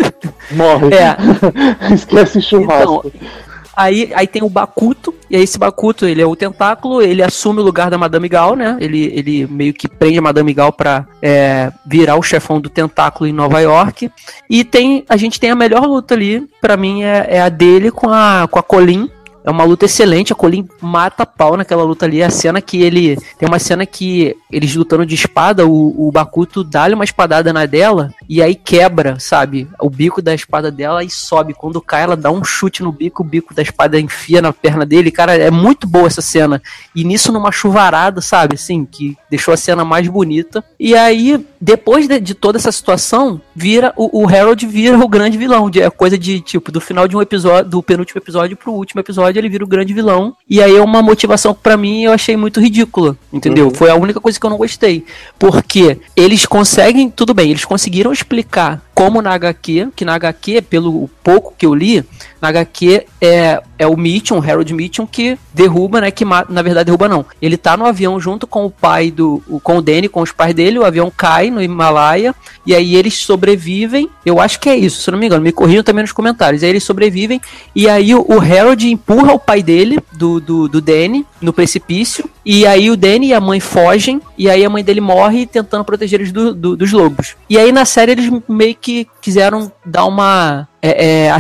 Morre. 0.53 0.89
É. 0.95 1.17
Esquece 1.93 2.41
churrasco. 2.41 3.05
Então, 3.07 3.39
Aí, 3.79 4.11
aí 4.13 4.27
tem 4.27 4.43
o 4.43 4.51
Bakuto, 4.51 5.15
e 5.31 5.37
aí 5.37 5.43
esse 5.45 5.57
Bakuto, 5.57 6.05
ele 6.05 6.21
é 6.21 6.27
o 6.27 6.35
tentáculo, 6.35 7.01
ele 7.01 7.23
assume 7.23 7.61
o 7.61 7.63
lugar 7.63 7.89
da 7.89 7.97
Madame 7.97 8.29
Gal, 8.29 8.57
né? 8.57 8.77
Ele, 8.81 9.05
ele 9.15 9.47
meio 9.47 9.73
que 9.73 9.87
prende 9.87 10.19
a 10.19 10.23
Madame 10.23 10.53
Gal 10.53 10.73
pra 10.73 11.07
é, 11.23 11.71
virar 11.87 12.17
o 12.17 12.23
chefão 12.23 12.61
do 12.61 12.69
tentáculo 12.69 13.31
em 13.31 13.33
Nova 13.33 13.61
York. 13.61 14.11
E 14.51 14.65
tem, 14.65 15.05
a 15.09 15.17
gente 15.17 15.39
tem 15.39 15.51
a 15.51 15.55
melhor 15.55 15.87
luta 15.87 16.15
ali, 16.15 16.45
para 16.61 16.77
mim, 16.77 17.05
é, 17.05 17.27
é, 17.31 17.41
a 17.41 17.49
dele 17.49 17.93
com 17.93 18.09
a, 18.11 18.49
com 18.51 18.59
a 18.59 18.63
Colin, 18.65 19.09
é 19.49 19.51
uma 19.51 19.65
luta 19.65 19.87
excelente, 19.87 20.31
a 20.31 20.37
Colin 20.37 20.69
mata 20.79 21.25
pau 21.25 21.57
naquela 21.57 21.83
luta 21.83 22.05
ali. 22.05 22.23
A 22.23 22.29
cena 22.29 22.61
que 22.61 22.83
ele. 22.83 23.17
Tem 23.39 23.49
uma 23.49 23.59
cena 23.59 23.87
que 23.87 24.37
eles 24.53 24.77
lutando 24.77 25.07
de 25.07 25.15
espada, 25.15 25.67
o, 25.67 26.09
o 26.09 26.13
Bakuto 26.13 26.63
dá-lhe 26.63 26.95
uma 26.95 27.05
espadada 27.05 27.51
na 27.51 27.65
dela 27.65 28.13
e 28.29 28.43
aí 28.43 28.55
quebra, 28.55 29.19
sabe? 29.19 29.67
O 29.81 29.89
bico 29.89 30.21
da 30.21 30.35
espada 30.35 30.71
dela 30.71 31.03
e 31.03 31.09
sobe. 31.09 31.55
Quando 31.55 31.81
cai, 31.81 32.03
ela 32.03 32.15
dá 32.15 32.31
um 32.31 32.45
chute 32.45 32.83
no 32.83 32.93
bico, 32.93 33.23
o 33.23 33.27
bico 33.27 33.55
da 33.55 33.63
espada 33.63 33.99
enfia 33.99 34.43
na 34.43 34.53
perna 34.53 34.85
dele. 34.85 35.11
Cara, 35.11 35.35
é 35.35 35.51
muito 35.51 35.87
boa 35.87 36.09
essa 36.09 36.21
cena. 36.21 36.61
E 36.95 37.03
nisso 37.03 37.33
numa 37.33 37.51
chuvarada, 37.51 38.21
sabe? 38.21 38.57
Assim, 38.57 38.85
que 38.85 39.17
deixou 39.31 39.55
a 39.55 39.57
cena 39.57 39.83
mais 39.83 40.07
bonita. 40.09 40.63
E 40.79 40.95
aí, 40.95 41.43
depois 41.61 42.07
de, 42.07 42.21
de 42.21 42.35
toda 42.35 42.59
essa 42.59 42.71
situação, 42.71 43.41
vira 43.55 43.93
o, 43.97 44.23
o 44.23 44.29
Harold 44.29 44.67
vira 44.67 44.99
o 44.99 45.09
grande 45.09 45.37
vilão. 45.37 45.71
É 45.77 45.91
coisa 45.91 46.17
de, 46.17 46.41
tipo, 46.41 46.71
do 46.71 46.81
final 46.81 47.09
de 47.09 47.17
um 47.17 47.23
episódio, 47.23 47.71
do 47.71 47.83
penúltimo 47.83 48.19
episódio 48.19 48.57
pro 48.57 48.73
último 48.73 49.01
episódio 49.01 49.39
ele 49.39 49.49
vira 49.49 49.65
o 49.65 49.69
grande 49.69 49.93
vilão. 49.93 50.37
E 50.49 50.63
aí 50.63 50.77
é 50.77 50.83
uma 50.83 51.03
motivação 51.03 51.53
que 51.53 51.61
pra 51.61 51.77
mim 51.77 52.05
eu 52.05 52.13
achei 52.13 52.37
muito 52.37 52.61
ridícula, 52.61 53.17
entendeu? 53.33 53.67
Uhum. 53.67 53.75
Foi 53.75 53.91
a 53.91 53.95
única 53.95 54.21
coisa 54.21 54.39
que 54.39 54.47
eu 54.47 54.51
não 54.51 54.57
gostei. 54.57 55.05
Porque 55.39 55.99
eles 56.15 56.47
conseguem, 56.47 57.11
tudo 57.11 57.35
bem, 57.35 57.51
eles 57.51 57.65
conseguiram 57.65 58.13
explicar 58.13 58.83
como 58.99 59.23
na 59.23 59.33
HQ, 59.33 59.91
que 59.95 60.05
na 60.05 60.17
HQ, 60.17 60.63
pelo 60.63 61.09
pouco 61.23 61.55
que 61.57 61.65
eu 61.65 61.73
li, 61.73 62.05
na 62.43 62.49
HQ 62.49 63.07
é, 63.21 63.63
é 63.79 63.87
o 63.87 63.97
Mitchum, 63.97 64.43
Harold 64.43 64.75
Mitchum, 64.75 65.07
que 65.07 65.39
derruba, 65.55 66.01
né? 66.01 66.11
Que 66.11 66.25
na 66.25 66.63
verdade 66.63 66.87
derruba 66.87 67.09
não. 67.09 67.25
Ele 67.41 67.57
tá 67.57 67.77
no 67.77 67.87
avião 67.87 68.19
junto 68.19 68.45
com 68.45 68.67
o 68.67 68.71
pai 68.71 69.13
do. 69.13 69.41
com 69.63 69.77
o 69.77 69.83
Danny, 69.83 70.09
com 70.09 70.21
os 70.21 70.33
pais 70.33 70.53
dele, 70.53 70.81
o 70.81 70.85
avião 70.85 71.13
cai 71.17 71.49
no 71.49 71.63
Himalaia, 71.63 72.35
e 72.67 72.75
aí 72.75 72.97
eles 72.97 73.15
sobrevivem. 73.19 74.11
Eu 74.27 74.41
acho 74.41 74.59
que 74.59 74.69
é 74.69 74.75
isso, 74.75 75.01
se 75.01 75.11
não 75.13 75.19
me 75.19 75.27
engano, 75.27 75.45
me 75.45 75.53
corrijam 75.53 75.85
também 75.85 76.03
nos 76.03 76.13
comentários. 76.13 76.65
Aí 76.65 76.71
eles 76.71 76.83
sobrevivem, 76.83 77.41
e 77.77 77.89
aí 77.89 78.13
o, 78.17 78.27
o 78.29 78.41
Harold 78.41 78.91
empurra 78.91 79.33
o 79.33 79.39
pai 79.39 79.63
dele, 79.63 80.01
do, 80.13 80.41
do, 80.41 80.67
do 80.67 80.81
Danny, 80.81 81.25
no 81.41 81.53
precipício, 81.53 82.29
e 82.45 82.67
aí 82.67 82.91
o 82.91 82.97
Danny 82.97 83.29
e 83.29 83.35
a 83.35 83.41
mãe 83.41 83.61
fogem, 83.61 84.21
e 84.37 84.51
aí 84.51 84.65
a 84.65 84.71
mãe 84.71 84.83
dele 84.83 85.01
morre 85.01 85.47
tentando 85.47 85.85
proteger 85.85 86.21
eles 86.21 86.33
do, 86.33 86.53
do, 86.53 86.77
dos 86.77 86.91
lobos. 86.91 87.37
E 87.49 87.59
aí 87.59 87.71
na 87.71 87.85
série 87.85 88.13
eles 88.13 88.31
meio 88.49 88.75
que 88.75 88.88
quiseram 89.21 89.73
dar 89.85 90.05
uma. 90.05 90.69
É, 90.81 91.27
é, 91.27 91.39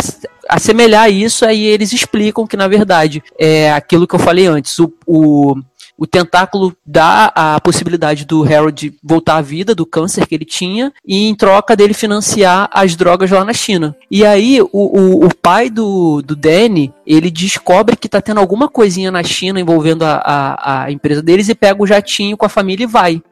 assemelhar 0.49 1.11
isso, 1.11 1.45
aí 1.45 1.65
eles 1.67 1.93
explicam 1.93 2.47
que, 2.47 2.57
na 2.57 2.67
verdade, 2.67 3.23
é 3.39 3.71
aquilo 3.71 4.07
que 4.07 4.15
eu 4.15 4.19
falei 4.19 4.47
antes, 4.47 4.79
o, 4.79 4.91
o 5.07 5.57
o 5.99 6.07
tentáculo 6.07 6.73
dá 6.87 7.33
a 7.35 7.61
possibilidade 7.61 8.25
do 8.25 8.45
Harold 8.45 8.95
voltar 9.03 9.37
à 9.37 9.41
vida 9.41 9.75
do 9.75 9.85
câncer 9.85 10.27
que 10.27 10.35
ele 10.35 10.45
tinha 10.45 10.93
e 11.05 11.27
em 11.27 11.35
troca 11.35 11.75
dele 11.75 11.93
financiar 11.93 12.71
as 12.73 12.95
drogas 12.95 13.33
lá 13.33 13.45
na 13.45 13.53
China. 13.53 13.97
E 14.09 14.25
aí 14.25 14.63
o, 14.63 14.69
o, 14.73 15.27
o 15.27 15.35
pai 15.35 15.69
do, 15.69 16.23
do 16.23 16.37
Danny, 16.37 16.93
ele 17.09 17.31
descobre 17.31 17.97
que 17.97 18.09
tá 18.09 18.21
tendo 18.21 18.39
alguma 18.39 18.69
coisinha 18.69 19.11
na 19.11 19.23
China 19.23 19.59
envolvendo 19.59 20.03
a, 20.05 20.21
a, 20.23 20.85
a 20.85 20.93
empresa 20.93 21.23
deles 21.23 21.49
e 21.49 21.55
pega 21.55 21.83
o 21.83 21.87
jatinho 21.87 22.37
com 22.37 22.45
a 22.45 22.51
família 22.51 22.85
e 22.85 22.87
vai. 22.87 23.23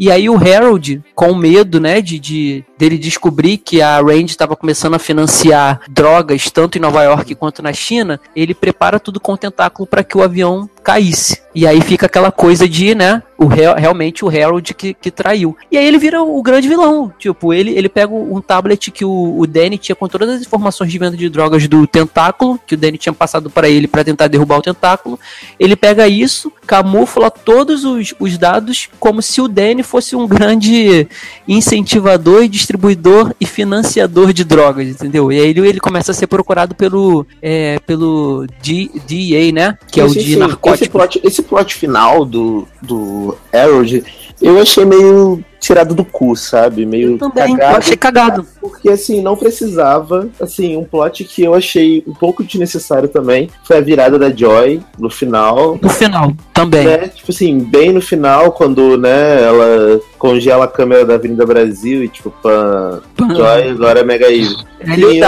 E 0.00 0.10
aí 0.10 0.28
o 0.30 0.36
Harold, 0.36 1.02
com 1.14 1.34
medo, 1.34 1.78
né, 1.78 2.00
de, 2.00 2.18
de 2.18 2.64
dele 2.78 2.96
descobrir 2.96 3.58
que 3.58 3.82
a 3.82 3.98
Range 4.00 4.26
estava 4.26 4.56
começando 4.56 4.94
a 4.94 4.98
financiar 4.98 5.80
drogas 5.88 6.50
tanto 6.50 6.78
em 6.78 6.80
Nova 6.80 7.02
York 7.02 7.34
quanto 7.34 7.62
na 7.62 7.72
China, 7.72 8.18
ele 8.34 8.54
prepara 8.54 8.98
tudo 8.98 9.20
com 9.20 9.32
o 9.32 9.38
tentáculo 9.38 9.86
para 9.86 10.04
que 10.04 10.16
o 10.16 10.22
avião 10.22 10.68
caísse. 10.82 11.42
E 11.54 11.66
aí 11.66 11.80
fica 11.80 12.06
aquela 12.06 12.30
coisa 12.30 12.68
de, 12.68 12.94
né, 12.94 13.22
o 13.38 13.46
realmente 13.46 14.24
o 14.24 14.28
Harold 14.28 14.72
que, 14.74 14.94
que 14.94 15.10
traiu. 15.10 15.56
E 15.70 15.76
aí 15.76 15.86
ele 15.86 15.98
vira 15.98 16.22
o 16.22 16.42
grande 16.42 16.68
vilão. 16.68 17.12
Tipo, 17.18 17.52
ele, 17.52 17.72
ele 17.72 17.88
pega 17.88 18.12
um 18.12 18.40
tablet 18.40 18.90
que 18.90 19.04
o, 19.04 19.38
o 19.38 19.46
Danny 19.46 19.78
tinha 19.78 19.94
com 19.94 20.08
todas 20.08 20.28
as 20.28 20.40
informações 20.40 20.90
de 20.90 20.98
venda 20.98 21.16
de 21.16 21.28
drogas 21.28 21.68
do 21.68 21.86
tentáculo, 21.86 22.58
que 22.66 22.74
o 22.74 22.78
Danny 22.78 22.96
tinha 22.96 23.12
passado 23.12 23.50
para 23.50 23.68
ele 23.68 23.86
para 23.86 24.04
tentar 24.04 24.28
derrubar 24.28 24.58
o 24.58 24.62
tentáculo. 24.62 25.18
Ele 25.58 25.76
pega 25.76 26.08
isso, 26.08 26.50
camufla 26.66 27.30
todos 27.30 27.84
os, 27.84 28.14
os 28.18 28.38
dados 28.38 28.88
como 28.98 29.20
se 29.20 29.40
o 29.40 29.48
Danny 29.48 29.82
fosse 29.82 30.16
um 30.16 30.26
grande 30.26 31.06
incentivador 31.46 32.42
e 32.42 32.48
distribuidor 32.48 33.34
e 33.40 33.46
financiador 33.46 34.32
de 34.32 34.44
drogas, 34.44 34.88
entendeu? 34.88 35.30
E 35.30 35.38
aí 35.38 35.50
ele, 35.50 35.68
ele 35.68 35.80
começa 35.80 36.12
a 36.12 36.14
ser 36.14 36.26
procurado 36.26 36.74
pelo, 36.74 37.26
é, 37.42 37.78
pelo 37.80 38.46
D, 38.62 38.90
DEA, 39.06 39.52
né? 39.52 39.78
Que 39.90 40.00
sim, 40.00 40.00
é 40.00 40.04
o 40.04 40.24
de 40.24 40.36
narcóticos. 40.36 40.80
Esse 40.80 40.90
plot, 40.90 41.20
esse 41.22 41.42
plot 41.42 41.74
final 41.74 42.24
do, 42.24 42.66
do 42.82 43.25
Harold, 43.52 44.04
eu 44.40 44.60
achei 44.60 44.84
meio 44.84 45.42
tirado 45.58 45.94
do 45.94 46.04
cu, 46.04 46.36
sabe? 46.36 46.86
Meio 46.86 47.12
eu 47.12 47.18
também, 47.18 47.56
cagado. 47.56 47.72
Eu 47.72 47.78
achei 47.78 47.96
cagado. 47.96 48.46
Porque, 48.60 48.88
assim, 48.88 49.22
não 49.22 49.36
precisava. 49.36 50.28
Assim, 50.40 50.76
um 50.76 50.84
plot 50.84 51.24
que 51.24 51.42
eu 51.42 51.54
achei 51.54 52.04
um 52.06 52.12
pouco 52.12 52.44
desnecessário 52.44 53.08
também 53.08 53.50
foi 53.64 53.78
a 53.78 53.80
virada 53.80 54.18
da 54.18 54.30
Joy 54.30 54.80
no 54.98 55.10
final. 55.10 55.78
No 55.80 55.88
final, 55.88 56.32
também. 56.52 56.84
Né? 56.84 57.08
Tipo 57.08 57.32
assim, 57.32 57.58
bem 57.58 57.92
no 57.92 58.00
final, 58.00 58.52
quando, 58.52 58.96
né, 58.96 59.42
ela 59.42 60.00
congela 60.18 60.66
a 60.66 60.68
câmera 60.68 61.04
da 61.04 61.14
Avenida 61.14 61.44
Brasil 61.46 62.04
e, 62.04 62.08
tipo, 62.08 62.30
pã, 62.30 63.00
Joy 63.18 63.70
agora 63.70 64.00
é 64.00 64.04
Mega 64.04 64.30
Evil. 64.30 64.56
Ele 64.80 65.20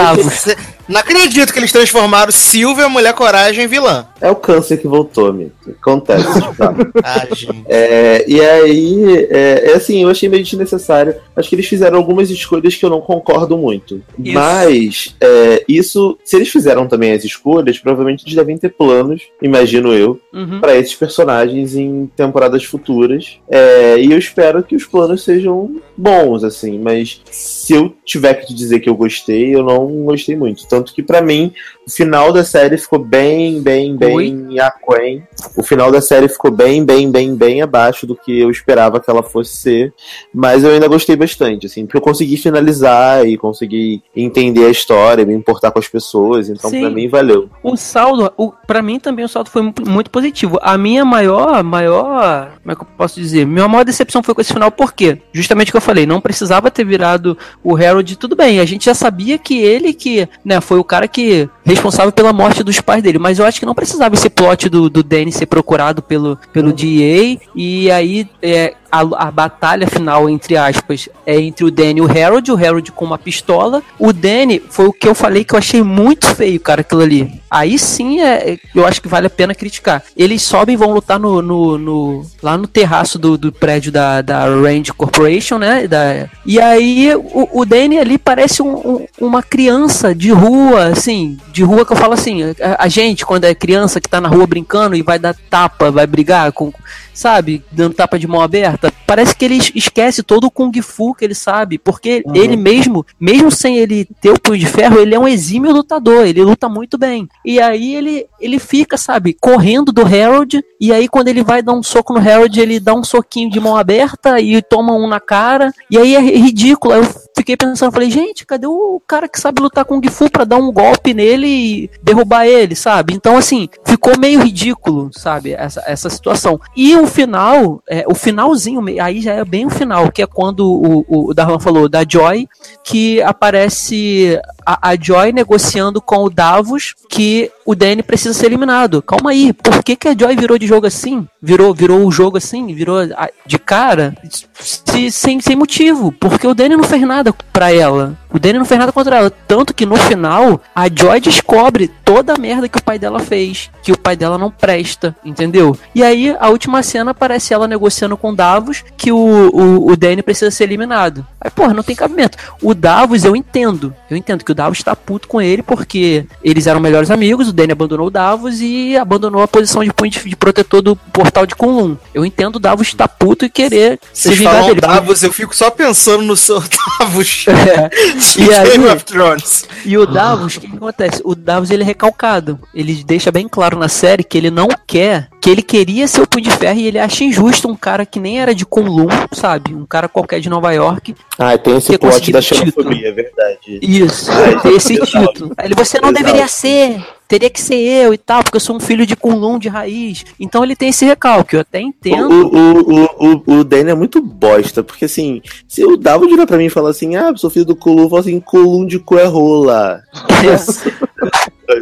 Não 0.87 0.99
acredito 0.99 1.51
que 1.51 1.59
eles 1.59 1.71
transformaram 1.71 2.31
Silvia, 2.31 2.87
Mulher 2.87 3.13
Coragem, 3.13 3.65
em 3.65 3.67
vilã. 3.67 4.07
É 4.21 4.29
o 4.29 4.35
câncer 4.35 4.77
que 4.77 4.87
voltou, 4.87 5.27
amigo. 5.27 5.51
Acontece. 5.81 6.25
ah, 7.03 7.27
é, 7.67 8.25
e 8.27 8.41
aí, 8.41 9.27
é, 9.29 9.71
é, 9.71 9.73
assim, 9.73 10.03
eu 10.03 10.09
achei 10.09 10.27
meio 10.27 10.43
desnecessário. 10.43 11.15
Acho 11.35 11.49
que 11.49 11.55
eles 11.55 11.67
fizeram 11.67 11.97
algumas 11.97 12.29
escolhas 12.29 12.75
que 12.75 12.85
eu 12.85 12.89
não 12.89 13.01
concordo 13.01 13.57
muito. 13.57 14.01
Isso. 14.17 14.33
Mas, 14.33 15.15
é, 15.21 15.63
isso, 15.67 16.17
se 16.23 16.35
eles 16.35 16.49
fizeram 16.49 16.87
também 16.87 17.11
as 17.11 17.23
escolhas, 17.23 17.79
provavelmente 17.79 18.23
eles 18.23 18.35
devem 18.35 18.57
ter 18.57 18.69
planos, 18.69 19.23
imagino 19.41 19.93
eu, 19.93 20.19
uhum. 20.33 20.59
para 20.59 20.75
esses 20.75 20.95
personagens 20.95 21.75
em 21.75 22.09
temporadas 22.15 22.63
futuras. 22.63 23.39
É, 23.49 23.99
e 23.99 24.11
eu 24.11 24.17
espero 24.17 24.63
que 24.63 24.75
os 24.75 24.85
planos 24.85 25.23
sejam 25.23 25.81
bons, 25.95 26.43
assim. 26.43 26.77
Mas 26.79 27.21
se 27.31 27.73
eu 27.73 27.93
tiver 28.05 28.33
que 28.35 28.47
te 28.47 28.53
dizer 28.53 28.79
que 28.79 28.89
eu 28.89 28.95
gostei, 28.95 29.55
eu 29.55 29.63
não 29.63 29.87
gostei 30.05 30.35
muito. 30.35 30.67
Tanto 30.67 30.93
que, 30.93 31.03
para 31.03 31.21
mim, 31.21 31.53
final 31.89 32.31
da 32.31 32.43
série 32.43 32.77
ficou 32.77 32.99
bem, 32.99 33.61
bem, 33.61 33.95
bem 33.95 34.59
aquém. 34.59 35.27
O 35.55 35.63
final 35.63 35.91
da 35.91 36.01
série 36.01 36.27
ficou 36.27 36.51
bem, 36.51 36.83
bem, 36.83 37.11
bem, 37.11 37.35
bem 37.35 37.61
abaixo 37.61 38.05
do 38.05 38.15
que 38.15 38.39
eu 38.39 38.49
esperava 38.49 38.99
que 38.99 39.09
ela 39.09 39.23
fosse 39.23 39.55
ser. 39.55 39.93
Mas 40.33 40.63
eu 40.63 40.71
ainda 40.71 40.87
gostei 40.87 41.15
bastante, 41.15 41.65
assim, 41.65 41.85
porque 41.85 41.97
eu 41.97 42.01
consegui 42.01 42.37
finalizar 42.37 43.25
e 43.27 43.37
consegui 43.37 44.01
entender 44.15 44.65
a 44.65 44.69
história, 44.69 45.25
me 45.25 45.33
importar 45.33 45.71
com 45.71 45.79
as 45.79 45.87
pessoas. 45.87 46.49
Então, 46.49 46.69
para 46.69 46.89
mim, 46.89 47.07
valeu. 47.07 47.49
O 47.63 47.75
saldo, 47.75 48.31
o, 48.37 48.51
para 48.51 48.81
mim 48.81 48.99
também 48.99 49.25
o 49.25 49.29
saldo 49.29 49.49
foi 49.49 49.61
muito 49.85 50.09
positivo. 50.09 50.59
A 50.61 50.77
minha 50.77 51.05
maior, 51.05 51.63
maior, 51.63 52.53
como 52.61 52.71
é 52.71 52.75
que 52.75 52.81
eu 52.81 52.87
posso 52.97 53.19
dizer? 53.19 53.45
Minha 53.45 53.67
maior 53.67 53.83
decepção 53.83 54.23
foi 54.23 54.33
com 54.33 54.41
esse 54.41 54.53
final, 54.53 54.71
por 54.71 54.93
quê? 54.93 55.19
Justamente 55.31 55.69
o 55.69 55.71
que 55.71 55.77
eu 55.77 55.81
falei, 55.81 56.05
não 56.05 56.21
precisava 56.21 56.71
ter 56.71 56.85
virado 56.85 57.37
o 57.63 57.75
Harold, 57.75 58.15
tudo 58.17 58.35
bem, 58.35 58.59
a 58.59 58.65
gente 58.65 58.85
já 58.85 58.93
sabia 58.93 59.37
que 59.37 59.59
ele 59.59 59.93
que, 59.93 60.27
né, 60.43 60.61
foi 60.61 60.79
o 60.79 60.83
cara 60.83 61.07
que 61.07 61.49
responsável 61.63 62.11
pela 62.11 62.33
morte 62.33 62.63
dos 62.63 62.79
pais 62.81 63.03
dele. 63.03 63.19
Mas 63.19 63.39
eu 63.39 63.45
acho 63.45 63.59
que 63.59 63.65
não 63.65 63.75
precisava 63.75 64.15
esse 64.15 64.29
plot 64.29 64.69
do, 64.69 64.89
do 64.89 65.03
Danny 65.03 65.28
ser 65.31 65.45
procurado 65.45 66.01
pelo, 66.01 66.37
pelo 66.51 66.71
DA. 66.73 67.39
E 67.55 67.91
aí 67.91 68.29
é, 68.41 68.75
a, 68.91 69.27
a, 69.27 69.31
batalha 69.31 69.87
final, 69.87 70.29
entre 70.29 70.57
aspas, 70.57 71.09
é 71.25 71.39
entre 71.39 71.63
o 71.63 71.71
Danny 71.71 71.99
e 71.99 72.01
o 72.01 72.09
Harold, 72.09 72.51
o 72.51 72.55
Harold 72.57 72.91
com 72.91 73.05
uma 73.05 73.17
pistola. 73.17 73.81
O 73.97 74.11
Danny 74.11 74.61
foi 74.69 74.87
o 74.87 74.93
que 74.93 75.07
eu 75.07 75.15
falei 75.15 75.43
que 75.43 75.53
eu 75.53 75.59
achei 75.59 75.81
muito 75.81 76.27
feio, 76.35 76.59
cara, 76.59 76.81
aquilo 76.81 77.01
ali. 77.01 77.41
Aí 77.49 77.79
sim 77.79 78.19
é, 78.21 78.57
eu 78.75 78.85
acho 78.85 79.01
que 79.01 79.07
vale 79.07 79.27
a 79.27 79.29
pena 79.29 79.55
criticar. 79.55 80.03
Eles 80.15 80.41
sobem 80.41 80.73
e 80.73 80.77
vão 80.77 80.93
lutar 80.93 81.19
no, 81.19 81.41
no, 81.41 81.77
no 81.77 82.25
lá 82.41 82.57
no 82.57 82.67
terraço 82.67 83.17
do, 83.17 83.37
do, 83.37 83.51
prédio 83.51 83.91
da, 83.91 84.21
da 84.21 84.45
Range 84.45 84.93
Corporation, 84.93 85.57
né? 85.57 85.87
Da, 85.87 86.27
e 86.45 86.59
aí 86.59 87.13
o, 87.15 87.61
o 87.61 87.65
Danny 87.65 87.97
ali 87.97 88.17
parece 88.17 88.61
um, 88.61 88.75
um, 88.75 89.07
uma 89.19 89.41
criança 89.41 90.13
de 90.13 90.31
rua, 90.31 90.85
assim, 90.87 91.37
de 91.51 91.63
rua 91.63 91.85
que 91.85 91.93
eu 91.93 91.97
falo 91.97 92.13
assim, 92.13 92.43
a, 92.43 92.85
a 92.85 92.87
gente, 92.87 93.25
quando 93.25 93.45
é 93.45 93.55
criança 93.55 93.99
que 93.99 94.09
tá 94.09 94.21
na 94.21 94.29
rua 94.29 94.45
brincando 94.45 94.95
e 94.95 95.01
vai 95.01 95.17
dar 95.17 95.35
tapa, 95.49 95.91
vai 95.91 96.05
brigar 96.05 96.51
com, 96.51 96.71
sabe, 97.19 97.63
dando 97.71 97.93
tapa 97.93 98.17
de 98.17 98.27
mão 98.27 98.41
aberta 98.41 98.93
parece 99.05 99.35
que 99.35 99.43
ele 99.43 99.55
es- 99.57 99.71
esquece 99.73 100.21
todo 100.21 100.43
o 100.45 100.51
Kung 100.51 100.71
Fu 100.83 101.15
que 101.15 101.25
ele 101.25 101.33
sabe, 101.33 101.79
porque 101.79 102.21
Uhum. 102.27 102.35
ele 102.35 102.55
mesmo, 102.55 103.03
mesmo 103.19 103.49
sem 103.49 103.77
ele 103.79 104.05
ter 104.21 104.29
o 104.29 104.39
punho 104.39 104.59
de 104.59 104.67
ferro, 104.67 104.99
ele 104.99 105.15
é 105.15 105.19
um 105.19 105.27
exímio 105.27 105.71
lutador, 105.71 106.27
ele 106.27 106.43
luta 106.43 106.69
muito 106.69 106.95
bem. 106.95 107.27
E 107.43 107.59
aí 107.59 107.95
ele, 107.95 108.27
ele 108.39 108.59
fica, 108.59 108.97
sabe, 108.97 109.35
correndo 109.41 109.91
do 109.91 110.03
Harold, 110.05 110.63
e 110.79 110.93
aí 110.93 111.07
quando 111.07 111.27
ele 111.27 111.43
vai 111.43 111.63
dar 111.63 111.73
um 111.73 111.81
soco 111.81 112.13
no 112.13 112.19
Harold, 112.19 112.59
ele 112.61 112.79
dá 112.79 112.93
um 112.93 113.03
soquinho 113.03 113.49
de 113.49 113.59
mão 113.59 113.75
aberta 113.75 114.39
e 114.39 114.61
toma 114.61 114.93
um 114.93 115.07
na 115.07 115.19
cara, 115.19 115.73
e 115.89 115.97
aí 115.97 116.15
é 116.15 116.19
ridículo. 116.19 116.93
Eu 116.93 117.03
fiquei 117.39 117.55
pensando, 117.55 117.91
falei, 117.91 118.11
gente, 118.11 118.45
cadê 118.45 118.67
o 118.67 119.01
cara 119.07 119.27
que 119.29 119.39
sabe 119.39 119.61
lutar 119.61 119.85
Kung 119.85 120.05
Fu 120.09 120.29
pra 120.29 120.43
dar 120.43 120.57
um 120.57 120.71
golpe 120.71 121.13
nele 121.13 121.47
e 121.47 121.91
derrubar 122.03 122.45
ele, 122.45 122.75
sabe? 122.75 123.13
Então, 123.13 123.37
assim, 123.37 123.69
ficou 123.85 124.19
meio 124.19 124.41
ridículo, 124.41 125.09
sabe, 125.13 125.53
essa, 125.53 125.81
essa 125.85 126.09
situação. 126.09 126.59
E 126.75 126.95
o 126.97 127.07
final, 127.07 127.81
é, 127.89 128.03
o 128.07 128.13
finalzinho, 128.13 128.83
aí 129.01 129.21
já 129.21 129.33
é 129.33 129.45
bem 129.45 129.65
o 129.65 129.69
final, 129.69 130.11
que 130.11 130.21
é 130.21 130.27
quando 130.27 130.69
o, 130.69 131.05
o, 131.07 131.29
o 131.29 131.33
Darlan 131.33 131.59
falou 131.59 131.87
da 131.87 132.03
Joy, 132.07 132.47
que 132.83 133.21
aparece 133.21 134.39
a, 134.69 134.89
a 134.91 134.95
Joy 134.95 135.31
negociando 135.31 135.99
com 136.01 136.17
o 136.23 136.29
Davos 136.29 136.93
que 137.09 137.51
o 137.65 137.73
Danny 137.75 138.03
precisa 138.03 138.33
ser 138.33 138.47
eliminado. 138.47 139.01
Calma 139.01 139.31
aí, 139.31 139.51
por 139.53 139.83
que, 139.83 139.95
que 139.95 140.07
a 140.07 140.15
Joy 140.17 140.35
virou 140.35 140.57
de 140.59 140.67
jogo 140.67 140.85
assim? 140.85 141.27
Virou, 141.41 141.73
virou 141.73 142.05
o 142.05 142.11
jogo 142.11 142.37
assim? 142.37 142.67
Virou 142.73 142.97
de 143.45 143.57
cara? 143.57 144.15
Se- 144.59 145.09
sem, 145.11 145.39
sem 145.39 145.55
motivo. 145.55 146.11
Porque 146.11 146.45
o 146.47 146.53
Danny 146.53 146.75
não 146.75 146.83
fez 146.83 147.01
nada 147.03 147.33
pra 147.53 147.71
ela. 147.71 148.15
O 148.31 148.37
Danny 148.39 148.59
não 148.59 148.65
fez 148.65 148.79
nada 148.79 148.91
contra 148.91 149.17
ela. 149.17 149.29
Tanto 149.29 149.73
que 149.73 149.85
no 149.85 149.95
final, 149.95 150.61
a 150.75 150.87
Joy 150.93 151.19
descobre 151.19 151.87
toda 152.03 152.33
a 152.33 152.37
merda 152.37 152.67
que 152.69 152.77
o 152.77 152.83
pai 152.83 152.99
dela 152.99 153.19
fez. 153.19 153.69
Que 153.81 153.91
o 153.91 153.97
pai 153.97 154.15
dela 154.15 154.37
não 154.37 154.51
presta, 154.51 155.15
entendeu? 155.25 155.77
E 155.95 156.03
aí, 156.03 156.35
a 156.39 156.49
última 156.49 156.83
cena 156.83 157.11
aparece 157.11 157.53
ela 157.53 157.67
negociando 157.67 158.17
com 158.17 158.33
Davos 158.35 158.83
que 158.97 159.11
o, 159.11 159.17
o, 159.17 159.91
o 159.91 159.97
Danny 159.97 160.21
precisa 160.21 160.51
ser 160.51 160.65
eliminado. 160.65 161.25
Aí, 161.39 161.49
porra, 161.49 161.73
não 161.73 161.83
tem 161.83 161.95
cabimento. 161.95 162.37
O 162.61 162.73
Davos, 162.73 163.23
eu 163.23 163.35
entendo. 163.35 163.93
Eu 164.09 164.17
entendo 164.17 164.43
que 164.43 164.51
o 164.51 164.55
Davos 164.59 164.83
tá 164.83 164.93
puto 164.93 165.25
com 165.25 165.41
ele 165.41 165.63
porque 165.63 166.25
eles 166.43 166.67
eram 166.67 166.81
melhores 166.81 167.09
amigos. 167.09 167.47
O 167.47 167.53
Danny 167.53 167.71
abandonou 167.71 168.07
o 168.07 168.11
Davos 168.11 168.59
e 168.59 168.97
abandonou 168.97 169.41
a 169.41 169.47
posição 169.47 169.81
de, 169.81 169.89
de, 170.09 170.35
protetor 170.35 170.81
do 170.81 170.97
portal 170.97 171.45
de 171.45 171.55
Kunlun. 171.55 171.95
Eu 172.13 172.25
entendo 172.25 172.57
o 172.57 172.59
Davos 172.59 172.93
tá 172.93 173.07
puto 173.07 173.45
e 173.45 173.49
querer 173.49 173.97
se 174.11 174.23
Vocês 174.23 174.37
vingar 174.37 174.55
falam 174.55 174.67
dele. 174.69 174.81
Davos, 174.81 175.23
eu 175.23 175.31
fico 175.31 175.55
só 175.55 175.71
pensando 175.71 176.23
no 176.23 176.35
seu 176.35 176.61
Davos 176.99 177.45
de 178.35 178.41
E 178.43 178.53
aí- 178.53 178.71
Game 178.71 178.85
of 178.87 179.05
Thrones. 179.05 179.65
E 179.85 179.97
o 179.97 180.05
Davos, 180.05 180.57
o 180.57 180.59
que, 180.59 180.67
que 180.67 180.75
acontece? 180.75 181.21
O 181.23 181.33
Davos 181.35 181.71
ele 181.71 181.83
é 181.83 181.85
recalcado. 181.85 182.59
Ele 182.75 183.01
deixa 183.05 183.31
bem 183.31 183.47
claro 183.47 183.79
na 183.79 183.87
série 183.87 184.25
que 184.25 184.37
ele 184.37 184.51
não 184.51 184.67
quer, 184.85 185.29
que 185.41 185.49
ele 185.49 185.61
queria 185.61 186.07
ser 186.07 186.21
o 186.21 186.27
Punho 186.27 186.43
de 186.43 186.51
Ferro 186.51 186.79
e 186.79 186.87
ele 186.87 186.99
acha 186.99 187.23
injusto 187.23 187.67
um 187.69 187.75
cara 187.75 188.05
que 188.05 188.19
nem 188.19 188.39
era 188.41 188.53
de 188.53 188.65
Kunlun, 188.65 189.07
sabe? 189.31 189.73
Um 189.73 189.85
cara 189.85 190.09
qualquer 190.09 190.39
de 190.39 190.49
Nova 190.49 190.71
York. 190.73 191.15
Ah, 191.37 191.57
tem 191.57 191.77
esse 191.77 191.97
plot 191.97 192.31
da 192.31 192.41
xenofobia, 192.41 193.07
é 193.07 193.11
verdade. 193.11 193.79
Isso, 193.81 194.29
Ah, 194.31 194.59
ter 194.59 194.73
esse 194.73 194.93
exato. 195.01 195.33
título. 195.33 195.53
Ele, 195.63 195.75
você 195.75 195.99
não 196.01 196.09
Exato. 196.09 196.23
deveria 196.25 196.47
ser, 196.47 197.01
teria 197.27 197.49
que 197.49 197.61
ser 197.61 197.75
eu 197.75 198.13
e 198.13 198.17
tal, 198.17 198.43
porque 198.43 198.57
eu 198.57 198.61
sou 198.61 198.75
um 198.75 198.79
filho 198.81 199.05
de 199.05 199.15
Kunlun 199.15 199.57
de 199.57 199.69
raiz. 199.69 200.25
Então 200.39 200.63
ele 200.63 200.75
tem 200.75 200.89
esse 200.89 201.05
recalque, 201.05 201.55
eu 201.55 201.61
até 201.61 201.79
entendo. 201.79 202.29
O, 202.29 202.57
o, 202.57 203.05
o, 203.05 203.43
o, 203.45 203.59
o 203.59 203.63
Danny 203.63 203.91
é 203.91 203.95
muito 203.95 204.21
bosta, 204.21 204.83
porque 204.83 205.05
assim, 205.05 205.41
se 205.67 205.85
o 205.85 205.95
Davos 205.95 206.29
virar 206.29 206.45
pra 206.47 206.57
mim 206.57 206.65
e 206.65 206.69
falar 206.69 206.89
assim, 206.89 207.15
ah, 207.15 207.31
sou 207.37 207.49
filho 207.49 207.65
do 207.65 207.75
Kulum, 207.75 208.03
eu 208.03 208.09
falo 208.09 208.21
assim, 208.21 208.39
Kulum 208.41 208.85
de 208.85 208.99
cu 208.99 209.17
é 209.17 209.25
rola. 209.25 210.01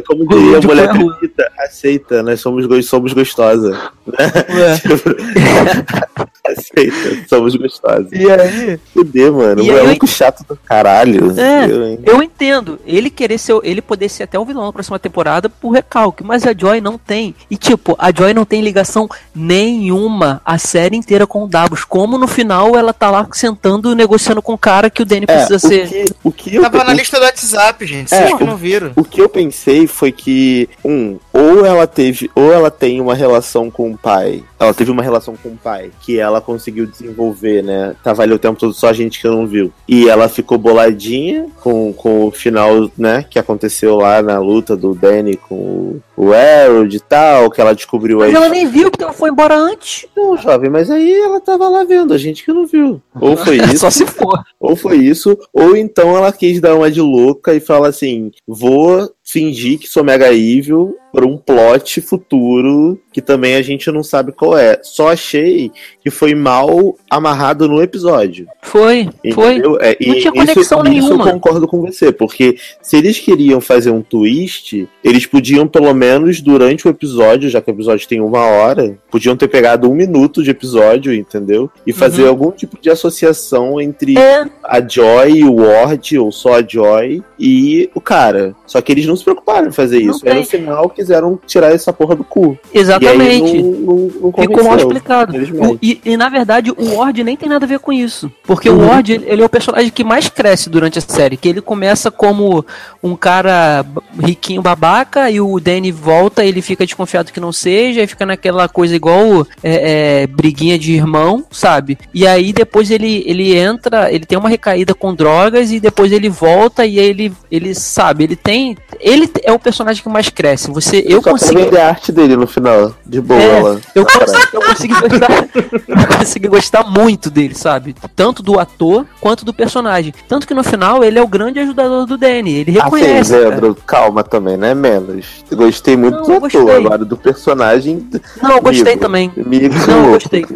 Como 0.06 0.26
diria 0.26 0.58
a 0.58 0.60
mulher 0.60 0.92
bonita, 0.94 1.50
aceita, 1.58 2.22
nós 2.22 2.40
somos, 2.40 2.66
go- 2.66 2.82
somos 2.82 3.12
gostosa. 3.12 3.90
Né? 4.06 4.16
aceita, 6.50 7.26
somos 7.28 7.54
gostosas. 7.56 8.08
E 8.12 8.30
aí? 8.30 8.78
Fuder, 8.92 9.32
mano, 9.32 9.62
E 9.62 9.70
o 9.70 9.74
maluco 9.84 10.06
chato 10.06 10.44
do 10.48 10.56
caralho. 10.56 11.32
É, 11.38 11.64
Eu, 11.66 12.14
eu 12.16 12.22
entendo. 12.22 12.78
Ele 12.86 13.10
querer 13.10 13.38
ser, 13.38 13.58
ele 13.62 13.80
poder 13.82 14.08
ser 14.08 14.24
até 14.24 14.38
o 14.38 14.44
vilão 14.44 14.64
na 14.66 14.72
próxima 14.72 14.98
temporada 14.98 15.48
por 15.48 15.70
recalque, 15.70 16.22
mas 16.24 16.46
a 16.46 16.54
Joy 16.56 16.80
não 16.80 16.96
tem. 16.98 17.34
E 17.50 17.56
tipo, 17.56 17.94
a 17.98 18.12
Joy 18.12 18.32
não 18.34 18.44
tem 18.44 18.60
ligação 18.62 19.08
nenhuma 19.34 20.40
a 20.44 20.58
série 20.58 20.96
inteira 20.96 21.26
com 21.26 21.44
o 21.44 21.48
Davos. 21.48 21.84
Como 21.84 22.16
no 22.18 22.26
final 22.28 22.76
ela 22.76 22.92
tá 22.92 23.10
lá 23.10 23.26
sentando 23.32 23.94
negociando 23.94 24.40
com 24.42 24.52
o 24.54 24.58
cara 24.58 24.88
que 24.90 25.02
o 25.02 25.04
Danny 25.04 25.24
É, 25.28 25.34
precisa 25.34 25.56
o 25.56 25.58
ser. 25.60 25.88
que, 25.88 26.04
o 26.24 26.32
que 26.32 26.54
eu, 26.54 26.62
Tava 26.62 26.84
na 26.84 26.92
o- 26.92 26.96
lista 26.96 27.18
do 27.18 27.24
WhatsApp, 27.24 27.86
gente. 27.86 28.12
É, 28.14 28.18
Vocês 28.26 28.36
que 28.36 28.44
o- 28.44 28.46
não 28.46 28.56
viram. 28.56 28.92
O 28.96 29.04
que 29.04 29.20
eu 29.20 29.28
pensei 29.28 29.86
foi 29.86 30.12
que, 30.12 30.68
um, 30.84 31.18
ou 31.32 31.64
ela 31.64 31.86
teve, 31.86 32.30
ou 32.34 32.52
ela 32.52 32.70
tem 32.70 33.00
uma 33.00 33.14
relação 33.14 33.70
com 33.70 33.90
o 33.92 33.98
pai. 33.98 34.42
Ela 34.58 34.74
teve 34.74 34.90
uma 34.90 35.02
relação 35.02 35.36
com 35.36 35.50
o 35.50 35.56
pai 35.56 35.90
que 36.00 36.18
ela 36.18 36.40
conseguiu 36.40 36.86
desenvolver, 36.86 37.62
né? 37.62 37.94
Tava 38.02 38.22
ali 38.22 38.32
o 38.32 38.38
tempo 38.38 38.58
todo 38.58 38.72
só 38.72 38.88
a 38.88 38.92
gente 38.92 39.20
que 39.20 39.28
não 39.28 39.46
viu. 39.46 39.72
E 39.86 40.08
ela 40.08 40.28
ficou 40.28 40.58
boladinha 40.58 41.46
com, 41.60 41.92
com 41.92 42.26
o 42.26 42.30
final, 42.30 42.90
né? 42.96 43.24
Que 43.28 43.38
aconteceu 43.38 43.96
lá 43.96 44.20
na 44.22 44.38
luta 44.38 44.76
do 44.76 44.94
Danny 44.94 45.36
com 45.36 45.54
o, 45.54 46.02
o 46.16 46.32
Harold 46.32 46.96
e 46.96 47.00
tal, 47.00 47.50
que 47.50 47.60
ela 47.60 47.74
descobriu 47.74 48.18
Mas 48.18 48.30
aí. 48.30 48.34
ela 48.34 48.48
nem 48.48 48.66
viu 48.66 48.90
porque 48.90 49.04
ela 49.04 49.12
foi 49.12 49.30
embora 49.30 49.56
antes. 49.56 50.06
Não, 50.16 50.36
jovem, 50.36 50.70
mas 50.70 50.90
aí 50.90 51.12
ela 51.12 51.40
tava 51.40 51.68
lá 51.68 51.84
vendo, 51.84 52.12
a 52.12 52.18
gente 52.18 52.44
que 52.44 52.52
não 52.52 52.66
viu. 52.66 53.00
Ou 53.20 53.36
foi 53.36 53.56
isso. 53.62 53.78
Só 53.78 53.90
se 53.90 54.06
for. 54.06 54.42
Ou 54.58 54.74
foi 54.74 54.96
isso, 54.96 55.38
ou 55.52 55.76
então 55.76 56.16
ela 56.16 56.32
quis 56.32 56.60
dar 56.60 56.74
uma 56.74 56.90
de 56.90 57.00
louca 57.00 57.54
e 57.54 57.60
fala 57.60 57.88
assim: 57.88 58.32
vou 58.46 59.08
fingir 59.30 59.78
que 59.78 59.88
sou 59.88 60.02
mega 60.04 60.32
evil 60.32 60.96
para 61.12 61.26
um 61.26 61.36
plot 61.38 62.00
futuro 62.02 63.00
que 63.12 63.20
também 63.22 63.56
a 63.56 63.62
gente 63.62 63.90
não 63.90 64.02
sabe 64.02 64.30
qual 64.30 64.56
é. 64.56 64.78
Só 64.82 65.08
achei 65.10 65.72
que 66.02 66.10
foi 66.10 66.34
mal 66.34 66.96
amarrado 67.10 67.66
no 67.66 67.82
episódio. 67.82 68.46
Foi, 68.62 69.08
foi. 69.34 69.52
Entendeu? 69.54 69.78
É, 69.80 69.96
Não 70.06 70.14
e 70.14 70.20
tinha 70.20 70.32
conexão 70.32 70.82
isso, 70.84 70.92
Isso 70.92 71.08
nenhuma. 71.08 71.26
eu 71.28 71.32
concordo 71.32 71.66
com 71.66 71.80
você, 71.80 72.12
porque 72.12 72.56
se 72.80 72.96
eles 72.96 73.18
queriam 73.18 73.60
fazer 73.60 73.90
um 73.90 74.02
twist, 74.02 74.86
eles 75.02 75.26
podiam, 75.26 75.66
pelo 75.66 75.92
menos 75.94 76.40
durante 76.40 76.86
o 76.86 76.90
episódio, 76.90 77.48
já 77.50 77.60
que 77.60 77.70
o 77.70 77.74
episódio 77.74 78.06
tem 78.06 78.20
uma 78.20 78.44
hora, 78.44 78.96
podiam 79.10 79.36
ter 79.36 79.48
pegado 79.48 79.90
um 79.90 79.94
minuto 79.94 80.42
de 80.42 80.50
episódio, 80.50 81.12
entendeu? 81.12 81.70
E 81.86 81.92
fazer 81.92 82.22
Uhum. 82.24 82.28
algum 82.28 82.50
tipo 82.52 82.78
de 82.80 82.90
associação 82.90 83.80
entre 83.80 84.16
É. 84.18 84.44
a 84.62 84.86
Joy, 84.86 85.42
o 85.44 85.56
Ward, 85.56 86.18
ou 86.18 86.30
só 86.30 86.54
a 86.58 86.62
Joy, 86.62 87.22
e 87.38 87.90
o 87.94 88.00
cara. 88.00 88.54
Só 88.66 88.80
que 88.80 88.92
eles 88.92 89.06
não 89.06 89.16
se 89.18 89.24
preocuparam 89.24 89.68
em 89.68 89.72
fazer 89.72 89.98
isso. 90.00 90.26
Aí 90.28 90.34
no 90.40 90.44
final 90.46 90.88
quiseram 90.88 91.38
tirar 91.46 91.72
essa 91.72 91.92
porra 91.92 92.14
do 92.16 92.24
cu. 92.24 92.58
Exatamente. 92.72 93.56
E 93.56 93.62
não, 93.62 93.70
não, 93.72 93.96
não 94.22 94.32
Ficou 94.32 94.64
mal 94.64 94.76
explicado. 94.76 95.36
O- 95.36 95.78
e, 95.82 96.00
e, 96.04 96.16
na 96.16 96.28
verdade 96.28 96.70
o 96.70 96.96
Ward 96.96 97.22
nem 97.22 97.36
tem 97.36 97.48
nada 97.48 97.64
a 97.64 97.68
ver 97.68 97.78
com 97.78 97.92
isso. 97.92 98.30
Porque 98.44 98.68
Uhum. 98.70 98.84
o 98.84 98.86
Ward 98.88 99.12
ele, 99.12 99.24
ele 99.28 99.42
é 99.42 99.44
o 99.44 99.48
personagem 99.48 99.90
que 99.90 100.04
mais 100.04 100.28
cresce 100.28 100.70
durante 100.70 100.98
a 100.98 101.02
série. 101.02 101.36
Que 101.36 101.48
ele 101.48 101.60
começa 101.60 102.10
como 102.10 102.64
um 103.02 103.14
cara 103.16 103.84
riquinho 104.18 104.62
babaca 104.62 105.30
e 105.30 105.40
o 105.40 105.58
Danny 105.60 105.90
volta 105.92 106.44
ele 106.44 106.62
fica 106.62 106.84
desconfiado 106.84 107.32
que 107.32 107.40
não 107.40 107.52
seja 107.52 108.02
e 108.02 108.06
fica 108.06 108.24
naquela 108.26 108.68
coisa 108.68 108.94
igual 108.94 109.46
é, 109.62 110.22
é, 110.22 110.26
briguinha 110.26 110.78
de 110.78 110.92
irmão, 110.92 111.44
sabe? 111.50 111.98
E 112.14 112.26
aí 112.26 112.52
depois 112.52 112.90
ele, 112.90 113.22
ele 113.26 113.56
entra, 113.56 114.12
ele 114.12 114.24
tem 114.26 114.38
uma 114.38 114.48
recaída 114.48 114.94
com 114.94 115.14
drogas 115.14 115.70
e 115.72 115.80
depois 115.80 116.12
ele 116.12 116.28
volta 116.28 116.84
e 116.86 116.98
aí 116.98 117.06
ele, 117.06 117.32
ele 117.50 117.74
sabe, 117.74 118.24
ele 118.24 118.36
tem. 118.36 118.76
Ele 119.08 119.30
é 119.42 119.52
o 119.52 119.58
personagem 119.58 120.02
que 120.02 120.08
mais 120.08 120.28
cresce. 120.28 120.70
Você, 120.70 121.02
eu 121.08 121.22
Só 121.22 121.30
consigo. 121.30 121.60
vender 121.60 121.78
a 121.80 121.88
arte 121.88 122.12
dele 122.12 122.36
no 122.36 122.46
final. 122.46 122.94
De 123.06 123.20
boa, 123.20 123.40
É, 123.40 123.60
lá. 123.62 123.76
eu, 123.94 124.04
consegui, 124.04 124.46
eu 124.52 124.60
consegui 124.60 124.94
gostar, 125.00 125.48
eu 125.88 126.18
consegui 126.18 126.48
gostar 126.48 126.84
muito 126.84 127.30
dele, 127.30 127.54
sabe? 127.54 127.94
Tanto 128.14 128.42
do 128.42 128.58
ator 128.60 129.06
quanto 129.20 129.44
do 129.44 129.54
personagem. 129.54 130.12
Tanto 130.28 130.46
que 130.46 130.52
no 130.52 130.62
final 130.62 131.02
ele 131.02 131.18
é 131.18 131.22
o 131.22 131.26
grande 131.26 131.58
ajudador 131.60 132.04
do 132.06 132.18
Danny. 132.18 132.52
Ele 132.56 132.72
Assim, 132.72 132.80
reconhece. 132.82 133.30
cara. 133.32 133.48
Leandro, 133.48 133.74
calma 133.86 134.22
também, 134.22 134.56
né? 134.58 134.74
Menos. 134.74 135.42
Gostei 135.52 135.96
muito 135.96 136.16
Não, 136.16 136.22
do 136.24 136.30
eu 136.32 136.36
ator, 136.36 136.50
gostei. 136.62 136.76
agora 136.86 137.04
do 137.04 137.16
personagem. 137.16 138.06
Não, 138.42 138.56
eu 138.56 138.60
gostei 138.62 138.82
Amigo. 138.92 139.00
também. 139.00 139.32
Amigo, 139.36 139.74
Não, 139.86 140.04
eu 140.04 140.10
gostei. 140.12 140.44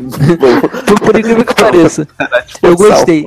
Por, 0.87 1.01
por 1.01 1.19
incrível 1.19 1.45
que 1.45 1.55
pareça. 1.55 2.07
Eu 2.63 2.77
gostei. 2.77 3.27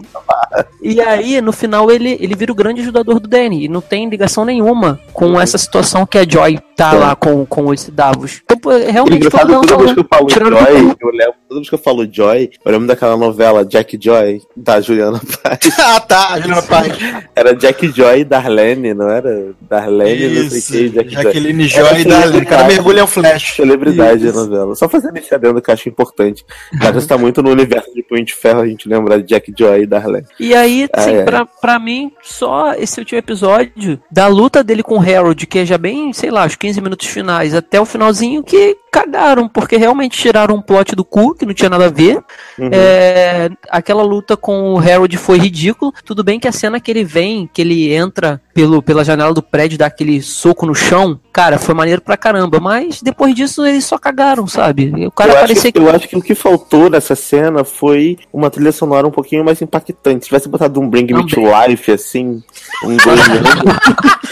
E 0.82 1.02
aí, 1.02 1.42
no 1.42 1.52
final, 1.52 1.90
ele, 1.92 2.18
ele 2.22 2.36
vira 2.36 2.52
o 2.52 2.56
grande 2.56 2.82
ajudador 2.82 3.20
do 3.20 3.28
Danny. 3.28 3.66
E 3.66 3.68
não 3.68 3.82
tem 3.82 4.08
ligação 4.10 4.46
nenhuma 4.46 5.00
com 5.16 5.40
essa 5.40 5.58
situação 5.58 6.06
que 6.06 6.18
a 6.18 6.28
Joy 6.28 6.60
tá 6.76 6.94
É. 6.94 6.98
lá 6.98 7.16
com, 7.16 7.46
com 7.46 7.74
esse 7.74 7.90
Davos. 7.90 8.42
Então, 8.52 8.72
realmente, 8.92 9.26
Engraçado, 9.26 9.48
falando- 9.50 9.68
toda 9.68 9.84
vez 9.84 9.94
que 9.94 10.00
eu 10.02 10.08
falo 10.12 10.30
Joy, 10.30 10.96
eu 11.00 11.10
lembro, 11.10 11.34
toda 11.48 11.60
vez 11.62 11.70
que 11.70 11.76
eu 11.76 11.80
falo 11.80 12.08
Joy, 12.12 12.50
eu 12.66 12.72
lembro 12.72 12.88
daquela 12.88 13.16
novela 13.16 13.64
Jack 13.66 13.98
Joy, 14.02 14.42
da 14.58 14.82
Juliana 14.82 15.22
Paz. 15.42 15.60
ah, 15.80 16.00
tá, 16.02 16.38
Juliana 16.42 16.62
Paz. 16.64 16.92
Era 17.34 17.56
Jack 17.56 17.88
Joy 17.88 18.20
e 18.20 18.24
Darlene, 18.26 18.94
não 18.94 19.10
era? 19.10 19.54
Darlene, 19.62 20.28
não 20.44 20.50
sei 20.50 20.52
o 20.52 20.58
Isso, 20.58 20.72
que, 20.74 20.90
Jack 20.90 21.10
Jaqueline 21.14 21.68
Joy. 21.68 21.86
Joy 21.90 22.02
e 22.02 22.06
Darlene. 22.06 22.46
Cada 22.46 22.64
mergulho 22.66 23.00
é 23.00 23.04
um 23.04 23.08
flash. 23.08 23.54
Celebridade 23.56 24.28
Isso. 24.28 24.38
a 24.38 24.44
novela. 24.44 24.76
Só 24.76 24.90
fazendo 24.90 25.16
esse 25.18 25.34
adendo 25.34 25.62
que 25.62 25.70
eu 25.70 25.74
acho 25.74 25.88
importante. 25.88 26.44
Já 26.82 26.88
que 26.92 27.00
você 27.00 27.08
tá 27.08 27.18
muito 27.18 27.42
no 27.42 27.52
universo 27.52 27.94
de 27.94 28.04
Punho 28.04 28.26
de 28.26 28.34
Ferro, 28.34 28.60
a 28.62 28.68
gente 28.68 28.90
lembra 28.90 29.22
de 29.22 29.28
Jack 29.30 29.54
Joy 29.58 29.84
e 29.84 29.86
Darlene. 29.88 30.26
E 30.40 30.54
aí, 30.54 30.90
assim, 30.92 31.12
Ai, 31.12 31.18
ai. 31.20 31.24
Pra, 31.24 31.46
pra 31.46 31.80
mim, 31.80 32.12
só 32.22 32.74
esse 32.74 33.00
último 33.00 33.18
episódio 33.20 33.98
da 34.12 34.28
luta 34.28 34.62
dele 34.62 34.84
com 34.84 34.96
o 34.96 35.05
Harold, 35.06 35.46
que 35.46 35.60
é 35.60 35.66
já 35.66 35.78
bem, 35.78 36.12
sei 36.14 36.32
lá, 36.32 36.46
os 36.46 36.56
15 36.56 36.82
minutos 36.82 37.08
finais, 37.08 37.54
até 37.54 37.80
o 37.80 37.86
finalzinho, 37.86 38.44
que, 38.44 38.78
cagaram, 38.96 39.50
porque 39.50 39.76
realmente 39.76 40.18
tiraram 40.18 40.56
um 40.56 40.62
plot 40.62 40.96
do 40.96 41.04
cu, 41.04 41.36
que 41.36 41.46
não 41.46 41.54
tinha 41.54 41.70
nada 41.70 41.88
a 41.88 41.90
ver. 41.90 42.24
Uhum. 42.58 42.70
É, 42.72 43.50
aquela 43.70 44.04
luta 44.04 44.38
com 44.38 44.74
o 44.74 44.80
Harold 44.80 45.18
foi 45.18 45.38
ridículo. 45.38 45.94
Tudo 46.06 46.24
bem 46.24 46.40
que 46.40 46.48
a 46.48 46.52
cena 46.54 46.80
que 46.80 46.90
ele 46.90 47.04
vem, 47.04 47.50
que 47.54 47.62
ele 47.62 47.94
entra 47.94 48.42
pelo, 48.54 48.82
pela 48.82 49.04
janela 49.04 49.34
do 49.34 49.44
prédio, 49.44 49.78
dá 49.78 49.88
aquele 49.88 50.22
soco 50.22 50.66
no 50.66 50.74
chão, 50.74 51.20
cara, 51.34 51.60
foi 51.60 51.76
maneiro 51.76 52.02
pra 52.02 52.16
caramba. 52.16 52.62
Mas 52.62 53.02
depois 53.02 53.36
disso 53.36 53.66
eles 53.66 53.84
só 53.84 53.98
cagaram, 53.98 54.48
sabe? 54.48 55.06
O 55.06 55.12
cara 55.12 55.32
eu, 55.32 55.36
parecia 55.36 55.64
acho, 55.64 55.74
que... 55.74 55.80
eu 55.80 55.90
acho 55.90 56.08
que 56.08 56.18
o 56.18 56.22
que 56.22 56.34
faltou 56.34 56.90
nessa 56.90 57.16
cena 57.16 57.66
foi 57.66 58.18
uma 58.32 58.50
trilha 58.50 58.72
sonora 58.72 59.06
um 59.06 59.12
pouquinho 59.12 59.44
mais 59.44 59.62
impactante. 59.62 60.24
Se 60.24 60.30
tivesse 60.30 60.48
botado 60.48 60.80
um 60.80 60.90
Bring 60.90 61.08
Me 61.14 61.28
to 61.28 61.42
Life, 61.42 61.92
assim, 61.92 62.42
um 62.84 62.96
dois 62.96 63.20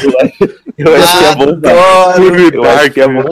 eu 0.03 0.19
acho, 0.19 0.53
eu 0.77 0.95
acho 0.95 1.18
que 1.19 1.26
é 1.26 1.35
bom. 1.35 2.53
Eu 2.53 2.64
acho 2.64 2.91
que 2.91 3.02
é 3.02 3.07
bom. 3.07 3.23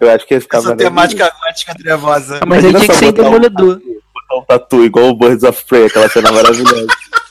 Eu 0.00 0.10
acho 0.14 0.26
que 0.26 0.34
ia 0.34 0.40
ficar 0.40 0.58
Essa 0.58 0.76
temática 0.76 1.32
gótica 1.40 1.74
trevosa. 1.74 2.40
Mas 2.46 2.64
aí 2.64 2.72
tinha 2.72 2.86
que 2.86 2.94
ser 2.94 3.12
demolidor. 3.12 3.80
Botar 4.14 4.38
um 4.38 4.44
tatu 4.44 4.84
igual 4.84 5.08
o 5.08 5.16
Birds 5.16 5.42
of 5.42 5.64
Prey, 5.66 5.86
aquela 5.86 6.08
cena 6.08 6.32
maravilhosa. 6.32 6.86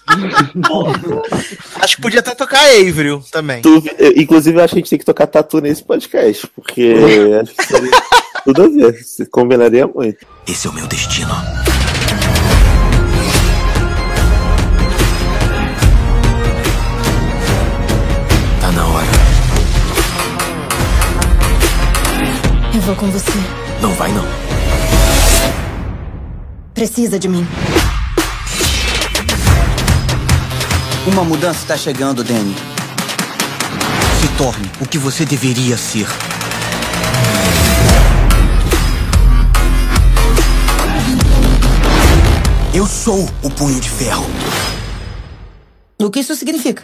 acho 1.82 1.95
que 1.95 2.02
podia 2.02 2.20
até 2.20 2.36
tocar 2.36 2.60
Avril 2.66 3.24
também. 3.32 3.62
Tu, 3.62 3.84
inclusive, 4.16 4.58
eu 4.58 4.64
acho 4.64 4.74
que 4.74 4.80
a 4.80 4.82
gente 4.82 4.90
tem 4.90 4.99
que 4.99 5.06
tocar 5.06 5.28
tatu 5.28 5.62
nesse 5.62 5.84
podcast, 5.84 6.48
porque 6.48 6.94
acho 7.41 7.53
que 7.56 7.64
seria 7.66 7.91
tudo 8.44 8.64
a 8.64 8.68
ver. 8.68 8.94
Se 9.03 9.26
combinaria 9.26 9.88
muito. 9.88 10.26
Esse 10.48 10.68
é 10.68 10.70
o 10.70 10.74
meu 10.74 10.88
destino. 10.88 11.32
Vou 22.82 22.95
com 22.95 23.10
você. 23.12 23.32
Não 23.82 23.94
vai, 23.94 24.12
não. 24.12 24.26
Precisa 26.74 27.20
de 27.20 27.28
mim. 27.28 27.48
Uma 31.08 31.24
mudança 31.24 31.60
está 31.60 31.78
chegando, 31.78 32.24
Danny. 32.24 32.56
Se 34.20 34.28
torne 34.38 34.70
o 34.80 34.88
que 34.88 34.98
você 34.98 35.26
deveria 35.26 35.78
ser. 35.78 36.08
Eu 42.74 42.88
sou 42.88 43.30
o 43.44 43.49
punho 43.49 43.80
de 43.80 43.90
ferro. 43.90 44.26
O 45.99 46.10
que 46.10 46.20
isso 46.22 46.36
significa? 46.36 46.84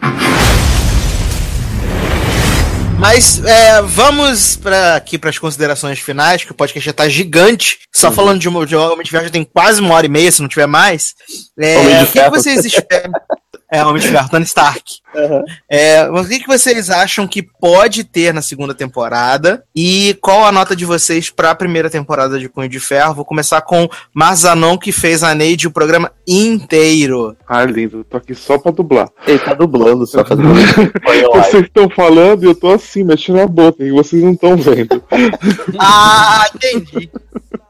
Mas 3.00 3.44
é, 3.46 3.82
vamos 3.84 4.58
pra, 4.58 4.96
aqui 4.96 5.18
para 5.18 5.30
as 5.30 5.38
considerações 5.38 6.00
finais, 6.00 6.44
que 6.44 6.52
o 6.52 6.56
podcast 6.56 6.86
já 6.86 6.94
tá 6.94 7.08
gigante. 7.08 7.80
Só 7.94 8.10
uhum. 8.10 8.14
falando 8.14 8.40
de, 8.40 8.50
de 8.66 8.76
Homem 8.76 9.04
de 9.04 9.12
já 9.12 9.30
tem 9.30 9.44
quase 9.44 9.80
uma 9.80 9.94
hora 9.94 10.06
e 10.06 10.10
meia, 10.10 10.32
se 10.32 10.42
não 10.42 10.50
tiver 10.50 10.68
mais. 10.68 11.14
É, 11.60 12.04
o 12.04 12.08
que, 12.08 12.22
que 12.22 12.30
vocês 12.30 12.66
esperam? 12.66 13.12
É, 13.70 13.84
Homem 13.84 14.02
de 14.02 14.08
Ferro, 14.08 14.30
Tony 14.30 14.46
Stark. 14.46 15.00
Uhum. 15.14 15.44
É, 15.70 16.10
o 16.10 16.26
que, 16.26 16.40
que 16.40 16.48
vocês 16.48 16.90
acham 16.90 17.28
que 17.28 17.42
pode 17.44 18.06
ter 18.06 18.34
na 18.34 18.42
segunda 18.42 18.74
temporada? 18.74 19.64
E 19.76 20.18
qual 20.22 20.46
a 20.46 20.52
nota 20.54 20.74
de 20.74 20.86
vocês 20.86 21.30
para 21.30 21.52
a 21.52 21.56
primeira 21.56 21.90
temporada 21.90 22.40
de 22.40 22.48
Punho 22.48 22.70
de 22.70 22.80
Ferro? 22.80 23.16
Vou 23.16 23.26
começar 23.26 23.62
com 23.62 23.90
Marzanon, 24.14 24.78
que 24.78 24.94
fez 24.94 25.22
a 25.22 25.36
Neide 25.36 25.68
o 25.68 25.72
programa 25.72 26.12
inteiro. 26.26 27.36
Ah, 27.46 27.66
lindo. 27.66 28.06
Tô 28.06 28.18
aqui 28.18 28.34
só 28.34 28.58
pra 28.58 28.72
dublar. 28.72 29.10
Ele 29.26 29.40
tá 29.40 29.54
dublando 29.54 30.08
só 30.08 30.24
pra 30.24 30.36
dublar. 30.36 30.56
vocês 31.44 31.64
estão 31.64 31.90
falando 31.90 32.44
e 32.44 32.46
eu 32.46 32.56
tô 32.56 32.72
assim, 32.72 33.04
mexendo 33.04 33.42
a 33.42 33.48
boca, 33.48 33.84
e 33.84 33.92
vocês 33.92 34.24
não 34.24 34.32
estão 34.32 34.56
vendo. 34.56 35.04
ah, 35.78 36.46
entendi. 36.56 37.10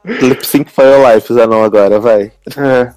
Lip 0.04 0.46
Sync 0.46 0.70
for 0.70 0.84
Your 0.84 1.14
Life, 1.14 1.32
Zanon, 1.32 1.62
agora, 1.62 2.00
vai. 2.00 2.32
É. 2.56 2.90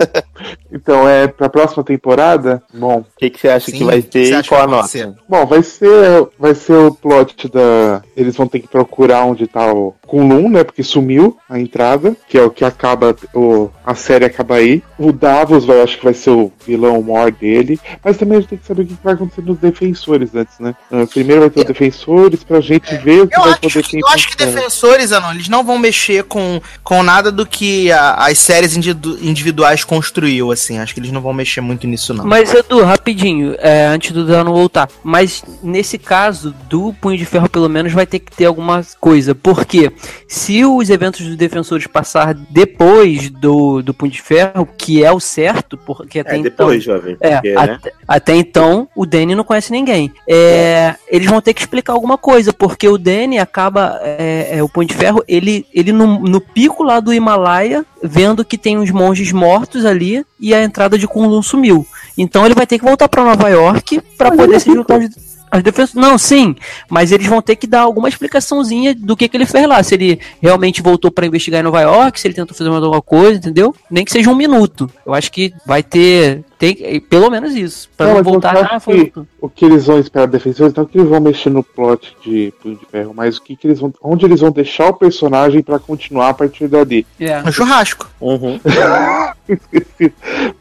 Então, 0.72 1.07
é 1.07 1.28
pra 1.28 1.49
próxima 1.49 1.84
temporada, 1.84 2.64
bom. 2.73 2.91
O 2.98 3.06
que, 3.18 3.30
que 3.30 3.40
você 3.40 3.50
acha 3.50 3.72
Sim, 3.72 3.78
que 3.78 3.84
vai 3.84 4.02
ter 4.02 4.34
e 4.34 4.44
qual 4.44 4.64
a 4.64 4.68
nota? 4.68 4.88
Ser? 4.88 5.14
Bom, 5.28 5.46
vai 5.46 5.64
ser, 5.64 6.28
vai 6.38 6.56
ser 6.56 6.74
o 6.74 6.94
plot 6.94 7.48
da. 7.50 8.02
Eles 8.16 8.36
vão 8.36 8.48
ter 8.48 8.60
que 8.60 8.68
procurar 8.68 9.26
onde 9.26 9.48
tá 9.48 9.72
o 9.72 9.94
Kunlun, 10.08 10.50
né? 10.50 10.64
Porque 10.64 10.84
sumiu 10.84 11.38
a 11.50 11.60
entrada, 11.60 12.16
que 12.28 12.38
é 12.38 12.44
o 12.44 12.50
que 12.50 12.66
acaba. 12.66 13.16
O, 13.34 13.70
a 13.86 13.96
série 13.96 14.26
acaba 14.26 14.56
aí. 14.56 14.84
O 14.98 15.12
Davos 15.12 15.66
vai, 15.66 15.82
acho 15.82 15.98
que 15.98 16.04
vai 16.04 16.14
ser 16.14 16.32
o 16.32 16.52
vilão 16.66 17.02
maior 17.02 17.32
dele. 17.32 17.80
Mas 18.04 18.18
também 18.18 18.38
a 18.38 18.42
gente 18.42 18.50
tem 18.50 18.58
que 18.58 18.66
saber 18.66 18.84
o 18.84 18.86
que 18.86 18.98
vai 19.04 19.14
acontecer 19.14 19.42
nos 19.42 19.58
defensores 19.58 20.36
antes, 20.36 20.60
né? 20.60 20.76
Uh, 20.92 21.08
primeiro 21.08 21.42
vai 21.42 21.50
ter 21.50 21.62
os 21.62 21.66
defensores 21.66 22.44
pra 22.44 22.60
gente 22.60 22.96
ver 22.98 23.22
o 23.22 23.28
que 23.28 23.38
eu 23.38 23.44
vai 23.44 23.52
acho, 23.52 23.62
poder 23.62 23.88
ter. 23.88 24.00
Eu 24.00 24.08
acho 24.08 24.28
que 24.30 24.38
defensores, 24.38 25.12
Anon, 25.12 25.32
eles 25.32 25.50
não 25.50 25.64
vão 25.64 25.78
mexer 25.78 26.24
com, 26.24 26.62
com 26.84 27.04
nada 27.04 27.32
do 27.32 27.46
que 27.46 27.92
a, 27.92 28.14
as 28.26 28.38
séries 28.38 28.76
individuais 28.76 29.84
construiu, 29.84 30.52
assim. 30.52 30.78
Acho 30.80 30.94
que 30.94 31.00
eles 31.00 31.12
não 31.12 31.22
vão 31.22 31.34
mexer 31.34 31.62
muito 31.62 31.88
nisso, 31.88 32.14
não. 32.14 32.26
Mas, 32.26 32.54
Edu, 32.54 32.81
rapidinho, 32.84 33.56
é, 33.60 33.86
antes 33.86 34.12
do 34.12 34.26
Dano 34.26 34.53
voltar. 34.53 34.90
Mas 35.03 35.44
nesse 35.64 35.98
caso, 35.98 36.53
do 36.70 36.94
Punho 36.94 37.18
de 37.18 37.26
Ferro, 37.26 37.49
pelo 37.49 37.70
menos, 37.70 37.94
vai 37.94 38.06
ter 38.06 38.20
que 38.20 38.32
ter 38.32 38.45
alguma 38.45 38.84
coisa. 38.99 39.34
Porque 39.34 39.91
se 40.28 40.64
os 40.66 40.90
eventos 40.90 41.26
dos 41.26 41.36
defensores 41.36 41.88
passar 41.88 42.34
depois 42.34 43.30
do, 43.30 43.82
do 43.82 43.94
Punho 43.94 44.12
de 44.12 44.22
Ferro, 44.22 44.68
que 44.78 45.03
é 45.03 45.12
o 45.12 45.20
certo, 45.20 45.78
porque 45.78 46.20
até 46.20 46.36
é, 46.36 46.38
então. 46.38 46.68
Depois, 46.68 46.84
jovem. 46.84 47.18
É, 47.20 47.34
porque, 47.34 47.49
até, 47.49 47.68
né? 47.68 47.80
até, 48.08 48.36
então, 48.36 48.88
o 48.95 49.06
Danny 49.06 49.36
não 49.36 49.44
conhece 49.44 49.72
ninguém. 49.72 50.12
É, 50.28 50.36
é. 50.36 50.95
Eles 51.08 51.28
vão 51.28 51.41
ter 51.41 51.53
que 51.53 51.62
explicar 51.62 51.94
alguma 51.94 52.18
coisa, 52.18 52.53
porque 52.53 52.88
o 52.88 52.98
Danny 52.98 53.40
acaba. 53.40 53.99
É, 54.03 54.58
é, 54.58 54.64
o 54.64 54.70
Punho 54.70 54.88
de 54.88 54.95
Ferro, 54.95 55.24
ele, 55.28 55.66
ele 55.74 55.91
no, 55.91 56.20
no 56.20 56.41
pico 56.41 56.84
lá 56.84 56.99
do 56.99 57.14
Himalaia, 57.14 57.86
vendo 58.03 58.45
que 58.45 58.57
tem 58.57 58.78
uns 58.78 58.91
monges 58.91 59.32
mortos 59.32 59.86
ali 59.86 60.26
e 60.40 60.53
a 60.53 60.64
entrada 60.64 60.98
de 60.98 61.07
Kunlun 61.07 61.41
sumiu. 61.41 61.86
Então 62.18 62.45
ele 62.45 62.56
vai 62.56 62.68
ter 62.68 62.80
que 62.80 62.86
voltar 62.86 63.07
para 63.07 63.23
Nova 63.23 63.49
York 63.49 64.02
para 64.18 64.32
poder 64.32 64.60
se 64.60 64.72
juntar 64.72 64.95
aos 64.95 65.32
as 65.52 65.61
defensas. 65.61 65.94
Não, 65.94 66.18
sim, 66.18 66.56
mas 66.90 67.11
eles 67.11 67.28
vão 67.28 67.41
ter 67.41 67.57
que 67.57 67.68
dar 67.68 67.82
alguma 67.82 68.07
explicaçãozinha 68.07 68.95
do 68.95 69.18
que, 69.18 69.28
que 69.28 69.36
ele 69.36 69.45
fez 69.45 69.68
lá. 69.68 69.84
Se 69.84 69.95
ele 69.95 70.19
realmente 70.41 70.82
voltou 70.82 71.11
para 71.11 71.26
investigar 71.26 71.60
em 71.60 71.64
Nova 71.64 71.82
York, 71.82 72.19
se 72.19 72.28
ele 72.28 72.34
tentou 72.34 72.56
fazer 72.56 72.69
mais 72.69 72.82
alguma 72.82 73.02
coisa, 73.02 73.38
entendeu? 73.38 73.76
Nem 73.90 74.06
que 74.06 74.11
seja 74.11 74.30
um 74.30 74.36
minuto. 74.36 74.90
Eu 75.06 75.14
acho 75.14 75.30
que 75.32 75.53
vai 75.65 75.84
ter. 75.84 76.44
Tem, 76.62 77.00
pelo 77.00 77.32
menos 77.32 77.56
isso. 77.56 77.90
Pra 77.98 78.06
não, 78.06 78.18
não 78.18 78.24
voltar. 78.24 78.56
Ah, 78.72 78.80
foi... 78.80 79.12
o 79.42 79.50
que 79.50 79.66
eles 79.66 79.88
vão 79.88 79.98
esperar 79.98 80.28
defensores, 80.28 80.72
então 80.72 80.86
que 80.86 80.96
eles 80.96 81.10
vão 81.10 81.20
mexer 81.20 81.50
no 81.50 81.64
plot 81.64 82.16
de 82.24 82.54
Punho 82.62 82.76
de 82.76 82.86
Ferro, 82.86 83.14
mas 83.16 83.38
o 83.38 83.42
que, 83.42 83.56
que 83.56 83.66
eles 83.66 83.80
vão. 83.80 83.92
Onde 84.00 84.26
eles 84.26 84.42
vão 84.42 84.52
deixar 84.52 84.90
o 84.90 84.94
personagem 84.94 85.64
para 85.64 85.80
continuar 85.80 86.30
a 86.30 86.34
partir 86.36 86.68
dali? 86.68 87.04
É. 87.20 87.42
No 87.42 87.52
churrasco. 87.52 88.08
Uhum. 88.22 88.60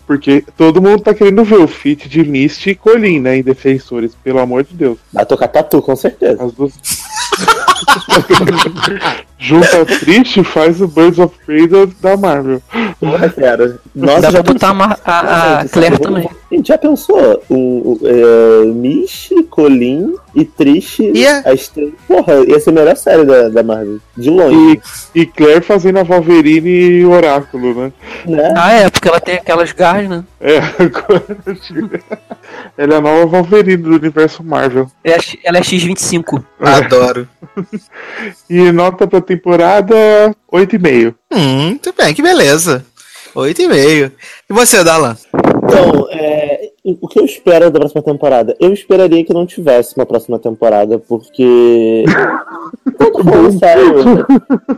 Porque 0.06 0.42
todo 0.56 0.80
mundo 0.80 1.02
tá 1.02 1.12
querendo 1.12 1.44
ver 1.44 1.58
o 1.58 1.68
feat 1.68 2.08
de 2.08 2.24
Misty 2.24 2.70
e 2.70 2.74
Colin, 2.74 3.20
né? 3.20 3.36
Em 3.36 3.42
defensores, 3.42 4.14
pelo 4.24 4.38
amor 4.38 4.64
de 4.64 4.72
Deus. 4.72 4.98
Vai 5.12 5.26
tocar 5.26 5.48
tatu, 5.48 5.82
com 5.82 5.94
certeza. 5.94 6.42
As 6.42 6.52
duas. 6.52 6.72
Junta 9.38 9.86
triste 9.86 10.44
faz 10.44 10.82
o 10.82 10.86
Birds 10.86 11.18
of 11.18 11.34
Prey 11.46 11.66
da 12.00 12.16
Marvel. 12.16 12.62
Porra, 13.00 13.28
cara. 13.30 13.80
Nossa, 13.94 14.20
Dá 14.20 14.30
já 14.30 14.42
pra 14.42 14.52
botar 14.52 14.98
a, 15.04 15.60
a 15.60 15.68
Claire 15.68 15.98
também. 15.98 16.28
A 16.50 16.54
gente 16.54 16.68
já 16.68 16.76
pensou? 16.76 17.42
O, 17.48 17.54
o 17.54 18.00
é, 18.04 18.66
Mish, 18.66 19.30
Colin 19.48 20.14
e 20.34 20.44
Trish. 20.44 21.00
Yeah. 21.00 21.48
As 21.50 21.68
três. 21.68 21.92
Porra, 22.06 22.44
ia 22.46 22.58
ser 22.60 22.70
a 22.70 22.72
melhor 22.72 22.96
série 22.96 23.24
da, 23.24 23.48
da 23.48 23.62
Marvel. 23.62 24.00
De 24.16 24.30
longe. 24.30 24.80
E, 25.14 25.20
e 25.20 25.26
Claire 25.26 25.62
fazendo 25.62 25.98
a 25.98 26.02
Wolverine 26.02 26.68
e 26.68 27.04
o 27.04 27.10
Oráculo, 27.10 27.74
né? 27.74 27.92
né? 28.26 28.54
Ah, 28.56 28.72
é, 28.72 28.90
porque 28.90 29.08
ela 29.08 29.20
tem 29.20 29.36
aquelas 29.36 29.72
garras, 29.72 30.08
né? 30.08 30.24
É, 30.40 30.58
agora. 30.78 31.38
ela 32.76 32.94
é 32.94 32.96
a 32.96 33.00
nova 33.00 33.26
Wolverine 33.26 33.82
do 33.82 33.94
universo 33.94 34.42
Marvel. 34.42 34.90
É, 35.04 35.16
ela 35.44 35.58
é 35.58 35.62
X25. 35.62 36.42
Adoro. 36.60 37.28
e 38.48 38.72
nota 38.72 39.06
pra 39.06 39.20
temporada 39.20 39.94
8,5. 40.52 41.14
Hum, 41.32 41.68
muito 41.68 41.94
bem, 41.96 42.14
que 42.14 42.22
beleza. 42.22 42.84
8,5. 43.34 44.12
E 44.48 44.52
você, 44.52 44.82
Dalan? 44.82 45.16
Então, 45.64 46.08
é, 46.10 46.59
o 46.82 47.06
que 47.06 47.18
eu 47.20 47.24
espero 47.24 47.70
da 47.70 47.78
próxima 47.78 48.02
temporada? 48.02 48.56
Eu 48.58 48.72
esperaria 48.72 49.24
que 49.24 49.34
não 49.34 49.44
tivesse 49.44 49.94
uma 49.96 50.06
próxima 50.06 50.38
temporada, 50.38 50.98
porque. 50.98 52.04
não 52.98 53.12
tô 53.12 53.24
falando 53.24 53.58
sério. 53.58 54.04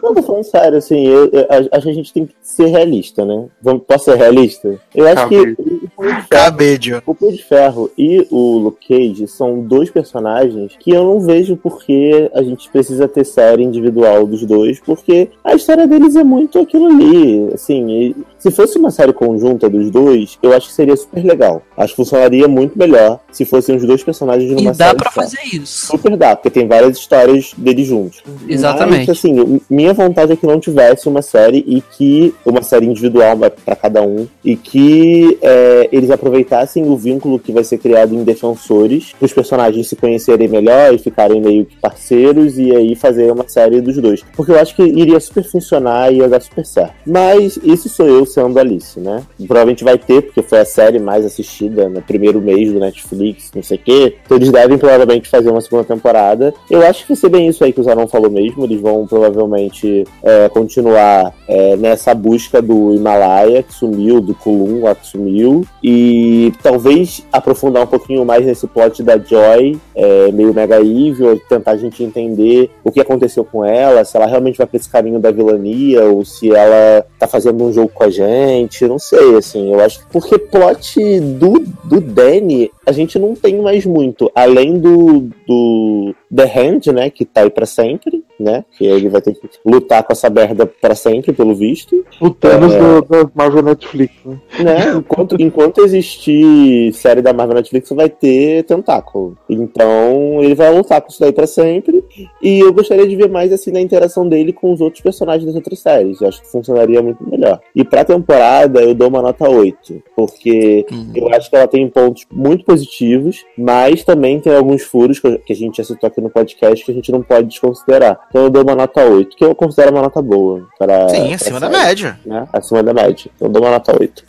Não 0.03 0.15
tô 0.15 0.23
falando 0.23 0.45
sério, 0.45 0.79
assim. 0.79 1.07
Eu, 1.07 1.31
eu, 1.31 1.47
acho 1.73 1.83
que 1.83 1.91
a 1.91 1.95
gente 1.95 2.13
tem 2.13 2.27
que 2.27 2.35
ser 2.41 2.67
realista, 2.67 3.25
né? 3.25 3.47
Vamos, 3.61 3.85
posso 3.87 4.07
ser 4.07 4.17
realista? 4.17 4.81
Eu 4.95 5.07
acho 5.07 5.29
que 5.29 5.57
o 5.97 6.29
Cabedio. 6.29 7.03
O 7.07 7.15
Punho 7.15 7.33
de 7.33 7.45
Ferro 7.45 7.91
e 7.97 8.27
o 8.31 8.59
Luke 8.59 8.89
Cage 8.89 9.29
são 9.29 9.61
dois 9.61 9.91
personagens 9.91 10.75
que 10.81 10.91
eu 10.91 11.05
não 11.05 11.21
vejo 11.21 11.57
porque 11.57 12.29
a 12.35 12.43
gente 12.43 12.69
precisa 12.71 13.07
ter 13.07 13.25
série 13.25 13.63
individual 13.63 14.27
dos 14.27 14.45
dois, 14.45 14.81
porque 14.81 15.29
a 15.45 15.55
história 15.55 15.87
deles 15.87 16.17
é 16.17 16.25
muito 16.25 16.59
aquilo 16.59 16.87
ali. 16.87 17.51
Assim, 17.55 18.15
se 18.39 18.51
fosse 18.51 18.77
uma 18.79 18.91
série 18.91 19.13
conjunta 19.13 19.71
dos 19.71 19.91
dois, 19.91 20.39
eu 20.43 20.53
acho 20.53 20.69
que 20.69 20.75
seria 20.75 20.97
super 20.97 21.25
legal. 21.25 21.63
Acho 21.77 21.92
funcionaria 21.93 22.49
muito 22.49 22.79
melhor 22.79 23.21
se 23.31 23.45
fossem 23.45 23.77
os 23.77 23.85
dois 23.85 24.03
personagens 24.03 24.51
numa 24.51 24.71
E 24.71 24.75
série. 24.75 24.77
dá 24.77 24.95
pra 24.95 25.11
fazer 25.11 25.41
isso. 25.53 25.87
Super 25.87 26.17
dá, 26.17 26.37
porque 26.37 26.51
tem 26.51 26.67
várias 26.67 26.97
histórias 26.99 27.53
deles 27.57 27.87
juntos. 27.87 28.23
Exatamente. 28.49 29.09
Mas, 29.09 29.19
assim, 29.19 29.61
minha 29.69 29.93
vontade 29.93 30.33
é 30.33 30.37
que 30.37 30.47
não 30.47 30.61
tivesse 30.61 31.09
uma 31.09 31.23
série 31.23 31.65
e 31.67 31.81
que. 31.81 32.35
Uma 32.45 32.63
série 32.63 32.87
individual 32.87 33.37
para 33.65 33.77
cada 33.77 34.03
um. 34.03 34.27
E 34.45 34.57
que 34.57 35.39
é, 35.41 35.89
eles 35.93 36.11
aproveitassem 36.11 36.89
o 36.89 36.97
vínculo 36.97 37.39
que 37.39 37.53
vai 37.53 37.65
ser 37.65 37.79
criado 37.79 38.15
em 38.15 38.25
Defensores, 38.25 39.13
os 39.21 39.33
personagens 39.33 39.89
se 39.89 39.97
conhecerem 39.97 40.49
melhor 40.49 40.95
e 40.95 40.99
ficarem 40.99 41.41
meio 41.41 41.65
que 41.65 41.77
parceiros, 41.77 42.59
e 42.59 42.75
aí 42.75 42.95
fazer 42.95 43.31
uma 43.33 43.49
série 43.49 43.81
dos 43.81 43.97
dois. 43.97 44.23
Porque 44.37 44.53
eu 44.53 44.59
acho 44.59 44.75
que 44.77 44.83
iria 44.83 45.19
super 45.21 45.45
funcionar 45.45 46.13
e 46.13 46.19
ia 46.19 46.29
dar 46.29 46.41
super 46.41 46.65
certo. 46.65 46.95
Mas 47.07 47.59
isso 47.63 47.89
sou 47.89 48.07
eu 48.07 48.25
sendo 48.27 48.59
Alice, 48.59 48.99
né? 48.99 49.23
Provavelmente 49.47 49.85
vai 49.85 49.99
ter, 49.99 50.23
porque 50.23 50.43
foi 50.43 50.61
a 50.61 50.65
série 50.65 50.99
mais 50.99 51.25
assistida 51.25 51.82
no 51.89 52.03
primeiro 52.03 52.41
mês 52.41 52.73
do 52.73 52.79
Netflix, 52.79 53.51
não 53.55 53.63
sei 53.63 53.79
o 53.79 53.81
quê. 53.81 54.17
Então 54.25 54.37
eles 54.37 54.51
devem 54.51 54.79
provavelmente 54.79 55.29
fazer 55.29 55.51
uma 55.51 55.61
segunda 55.61 55.85
temporada. 55.85 56.55
Eu 56.71 56.85
acho 56.87 57.03
que 57.03 57.09
vai 57.09 57.17
ser 57.17 57.29
bem 57.29 57.49
isso 57.49 57.65
aí 57.65 57.73
que 57.73 57.81
o 57.81 57.85
Zanon 57.85 58.07
falou 58.07 58.31
mesmo. 58.31 58.65
Eles 58.65 58.81
vão 58.81 59.07
provavelmente 59.07 60.05
é, 60.23 60.49
continuar 60.49 61.33
é, 61.49 61.77
nessa 61.77 62.15
busca 62.15 62.61
do 62.61 62.95
Himalaia 62.95 63.63
que 63.63 63.75
sumiu, 63.75 64.21
do 64.21 64.35
Kulum 64.35 64.83
lá 64.83 64.95
que 64.95 65.07
sumiu. 65.07 65.65
E 65.83 66.53
talvez 66.63 67.27
aprofundar 67.33 67.83
um 67.83 67.87
pouquinho 67.87 68.25
mais 68.25 68.45
nesse 68.45 68.67
plot 68.67 69.03
da 69.03 69.19
Joy, 69.19 69.79
é, 69.95 70.33
meio 70.33 70.55
mega 70.55 70.81
evil, 70.81 71.41
tentar 71.49 71.73
a 71.73 71.77
gente 71.77 72.03
entender 72.03 72.71
o 72.85 72.91
que 72.91 73.01
aconteceu 73.01 73.45
com 73.45 73.65
ela, 73.65 74.05
se 74.05 74.17
ela 74.17 74.27
realmente 74.27 74.59
vai 74.59 74.67
pra 74.67 74.77
esse 74.77 74.89
caminho 74.89 75.19
da 75.19 75.31
vilania, 75.31 76.05
ou 76.05 76.25
se 76.25 76.51
ela 76.55 77.05
tá 77.19 77.27
fazendo 77.27 77.65
um 77.65 77.73
jogo 77.73 77.91
com 77.93 78.05
a 78.05 78.11
gente, 78.11 78.87
não 78.87 78.99
sei, 78.99 79.37
assim, 79.37 79.73
eu 79.73 79.81
acho 79.81 80.01
que 80.01 80.07
porque 80.13 80.39
plot 80.39 81.21
do, 81.21 81.65
do 81.85 82.01
Danny 82.01 82.71
a 82.87 82.93
gente 82.93 83.19
não 83.19 83.35
tem 83.35 83.61
mais 83.61 83.87
muito, 83.87 84.31
além 84.35 84.79
do, 84.79 85.29
do 85.47 86.15
The 86.35 86.45
Hand, 86.45 86.87
né, 86.93 87.11
que 87.11 87.25
tá 87.25 87.43
aí 87.43 87.51
pra 87.51 87.67
sempre, 87.67 88.25
né, 88.39 88.65
que 88.77 88.85
ele 88.85 89.09
vai 89.09 89.21
ter 89.23 89.35
que 89.35 89.49
lutar 89.65 90.03
com 90.03 90.13
essa 90.13 90.29
merda 90.29 90.67
pra 90.67 90.95
sempre, 90.95 91.33
pelo 91.33 91.55
visto. 91.55 92.05
O 92.21 92.31
Thanos 92.31 92.73
É. 92.75 92.79
do, 92.79 93.03
da 93.03 93.31
Marvel 93.35 93.63
Netflix, 93.63 94.15
né? 94.25 94.41
né? 94.65 94.95
Enquanto, 94.97 95.37
enquanto 95.41 95.85
existir 95.85 96.93
série 96.93 97.23
da 97.23 97.33
Marvel 97.33 97.57
Netflix, 97.57 97.89
vai 97.91 98.09
ter 98.09 98.65
tentáculo. 98.65 99.37
Então, 99.49 100.43
ele 100.43 100.55
vai 100.55 100.75
lutar 100.75 101.01
com 101.01 101.09
isso 101.09 101.21
daí 101.21 101.33
pra 101.33 101.47
sempre. 101.47 102.03
E 102.43 102.61
eu 102.61 102.73
gostaria 102.73 103.07
de 103.07 103.15
ver 103.17 103.29
mais 103.29 103.53
assim 103.53 103.71
na 103.71 103.81
interação 103.81 104.29
dele 104.29 104.53
com 104.53 104.73
os 104.73 104.81
outros 104.81 105.03
personagens 105.03 105.47
das 105.47 105.55
outras 105.55 105.79
séries. 105.79 106.21
Eu 106.21 106.29
acho 106.29 106.43
que 106.43 106.51
funcionaria 106.51 107.03
muito 107.03 107.23
melhor. 107.29 107.61
E 107.75 107.85
pra 107.85 108.05
temporada, 108.05 108.81
eu 108.83 108.95
dou 108.95 109.09
uma 109.09 109.23
nota 109.23 109.49
8. 109.49 110.03
Porque 110.17 110.85
eu 111.15 111.29
acho 111.35 111.49
que 111.51 111.57
ela 111.57 111.69
tem 111.69 111.89
pontos 111.89 112.27
muito 112.33 112.65
positivos, 112.73 113.45
mas 113.57 114.03
também 114.03 114.41
tem 114.41 114.55
alguns 114.55 114.83
furos 114.83 115.21
que 115.21 115.53
a 115.53 115.55
gente 115.55 115.77
já 115.77 115.85
citou 115.85 116.09
aqui 116.09 116.21
no 116.21 116.31
podcast 116.31 116.83
que 116.83 116.91
a 116.91 116.95
gente 116.95 117.13
não 117.13 117.23
pode 117.23 117.49
desconsiderar. 117.49 118.19
Então 118.31 118.45
eu 118.45 118.51
dou 118.51 118.63
uma 118.63 118.75
nota 118.75 119.05
8, 119.05 119.37
que 119.37 119.45
eu 119.45 119.55
considero 119.55 119.93
uma 119.93 120.03
nota 120.03 120.23
boa. 120.23 120.67
Pra, 120.79 121.09
Sim, 121.11 121.27
pra 121.27 121.35
acima 121.35 121.61
da 121.61 121.71
série, 121.71 121.85
média. 121.85 122.21
Né? 122.25 122.49
Acima 122.53 122.83
da 122.83 122.95
média. 122.95 123.31
Então 123.35 123.49
eu 123.49 123.53
dou 123.53 123.63
uma 123.63 123.73
nota 123.73 123.93
8. 123.99 124.25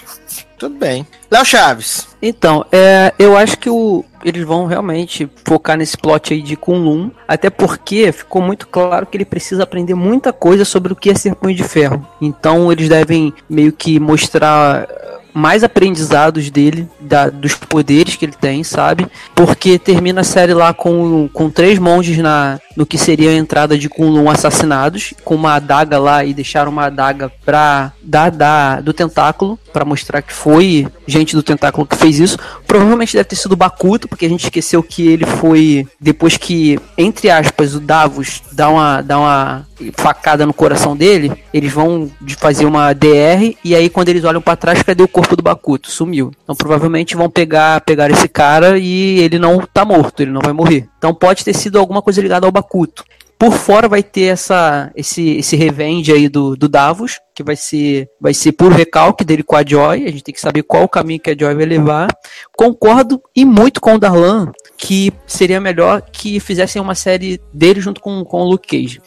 Tudo 0.58 0.76
bem. 0.78 1.06
Léo 1.32 1.46
Chaves. 1.46 2.08
Então, 2.22 2.66
é, 2.72 3.14
eu 3.18 3.36
acho 3.36 3.58
que 3.58 3.70
o, 3.70 4.04
eles 4.24 4.46
vão 4.46 4.66
realmente 4.66 5.30
focar 5.44 5.78
nesse 5.78 5.98
plot 5.98 6.34
aí 6.34 6.42
de 6.42 6.56
Kunlun, 6.56 7.12
até 7.28 7.50
porque 7.50 8.12
ficou 8.12 8.42
muito 8.42 8.68
claro 8.68 9.06
que 9.06 9.18
ele 9.18 9.26
precisa 9.26 9.64
aprender 9.64 9.94
muita 9.94 10.32
coisa 10.32 10.64
sobre 10.64 10.94
o 10.94 10.96
que 10.96 11.10
é 11.10 11.16
ser 11.16 11.36
punho 11.36 11.56
de 11.56 11.64
ferro. 11.64 12.06
Então, 12.22 12.72
eles 12.72 12.88
devem 12.88 13.34
meio 13.50 13.74
que 13.74 14.00
mostrar 14.00 14.88
mais 15.34 15.64
aprendizados 15.64 16.50
dele, 16.52 16.88
da- 17.00 17.30
dos 17.30 17.56
poderes 17.56 18.16
que 18.16 18.26
ele 18.26 18.34
tem, 18.40 18.64
sabe? 18.64 19.08
Porque 19.36 19.80
termina 19.80 20.22
a 20.22 20.24
série 20.24 20.54
lá 20.54 20.74
com, 20.74 21.28
com 21.34 21.50
três 21.50 21.80
monges 21.80 22.18
na, 22.20 22.60
no 22.76 22.86
que 22.86 22.98
seria 22.98 23.32
a 23.32 23.36
entrada 23.36 23.78
de 23.78 23.90
Kunlun 23.90 24.30
assassinados, 24.30 25.14
com 25.24 25.36
uma 25.36 25.56
adaga 25.56 25.98
lá 25.98 26.24
e 26.24 26.34
deixaram 26.34 26.72
uma 26.72 26.86
adaga 26.86 27.32
pra 27.46 27.92
dar 28.02 28.30
da, 28.32 28.80
do 28.82 28.94
tentáculo, 28.94 29.58
pra 29.72 29.84
mostrar 29.86 30.22
que 30.22 30.34
foi 30.34 30.88
gente 31.08 31.36
do 31.36 31.44
tentáculo 31.44 31.86
que 31.88 31.96
fez 31.96 32.20
isso. 32.20 32.38
Provavelmente 32.68 33.14
deve 33.14 33.26
ter 33.30 33.36
sido 33.36 33.56
Bakuto, 33.56 34.08
porque 34.08 34.26
a 34.26 34.30
gente 34.30 34.44
esqueceu 34.44 34.84
que 34.84 35.08
ele 35.08 35.26
foi, 35.26 35.88
depois 36.00 36.38
que, 36.38 36.80
entre 36.98 37.30
aspas, 37.30 37.74
o 37.76 37.80
Davos 37.80 38.42
dá 38.52 38.70
uma, 38.70 39.02
dá 39.02 39.18
uma 39.20 39.68
facada 39.92 40.46
no 40.46 40.54
coração 40.54 40.96
dele, 40.96 41.32
eles 41.54 41.72
vão 41.72 42.10
fazer 42.38 42.66
uma 42.66 42.94
DR, 42.94 43.56
e 43.64 43.76
aí 43.76 43.90
quando 43.90 44.10
eles 44.10 44.24
olham 44.24 44.42
pra 44.42 44.56
trás, 44.56 44.82
cadê 44.84 45.04
o 45.04 45.08
corpo 45.08 45.36
do 45.36 45.44
Bakuto? 45.44 45.92
Sumiu. 45.92 46.32
Então 46.44 46.56
provavelmente 46.56 47.16
vão 47.16 47.30
pegar, 47.30 47.82
pegar 47.82 48.10
esse 48.10 48.28
cara 48.28 48.78
e 48.78 49.20
ele 49.20 49.40
não 49.40 49.60
tá 49.60 49.84
morto, 49.84 50.22
ele 50.22 50.32
não 50.32 50.42
vai 50.42 50.54
morrer. 50.54 50.88
Então 50.98 51.14
pode 51.14 51.44
ter 51.44 51.54
sido 51.54 51.80
alguma 51.80 52.02
coisa 52.02 52.22
ligada 52.22 52.46
ao 52.46 52.52
Bakuto. 52.52 53.04
Por 53.38 53.52
fora 53.52 53.90
vai 53.90 54.02
ter 54.02 54.32
essa, 54.32 54.90
esse, 54.96 55.38
esse 55.38 55.58
revenge 55.58 56.14
aí 56.14 56.30
do, 56.30 56.56
do 56.56 56.70
Davos, 56.70 57.20
que 57.36 57.44
vai 57.44 57.58
ser, 57.58 58.08
vai 58.22 58.34
ser 58.34 58.54
puro 58.54 58.74
recalque 58.74 59.26
dele 59.26 59.44
com 59.44 59.56
a 59.56 59.66
Joy. 59.66 60.06
A 60.06 60.12
gente 60.12 60.24
tem 60.24 60.34
que 60.34 60.40
saber 60.40 60.64
qual 60.64 60.84
o 60.84 60.88
caminho 60.88 61.20
que 61.20 61.30
a 61.30 61.36
Joy 61.38 61.54
vai 61.54 61.66
levar. 61.66 62.08
Concordo 62.56 63.22
e 63.36 63.44
muito 63.44 63.82
com 63.82 63.96
o 63.96 64.00
Darlan 64.00 64.50
que 64.78 65.14
seria 65.26 65.62
melhor 65.62 66.02
que 66.02 66.40
fizessem 66.40 66.82
uma 66.82 66.96
série 66.96 67.40
dele 67.54 67.80
junto 67.80 68.02
com, 68.02 68.24
com 68.24 68.42
o 68.42 68.50
Luke 68.50 68.68
Cage. 68.68 69.02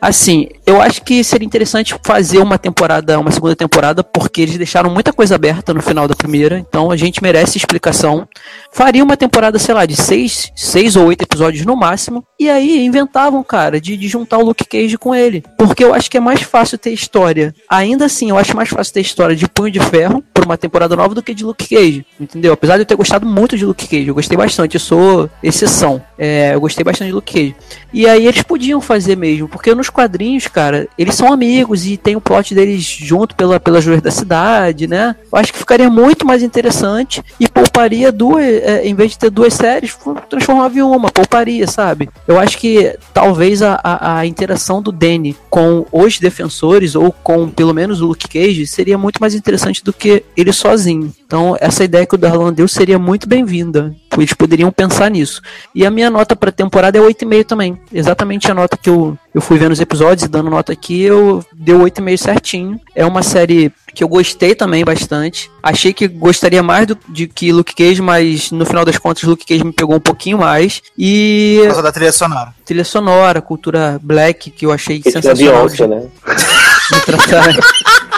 Assim, 0.00 0.48
eu 0.66 0.80
acho 0.80 1.02
que 1.02 1.22
seria 1.22 1.46
interessante 1.46 1.94
fazer 2.04 2.38
uma 2.38 2.58
temporada, 2.58 3.18
uma 3.18 3.30
segunda 3.30 3.54
temporada, 3.54 4.02
porque 4.02 4.40
eles 4.40 4.56
deixaram 4.56 4.90
muita 4.90 5.12
coisa 5.12 5.34
aberta 5.34 5.74
no 5.74 5.82
final 5.82 6.08
da 6.08 6.16
primeira, 6.16 6.58
então 6.58 6.90
a 6.90 6.96
gente 6.96 7.22
merece 7.22 7.58
explicação. 7.58 8.26
Faria 8.72 9.04
uma 9.04 9.16
temporada, 9.16 9.58
sei 9.58 9.74
lá, 9.74 9.84
de 9.84 9.94
seis, 9.94 10.50
seis 10.56 10.96
ou 10.96 11.06
oito 11.06 11.22
episódios 11.22 11.66
no 11.66 11.76
máximo, 11.76 12.24
e 12.38 12.48
aí 12.48 12.84
inventavam, 12.84 13.42
cara, 13.42 13.78
de, 13.80 13.96
de 13.96 14.08
juntar 14.08 14.38
o 14.38 14.44
Luke 14.44 14.64
Cage 14.64 14.96
com 14.96 15.14
ele. 15.14 15.44
Porque 15.58 15.84
eu 15.84 15.92
acho 15.92 16.10
que 16.10 16.16
é 16.16 16.20
mais 16.20 16.40
fácil 16.42 16.78
ter 16.78 16.92
história. 16.92 17.54
Ainda 17.68 18.06
assim, 18.06 18.30
eu 18.30 18.38
acho 18.38 18.56
mais 18.56 18.70
fácil 18.70 18.94
ter 18.94 19.00
história 19.00 19.36
de 19.36 19.46
Punho 19.46 19.70
de 19.70 19.80
Ferro 19.80 20.24
por 20.32 20.44
uma 20.46 20.56
temporada 20.56 20.96
nova 20.96 21.14
do 21.14 21.22
que 21.22 21.34
de 21.34 21.44
Luke 21.44 21.68
Cage, 21.68 22.06
entendeu? 22.18 22.54
Apesar 22.54 22.76
de 22.76 22.82
eu 22.82 22.86
ter 22.86 22.96
gostado 22.96 23.26
muito 23.26 23.56
de 23.56 23.66
Luke 23.66 23.86
Cage, 23.86 24.08
eu 24.08 24.14
gostei 24.14 24.36
bastante, 24.36 24.76
eu 24.76 24.80
sou 24.80 25.19
exceção. 25.42 26.00
É, 26.16 26.54
eu 26.54 26.60
gostei 26.60 26.84
bastante 26.84 27.08
de 27.08 27.14
Luke 27.14 27.32
Cage. 27.32 27.56
E 27.92 28.06
aí 28.06 28.26
eles 28.26 28.42
podiam 28.42 28.80
fazer 28.80 29.16
mesmo, 29.16 29.48
porque 29.48 29.74
nos 29.74 29.90
quadrinhos, 29.90 30.46
cara, 30.46 30.86
eles 30.96 31.14
são 31.14 31.32
amigos 31.32 31.86
e 31.86 31.96
tem 31.96 32.14
o 32.14 32.20
plot 32.20 32.54
deles 32.54 32.84
junto 32.84 33.34
pela, 33.34 33.58
pelas 33.58 33.84
ruas 33.84 34.00
da 34.00 34.10
cidade, 34.10 34.86
né? 34.86 35.16
Eu 35.32 35.38
acho 35.38 35.52
que 35.52 35.58
ficaria 35.58 35.90
muito 35.90 36.26
mais 36.26 36.42
interessante 36.42 37.22
e 37.40 37.48
pouparia 37.48 38.12
duas, 38.12 38.44
é, 38.44 38.86
em 38.86 38.94
vez 38.94 39.12
de 39.12 39.18
ter 39.18 39.30
duas 39.30 39.54
séries, 39.54 39.96
transformava 40.28 40.78
em 40.78 40.82
uma, 40.82 41.10
pouparia, 41.10 41.66
sabe? 41.66 42.08
Eu 42.28 42.38
acho 42.38 42.58
que 42.58 42.96
talvez 43.12 43.62
a, 43.62 43.80
a, 43.82 44.18
a 44.18 44.26
interação 44.26 44.80
do 44.82 44.92
Danny 44.92 45.36
com 45.48 45.86
os 45.90 46.18
defensores 46.18 46.94
ou 46.94 47.10
com 47.10 47.48
pelo 47.48 47.74
menos 47.74 48.00
o 48.00 48.06
Luke 48.06 48.28
Cage 48.28 48.66
seria 48.66 48.98
muito 48.98 49.20
mais 49.20 49.34
interessante 49.34 49.82
do 49.82 49.92
que 49.92 50.22
ele 50.36 50.52
sozinho. 50.52 51.12
Então, 51.26 51.56
essa 51.60 51.84
ideia 51.84 52.06
que 52.06 52.14
o 52.14 52.18
Darlan 52.18 52.52
deu 52.52 52.68
seria 52.68 52.98
muito 52.98 53.28
bem-vinda. 53.28 53.94
Eles 54.18 54.32
poderiam 54.32 54.70
pensar 54.72 54.99
nisso. 55.08 55.40
E 55.74 55.86
a 55.86 55.90
minha 55.90 56.10
nota 56.10 56.36
pra 56.36 56.52
temporada 56.52 56.98
é 56.98 57.00
8,5 57.00 57.44
também. 57.44 57.80
Exatamente 57.92 58.50
a 58.50 58.54
nota 58.54 58.76
que 58.76 58.90
eu, 58.90 59.16
eu 59.34 59.40
fui 59.40 59.58
vendo 59.58 59.72
os 59.72 59.80
episódios 59.80 60.24
e 60.24 60.28
dando 60.28 60.50
nota 60.50 60.72
aqui, 60.72 61.02
eu 61.02 61.44
deu 61.52 61.78
8,5 61.78 62.16
certinho. 62.16 62.80
É 62.94 63.06
uma 63.06 63.22
série 63.22 63.72
que 63.94 64.04
eu 64.04 64.08
gostei 64.08 64.54
também 64.54 64.84
bastante. 64.84 65.50
Achei 65.62 65.92
que 65.92 66.06
gostaria 66.08 66.62
mais 66.62 66.86
do, 66.86 66.98
de 67.08 67.26
que 67.26 67.52
Luke 67.52 67.74
Cage, 67.74 68.00
mas 68.02 68.50
no 68.50 68.64
final 68.64 68.84
das 68.84 68.98
contas 68.98 69.24
Luke 69.24 69.46
Cage 69.46 69.64
me 69.64 69.72
pegou 69.72 69.96
um 69.96 70.00
pouquinho 70.00 70.38
mais. 70.38 70.82
E. 70.96 71.56
Por 71.60 71.66
causa 71.68 71.82
da 71.82 71.92
trilha 71.92 72.12
sonora. 72.12 72.54
Trilha 72.64 72.84
sonora, 72.84 73.40
cultura 73.40 73.98
black, 74.02 74.50
que 74.50 74.66
eu 74.66 74.72
achei 74.72 75.02
é 75.04 75.10
sensacional. 75.10 75.66
Beyoncé, 75.66 75.86
né? 75.86 76.06
de 76.92 77.00
tratar. 77.00 77.54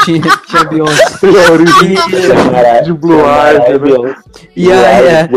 Tinha, 0.04 0.20
tinha 0.46 0.64
Beyoncé. 0.64 1.04
A 1.22 1.52
origem 1.52 1.94
Caralho, 2.50 2.84
de 2.84 2.92
Blue 2.92 3.22
né? 3.22 3.78
Beyoncé. 3.78 4.16
E 4.56 4.64
Blue 4.64 4.74
aí, 4.74 5.06
é. 5.06 5.28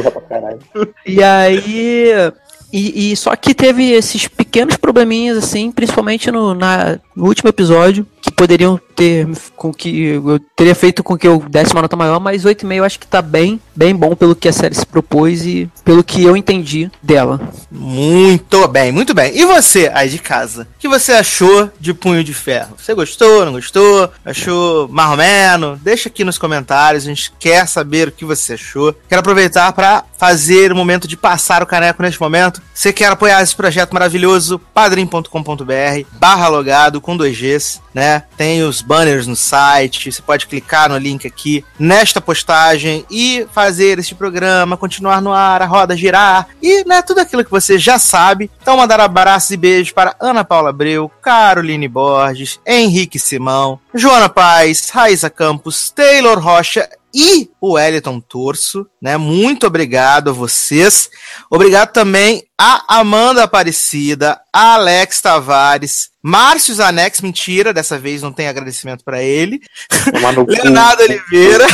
E 1.06 1.24
aí. 1.24 2.32
E, 2.74 3.12
e 3.12 3.16
só 3.16 3.36
que 3.36 3.54
teve 3.54 3.92
esses 3.92 4.28
pequenos 4.56 4.78
probleminhas, 4.78 5.38
assim, 5.38 5.70
principalmente 5.70 6.32
no, 6.32 6.54
na, 6.54 6.98
no 7.14 7.26
último 7.26 7.50
episódio, 7.50 8.08
que 8.22 8.32
poderiam 8.32 8.80
ter 8.96 9.28
com 9.58 9.74
que 9.74 10.08
eu 10.08 10.40
teria 10.56 10.74
feito 10.74 11.04
com 11.04 11.18
que 11.18 11.28
eu 11.28 11.44
desse 11.50 11.74
uma 11.74 11.82
nota 11.82 11.98
maior, 11.98 12.22
mas 12.22 12.46
8,5 12.46 12.74
eu 12.74 12.84
acho 12.86 12.98
que 12.98 13.06
tá 13.06 13.22
bem, 13.22 13.60
bem 13.76 13.94
bom 13.94 14.16
pelo 14.16 14.34
que 14.34 14.48
a 14.48 14.54
série 14.54 14.74
se 14.74 14.86
propôs 14.86 15.46
e 15.46 15.70
pelo 15.84 16.06
que 16.06 16.24
eu 16.24 16.38
entendi 16.38 16.90
dela. 17.04 17.42
Muito 17.70 18.66
bem, 18.70 18.94
muito 18.94 19.14
bem. 19.14 19.38
E 19.38 19.46
você, 19.46 19.92
aí 19.94 20.08
de 20.08 20.20
casa? 20.20 20.64
O 20.64 20.80
que 20.80 20.88
você 20.88 21.12
achou 21.12 21.70
de 21.78 21.94
Punho 21.94 22.24
de 22.24 22.34
Ferro? 22.34 22.76
Você 22.78 22.94
gostou, 22.94 23.46
não 23.46 23.52
gostou? 23.52 24.10
Achou 24.24 24.88
marromeno? 24.88 25.78
Deixa 25.84 26.08
aqui 26.08 26.24
nos 26.24 26.38
comentários, 26.38 27.04
a 27.04 27.08
gente 27.08 27.34
quer 27.38 27.68
saber 27.68 28.08
o 28.08 28.12
que 28.12 28.24
você 28.24 28.54
achou. 28.54 28.96
Quero 29.10 29.20
aproveitar 29.20 29.74
para 29.74 30.06
fazer 30.18 30.72
o 30.72 30.76
momento 30.76 31.10
de 31.10 31.18
passar 31.18 31.62
o 31.62 31.68
caneco 31.68 32.02
neste 32.02 32.22
momento. 32.22 32.62
Você 32.74 32.94
quer 32.94 33.08
apoiar 33.08 33.42
esse 33.42 33.56
projeto 33.56 33.92
maravilhoso? 33.92 34.45
padrim.com.br 34.74 36.08
barra 36.14 36.48
logado 36.48 37.02
com 37.02 37.16
dois 37.16 37.38
Gs, 37.38 37.82
né? 37.96 38.24
Tem 38.36 38.62
os 38.62 38.82
banners 38.82 39.26
no 39.26 39.38
site, 39.38 40.12
você 40.12 40.22
pode 40.22 40.48
clicar 40.48 40.90
no 40.90 40.98
link 40.98 41.26
aqui 41.26 41.64
nesta 41.80 42.20
postagem 42.20 43.06
e 43.10 43.48
fazer 43.54 43.98
este 44.00 44.14
programa 44.14 44.76
continuar 44.76 45.22
no 45.22 45.32
ar, 45.32 45.62
a 45.62 45.66
roda 45.66 45.96
girar 45.96 46.50
e, 46.62 46.84
né, 46.86 47.02
tudo 47.02 47.22
aquilo 47.22 47.46
que 47.46 47.50
você 47.50 47.80
já 47.80 47.98
sabe. 47.98 48.52
Então 48.62 48.76
mandar 48.76 49.00
abraços 49.00 49.52
e 49.52 49.58
beijos 49.58 49.94
para 49.94 50.14
Ana 50.20 50.44
Paula 50.44 50.72
Abreu, 50.72 51.10
Caroline 51.22 51.88
Borges, 51.88 52.60
Henrique 52.68 53.18
Simão, 53.18 53.80
Joana 53.94 54.28
Paz, 54.28 54.90
Raíssa 54.90 55.30
Campos, 55.30 55.90
Taylor 55.90 56.38
Rocha 56.38 56.90
e 57.16 57.50
o 57.62 57.76
Wellington 57.76 58.20
Torso, 58.20 58.86
né? 59.02 59.16
Muito 59.16 59.66
obrigado 59.66 60.32
a 60.32 60.34
vocês. 60.34 61.10
Obrigado 61.50 61.94
também 61.94 62.44
a 62.60 63.00
Amanda 63.00 63.44
Aparecida, 63.44 64.42
Alex 64.58 65.20
Tavares, 65.20 66.12
Márcio 66.24 66.74
Zanex, 66.74 67.20
mentira, 67.20 67.74
dessa 67.74 68.00
vez 68.00 68.22
não 68.22 68.32
tem 68.32 68.48
agradecimento 68.48 69.04
para 69.04 69.22
ele. 69.22 69.60
Leonardo 70.48 71.04
Oliveira. 71.04 71.66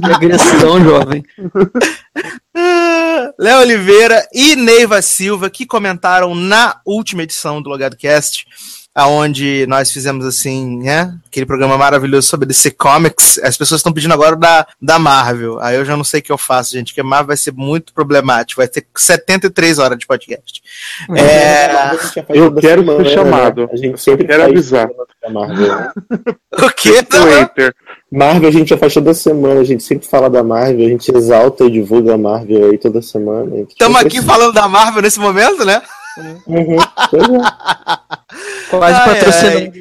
que 0.00 0.12
agressão, 0.12 0.80
jovem. 0.84 1.24
Léo 3.36 3.60
Oliveira 3.60 4.24
e 4.32 4.54
Neiva 4.54 5.02
Silva, 5.02 5.50
que 5.50 5.66
comentaram 5.66 6.32
na 6.32 6.80
última 6.86 7.24
edição 7.24 7.60
do 7.60 7.68
Logado 7.68 7.96
Cast 7.96 8.46
aonde 8.98 9.64
nós 9.68 9.92
fizemos 9.92 10.26
assim, 10.26 10.82
né? 10.82 11.14
Aquele 11.28 11.46
programa 11.46 11.78
maravilhoso 11.78 12.26
sobre 12.26 12.48
DC 12.48 12.72
Comics. 12.72 13.38
As 13.44 13.56
pessoas 13.56 13.78
estão 13.78 13.92
pedindo 13.92 14.12
agora 14.12 14.34
da, 14.34 14.66
da 14.82 14.98
Marvel. 14.98 15.60
Aí 15.60 15.76
eu 15.76 15.84
já 15.84 15.96
não 15.96 16.02
sei 16.02 16.18
o 16.18 16.22
que 16.24 16.32
eu 16.32 16.36
faço, 16.36 16.72
gente, 16.72 16.88
porque 16.88 17.00
a 17.00 17.04
Marvel 17.04 17.28
vai 17.28 17.36
ser 17.36 17.52
muito 17.52 17.92
problemático. 17.92 18.60
Vai 18.60 18.66
ter 18.66 18.84
73 18.96 19.78
horas 19.78 19.96
de 19.96 20.04
podcast. 20.04 20.60
É... 21.14 21.20
é 21.20 21.96
eu 22.30 22.52
quero 22.56 22.84
ser 22.84 23.02
né? 23.04 23.10
chamado. 23.10 23.70
A 23.72 23.76
gente 23.76 24.02
sempre 24.02 24.26
quer 24.26 24.40
avisar. 24.40 24.88
o 26.58 26.70
que? 26.70 27.00
Twitter. 27.04 27.72
Marvel 28.10 28.48
a 28.48 28.52
gente 28.52 28.70
já 28.70 28.78
faz 28.78 28.94
toda 28.94 29.14
semana, 29.14 29.60
a 29.60 29.64
gente 29.64 29.84
sempre 29.84 30.08
fala 30.08 30.28
da 30.28 30.42
Marvel, 30.42 30.86
a 30.86 30.88
gente 30.88 31.14
exalta 31.14 31.64
e 31.64 31.70
divulga 31.70 32.14
a 32.14 32.18
Marvel 32.18 32.70
aí 32.70 32.78
toda 32.78 33.00
semana. 33.00 33.64
Estamos 33.68 34.00
aqui 34.00 34.20
falando 34.20 34.54
da 34.54 34.66
Marvel 34.66 35.02
nesse 35.02 35.20
momento, 35.20 35.64
né? 35.64 35.80
Uhum. 36.46 36.76
Quase 38.70 39.04
patrocinando. 39.04 39.72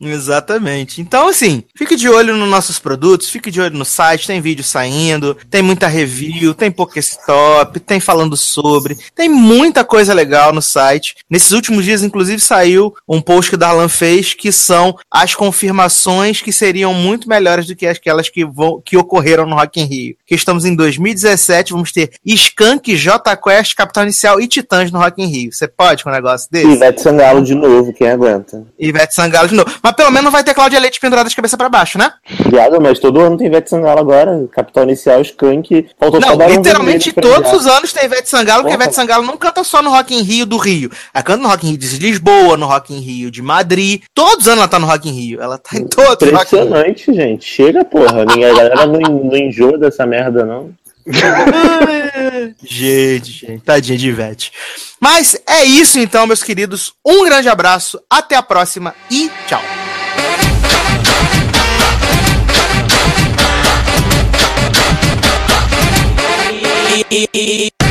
Exatamente. 0.00 1.00
Então, 1.00 1.28
assim, 1.28 1.62
fique 1.76 1.94
de 1.94 2.08
olho 2.08 2.34
nos 2.34 2.48
nossos 2.48 2.78
produtos, 2.78 3.28
fique 3.28 3.50
de 3.50 3.60
olho 3.60 3.76
no 3.76 3.84
site, 3.84 4.26
tem 4.26 4.40
vídeo 4.40 4.64
saindo, 4.64 5.36
tem 5.50 5.60
muita 5.60 5.86
review, 5.86 6.54
tem 6.54 6.70
Pokéstop, 6.70 7.78
tem 7.80 8.00
falando 8.00 8.36
sobre, 8.36 8.96
tem 9.14 9.28
muita 9.28 9.84
coisa 9.84 10.14
legal 10.14 10.52
no 10.52 10.62
site. 10.62 11.16
Nesses 11.28 11.52
últimos 11.52 11.84
dias, 11.84 12.02
inclusive, 12.02 12.40
saiu 12.40 12.94
um 13.06 13.20
post 13.20 13.50
que 13.50 13.56
o 13.56 13.58
Darlan 13.58 13.88
fez, 13.88 14.32
que 14.32 14.50
são 14.50 14.96
as 15.10 15.34
confirmações 15.34 16.40
que 16.40 16.52
seriam 16.52 16.94
muito 16.94 17.28
melhores 17.28 17.66
do 17.66 17.76
que 17.76 17.86
aquelas 17.86 18.28
que, 18.28 18.44
vão, 18.44 18.80
que 18.82 18.96
ocorreram 18.96 19.46
no 19.46 19.56
Rock 19.56 19.80
in 19.80 19.84
Rio. 19.84 20.16
Que 20.26 20.34
estamos 20.34 20.64
em 20.64 20.74
2017, 20.74 21.72
vamos 21.72 21.92
ter 21.92 22.12
Skank, 22.24 22.96
J 22.96 23.36
Quest, 23.36 23.74
Capital 23.74 24.04
Inicial 24.04 24.40
e 24.40 24.48
Titãs 24.48 24.90
no 24.90 24.98
Rock 24.98 25.22
in 25.22 25.26
Rio. 25.26 25.52
Você 25.52 25.68
pode 25.68 26.02
com 26.02 26.10
um 26.10 26.12
negócio 26.12 26.48
desse? 26.50 26.66
Ivete 26.66 27.02
Sangalo 27.02 27.42
de 27.42 27.54
novo, 27.54 27.92
quem 27.92 28.08
aguenta? 28.08 28.66
Ivete 28.78 29.14
Sangalo 29.14 29.48
de 29.48 29.54
novo. 29.54 29.70
Mas 29.82 29.89
pelo 29.92 30.10
menos 30.10 30.32
vai 30.32 30.42
ter 30.44 30.54
Cláudia 30.54 30.80
Leite 30.80 31.00
pendurada 31.00 31.28
de 31.28 31.36
cabeça 31.36 31.56
para 31.56 31.68
baixo, 31.68 31.98
né? 31.98 32.12
Viado, 32.48 32.80
mas 32.80 32.98
todo 32.98 33.20
ano 33.20 33.36
tem 33.36 33.46
Ivete 33.46 33.70
Sangalo 33.70 34.00
agora. 34.00 34.48
Capital 34.52 34.84
Inicial, 34.84 35.20
Skank. 35.22 35.88
Faltou 35.98 36.20
não, 36.20 36.36
literalmente 36.48 37.12
todos 37.12 37.52
os 37.52 37.66
anos 37.66 37.92
tem 37.92 38.04
Ivete 38.04 38.28
Sangalo, 38.28 38.62
porque 38.62 38.74
a 38.74 38.76
Ivete 38.76 38.94
Sangalo 38.94 39.24
não 39.24 39.36
canta 39.36 39.64
só 39.64 39.82
no 39.82 39.90
Rock 39.90 40.14
in 40.14 40.22
Rio 40.22 40.46
do 40.46 40.56
Rio. 40.56 40.90
Ela 41.14 41.22
canta 41.22 41.42
no 41.42 41.48
Rock 41.48 41.66
in 41.66 41.70
Rio 41.70 41.78
de 41.78 41.98
Lisboa, 41.98 42.56
no 42.56 42.66
Rock 42.66 42.94
in 42.94 43.00
Rio 43.00 43.30
de 43.30 43.42
Madrid. 43.42 44.02
Todos 44.14 44.46
os 44.46 44.48
anos 44.48 44.60
ela 44.60 44.68
tá 44.68 44.78
no 44.78 44.86
Rock 44.86 45.08
in 45.08 45.12
Rio. 45.12 45.42
Ela 45.42 45.58
tá 45.58 45.76
em 45.76 45.86
todos 45.86 46.16
os 46.20 46.28
Impressionante, 46.28 47.12
gente. 47.12 47.44
Chega, 47.44 47.84
porra. 47.84 48.22
A 48.22 48.24
galera 48.24 48.86
não, 48.86 49.00
não 49.00 49.36
enjoa 49.36 49.78
dessa 49.78 50.06
merda, 50.06 50.44
não. 50.44 50.70
gente, 52.62 53.32
gente, 53.32 53.62
tadinha 53.64 53.98
de 53.98 54.08
Ivete. 54.08 54.52
Mas 55.00 55.36
é 55.46 55.64
isso 55.64 55.98
então, 55.98 56.26
meus 56.26 56.42
queridos. 56.42 56.92
Um 57.04 57.24
grande 57.24 57.48
abraço, 57.48 58.00
até 58.08 58.36
a 58.36 58.42
próxima 58.42 58.94
e 59.10 59.30
tchau. 59.46 59.62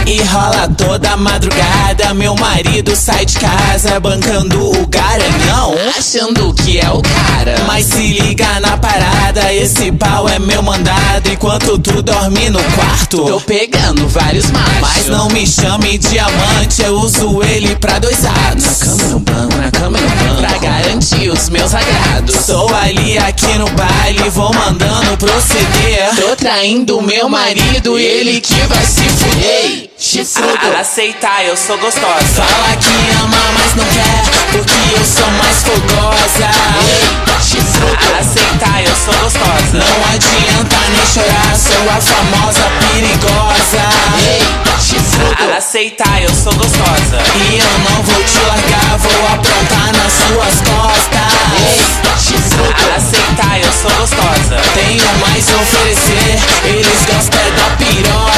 E 0.09 0.23
rola 0.23 0.67
toda 0.75 1.15
madrugada, 1.15 2.13
meu 2.15 2.35
marido 2.35 2.95
sai 2.95 3.25
de 3.25 3.37
casa 3.37 3.99
bancando 3.99 4.59
o 4.59 4.87
garanhão, 4.87 5.75
achando 5.95 6.51
que 6.53 6.79
é 6.79 6.89
o 6.89 6.99
cara. 7.01 7.55
Mas 7.67 7.85
se 7.85 8.19
liga 8.19 8.59
na 8.59 8.75
parada, 8.75 9.53
esse 9.53 9.91
pau 9.91 10.27
é 10.27 10.39
meu 10.39 10.63
mandado. 10.63 11.29
Enquanto 11.31 11.77
tu 11.77 12.01
dorme 12.01 12.49
no 12.49 12.59
quarto, 12.73 13.23
tô 13.23 13.39
pegando 13.41 14.07
vários 14.07 14.49
machos. 14.49 14.79
Mas 14.81 15.07
não 15.07 15.27
me 15.29 15.45
chame 15.45 15.99
diamante, 15.99 16.81
eu 16.81 16.95
uso 16.95 17.43
ele 17.43 17.75
pra 17.75 17.99
dois 17.99 18.25
atos. 18.25 18.65
Na 18.65 18.85
cama 18.85 19.03
no 19.03 19.19
banco, 19.19 19.57
na 19.57 19.71
cama 19.71 19.99
no 19.99 20.09
banco, 20.09 20.41
pra 20.41 20.57
garantir 20.57 21.29
os 21.29 21.49
meus 21.49 21.73
agrados. 21.75 22.35
Sou 22.45 22.73
ali 22.73 23.17
aqui 23.19 23.57
no 23.59 23.69
baile, 23.71 24.27
vou 24.31 24.51
mandando 24.55 25.17
proceder. 25.17 26.15
Tô 26.15 26.35
traindo 26.35 26.99
meu 27.01 27.29
marido, 27.29 27.99
ele 27.99 28.41
que 28.41 28.59
vai 28.61 28.85
se 29.07 29.88
fuder 29.99 30.25
chifrudo. 30.25 30.77
aceitar, 30.79 31.45
eu 31.45 31.57
sou 31.57 31.77
gostosa. 31.77 32.41
Fala 32.41 32.75
que 32.77 33.21
ama, 33.21 33.37
mas 33.53 33.75
não 33.75 33.85
quer, 33.85 34.23
porque 34.51 34.97
eu 34.97 35.05
sou 35.05 35.29
mais 35.31 35.57
fogosa. 35.63 36.49
Ei, 36.87 37.41
chifrudo. 37.41 38.15
aceitar, 38.19 38.81
eu 38.81 38.95
sou 38.95 39.13
gostosa. 39.21 39.73
Não 39.73 40.05
adianta 40.13 40.77
nem 40.89 41.05
chorar, 41.05 41.55
sou 41.55 41.89
a 41.89 41.99
famosa 41.99 42.63
perigosa. 42.79 43.83
Ei, 44.25 44.41
chifrudo. 44.79 45.53
aceitar, 45.57 46.21
eu 46.21 46.29
sou 46.29 46.53
gostosa. 46.53 47.19
E 47.35 47.57
eu 47.57 47.79
não 47.89 48.03
vou 48.03 48.23
te 48.23 48.39
largar, 48.47 48.97
vou 48.97 49.27
aprontar 49.27 49.91
nas 49.97 50.13
suas 50.13 50.55
costas. 50.61 51.19
Ei, 51.59 51.79
chifrudo. 52.17 52.95
aceitar, 52.95 53.59
eu 53.59 53.73
sou 53.73 53.91
gostosa. 53.99 54.55
Tenho 54.73 55.03
mais 55.19 55.45
a 55.49 55.55
oferecer, 55.61 56.39
eles 56.63 57.05
gostam 57.05 57.51
da 57.55 57.75
piroca. 57.75 58.29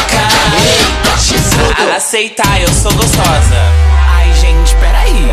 Ei, 0.64 1.02
aceitar, 1.96 2.62
eu 2.62 2.68
sou 2.70 2.92
gostosa. 2.94 3.62
Ai, 4.10 4.34
gente, 4.34 4.76
peraí. 4.76 5.30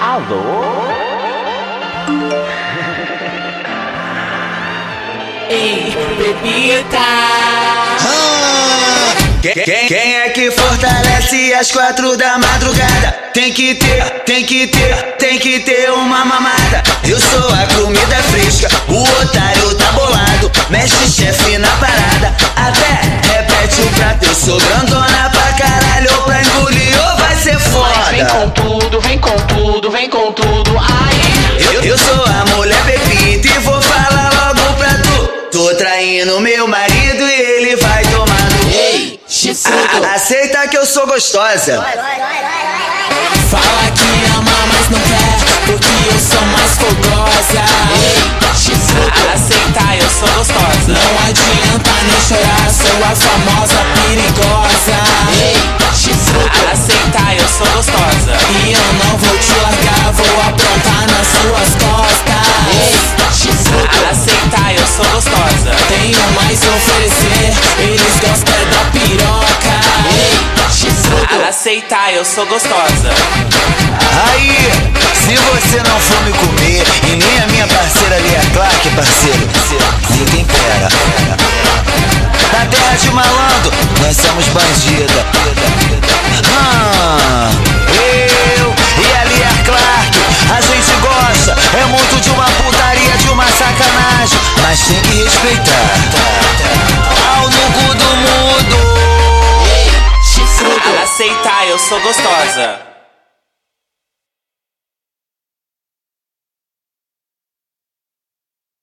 Alô? 0.00 0.88
Ei, 5.50 5.96
bebida. 6.18 7.47
Quem, 9.40 9.52
quem, 9.54 9.86
quem 9.86 10.16
é 10.16 10.30
que 10.30 10.50
fortalece 10.50 11.54
às 11.54 11.70
quatro 11.70 12.16
da 12.16 12.38
madrugada? 12.38 13.12
Tem 13.32 13.52
que 13.52 13.76
ter, 13.76 14.02
tem 14.26 14.44
que 14.44 14.66
ter, 14.66 14.94
tem 15.16 15.38
que 15.38 15.60
ter 15.60 15.92
uma 15.92 16.24
mamada. 16.24 16.82
Eu 17.08 17.20
sou 17.20 17.48
a 17.54 17.64
comida 17.76 18.16
fresca, 18.32 18.68
o 18.88 19.00
otário 19.00 19.74
tá 19.76 19.92
bolado. 19.92 20.50
Mexe 20.70 21.08
chefe 21.08 21.56
na 21.56 21.68
parada, 21.76 22.34
até 22.56 23.00
repete 23.32 23.80
o 23.82 23.90
prato. 23.90 24.24
Eu 24.26 24.34
sou 24.34 24.58
grandona 24.58 25.30
pra 25.30 25.52
caralho, 25.52 26.10
pra 26.24 26.42
engolir 26.42 27.00
ou 27.08 27.16
vai 27.18 27.36
ser 27.36 27.58
foda. 27.60 27.94
Mas 27.96 28.08
vem 28.08 28.26
com 28.26 28.50
tudo, 28.50 29.00
vem 29.00 29.18
com 29.18 29.36
tudo, 29.46 29.90
vem 29.92 30.10
com 30.10 30.32
tudo. 30.32 30.76
Ai, 30.80 31.74
eu, 31.74 31.84
eu 31.84 31.96
sou 31.96 32.24
a 32.24 32.56
mulher 32.56 32.82
pepita 32.84 33.46
e 33.46 33.58
vou 33.60 33.80
falar 33.80 34.32
logo 34.34 34.76
pra 34.78 34.94
tu. 34.94 35.28
Tô 35.52 35.74
traindo 35.76 36.40
meu 36.40 36.66
marido 36.66 36.87
Chifrudo. 39.58 40.06
Aceita 40.14 40.68
que 40.68 40.78
eu 40.78 40.86
sou 40.86 41.04
gostosa. 41.04 41.84
Fala 43.50 43.90
que 43.90 44.36
ama, 44.36 44.56
mas 44.68 44.88
não 44.88 45.00
quer, 45.00 45.38
porque 45.66 45.88
eu 46.06 46.18
sou 46.20 46.46
mais 46.46 46.78
fogosa. 46.78 47.64
Ei, 47.98 48.38
Aceitar, 49.34 49.96
eu 49.96 50.08
sou 50.10 50.28
gostosa. 50.36 50.86
Não 50.86 51.28
adianta 51.28 51.90
nem 52.06 52.20
chorar, 52.20 52.70
sou 52.70 53.02
a 53.02 53.16
famosa 53.16 53.82
perigosa. 53.94 54.98
Aceitar, 56.72 57.34
eu 57.34 57.48
sou 57.48 57.66
gostosa. 57.74 58.36
E 58.64 58.72
eu 58.72 58.92
não 58.94 59.18
vou 59.18 59.38
te 59.38 59.52
largar, 59.60 60.12
vou 60.12 60.40
aprontar 60.40 61.04
nas 61.10 61.26
suas 61.26 61.70
costas. 61.82 61.98
Aceitar, 64.10 64.74
eu 64.74 64.86
sou 64.86 65.04
gostosa. 65.12 65.70
Tenho 65.88 66.32
mais 66.32 66.60
a 66.62 66.70
oferecer, 66.76 67.52
eles 67.78 68.20
gostam 68.20 68.54
é 68.54 68.64
da 68.66 68.82
piroca. 68.90 69.48
Aceitar, 71.48 72.12
eu 72.12 72.24
sou 72.24 72.46
gostosa. 72.46 73.10
Aí, 74.32 74.70
se 75.14 75.34
você 75.36 75.82
não 75.88 75.98
for 76.00 76.20
me 76.24 76.32
comer 76.32 76.84
e 77.04 77.16
nem 77.16 77.38
a 77.42 77.46
minha 77.48 77.66
parceira 77.66 78.18
Lia 78.18 78.40
Clark, 78.52 78.90
parceiro, 78.90 79.48
fica 80.12 80.36
em 80.36 80.44
pera. 80.44 80.88
Na 82.52 82.66
terra 82.66 82.96
de 82.96 83.10
malandro, 83.10 83.72
nós 84.00 84.16
somos 84.16 84.46
bandida. 84.48 85.24
Ah, 86.60 87.50
eu 87.94 88.74
e 89.02 89.06
a 89.16 89.24
Lia 89.24 89.52
Clark, 89.64 90.18
a 90.50 90.60
gente 90.60 90.92
gosta, 91.00 91.37
é 91.50 91.84
muito 91.86 92.20
de 92.20 92.30
uma 92.30 92.44
putaria, 92.44 93.16
de 93.18 93.28
uma 93.30 93.46
sacanagem, 93.46 94.38
mas 94.62 94.80
tem 94.80 95.00
que 95.02 95.22
respeitar. 95.22 95.94
Ao 97.36 97.42
no 97.44 97.94
do 97.94 98.16
mundo. 98.16 98.88
Aceitar, 101.02 101.66
eu 101.66 101.78
sou 101.78 102.00
gostosa. 102.00 102.97